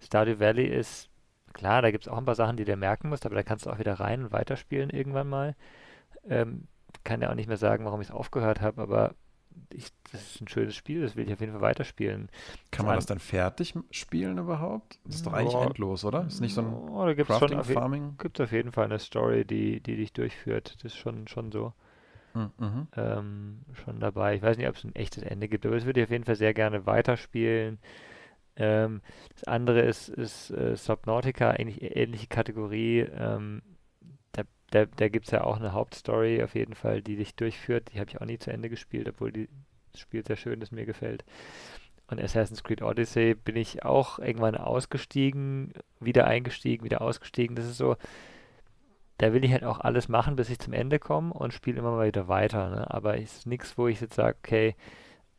Stardew 0.00 0.40
Valley 0.40 0.66
ist, 0.66 1.10
klar, 1.52 1.82
da 1.82 1.90
gibt 1.90 2.04
es 2.04 2.08
auch 2.08 2.16
ein 2.16 2.24
paar 2.24 2.34
Sachen, 2.34 2.56
die 2.56 2.64
du 2.64 2.74
merken 2.74 3.10
musst, 3.10 3.26
aber 3.26 3.34
da 3.34 3.42
kannst 3.42 3.66
du 3.66 3.70
auch 3.70 3.78
wieder 3.78 4.00
rein 4.00 4.24
und 4.24 4.32
weiterspielen 4.32 4.88
irgendwann 4.88 5.28
mal. 5.28 5.54
Ähm, 6.26 6.68
kann 7.04 7.20
ja 7.20 7.30
auch 7.30 7.34
nicht 7.34 7.48
mehr 7.48 7.58
sagen, 7.58 7.84
warum 7.84 8.00
ich 8.00 8.08
es 8.08 8.14
aufgehört 8.14 8.62
habe, 8.62 8.80
aber 8.80 9.14
ich, 9.72 9.92
das 10.12 10.22
ist 10.22 10.40
ein 10.40 10.48
schönes 10.48 10.74
Spiel, 10.74 11.02
das 11.02 11.16
will 11.16 11.26
ich 11.26 11.32
auf 11.32 11.40
jeden 11.40 11.52
Fall 11.52 11.60
weiterspielen. 11.60 12.28
Kann 12.70 12.86
man 12.86 12.96
das 12.96 13.06
dann 13.06 13.18
fertig 13.18 13.74
spielen 13.90 14.38
überhaupt? 14.38 14.98
Das 15.04 15.16
ist 15.16 15.26
doch 15.26 15.32
eigentlich 15.32 15.54
oh, 15.54 15.62
endlos, 15.62 16.04
oder? 16.04 16.26
Ist 16.26 16.40
nicht 16.40 16.54
so 16.54 16.62
ein 16.62 16.72
oh, 16.72 17.04
da 17.04 17.14
gibt's 17.14 17.28
Crafting, 17.28 17.62
schon 17.62 17.74
Farming? 17.74 18.14
Gibt 18.18 18.40
auf 18.40 18.52
jeden 18.52 18.72
Fall 18.72 18.86
eine 18.86 18.98
Story, 18.98 19.44
die, 19.44 19.80
die 19.80 19.96
dich 19.96 20.12
durchführt. 20.12 20.76
Das 20.76 20.92
ist 20.92 20.98
schon, 20.98 21.28
schon 21.28 21.52
so. 21.52 21.72
Hm, 22.32 22.50
mhm. 22.58 22.88
Ähm, 22.96 23.60
schon 23.84 24.00
dabei. 24.00 24.36
Ich 24.36 24.42
weiß 24.42 24.56
nicht, 24.56 24.68
ob 24.68 24.76
es 24.76 24.84
ein 24.84 24.94
echtes 24.94 25.22
Ende 25.22 25.48
gibt, 25.48 25.66
aber 25.66 25.76
es 25.76 25.84
würde 25.84 26.00
ich 26.00 26.06
auf 26.06 26.12
jeden 26.12 26.24
Fall 26.24 26.36
sehr 26.36 26.54
gerne 26.54 26.86
weiterspielen. 26.86 27.78
Ähm, 28.56 29.00
das 29.32 29.44
andere 29.44 29.80
ist, 29.80 30.08
ist 30.08 30.50
äh, 30.50 30.76
Subnautica, 30.76 31.50
eigentlich 31.50 31.96
ähnliche 31.96 32.26
Kategorie. 32.26 33.00
Ähm, 33.00 33.62
da, 34.70 34.86
da 34.86 35.08
gibt 35.08 35.26
es 35.26 35.32
ja 35.32 35.44
auch 35.44 35.56
eine 35.56 35.72
Hauptstory 35.72 36.42
auf 36.42 36.54
jeden 36.54 36.74
Fall, 36.74 37.02
die 37.02 37.16
dich 37.16 37.34
durchführt. 37.34 37.90
Die 37.92 38.00
habe 38.00 38.10
ich 38.10 38.20
auch 38.20 38.26
nie 38.26 38.38
zu 38.38 38.52
Ende 38.52 38.68
gespielt, 38.68 39.08
obwohl 39.08 39.32
die, 39.32 39.48
das 39.92 40.00
Spiel 40.00 40.24
sehr 40.24 40.36
schön 40.36 40.60
ist, 40.60 40.72
mir 40.72 40.86
gefällt. 40.86 41.24
Und 42.08 42.20
Assassin's 42.20 42.64
Creed 42.64 42.82
Odyssey 42.82 43.34
bin 43.34 43.56
ich 43.56 43.84
auch 43.84 44.18
irgendwann 44.18 44.56
ausgestiegen, 44.56 45.72
wieder 46.00 46.26
eingestiegen, 46.26 46.84
wieder 46.84 47.02
ausgestiegen. 47.02 47.54
Das 47.54 47.66
ist 47.66 47.76
so, 47.76 47.96
da 49.18 49.32
will 49.32 49.44
ich 49.44 49.52
halt 49.52 49.64
auch 49.64 49.80
alles 49.80 50.08
machen, 50.08 50.34
bis 50.34 50.50
ich 50.50 50.58
zum 50.58 50.72
Ende 50.72 50.98
komme 50.98 51.32
und 51.32 51.52
spiele 51.52 51.78
immer 51.78 51.92
mal 51.92 52.06
wieder 52.06 52.26
weiter. 52.26 52.70
Ne? 52.70 52.90
Aber 52.92 53.18
es 53.18 53.38
ist 53.38 53.46
nichts, 53.46 53.78
wo 53.78 53.86
ich 53.86 54.00
jetzt 54.00 54.14
sage, 54.14 54.36
okay, 54.42 54.74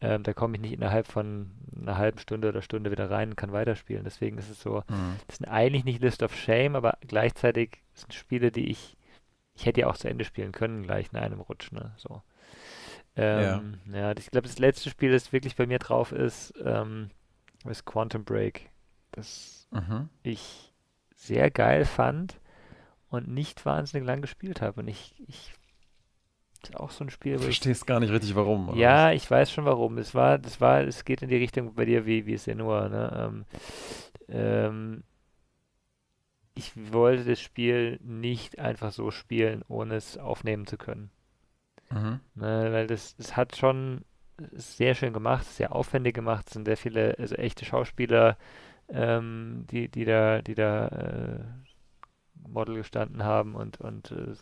ähm, 0.01 0.23
da 0.23 0.33
komme 0.33 0.55
ich 0.55 0.61
nicht 0.61 0.73
innerhalb 0.73 1.07
von 1.07 1.51
einer 1.79 1.97
halben 1.97 2.19
Stunde 2.19 2.49
oder 2.49 2.61
Stunde 2.61 2.91
wieder 2.91 3.09
rein 3.09 3.31
und 3.31 3.35
kann 3.35 3.51
weiterspielen. 3.51 4.03
Deswegen 4.03 4.37
ist 4.37 4.49
es 4.49 4.61
so, 4.61 4.83
mhm. 4.87 5.15
das 5.27 5.37
sind 5.37 5.47
eigentlich 5.47 5.83
nicht 5.83 6.01
List 6.01 6.23
of 6.23 6.35
Shame, 6.35 6.75
aber 6.75 6.97
gleichzeitig 7.07 7.81
sind 7.93 8.13
Spiele, 8.13 8.51
die 8.51 8.69
ich 8.69 8.97
ich 9.61 9.67
hätte 9.67 9.81
ja 9.81 9.87
auch 9.87 9.97
zu 9.97 10.09
Ende 10.09 10.25
spielen 10.25 10.51
können, 10.51 10.81
gleich 10.81 11.09
in 11.13 11.19
einem 11.19 11.39
Rutsch, 11.39 11.71
ne? 11.71 11.93
So. 11.95 12.23
Ähm, 13.15 13.77
ja. 13.91 14.09
ja. 14.09 14.11
ich 14.17 14.31
glaube, 14.31 14.47
das 14.47 14.57
letzte 14.57 14.89
Spiel, 14.89 15.11
das 15.11 15.31
wirklich 15.31 15.55
bei 15.55 15.67
mir 15.67 15.77
drauf 15.77 16.11
ist, 16.11 16.53
ähm, 16.65 17.11
ist 17.69 17.85
Quantum 17.85 18.23
Break. 18.23 18.71
Das 19.11 19.67
mhm. 19.69 20.09
ich 20.23 20.73
sehr 21.15 21.51
geil 21.51 21.85
fand 21.85 22.39
und 23.09 23.27
nicht 23.27 23.63
wahnsinnig 23.63 24.07
lang 24.07 24.21
gespielt 24.21 24.61
habe. 24.61 24.81
Und 24.81 24.87
ich, 24.87 25.13
ich 25.27 25.53
ist 26.63 26.75
auch 26.75 26.89
so 26.89 27.03
ein 27.03 27.11
Spiel, 27.11 27.37
wo 27.37 27.43
Verstehst 27.43 27.83
ich, 27.83 27.85
gar 27.85 27.99
nicht 27.99 28.11
richtig 28.11 28.33
warum. 28.33 28.69
Oder? 28.69 28.77
Ja, 28.77 29.11
ich 29.11 29.29
weiß 29.29 29.51
schon 29.51 29.65
warum. 29.65 29.99
Es 29.99 30.15
war, 30.15 30.39
das 30.39 30.59
war, 30.59 30.81
es 30.81 31.05
geht 31.05 31.21
in 31.21 31.29
die 31.29 31.35
Richtung 31.37 31.75
bei 31.75 31.85
dir 31.85 32.07
wie, 32.07 32.25
wie 32.25 32.37
Senua, 32.37 32.89
ne? 32.89 33.31
Ähm, 33.31 33.45
ähm, 34.27 35.03
ich 36.53 36.93
wollte 36.93 37.25
das 37.25 37.39
Spiel 37.39 37.99
nicht 38.03 38.59
einfach 38.59 38.91
so 38.91 39.11
spielen, 39.11 39.63
ohne 39.67 39.95
es 39.95 40.17
aufnehmen 40.17 40.67
zu 40.67 40.77
können. 40.77 41.11
Mhm. 41.89 42.19
Ne, 42.35 42.71
weil 42.71 42.87
das, 42.87 43.15
das 43.15 43.35
hat 43.35 43.55
schon 43.55 44.03
sehr 44.51 44.95
schön 44.95 45.13
gemacht, 45.13 45.45
sehr 45.45 45.75
aufwendig 45.75 46.15
gemacht, 46.15 46.47
es 46.47 46.53
sind 46.53 46.65
sehr 46.65 46.77
viele, 46.77 47.15
also 47.19 47.35
echte 47.35 47.65
Schauspieler, 47.65 48.37
ähm, 48.89 49.65
die, 49.69 49.87
die 49.89 50.05
da, 50.05 50.41
die 50.41 50.55
da 50.55 50.87
äh, 50.87 51.39
Model 52.47 52.75
gestanden 52.75 53.23
haben 53.23 53.55
und, 53.55 53.79
und 53.79 54.11
äh, 54.11 54.35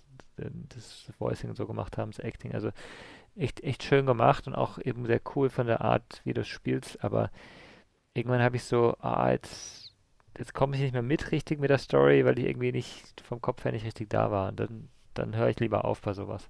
das 0.69 1.11
Voicing 1.19 1.49
und 1.49 1.57
so 1.57 1.67
gemacht 1.67 1.97
haben, 1.97 2.11
das 2.11 2.19
Acting. 2.19 2.53
Also 2.53 2.71
echt, 3.35 3.61
echt 3.61 3.83
schön 3.83 4.05
gemacht 4.05 4.47
und 4.47 4.55
auch 4.55 4.79
eben 4.79 5.05
sehr 5.05 5.21
cool 5.35 5.49
von 5.49 5.67
der 5.67 5.81
Art, 5.81 6.21
wie 6.23 6.33
du 6.33 6.43
spielst, 6.45 7.03
aber 7.03 7.29
irgendwann 8.13 8.41
habe 8.41 8.55
ich 8.55 8.63
so, 8.63 8.95
ah, 8.99 9.31
jetzt 9.31 9.78
jetzt 10.39 10.53
komme 10.53 10.75
ich 10.75 10.81
nicht 10.81 10.93
mehr 10.93 11.01
mit 11.03 11.31
richtig 11.31 11.59
mit 11.59 11.69
der 11.69 11.77
Story, 11.77 12.25
weil 12.25 12.39
ich 12.39 12.45
irgendwie 12.45 12.71
nicht 12.71 13.21
vom 13.21 13.41
Kopf 13.41 13.65
her 13.65 13.73
nicht 13.73 13.85
richtig 13.85 14.09
da 14.09 14.31
war. 14.31 14.49
Und 14.49 14.59
dann, 14.59 14.89
dann 15.13 15.35
höre 15.35 15.49
ich 15.49 15.59
lieber 15.59 15.85
auf 15.85 16.01
bei 16.01 16.13
sowas. 16.13 16.49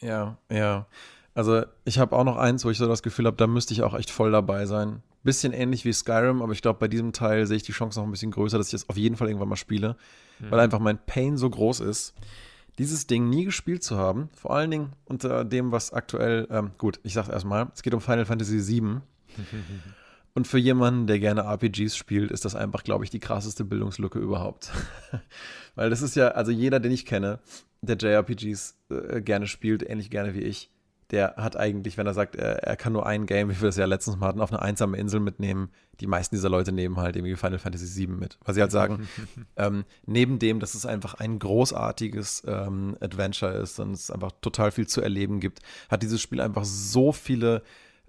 Ja, 0.00 0.36
ja. 0.50 0.86
Also 1.32 1.62
ich 1.84 1.98
habe 1.98 2.14
auch 2.14 2.24
noch 2.24 2.36
eins, 2.36 2.64
wo 2.64 2.70
ich 2.70 2.76
so 2.76 2.86
das 2.86 3.02
Gefühl 3.02 3.26
habe, 3.26 3.36
da 3.36 3.46
müsste 3.46 3.72
ich 3.72 3.82
auch 3.82 3.94
echt 3.94 4.10
voll 4.10 4.32
dabei 4.32 4.66
sein. 4.66 5.02
Bisschen 5.22 5.52
ähnlich 5.52 5.84
wie 5.84 5.92
Skyrim, 5.92 6.42
aber 6.42 6.52
ich 6.52 6.60
glaube, 6.60 6.80
bei 6.80 6.88
diesem 6.88 7.12
Teil 7.12 7.46
sehe 7.46 7.56
ich 7.56 7.62
die 7.62 7.72
Chance 7.72 8.00
noch 8.00 8.06
ein 8.06 8.10
bisschen 8.10 8.32
größer, 8.32 8.58
dass 8.58 8.66
ich 8.66 8.72
das 8.72 8.88
auf 8.88 8.96
jeden 8.96 9.16
Fall 9.16 9.28
irgendwann 9.28 9.48
mal 9.48 9.56
spiele, 9.56 9.96
mhm. 10.40 10.50
weil 10.50 10.60
einfach 10.60 10.80
mein 10.80 10.98
Pain 10.98 11.36
so 11.36 11.48
groß 11.48 11.80
ist, 11.80 12.14
dieses 12.78 13.06
Ding 13.06 13.30
nie 13.30 13.44
gespielt 13.44 13.84
zu 13.84 13.96
haben. 13.96 14.28
Vor 14.34 14.54
allen 14.54 14.72
Dingen 14.72 14.92
unter 15.04 15.44
dem, 15.44 15.70
was 15.70 15.92
aktuell, 15.92 16.48
ähm, 16.50 16.72
gut, 16.76 16.98
ich 17.04 17.14
sage 17.14 17.30
erstmal, 17.30 17.68
es 17.72 17.82
geht 17.82 17.94
um 17.94 18.00
Final 18.00 18.24
Fantasy 18.24 18.66
VII. 18.66 19.00
Und 20.34 20.46
für 20.46 20.58
jemanden, 20.58 21.06
der 21.06 21.18
gerne 21.18 21.42
RPGs 21.42 21.96
spielt, 21.96 22.30
ist 22.30 22.44
das 22.44 22.54
einfach, 22.54 22.84
glaube 22.84 23.04
ich, 23.04 23.10
die 23.10 23.20
krasseste 23.20 23.64
Bildungslücke 23.64 24.18
überhaupt. 24.18 24.70
Weil 25.74 25.90
das 25.90 26.00
ist 26.00 26.16
ja, 26.16 26.28
also 26.28 26.50
jeder, 26.50 26.80
den 26.80 26.92
ich 26.92 27.04
kenne, 27.04 27.38
der 27.82 27.96
JRPGs 27.96 28.78
äh, 28.90 29.20
gerne 29.20 29.46
spielt, 29.46 29.88
ähnlich 29.88 30.10
gerne 30.10 30.34
wie 30.34 30.40
ich, 30.40 30.70
der 31.10 31.34
hat 31.36 31.56
eigentlich, 31.56 31.98
wenn 31.98 32.06
er 32.06 32.14
sagt, 32.14 32.36
er, 32.36 32.62
er, 32.62 32.76
kann 32.76 32.94
nur 32.94 33.04
ein 33.04 33.26
Game, 33.26 33.50
wie 33.50 33.60
wir 33.60 33.68
das 33.68 33.76
ja 33.76 33.84
letztens 33.84 34.16
mal 34.16 34.28
hatten, 34.28 34.40
auf 34.40 34.50
eine 34.50 34.62
einsame 34.62 34.96
Insel 34.96 35.20
mitnehmen, 35.20 35.68
die 36.00 36.06
meisten 36.06 36.34
dieser 36.34 36.48
Leute 36.48 36.72
nehmen 36.72 36.96
halt 36.96 37.16
irgendwie 37.16 37.36
Final 37.36 37.58
Fantasy 37.58 37.94
VII 37.94 38.16
mit. 38.16 38.38
Weil 38.42 38.54
sie 38.54 38.62
halt 38.62 38.72
sagen, 38.72 39.06
ähm, 39.56 39.84
neben 40.06 40.38
dem, 40.38 40.58
dass 40.58 40.74
es 40.74 40.86
einfach 40.86 41.14
ein 41.14 41.38
großartiges 41.38 42.44
ähm, 42.46 42.96
Adventure 43.00 43.52
ist 43.52 43.78
und 43.78 43.92
es 43.92 44.10
einfach 44.10 44.32
total 44.40 44.70
viel 44.70 44.86
zu 44.86 45.02
erleben 45.02 45.38
gibt, 45.38 45.60
hat 45.90 46.02
dieses 46.02 46.22
Spiel 46.22 46.40
einfach 46.40 46.64
so 46.64 47.12
viele 47.12 47.62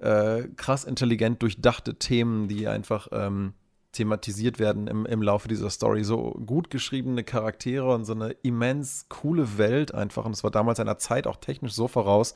äh, 0.04 0.50
krass 0.58 0.84
intelligent 0.84 1.42
durchdachte 1.42 1.96
Themen, 1.96 2.48
die 2.48 2.68
einfach 2.68 3.08
ähm, 3.12 3.54
thematisiert 3.94 4.60
werden 4.60 4.88
im, 4.88 5.06
im 5.06 5.22
Laufe 5.22 5.48
dieser 5.48 5.70
Story. 5.70 6.04
So 6.04 6.32
gut 6.46 6.70
geschriebene 6.70 7.24
Charaktere 7.24 7.94
und 7.94 8.06
so 8.06 8.14
eine 8.14 8.32
immens 8.42 9.06
coole 9.08 9.58
Welt 9.58 9.94
einfach. 9.94 10.26
Und 10.26 10.34
es 10.34 10.44
war 10.44 10.52
damals 10.52 10.80
einer 10.80 10.98
Zeit 10.98 11.26
auch 11.26 11.38
technisch 11.38 11.74
so 11.74 11.88
voraus. 11.88 12.36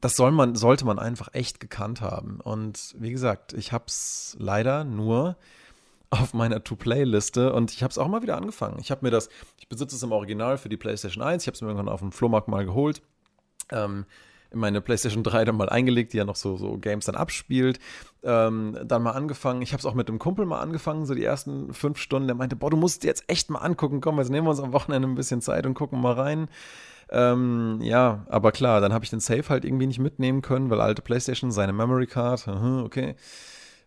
Das 0.00 0.16
soll 0.16 0.32
man, 0.32 0.54
sollte 0.54 0.86
man 0.86 0.98
einfach 0.98 1.28
echt 1.32 1.60
gekannt 1.60 2.00
haben. 2.00 2.40
Und 2.40 2.94
wie 2.98 3.10
gesagt, 3.10 3.52
ich 3.52 3.72
habe 3.72 3.84
es 3.86 4.36
leider 4.38 4.84
nur 4.84 5.36
auf 6.10 6.32
meiner 6.32 6.62
To-Play-Liste 6.64 7.52
und 7.52 7.72
ich 7.72 7.82
habe 7.82 7.90
es 7.90 7.98
auch 7.98 8.08
mal 8.08 8.22
wieder 8.22 8.36
angefangen. 8.36 8.78
Ich 8.80 8.90
habe 8.90 9.04
mir 9.04 9.10
das, 9.10 9.28
ich 9.58 9.68
besitze 9.68 9.96
es 9.96 10.02
im 10.02 10.12
Original 10.12 10.58
für 10.58 10.68
die 10.68 10.76
PlayStation 10.76 11.22
1, 11.24 11.42
ich 11.42 11.48
habe 11.48 11.54
es 11.54 11.60
mir 11.60 11.68
irgendwann 11.68 11.88
auf 11.88 12.00
dem 12.00 12.12
Flohmarkt 12.12 12.46
mal 12.46 12.64
geholt. 12.64 13.02
Ähm, 13.70 14.06
in 14.54 14.60
meine 14.60 14.80
PlayStation 14.80 15.22
3 15.22 15.44
dann 15.44 15.56
mal 15.56 15.68
eingelegt, 15.68 16.12
die 16.12 16.16
ja 16.16 16.24
noch 16.24 16.36
so, 16.36 16.56
so 16.56 16.78
Games 16.78 17.04
dann 17.04 17.16
abspielt. 17.16 17.78
Ähm, 18.22 18.78
dann 18.84 19.02
mal 19.02 19.10
angefangen. 19.10 19.60
Ich 19.60 19.72
habe 19.72 19.80
es 19.80 19.86
auch 19.86 19.94
mit 19.94 20.08
einem 20.08 20.18
Kumpel 20.18 20.46
mal 20.46 20.60
angefangen, 20.60 21.04
so 21.04 21.14
die 21.14 21.24
ersten 21.24 21.74
fünf 21.74 21.98
Stunden. 21.98 22.28
Der 22.28 22.36
meinte, 22.36 22.56
boah, 22.56 22.70
du 22.70 22.76
musst 22.76 23.02
dir 23.02 23.08
jetzt 23.08 23.24
echt 23.28 23.50
mal 23.50 23.58
angucken. 23.58 24.00
Komm, 24.00 24.18
jetzt 24.18 24.30
nehmen 24.30 24.46
wir 24.46 24.50
uns 24.50 24.60
am 24.60 24.72
Wochenende 24.72 25.06
ein 25.06 25.14
bisschen 25.14 25.42
Zeit 25.42 25.66
und 25.66 25.74
gucken 25.74 26.00
mal 26.00 26.14
rein. 26.14 26.48
Ähm, 27.10 27.80
ja, 27.82 28.24
aber 28.28 28.50
klar, 28.50 28.80
dann 28.80 28.94
habe 28.94 29.04
ich 29.04 29.10
den 29.10 29.20
Safe 29.20 29.48
halt 29.48 29.64
irgendwie 29.64 29.86
nicht 29.86 29.98
mitnehmen 29.98 30.40
können, 30.40 30.70
weil 30.70 30.80
alte 30.80 31.02
PlayStation, 31.02 31.52
seine 31.52 31.74
Memory 31.74 32.06
Card, 32.06 32.48
okay. 32.48 33.14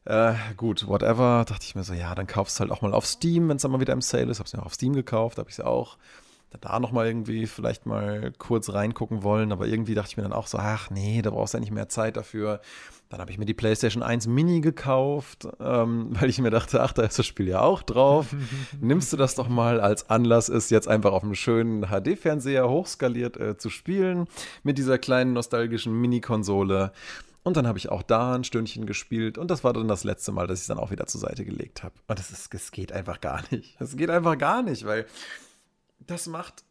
Äh, 0.06 0.36
gut, 0.56 0.88
whatever. 0.88 1.44
Dachte 1.48 1.66
ich 1.66 1.76
mir 1.76 1.84
so, 1.84 1.94
ja, 1.94 2.16
dann 2.16 2.28
kaufst 2.28 2.58
du 2.58 2.62
halt 2.62 2.72
auch 2.72 2.82
mal 2.82 2.94
auf 2.94 3.06
Steam, 3.06 3.50
wenn 3.50 3.58
es 3.58 3.64
dann 3.64 3.72
mal 3.72 3.82
wieder 3.82 3.94
im 3.94 4.02
Sale 4.02 4.32
ist. 4.32 4.40
Hab's 4.40 4.54
mir 4.54 4.62
auch 4.62 4.68
auf 4.68 4.74
Steam 4.74 4.94
gekauft, 4.94 5.38
habe 5.38 5.50
ich 5.50 5.60
es 5.60 5.66
auch 5.66 5.98
da 6.62 6.80
nochmal 6.80 7.08
irgendwie 7.08 7.46
vielleicht 7.46 7.86
mal 7.86 8.32
kurz 8.38 8.72
reingucken 8.72 9.24
wollen, 9.24 9.52
aber 9.52 9.68
irgendwie 9.68 9.96
dachte 9.96 10.10
ich 10.12 10.18
mir 10.18 10.24
dann 10.24 10.34
auch 10.34 10.48
so, 10.48 10.58
ach 10.58 10.90
nee, 10.90 11.22
da 11.22 11.30
brauchst 11.30 11.54
du 11.54 11.58
ja 11.58 11.62
nicht 11.62 11.72
mehr 11.72 11.90
Zeit 11.90 12.18
dafür. 12.18 12.62
Dann 13.10 13.22
habe 13.22 13.32
ich 13.32 13.38
mir 13.38 13.46
die 13.46 13.54
PlayStation 13.54 14.04
1 14.04 14.28
Mini 14.28 14.62
gekauft, 14.62 15.48
ähm, 15.60 16.08
weil 16.20 16.30
ich 16.30 16.40
mir 16.40 16.50
dachte, 16.50 16.82
ach, 16.82 16.94
da 16.94 17.04
ist 17.04 17.20
das 17.20 17.26
Spiel 17.26 17.48
ja 17.48 17.62
auch 17.62 17.82
drauf. 17.82 18.28
Nimmst 18.82 19.12
du 19.14 19.18
das 19.18 19.36
doch 19.36 19.50
mal 19.50 19.80
als 19.80 20.10
Anlass, 20.10 20.50
ist 20.50 20.72
jetzt 20.72 20.88
einfach 20.88 21.12
auf 21.12 21.24
einem 21.24 21.36
schönen 21.36 21.88
HD-Fernseher 21.88 22.70
hochskaliert 22.70 23.38
äh, 23.38 23.58
zu 23.58 23.70
spielen 23.70 24.28
mit 24.64 24.78
dieser 24.78 24.98
kleinen 24.98 25.34
nostalgischen 25.34 25.94
Mini-Konsole. 26.00 26.92
Und 27.44 27.56
dann 27.56 27.66
habe 27.66 27.78
ich 27.78 27.88
auch 27.90 28.04
da 28.04 28.36
ein 28.36 28.44
Stündchen 28.44 28.86
gespielt 28.86 29.38
und 29.38 29.50
das 29.50 29.64
war 29.64 29.72
dann 29.72 29.88
das 29.88 30.04
letzte 30.04 30.34
Mal, 30.34 30.48
dass 30.48 30.60
ich 30.60 30.64
es 30.64 30.68
dann 30.68 30.80
auch 30.80 30.92
wieder 30.92 31.08
zur 31.08 31.22
Seite 31.22 31.46
gelegt 31.46 31.82
habe. 31.82 31.94
Und 32.08 32.20
das 32.20 32.72
geht 32.72 32.92
einfach 32.92 33.22
gar 33.22 33.42
nicht. 33.52 33.80
Das 33.80 33.96
geht 33.96 34.10
einfach 34.10 34.38
gar 34.38 34.64
nicht, 34.64 34.86
weil 34.86 35.06
das 36.08 36.28
macht 36.28 36.64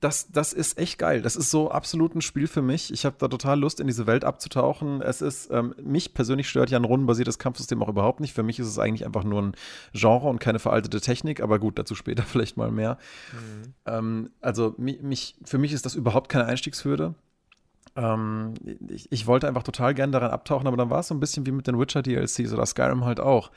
das, 0.00 0.30
das 0.32 0.54
ist 0.54 0.78
echt 0.78 0.98
geil. 0.98 1.20
Das 1.20 1.36
ist 1.36 1.50
so 1.50 1.70
absolut 1.70 2.14
ein 2.14 2.22
Spiel 2.22 2.46
für 2.46 2.62
mich. 2.62 2.90
Ich 2.90 3.04
habe 3.04 3.16
da 3.18 3.28
total 3.28 3.60
Lust, 3.60 3.80
in 3.80 3.86
diese 3.86 4.06
Welt 4.06 4.24
abzutauchen. 4.24 5.02
Es 5.02 5.20
ist, 5.20 5.50
ähm, 5.50 5.74
mich 5.82 6.14
persönlich 6.14 6.48
stört 6.48 6.70
ja 6.70 6.78
ein 6.78 6.84
rundenbasiertes 6.84 7.38
Kampfsystem 7.38 7.82
auch 7.82 7.88
überhaupt 7.88 8.20
nicht. 8.20 8.32
Für 8.32 8.42
mich 8.42 8.58
ist 8.58 8.66
es 8.66 8.78
eigentlich 8.78 9.04
einfach 9.04 9.24
nur 9.24 9.42
ein 9.42 9.54
Genre 9.92 10.28
und 10.28 10.38
keine 10.38 10.58
veraltete 10.58 11.02
Technik, 11.02 11.42
aber 11.42 11.58
gut, 11.58 11.78
dazu 11.78 11.94
später 11.94 12.22
vielleicht 12.26 12.56
mal 12.56 12.70
mehr. 12.70 12.96
Mhm. 13.32 13.74
Ähm, 13.84 14.30
also 14.40 14.74
mich, 14.78 15.36
für 15.44 15.58
mich 15.58 15.72
ist 15.74 15.84
das 15.84 15.94
überhaupt 15.94 16.30
keine 16.30 16.46
Einstiegshürde. 16.46 17.14
Ähm, 17.94 18.54
ich, 18.88 19.12
ich, 19.12 19.26
wollte 19.26 19.48
einfach 19.48 19.64
total 19.64 19.94
gern 19.94 20.12
daran 20.12 20.30
abtauchen, 20.30 20.66
aber 20.66 20.78
dann 20.78 20.88
war 20.88 21.00
es 21.00 21.08
so 21.08 21.14
ein 21.14 21.20
bisschen 21.20 21.44
wie 21.44 21.52
mit 21.52 21.66
den 21.66 21.78
Witcher 21.78 22.02
DLCs 22.02 22.52
oder 22.54 22.64
Skyrim 22.64 23.04
halt 23.04 23.20
auch. 23.20 23.50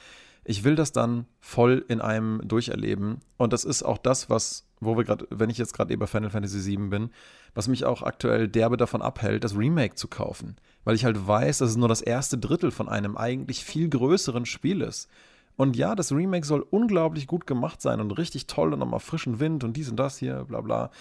Ich 0.43 0.65
will 0.65 0.75
das 0.75 0.91
dann 0.91 1.25
voll 1.39 1.85
in 1.87 2.01
einem 2.01 2.41
durcherleben. 2.43 3.19
Und 3.37 3.53
das 3.53 3.63
ist 3.63 3.83
auch 3.83 3.97
das, 3.97 4.29
was 4.29 4.65
wo 4.85 4.97
wir 4.97 5.03
gerade, 5.03 5.27
wenn 5.29 5.49
ich 5.49 5.57
jetzt 5.57 5.73
gerade 5.73 5.93
über 5.93 6.07
Final 6.07 6.29
Fantasy 6.29 6.65
VII 6.65 6.89
bin, 6.89 7.09
was 7.53 7.67
mich 7.67 7.85
auch 7.85 8.01
aktuell 8.01 8.47
derbe 8.47 8.77
davon 8.77 9.01
abhält, 9.01 9.43
das 9.43 9.57
Remake 9.57 9.95
zu 9.95 10.07
kaufen. 10.07 10.55
Weil 10.83 10.95
ich 10.95 11.05
halt 11.05 11.27
weiß, 11.27 11.59
dass 11.59 11.71
es 11.71 11.75
nur 11.75 11.87
das 11.87 12.01
erste 12.01 12.37
Drittel 12.37 12.71
von 12.71 12.89
einem 12.89 13.17
eigentlich 13.17 13.63
viel 13.63 13.89
größeren 13.89 14.45
Spiel 14.45 14.81
ist. 14.81 15.09
Und 15.55 15.75
ja, 15.75 15.95
das 15.95 16.11
Remake 16.11 16.45
soll 16.45 16.65
unglaublich 16.69 17.27
gut 17.27 17.45
gemacht 17.45 17.81
sein 17.81 17.99
und 17.99 18.11
richtig 18.11 18.47
toll 18.47 18.73
und 18.73 18.79
nochmal 18.79 18.99
frischen 18.99 19.39
Wind 19.39 19.63
und 19.63 19.77
dies 19.77 19.89
und 19.89 19.97
das 19.97 20.17
hier, 20.17 20.45
bla 20.45 20.61
bla. 20.61 20.91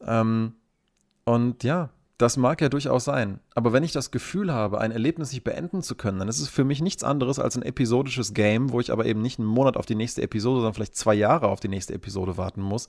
Ähm, 0.00 0.54
und 1.24 1.62
ja, 1.64 1.90
das 2.18 2.36
mag 2.36 2.60
ja 2.60 2.68
durchaus 2.68 3.04
sein. 3.04 3.38
Aber 3.54 3.72
wenn 3.72 3.84
ich 3.84 3.92
das 3.92 4.10
Gefühl 4.10 4.52
habe, 4.52 4.80
ein 4.80 4.90
Erlebnis 4.90 5.32
nicht 5.32 5.44
beenden 5.44 5.82
zu 5.82 5.94
können, 5.94 6.18
dann 6.18 6.28
ist 6.28 6.40
es 6.40 6.48
für 6.48 6.64
mich 6.64 6.82
nichts 6.82 7.04
anderes 7.04 7.38
als 7.38 7.56
ein 7.56 7.62
episodisches 7.62 8.34
Game, 8.34 8.72
wo 8.72 8.80
ich 8.80 8.90
aber 8.90 9.06
eben 9.06 9.22
nicht 9.22 9.38
einen 9.38 9.46
Monat 9.46 9.76
auf 9.76 9.86
die 9.86 9.94
nächste 9.94 10.22
Episode, 10.22 10.56
sondern 10.56 10.74
vielleicht 10.74 10.96
zwei 10.96 11.14
Jahre 11.14 11.46
auf 11.48 11.60
die 11.60 11.68
nächste 11.68 11.94
Episode 11.94 12.36
warten 12.36 12.60
muss. 12.60 12.88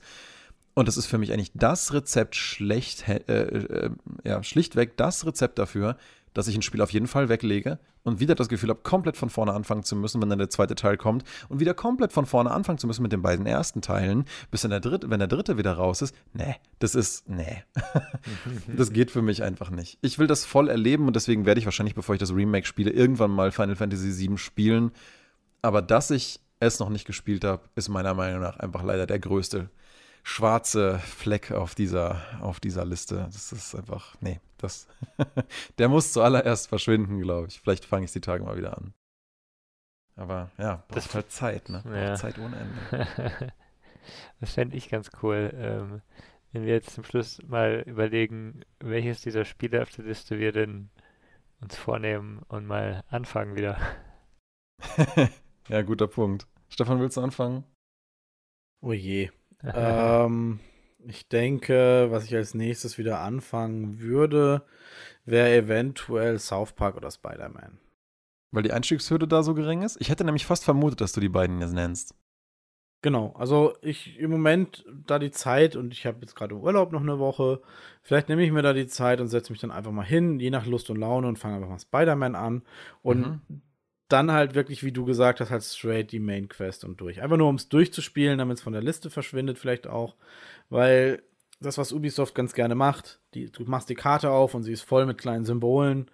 Und 0.74 0.88
das 0.88 0.96
ist 0.96 1.06
für 1.06 1.18
mich 1.18 1.32
eigentlich 1.32 1.52
das 1.54 1.92
Rezept 1.92 2.34
schlecht, 2.34 3.08
äh, 3.08 3.16
äh, 3.28 3.90
ja, 4.24 4.42
schlichtweg 4.42 4.96
das 4.96 5.24
Rezept 5.24 5.58
dafür, 5.58 5.96
dass 6.34 6.48
ich 6.48 6.56
ein 6.56 6.62
Spiel 6.62 6.80
auf 6.80 6.92
jeden 6.92 7.06
Fall 7.06 7.28
weglege 7.28 7.78
und 8.02 8.20
wieder 8.20 8.34
das 8.34 8.48
Gefühl 8.48 8.70
habe, 8.70 8.80
komplett 8.82 9.16
von 9.16 9.30
vorne 9.30 9.52
anfangen 9.52 9.82
zu 9.82 9.96
müssen, 9.96 10.20
wenn 10.22 10.30
dann 10.30 10.38
der 10.38 10.50
zweite 10.50 10.74
Teil 10.74 10.96
kommt 10.96 11.24
und 11.48 11.60
wieder 11.60 11.74
komplett 11.74 12.12
von 12.12 12.26
vorne 12.26 12.50
anfangen 12.50 12.78
zu 12.78 12.86
müssen 12.86 13.02
mit 13.02 13.12
den 13.12 13.22
beiden 13.22 13.46
ersten 13.46 13.82
Teilen, 13.82 14.24
bis 14.50 14.62
dann 14.62 14.70
der 14.70 14.80
dritte, 14.80 15.10
wenn 15.10 15.18
der 15.18 15.28
dritte 15.28 15.58
wieder 15.58 15.72
raus 15.72 16.02
ist. 16.02 16.14
Nee, 16.32 16.56
das 16.78 16.94
ist, 16.94 17.28
nee. 17.28 17.62
das 18.76 18.92
geht 18.92 19.10
für 19.10 19.22
mich 19.22 19.42
einfach 19.42 19.70
nicht. 19.70 19.98
Ich 20.02 20.18
will 20.18 20.26
das 20.26 20.44
voll 20.44 20.68
erleben 20.68 21.06
und 21.06 21.16
deswegen 21.16 21.46
werde 21.46 21.58
ich 21.58 21.66
wahrscheinlich, 21.66 21.94
bevor 21.94 22.14
ich 22.14 22.20
das 22.20 22.34
Remake 22.34 22.66
spiele, 22.66 22.90
irgendwann 22.90 23.30
mal 23.30 23.52
Final 23.52 23.76
Fantasy 23.76 24.28
VII 24.28 24.38
spielen. 24.38 24.92
Aber 25.62 25.82
dass 25.82 26.10
ich 26.10 26.40
es 26.60 26.78
noch 26.78 26.90
nicht 26.90 27.06
gespielt 27.06 27.44
habe, 27.44 27.62
ist 27.74 27.88
meiner 27.88 28.14
Meinung 28.14 28.40
nach 28.40 28.58
einfach 28.58 28.82
leider 28.82 29.06
der 29.06 29.18
größte 29.18 29.70
schwarze 30.22 30.98
Fleck 30.98 31.52
auf 31.52 31.74
dieser, 31.74 32.20
auf 32.40 32.60
dieser 32.60 32.84
Liste. 32.84 33.28
Das 33.32 33.52
ist 33.52 33.74
einfach, 33.74 34.16
nee, 34.20 34.40
das, 34.58 34.88
der 35.78 35.88
muss 35.88 36.12
zuallererst 36.12 36.68
verschwinden, 36.68 37.20
glaube 37.20 37.48
ich. 37.48 37.60
Vielleicht 37.60 37.84
fange 37.84 38.04
ich 38.04 38.12
die 38.12 38.20
Tage 38.20 38.44
mal 38.44 38.56
wieder 38.56 38.76
an. 38.76 38.94
Aber 40.16 40.50
ja, 40.58 40.84
braucht 40.88 40.96
das 40.96 41.14
halt 41.14 41.30
Zeit, 41.30 41.68
ne? 41.68 41.80
Braucht 41.82 41.94
ja. 41.96 42.14
Zeit 42.14 42.38
ohne 42.38 42.56
Ende. 42.56 43.52
das 44.40 44.52
fände 44.52 44.76
ich 44.76 44.90
ganz 44.90 45.10
cool, 45.22 45.50
ähm, 45.54 46.02
wenn 46.52 46.64
wir 46.64 46.74
jetzt 46.74 46.90
zum 46.90 47.04
Schluss 47.04 47.40
mal 47.46 47.82
überlegen, 47.86 48.64
welches 48.80 49.22
dieser 49.22 49.44
Spiele 49.44 49.82
auf 49.82 49.90
der 49.90 50.04
Liste 50.04 50.38
wir 50.38 50.52
denn 50.52 50.90
uns 51.60 51.76
vornehmen 51.76 52.42
und 52.48 52.66
mal 52.66 53.04
anfangen 53.08 53.56
wieder. 53.56 53.78
ja, 55.68 55.82
guter 55.82 56.08
Punkt. 56.08 56.46
Stefan, 56.68 57.00
willst 57.00 57.16
du 57.16 57.20
anfangen? 57.20 57.64
Oh 58.82 58.92
je 58.92 59.30
ähm, 59.64 60.60
ich 61.06 61.28
denke, 61.28 62.08
was 62.10 62.24
ich 62.24 62.34
als 62.34 62.54
nächstes 62.54 62.98
wieder 62.98 63.20
anfangen 63.20 64.00
würde, 64.00 64.62
wäre 65.24 65.54
eventuell 65.54 66.38
South 66.38 66.72
Park 66.72 66.96
oder 66.96 67.10
Spider-Man. 67.10 67.78
Weil 68.52 68.62
die 68.62 68.72
Einstiegshürde 68.72 69.28
da 69.28 69.42
so 69.42 69.54
gering 69.54 69.82
ist? 69.82 70.00
Ich 70.00 70.08
hätte 70.08 70.24
nämlich 70.24 70.46
fast 70.46 70.64
vermutet, 70.64 71.00
dass 71.00 71.12
du 71.12 71.20
die 71.20 71.28
beiden 71.28 71.60
jetzt 71.60 71.74
nennst. 71.74 72.14
Genau, 73.02 73.34
also 73.38 73.74
ich 73.80 74.18
im 74.18 74.30
Moment 74.30 74.84
da 75.06 75.18
die 75.18 75.30
Zeit 75.30 75.74
und 75.74 75.94
ich 75.94 76.04
habe 76.04 76.18
jetzt 76.20 76.34
gerade 76.34 76.54
im 76.54 76.60
Urlaub 76.60 76.92
noch 76.92 77.00
eine 77.00 77.18
Woche. 77.18 77.62
Vielleicht 78.02 78.28
nehme 78.28 78.42
ich 78.42 78.52
mir 78.52 78.60
da 78.60 78.74
die 78.74 78.88
Zeit 78.88 79.22
und 79.22 79.28
setze 79.28 79.52
mich 79.52 79.60
dann 79.60 79.70
einfach 79.70 79.92
mal 79.92 80.04
hin, 80.04 80.38
je 80.38 80.50
nach 80.50 80.66
Lust 80.66 80.90
und 80.90 80.98
Laune 80.98 81.26
und 81.26 81.38
fange 81.38 81.56
einfach 81.56 81.70
mal 81.70 81.78
Spider-Man 81.78 82.34
an. 82.34 82.62
Und 83.02 83.20
mhm 83.20 83.62
dann 84.12 84.32
halt 84.32 84.54
wirklich, 84.54 84.84
wie 84.84 84.92
du 84.92 85.04
gesagt 85.04 85.40
hast, 85.40 85.50
halt 85.50 85.62
straight 85.62 86.12
die 86.12 86.20
Main 86.20 86.48
Quest 86.48 86.84
und 86.84 87.00
durch. 87.00 87.22
Einfach 87.22 87.36
nur, 87.36 87.48
um 87.48 87.56
es 87.56 87.68
durchzuspielen, 87.68 88.38
damit 88.38 88.58
es 88.58 88.62
von 88.62 88.72
der 88.72 88.82
Liste 88.82 89.10
verschwindet, 89.10 89.58
vielleicht 89.58 89.86
auch. 89.86 90.16
Weil 90.68 91.22
das, 91.60 91.78
was 91.78 91.92
Ubisoft 91.92 92.34
ganz 92.34 92.54
gerne 92.54 92.74
macht, 92.74 93.20
die, 93.34 93.50
du 93.50 93.64
machst 93.64 93.88
die 93.88 93.94
Karte 93.94 94.30
auf 94.30 94.54
und 94.54 94.62
sie 94.62 94.72
ist 94.72 94.82
voll 94.82 95.06
mit 95.06 95.18
kleinen 95.18 95.44
Symbolen. 95.44 96.10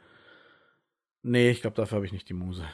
Nee, 1.23 1.51
ich 1.51 1.61
glaube, 1.61 1.77
dafür 1.77 1.97
habe 1.97 2.07
ich 2.07 2.13
nicht 2.13 2.29
die 2.29 2.35
Muse. 2.35 2.65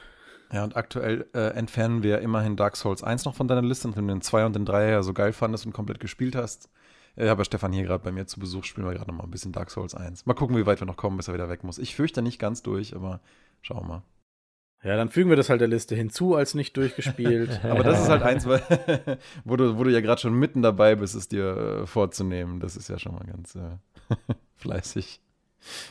Ja, 0.53 0.65
und 0.65 0.77
aktuell 0.77 1.27
äh, 1.35 1.55
entfernen 1.55 2.03
wir 2.03 2.21
immerhin 2.21 2.57
Dark 2.57 2.77
Souls 2.77 3.03
1 3.03 3.25
noch 3.25 3.35
von 3.35 3.49
deiner 3.49 3.63
Liste. 3.63 3.89
Und 3.89 3.97
wenn 3.97 4.07
du 4.07 4.15
den 4.15 4.21
2 4.21 4.47
und 4.47 4.55
den 4.55 4.67
3 4.67 4.91
ja 4.91 5.03
so 5.03 5.15
geil 5.15 5.33
fandest 5.33 5.65
und 5.65 5.73
komplett 5.73 6.01
gespielt 6.01 6.37
hast, 6.37 6.69
äh, 7.17 7.29
aber 7.29 7.45
Stefan 7.45 7.73
hier 7.73 7.85
gerade 7.85 8.05
bei 8.05 8.13
mir 8.13 8.27
zu 8.27 8.39
Besuch, 8.39 8.65
spielen 8.65 8.87
wir 8.87 8.93
gerade 8.93 9.11
noch 9.11 9.19
mal 9.19 9.25
ein 9.25 9.31
bisschen 9.31 9.53
Dark 9.53 9.71
Souls 9.71 9.95
1. 9.95 10.27
Mal 10.27 10.35
gucken, 10.35 10.57
wie 10.57 10.67
weit 10.67 10.81
wir 10.81 10.87
noch 10.87 10.97
kommen, 10.97 11.17
bis 11.17 11.29
er 11.29 11.35
wieder 11.35 11.49
weg 11.49 11.65
muss. 11.65 11.79
Ich 11.79 11.97
fürchte 11.97 12.21
nicht 12.21 12.39
ganz 12.39 12.63
durch, 12.63 12.95
aber 12.95 13.21
schauen 13.63 13.83
wir 13.83 13.89
mal. 13.89 14.03
Ja, 14.85 14.97
dann 14.97 15.11
fügen 15.11 15.31
wir 15.31 15.37
das 15.37 15.49
halt 15.49 15.61
der 15.61 15.69
Liste 15.69 15.95
hinzu 15.95 16.35
als 16.35 16.55
nicht 16.55 16.77
durchgespielt. 16.77 17.61
Aber 17.65 17.85
das 17.85 18.03
ist 18.03 18.09
halt 18.09 18.23
eins, 18.23 18.47
wo, 19.45 19.57
du, 19.57 19.79
wo 19.79 19.85
du 19.85 19.91
ja 19.91 20.01
gerade 20.01 20.21
schon 20.21 20.35
mitten 20.35 20.61
dabei 20.61 20.97
bist, 20.97 21.15
es 21.15 21.29
dir 21.29 21.57
äh, 21.83 21.87
vorzunehmen. 21.87 22.59
Das 22.59 22.77
ist 22.77 22.89
ja 22.89 22.99
schon 22.99 23.15
mal 23.15 23.25
ganz 23.25 23.55
äh, 23.55 23.77
fleißig. 24.57 25.21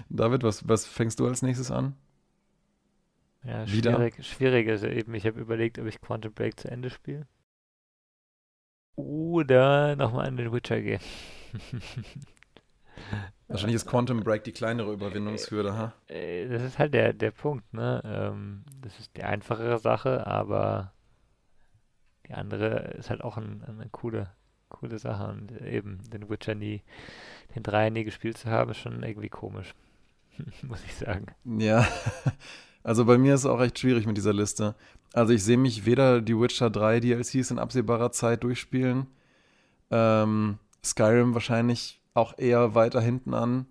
David, 0.09 0.43
was, 0.43 0.67
was 0.67 0.85
fängst 0.85 1.21
du 1.21 1.27
als 1.27 1.41
nächstes 1.41 1.71
an? 1.71 1.95
Ja, 3.43 3.65
schwierig, 3.65 4.25
schwierig. 4.25 4.67
Also 4.67 4.87
eben, 4.87 5.13
ich 5.15 5.25
habe 5.25 5.39
überlegt, 5.39 5.79
ob 5.79 5.87
ich 5.87 6.01
Quantum 6.01 6.33
Break 6.33 6.59
zu 6.59 6.69
Ende 6.69 6.89
spiele. 6.89 7.27
Oder 8.95 9.95
nochmal 9.95 10.27
an 10.27 10.35
den 10.35 10.51
Witcher 10.51 10.81
gehe. 10.81 10.99
Wahrscheinlich 13.47 13.75
ist 13.75 13.87
Quantum 13.87 14.23
Break 14.23 14.43
die 14.43 14.53
kleinere 14.53 14.93
Überwindungshürde, 14.93 15.77
ha? 15.77 15.93
Äh, 16.07 16.47
das 16.47 16.63
ist 16.63 16.79
halt 16.79 16.93
der, 16.93 17.13
der 17.13 17.31
Punkt, 17.31 17.73
ne? 17.73 18.01
Ähm, 18.05 18.63
das 18.81 18.97
ist 18.99 19.15
die 19.17 19.23
einfachere 19.23 19.77
Sache, 19.77 20.25
aber 20.25 20.93
die 22.27 22.33
andere 22.33 22.93
ist 22.97 23.09
halt 23.09 23.21
auch 23.21 23.37
ein, 23.37 23.63
eine 23.67 23.89
coole, 23.89 24.31
coole 24.69 24.99
Sache. 24.99 25.27
Und 25.27 25.51
eben 25.61 25.99
den 26.09 26.29
Witcher 26.29 26.55
nie, 26.55 26.81
den 27.55 27.63
Dreier 27.63 27.89
nie 27.89 28.05
gespielt 28.05 28.37
zu 28.37 28.49
haben, 28.49 28.71
ist 28.71 28.77
schon 28.77 29.03
irgendwie 29.03 29.29
komisch. 29.29 29.75
Muss 30.61 30.83
ich 30.85 30.95
sagen. 30.95 31.27
Ja, 31.43 31.85
also 32.83 33.05
bei 33.05 33.17
mir 33.17 33.33
ist 33.33 33.41
es 33.41 33.45
auch 33.45 33.61
echt 33.61 33.79
schwierig 33.79 34.07
mit 34.07 34.15
dieser 34.15 34.33
Liste. 34.33 34.75
Also 35.13 35.33
ich 35.33 35.43
sehe 35.43 35.57
mich 35.57 35.85
weder 35.85 36.21
die 36.21 36.39
Witcher 36.39 36.69
3 36.69 37.01
DLCs 37.01 37.51
in 37.51 37.59
absehbarer 37.59 38.11
Zeit 38.11 38.45
durchspielen. 38.45 39.07
Ähm, 39.89 40.57
Skyrim 40.83 41.33
wahrscheinlich 41.33 42.00
auch 42.13 42.37
eher 42.37 42.75
weiter 42.75 43.01
hinten 43.01 43.33
an. 43.33 43.67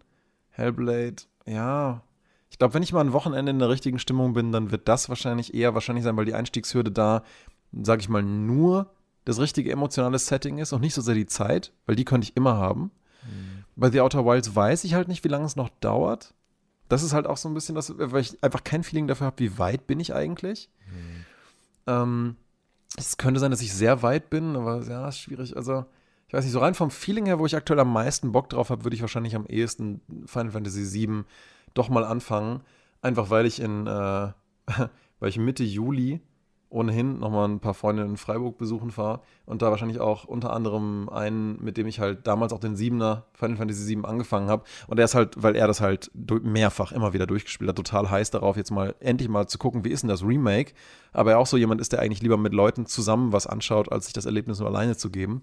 Hellblade, 0.51 1.23
ja. 1.47 2.03
Ich 2.51 2.59
glaube, 2.59 2.75
wenn 2.75 2.83
ich 2.83 2.93
mal 2.93 3.01
ein 3.01 3.13
Wochenende 3.13 3.51
in 3.51 3.59
der 3.59 3.69
richtigen 3.69 3.99
Stimmung 3.99 4.33
bin, 4.33 4.53
dann 4.53 4.71
wird 4.71 4.89
das 4.89 5.09
wahrscheinlich 5.09 5.55
eher 5.55 5.75
wahrscheinlich 5.75 6.05
sein, 6.05 6.17
weil 6.17 6.25
die 6.25 6.35
Einstiegshürde 6.35 6.91
da, 6.91 7.23
sage 7.73 8.01
ich 8.01 8.09
mal, 8.09 8.23
nur 8.23 8.93
das 9.25 9.39
richtige 9.39 9.71
emotionale 9.71 10.19
Setting 10.19 10.59
ist 10.59 10.73
und 10.73 10.81
nicht 10.81 10.95
so 10.95 11.03
sehr 11.03 11.15
die 11.15 11.27
Zeit, 11.27 11.73
weil 11.87 11.97
die 11.97 12.05
könnte 12.05 12.25
ich 12.25 12.37
immer 12.37 12.57
haben. 12.57 12.91
Mhm. 13.23 13.65
Bei 13.77 13.91
The 13.91 14.01
Outer 14.01 14.25
Wilds 14.25 14.55
weiß 14.55 14.85
ich 14.85 14.95
halt 14.95 15.09
nicht, 15.09 15.23
wie 15.25 15.29
lange 15.29 15.45
es 15.45 15.57
noch 15.57 15.69
dauert. 15.81 16.35
Das 16.89 17.03
ist 17.03 17.13
halt 17.13 17.27
auch 17.27 17.37
so 17.37 17.49
ein 17.49 17.55
bisschen 17.55 17.77
das, 17.77 17.95
weil 17.97 18.23
ich 18.23 18.43
einfach 18.43 18.65
kein 18.65 18.83
Feeling 18.83 19.07
dafür 19.07 19.29
habe, 19.29 19.39
wie 19.39 19.59
weit 19.59 19.87
bin 19.87 20.01
ich 20.01 20.13
eigentlich. 20.15 20.69
Mhm. 20.87 21.25
Ähm, 21.87 22.37
es 22.97 23.17
könnte 23.17 23.39
sein, 23.39 23.53
dass 23.53 23.63
ich 23.63 23.73
sehr 23.73 24.03
weit 24.03 24.31
bin, 24.31 24.57
aber 24.57 24.83
ja, 24.83 25.09
ist 25.09 25.19
schwierig. 25.19 25.57
Also, 25.57 25.85
ich 26.31 26.35
weiß 26.35 26.45
nicht, 26.45 26.53
so 26.53 26.61
rein 26.61 26.75
vom 26.75 26.93
Feeling 26.93 27.27
her, 27.27 27.41
wo 27.41 27.47
ich 27.47 27.57
aktuell 27.57 27.81
am 27.81 27.93
meisten 27.93 28.31
Bock 28.31 28.49
drauf 28.49 28.71
habe, 28.71 28.85
würde 28.85 28.95
ich 28.95 29.01
wahrscheinlich 29.01 29.35
am 29.35 29.47
ehesten 29.47 30.01
Final 30.27 30.53
Fantasy 30.53 31.09
VII 31.09 31.25
doch 31.75 31.89
mal 31.89 32.05
anfangen. 32.05 32.61
Einfach 33.03 33.31
weil 33.31 33.47
ich 33.47 33.61
in, 33.61 33.89
äh, 33.89 33.91
weil 35.19 35.29
ich 35.29 35.39
Mitte 35.39 35.65
Juli 35.65 36.21
ohnehin 36.69 37.19
nochmal 37.19 37.49
ein 37.49 37.59
paar 37.59 37.75
Freunde 37.75 38.05
in 38.05 38.17
Freiburg 38.17 38.59
besuchen 38.59 38.93
fahre 38.93 39.23
und 39.45 39.61
da 39.61 39.73
wahrscheinlich 39.73 39.99
auch 39.99 40.25
unter 40.25 40.53
anderem 40.53 41.09
einen, 41.09 41.61
mit 41.65 41.77
dem 41.77 41.89
ich 41.89 41.99
halt 41.99 42.29
damals 42.29 42.53
auch 42.53 42.61
den 42.61 42.77
Siebener 42.77 43.25
Final 43.33 43.57
Fantasy 43.57 43.83
7 43.83 44.07
angefangen 44.07 44.49
habe. 44.49 44.63
Und 44.87 45.01
er 45.01 45.07
ist 45.07 45.17
halt, 45.17 45.43
weil 45.43 45.57
er 45.57 45.67
das 45.67 45.81
halt 45.81 46.13
mehrfach 46.15 46.93
immer 46.93 47.13
wieder 47.13 47.27
durchgespielt 47.27 47.69
hat, 47.69 47.75
total 47.75 48.09
heiß 48.09 48.31
darauf, 48.31 48.57
jetzt 48.57 48.71
mal 48.71 48.95
endlich 49.01 49.29
mal 49.29 49.49
zu 49.49 49.59
gucken, 49.59 49.85
wie 49.85 49.91
ist 49.91 50.03
denn 50.03 50.09
das 50.09 50.23
Remake. 50.23 50.75
Aber 51.13 51.33
er 51.33 51.39
auch 51.41 51.49
so 51.49 51.57
jemand 51.57 51.81
ist, 51.81 51.91
der 51.91 51.99
eigentlich 51.99 52.23
lieber 52.23 52.37
mit 52.37 52.53
Leuten 52.53 52.87
zusammen 52.87 53.33
was 53.33 53.49
anschaut, 53.49 53.91
als 53.91 54.05
sich 54.05 54.13
das 54.13 54.27
Erlebnis 54.27 54.61
nur 54.61 54.69
alleine 54.69 54.97
zu 54.97 55.11
geben. 55.11 55.43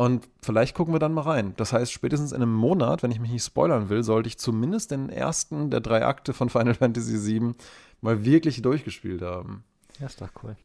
Und 0.00 0.28
vielleicht 0.40 0.76
gucken 0.76 0.94
wir 0.94 1.00
dann 1.00 1.12
mal 1.12 1.22
rein. 1.22 1.54
Das 1.56 1.72
heißt, 1.72 1.90
spätestens 1.90 2.30
in 2.30 2.40
einem 2.40 2.54
Monat, 2.54 3.02
wenn 3.02 3.10
ich 3.10 3.18
mich 3.18 3.32
nicht 3.32 3.44
spoilern 3.44 3.88
will, 3.88 4.04
sollte 4.04 4.28
ich 4.28 4.38
zumindest 4.38 4.92
den 4.92 5.10
ersten 5.10 5.70
der 5.70 5.80
drei 5.80 6.06
Akte 6.06 6.32
von 6.32 6.50
Final 6.50 6.74
Fantasy 6.74 7.18
7 7.18 7.56
mal 8.00 8.24
wirklich 8.24 8.62
durchgespielt 8.62 9.22
haben. 9.22 9.64
Ja, 9.98 10.06
ist 10.06 10.20
doch 10.20 10.30
cool. 10.44 10.56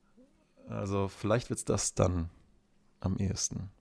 Also 0.70 1.08
vielleicht 1.08 1.50
wird 1.50 1.58
es 1.58 1.66
das 1.66 1.96
dann 1.96 2.30
am 3.00 3.18
ehesten. 3.18 3.72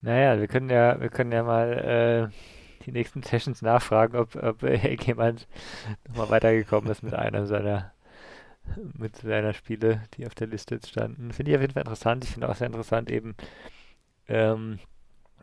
Naja, 0.00 0.40
wir 0.40 0.48
können 0.48 0.68
ja, 0.68 1.00
wir 1.00 1.10
können 1.10 1.30
ja 1.30 1.44
mal 1.44 2.32
äh, 2.32 2.84
die 2.86 2.92
nächsten 2.92 3.22
Sessions 3.22 3.62
nachfragen, 3.62 4.16
ob, 4.16 4.34
ob 4.34 4.62
äh, 4.64 4.96
jemand 4.96 5.46
nochmal 6.08 6.30
weitergekommen 6.30 6.90
ist 6.90 7.04
mit 7.04 7.14
einer 7.14 7.46
seiner 7.46 7.92
mit 8.94 9.16
seiner 9.16 9.52
Spiele, 9.52 10.02
die 10.14 10.26
auf 10.26 10.34
der 10.34 10.48
Liste 10.48 10.74
jetzt 10.74 10.90
standen. 10.90 11.32
Finde 11.32 11.52
ich 11.52 11.56
auf 11.56 11.62
jeden 11.62 11.72
Fall 11.72 11.82
interessant. 11.82 12.24
Ich 12.24 12.30
finde 12.30 12.48
auch 12.48 12.54
sehr 12.54 12.66
interessant 12.66 13.10
eben, 13.10 13.34
ähm, 14.30 14.78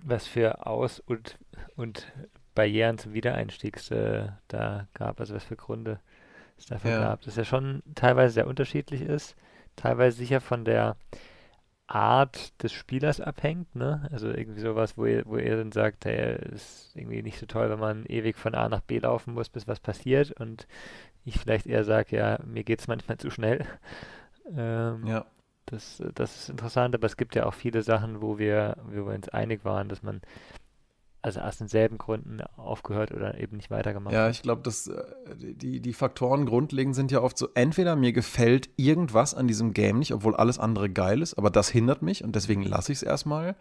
was 0.02 0.28
für 0.28 0.66
Aus- 0.66 1.00
und, 1.02 1.38
und 1.76 2.12
Barrieren 2.56 2.98
zum 2.98 3.14
Wiedereinstieg 3.14 3.80
äh, 3.92 4.30
da 4.48 4.88
gab, 4.94 5.20
also 5.20 5.36
was 5.36 5.44
für 5.44 5.56
Gründe 5.56 6.00
es 6.58 6.66
dafür 6.66 6.92
ja. 6.92 7.00
gab. 7.00 7.22
Das 7.22 7.36
ja 7.36 7.44
schon 7.44 7.84
teilweise 7.94 8.34
sehr 8.34 8.48
unterschiedlich 8.48 9.02
ist, 9.02 9.36
teilweise 9.76 10.18
sicher 10.18 10.42
von 10.42 10.66
der 10.66 10.96
Art 11.86 12.62
des 12.64 12.74
Spielers 12.74 13.22
abhängt, 13.22 13.76
ne? 13.76 14.10
Also 14.12 14.28
irgendwie 14.30 14.60
sowas, 14.60 14.98
wo 14.98 15.06
ihr, 15.06 15.26
wo 15.26 15.38
ihr 15.38 15.56
dann 15.56 15.72
sagt, 15.72 16.06
hey, 16.06 16.36
ist 16.54 16.92
irgendwie 16.96 17.22
nicht 17.22 17.40
so 17.40 17.46
toll, 17.46 17.70
wenn 17.70 17.80
man 17.80 18.06
ewig 18.08 18.36
von 18.36 18.56
A 18.56 18.68
nach 18.68 18.82
B 18.82 19.00
laufen 19.00 19.34
muss, 19.34 19.50
bis 19.50 19.68
was 19.68 19.80
passiert 19.80 20.32
und 20.32 20.68
ich 21.24 21.38
vielleicht 21.38 21.66
eher 21.66 21.84
sage, 21.84 22.18
ja, 22.18 22.40
mir 22.46 22.64
geht 22.64 22.80
es 22.80 22.88
manchmal 22.88 23.18
zu 23.18 23.30
schnell. 23.30 23.66
Ähm, 24.56 25.06
ja. 25.06 25.26
Das, 25.68 26.02
das 26.16 26.36
ist 26.36 26.50
interessant, 26.50 26.96
aber 26.96 27.06
es 27.06 27.18
gibt 27.18 27.36
ja 27.36 27.46
auch 27.46 27.54
viele 27.54 27.84
Sachen, 27.84 28.22
wo 28.22 28.38
wir, 28.38 28.78
wo 28.86 29.08
wir 29.08 29.16
uns 29.16 29.30
einig 29.30 29.66
waren, 29.66 29.90
dass 29.90 30.02
man 30.02 30.22
also 31.22 31.42
aus 31.42 31.58
denselben 31.58 31.98
Gründen 31.98 32.42
aufgehört 32.56 33.12
oder 33.12 33.38
eben 33.38 33.58
nicht 33.58 33.70
weitergemacht 33.70 34.14
Ja, 34.14 34.30
ich 34.30 34.42
glaube, 34.42 34.62
dass 34.62 34.88
äh, 34.88 35.04
die, 35.36 35.82
die 35.82 35.94
Faktoren 35.94 36.46
grundlegend 36.46 36.96
sind 36.96 37.12
ja 37.12 37.22
oft 37.22 37.38
so, 37.38 37.50
entweder 37.54 37.98
mir 37.98 38.14
gefällt 38.14 38.70
irgendwas 38.78 39.34
an 39.34 39.48
diesem 39.48 39.74
Game 39.74 40.00
nicht, 40.00 40.14
obwohl 40.14 40.36
alles 40.36 40.58
andere 40.58 40.90
geil 40.90 41.22
ist, 41.22 41.38
aber 41.38 41.50
das 41.50 41.70
hindert 41.70 42.02
mich 42.02 42.24
und 42.24 42.36
deswegen 42.36 42.64
lasse 42.64 42.94
ich 42.94 43.00
es 43.00 43.04
erstmal. 43.04 43.58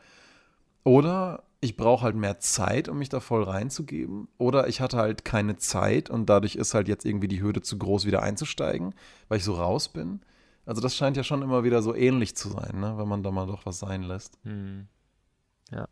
Oder 0.85 1.43
ich 1.61 1.77
brauche 1.77 2.05
halt 2.05 2.15
mehr 2.15 2.39
Zeit, 2.39 2.89
um 2.89 2.99
mich 2.99 3.09
da 3.09 3.19
voll 3.19 3.43
reinzugeben. 3.43 4.29
Oder 4.39 4.69
ich 4.69 4.81
hatte 4.81 4.99
halt 4.99 5.25
keine 5.25 5.57
Zeit 5.57 6.09
und 6.09 6.31
dadurch 6.31 6.55
ist 6.55 6.75
halt 6.75 6.87
jetzt 6.87 7.05
irgendwie 7.05 7.27
die 7.27 7.43
Hürde 7.43 7.63
zu 7.63 7.77
groß, 7.79 8.07
wieder 8.07 8.23
einzusteigen, 8.23 8.95
weil 9.27 9.39
ich 9.39 9.45
so 9.45 9.55
raus 9.55 9.89
bin. 9.89 10.21
Also 10.67 10.83
das 10.83 10.97
scheint 10.97 11.17
ja 11.17 11.23
schon 11.23 11.43
immer 11.43 11.65
wieder 11.65 11.81
so 11.81 11.95
ähnlich 11.95 12.37
zu 12.37 12.49
sein, 12.51 12.81
ne? 12.81 12.99
wenn 12.99 13.09
man 13.09 13.23
da 13.23 13.31
mal 13.31 13.47
doch 13.47 13.65
was 13.65 13.79
sein 13.79 14.03
lässt. 14.03 14.39
Hm. 14.43 14.89
Ja. 15.71 15.89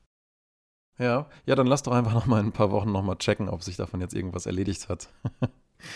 Ja, 0.99 1.27
ja, 1.47 1.55
dann 1.55 1.67
lass 1.67 1.83
doch 1.83 1.93
einfach 1.93 2.13
noch 2.13 2.27
mal 2.27 2.41
in 2.41 2.47
ein 2.47 2.53
paar 2.53 2.71
Wochen 2.71 2.93
noch 2.93 3.03
mal 3.03 3.17
checken, 3.17 3.49
ob 3.49 3.63
sich 3.63 3.77
davon 3.77 4.01
jetzt 4.01 4.15
irgendwas 4.15 4.47
erledigt 4.47 4.89
hat. 4.89 5.09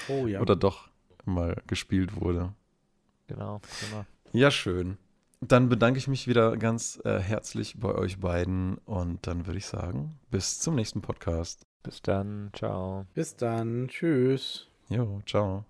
oh 0.09 0.27
ja. 0.27 0.41
Oder 0.43 0.57
doch 0.57 0.89
mal 1.25 1.61
gespielt 1.67 2.21
wurde. 2.21 2.55
Genau, 3.27 3.61
genau. 3.81 4.05
Ja, 4.33 4.51
schön. 4.51 4.97
Dann 5.41 5.69
bedanke 5.69 5.99
ich 5.99 6.09
mich 6.09 6.27
wieder 6.27 6.57
ganz 6.57 7.01
äh, 7.05 7.19
herzlich 7.21 7.79
bei 7.79 7.95
euch 7.95 8.19
beiden 8.19 8.79
und 8.79 9.27
dann 9.27 9.47
würde 9.47 9.59
ich 9.59 9.67
sagen, 9.67 10.19
bis 10.31 10.59
zum 10.59 10.75
nächsten 10.75 11.01
Podcast. 11.01 11.63
Bis 11.83 12.03
dann, 12.03 12.51
ciao. 12.55 13.07
Bis 13.15 13.37
dann, 13.37 13.87
tschüss. 13.89 14.67
Jo, 14.89 15.21
ciao. 15.27 15.65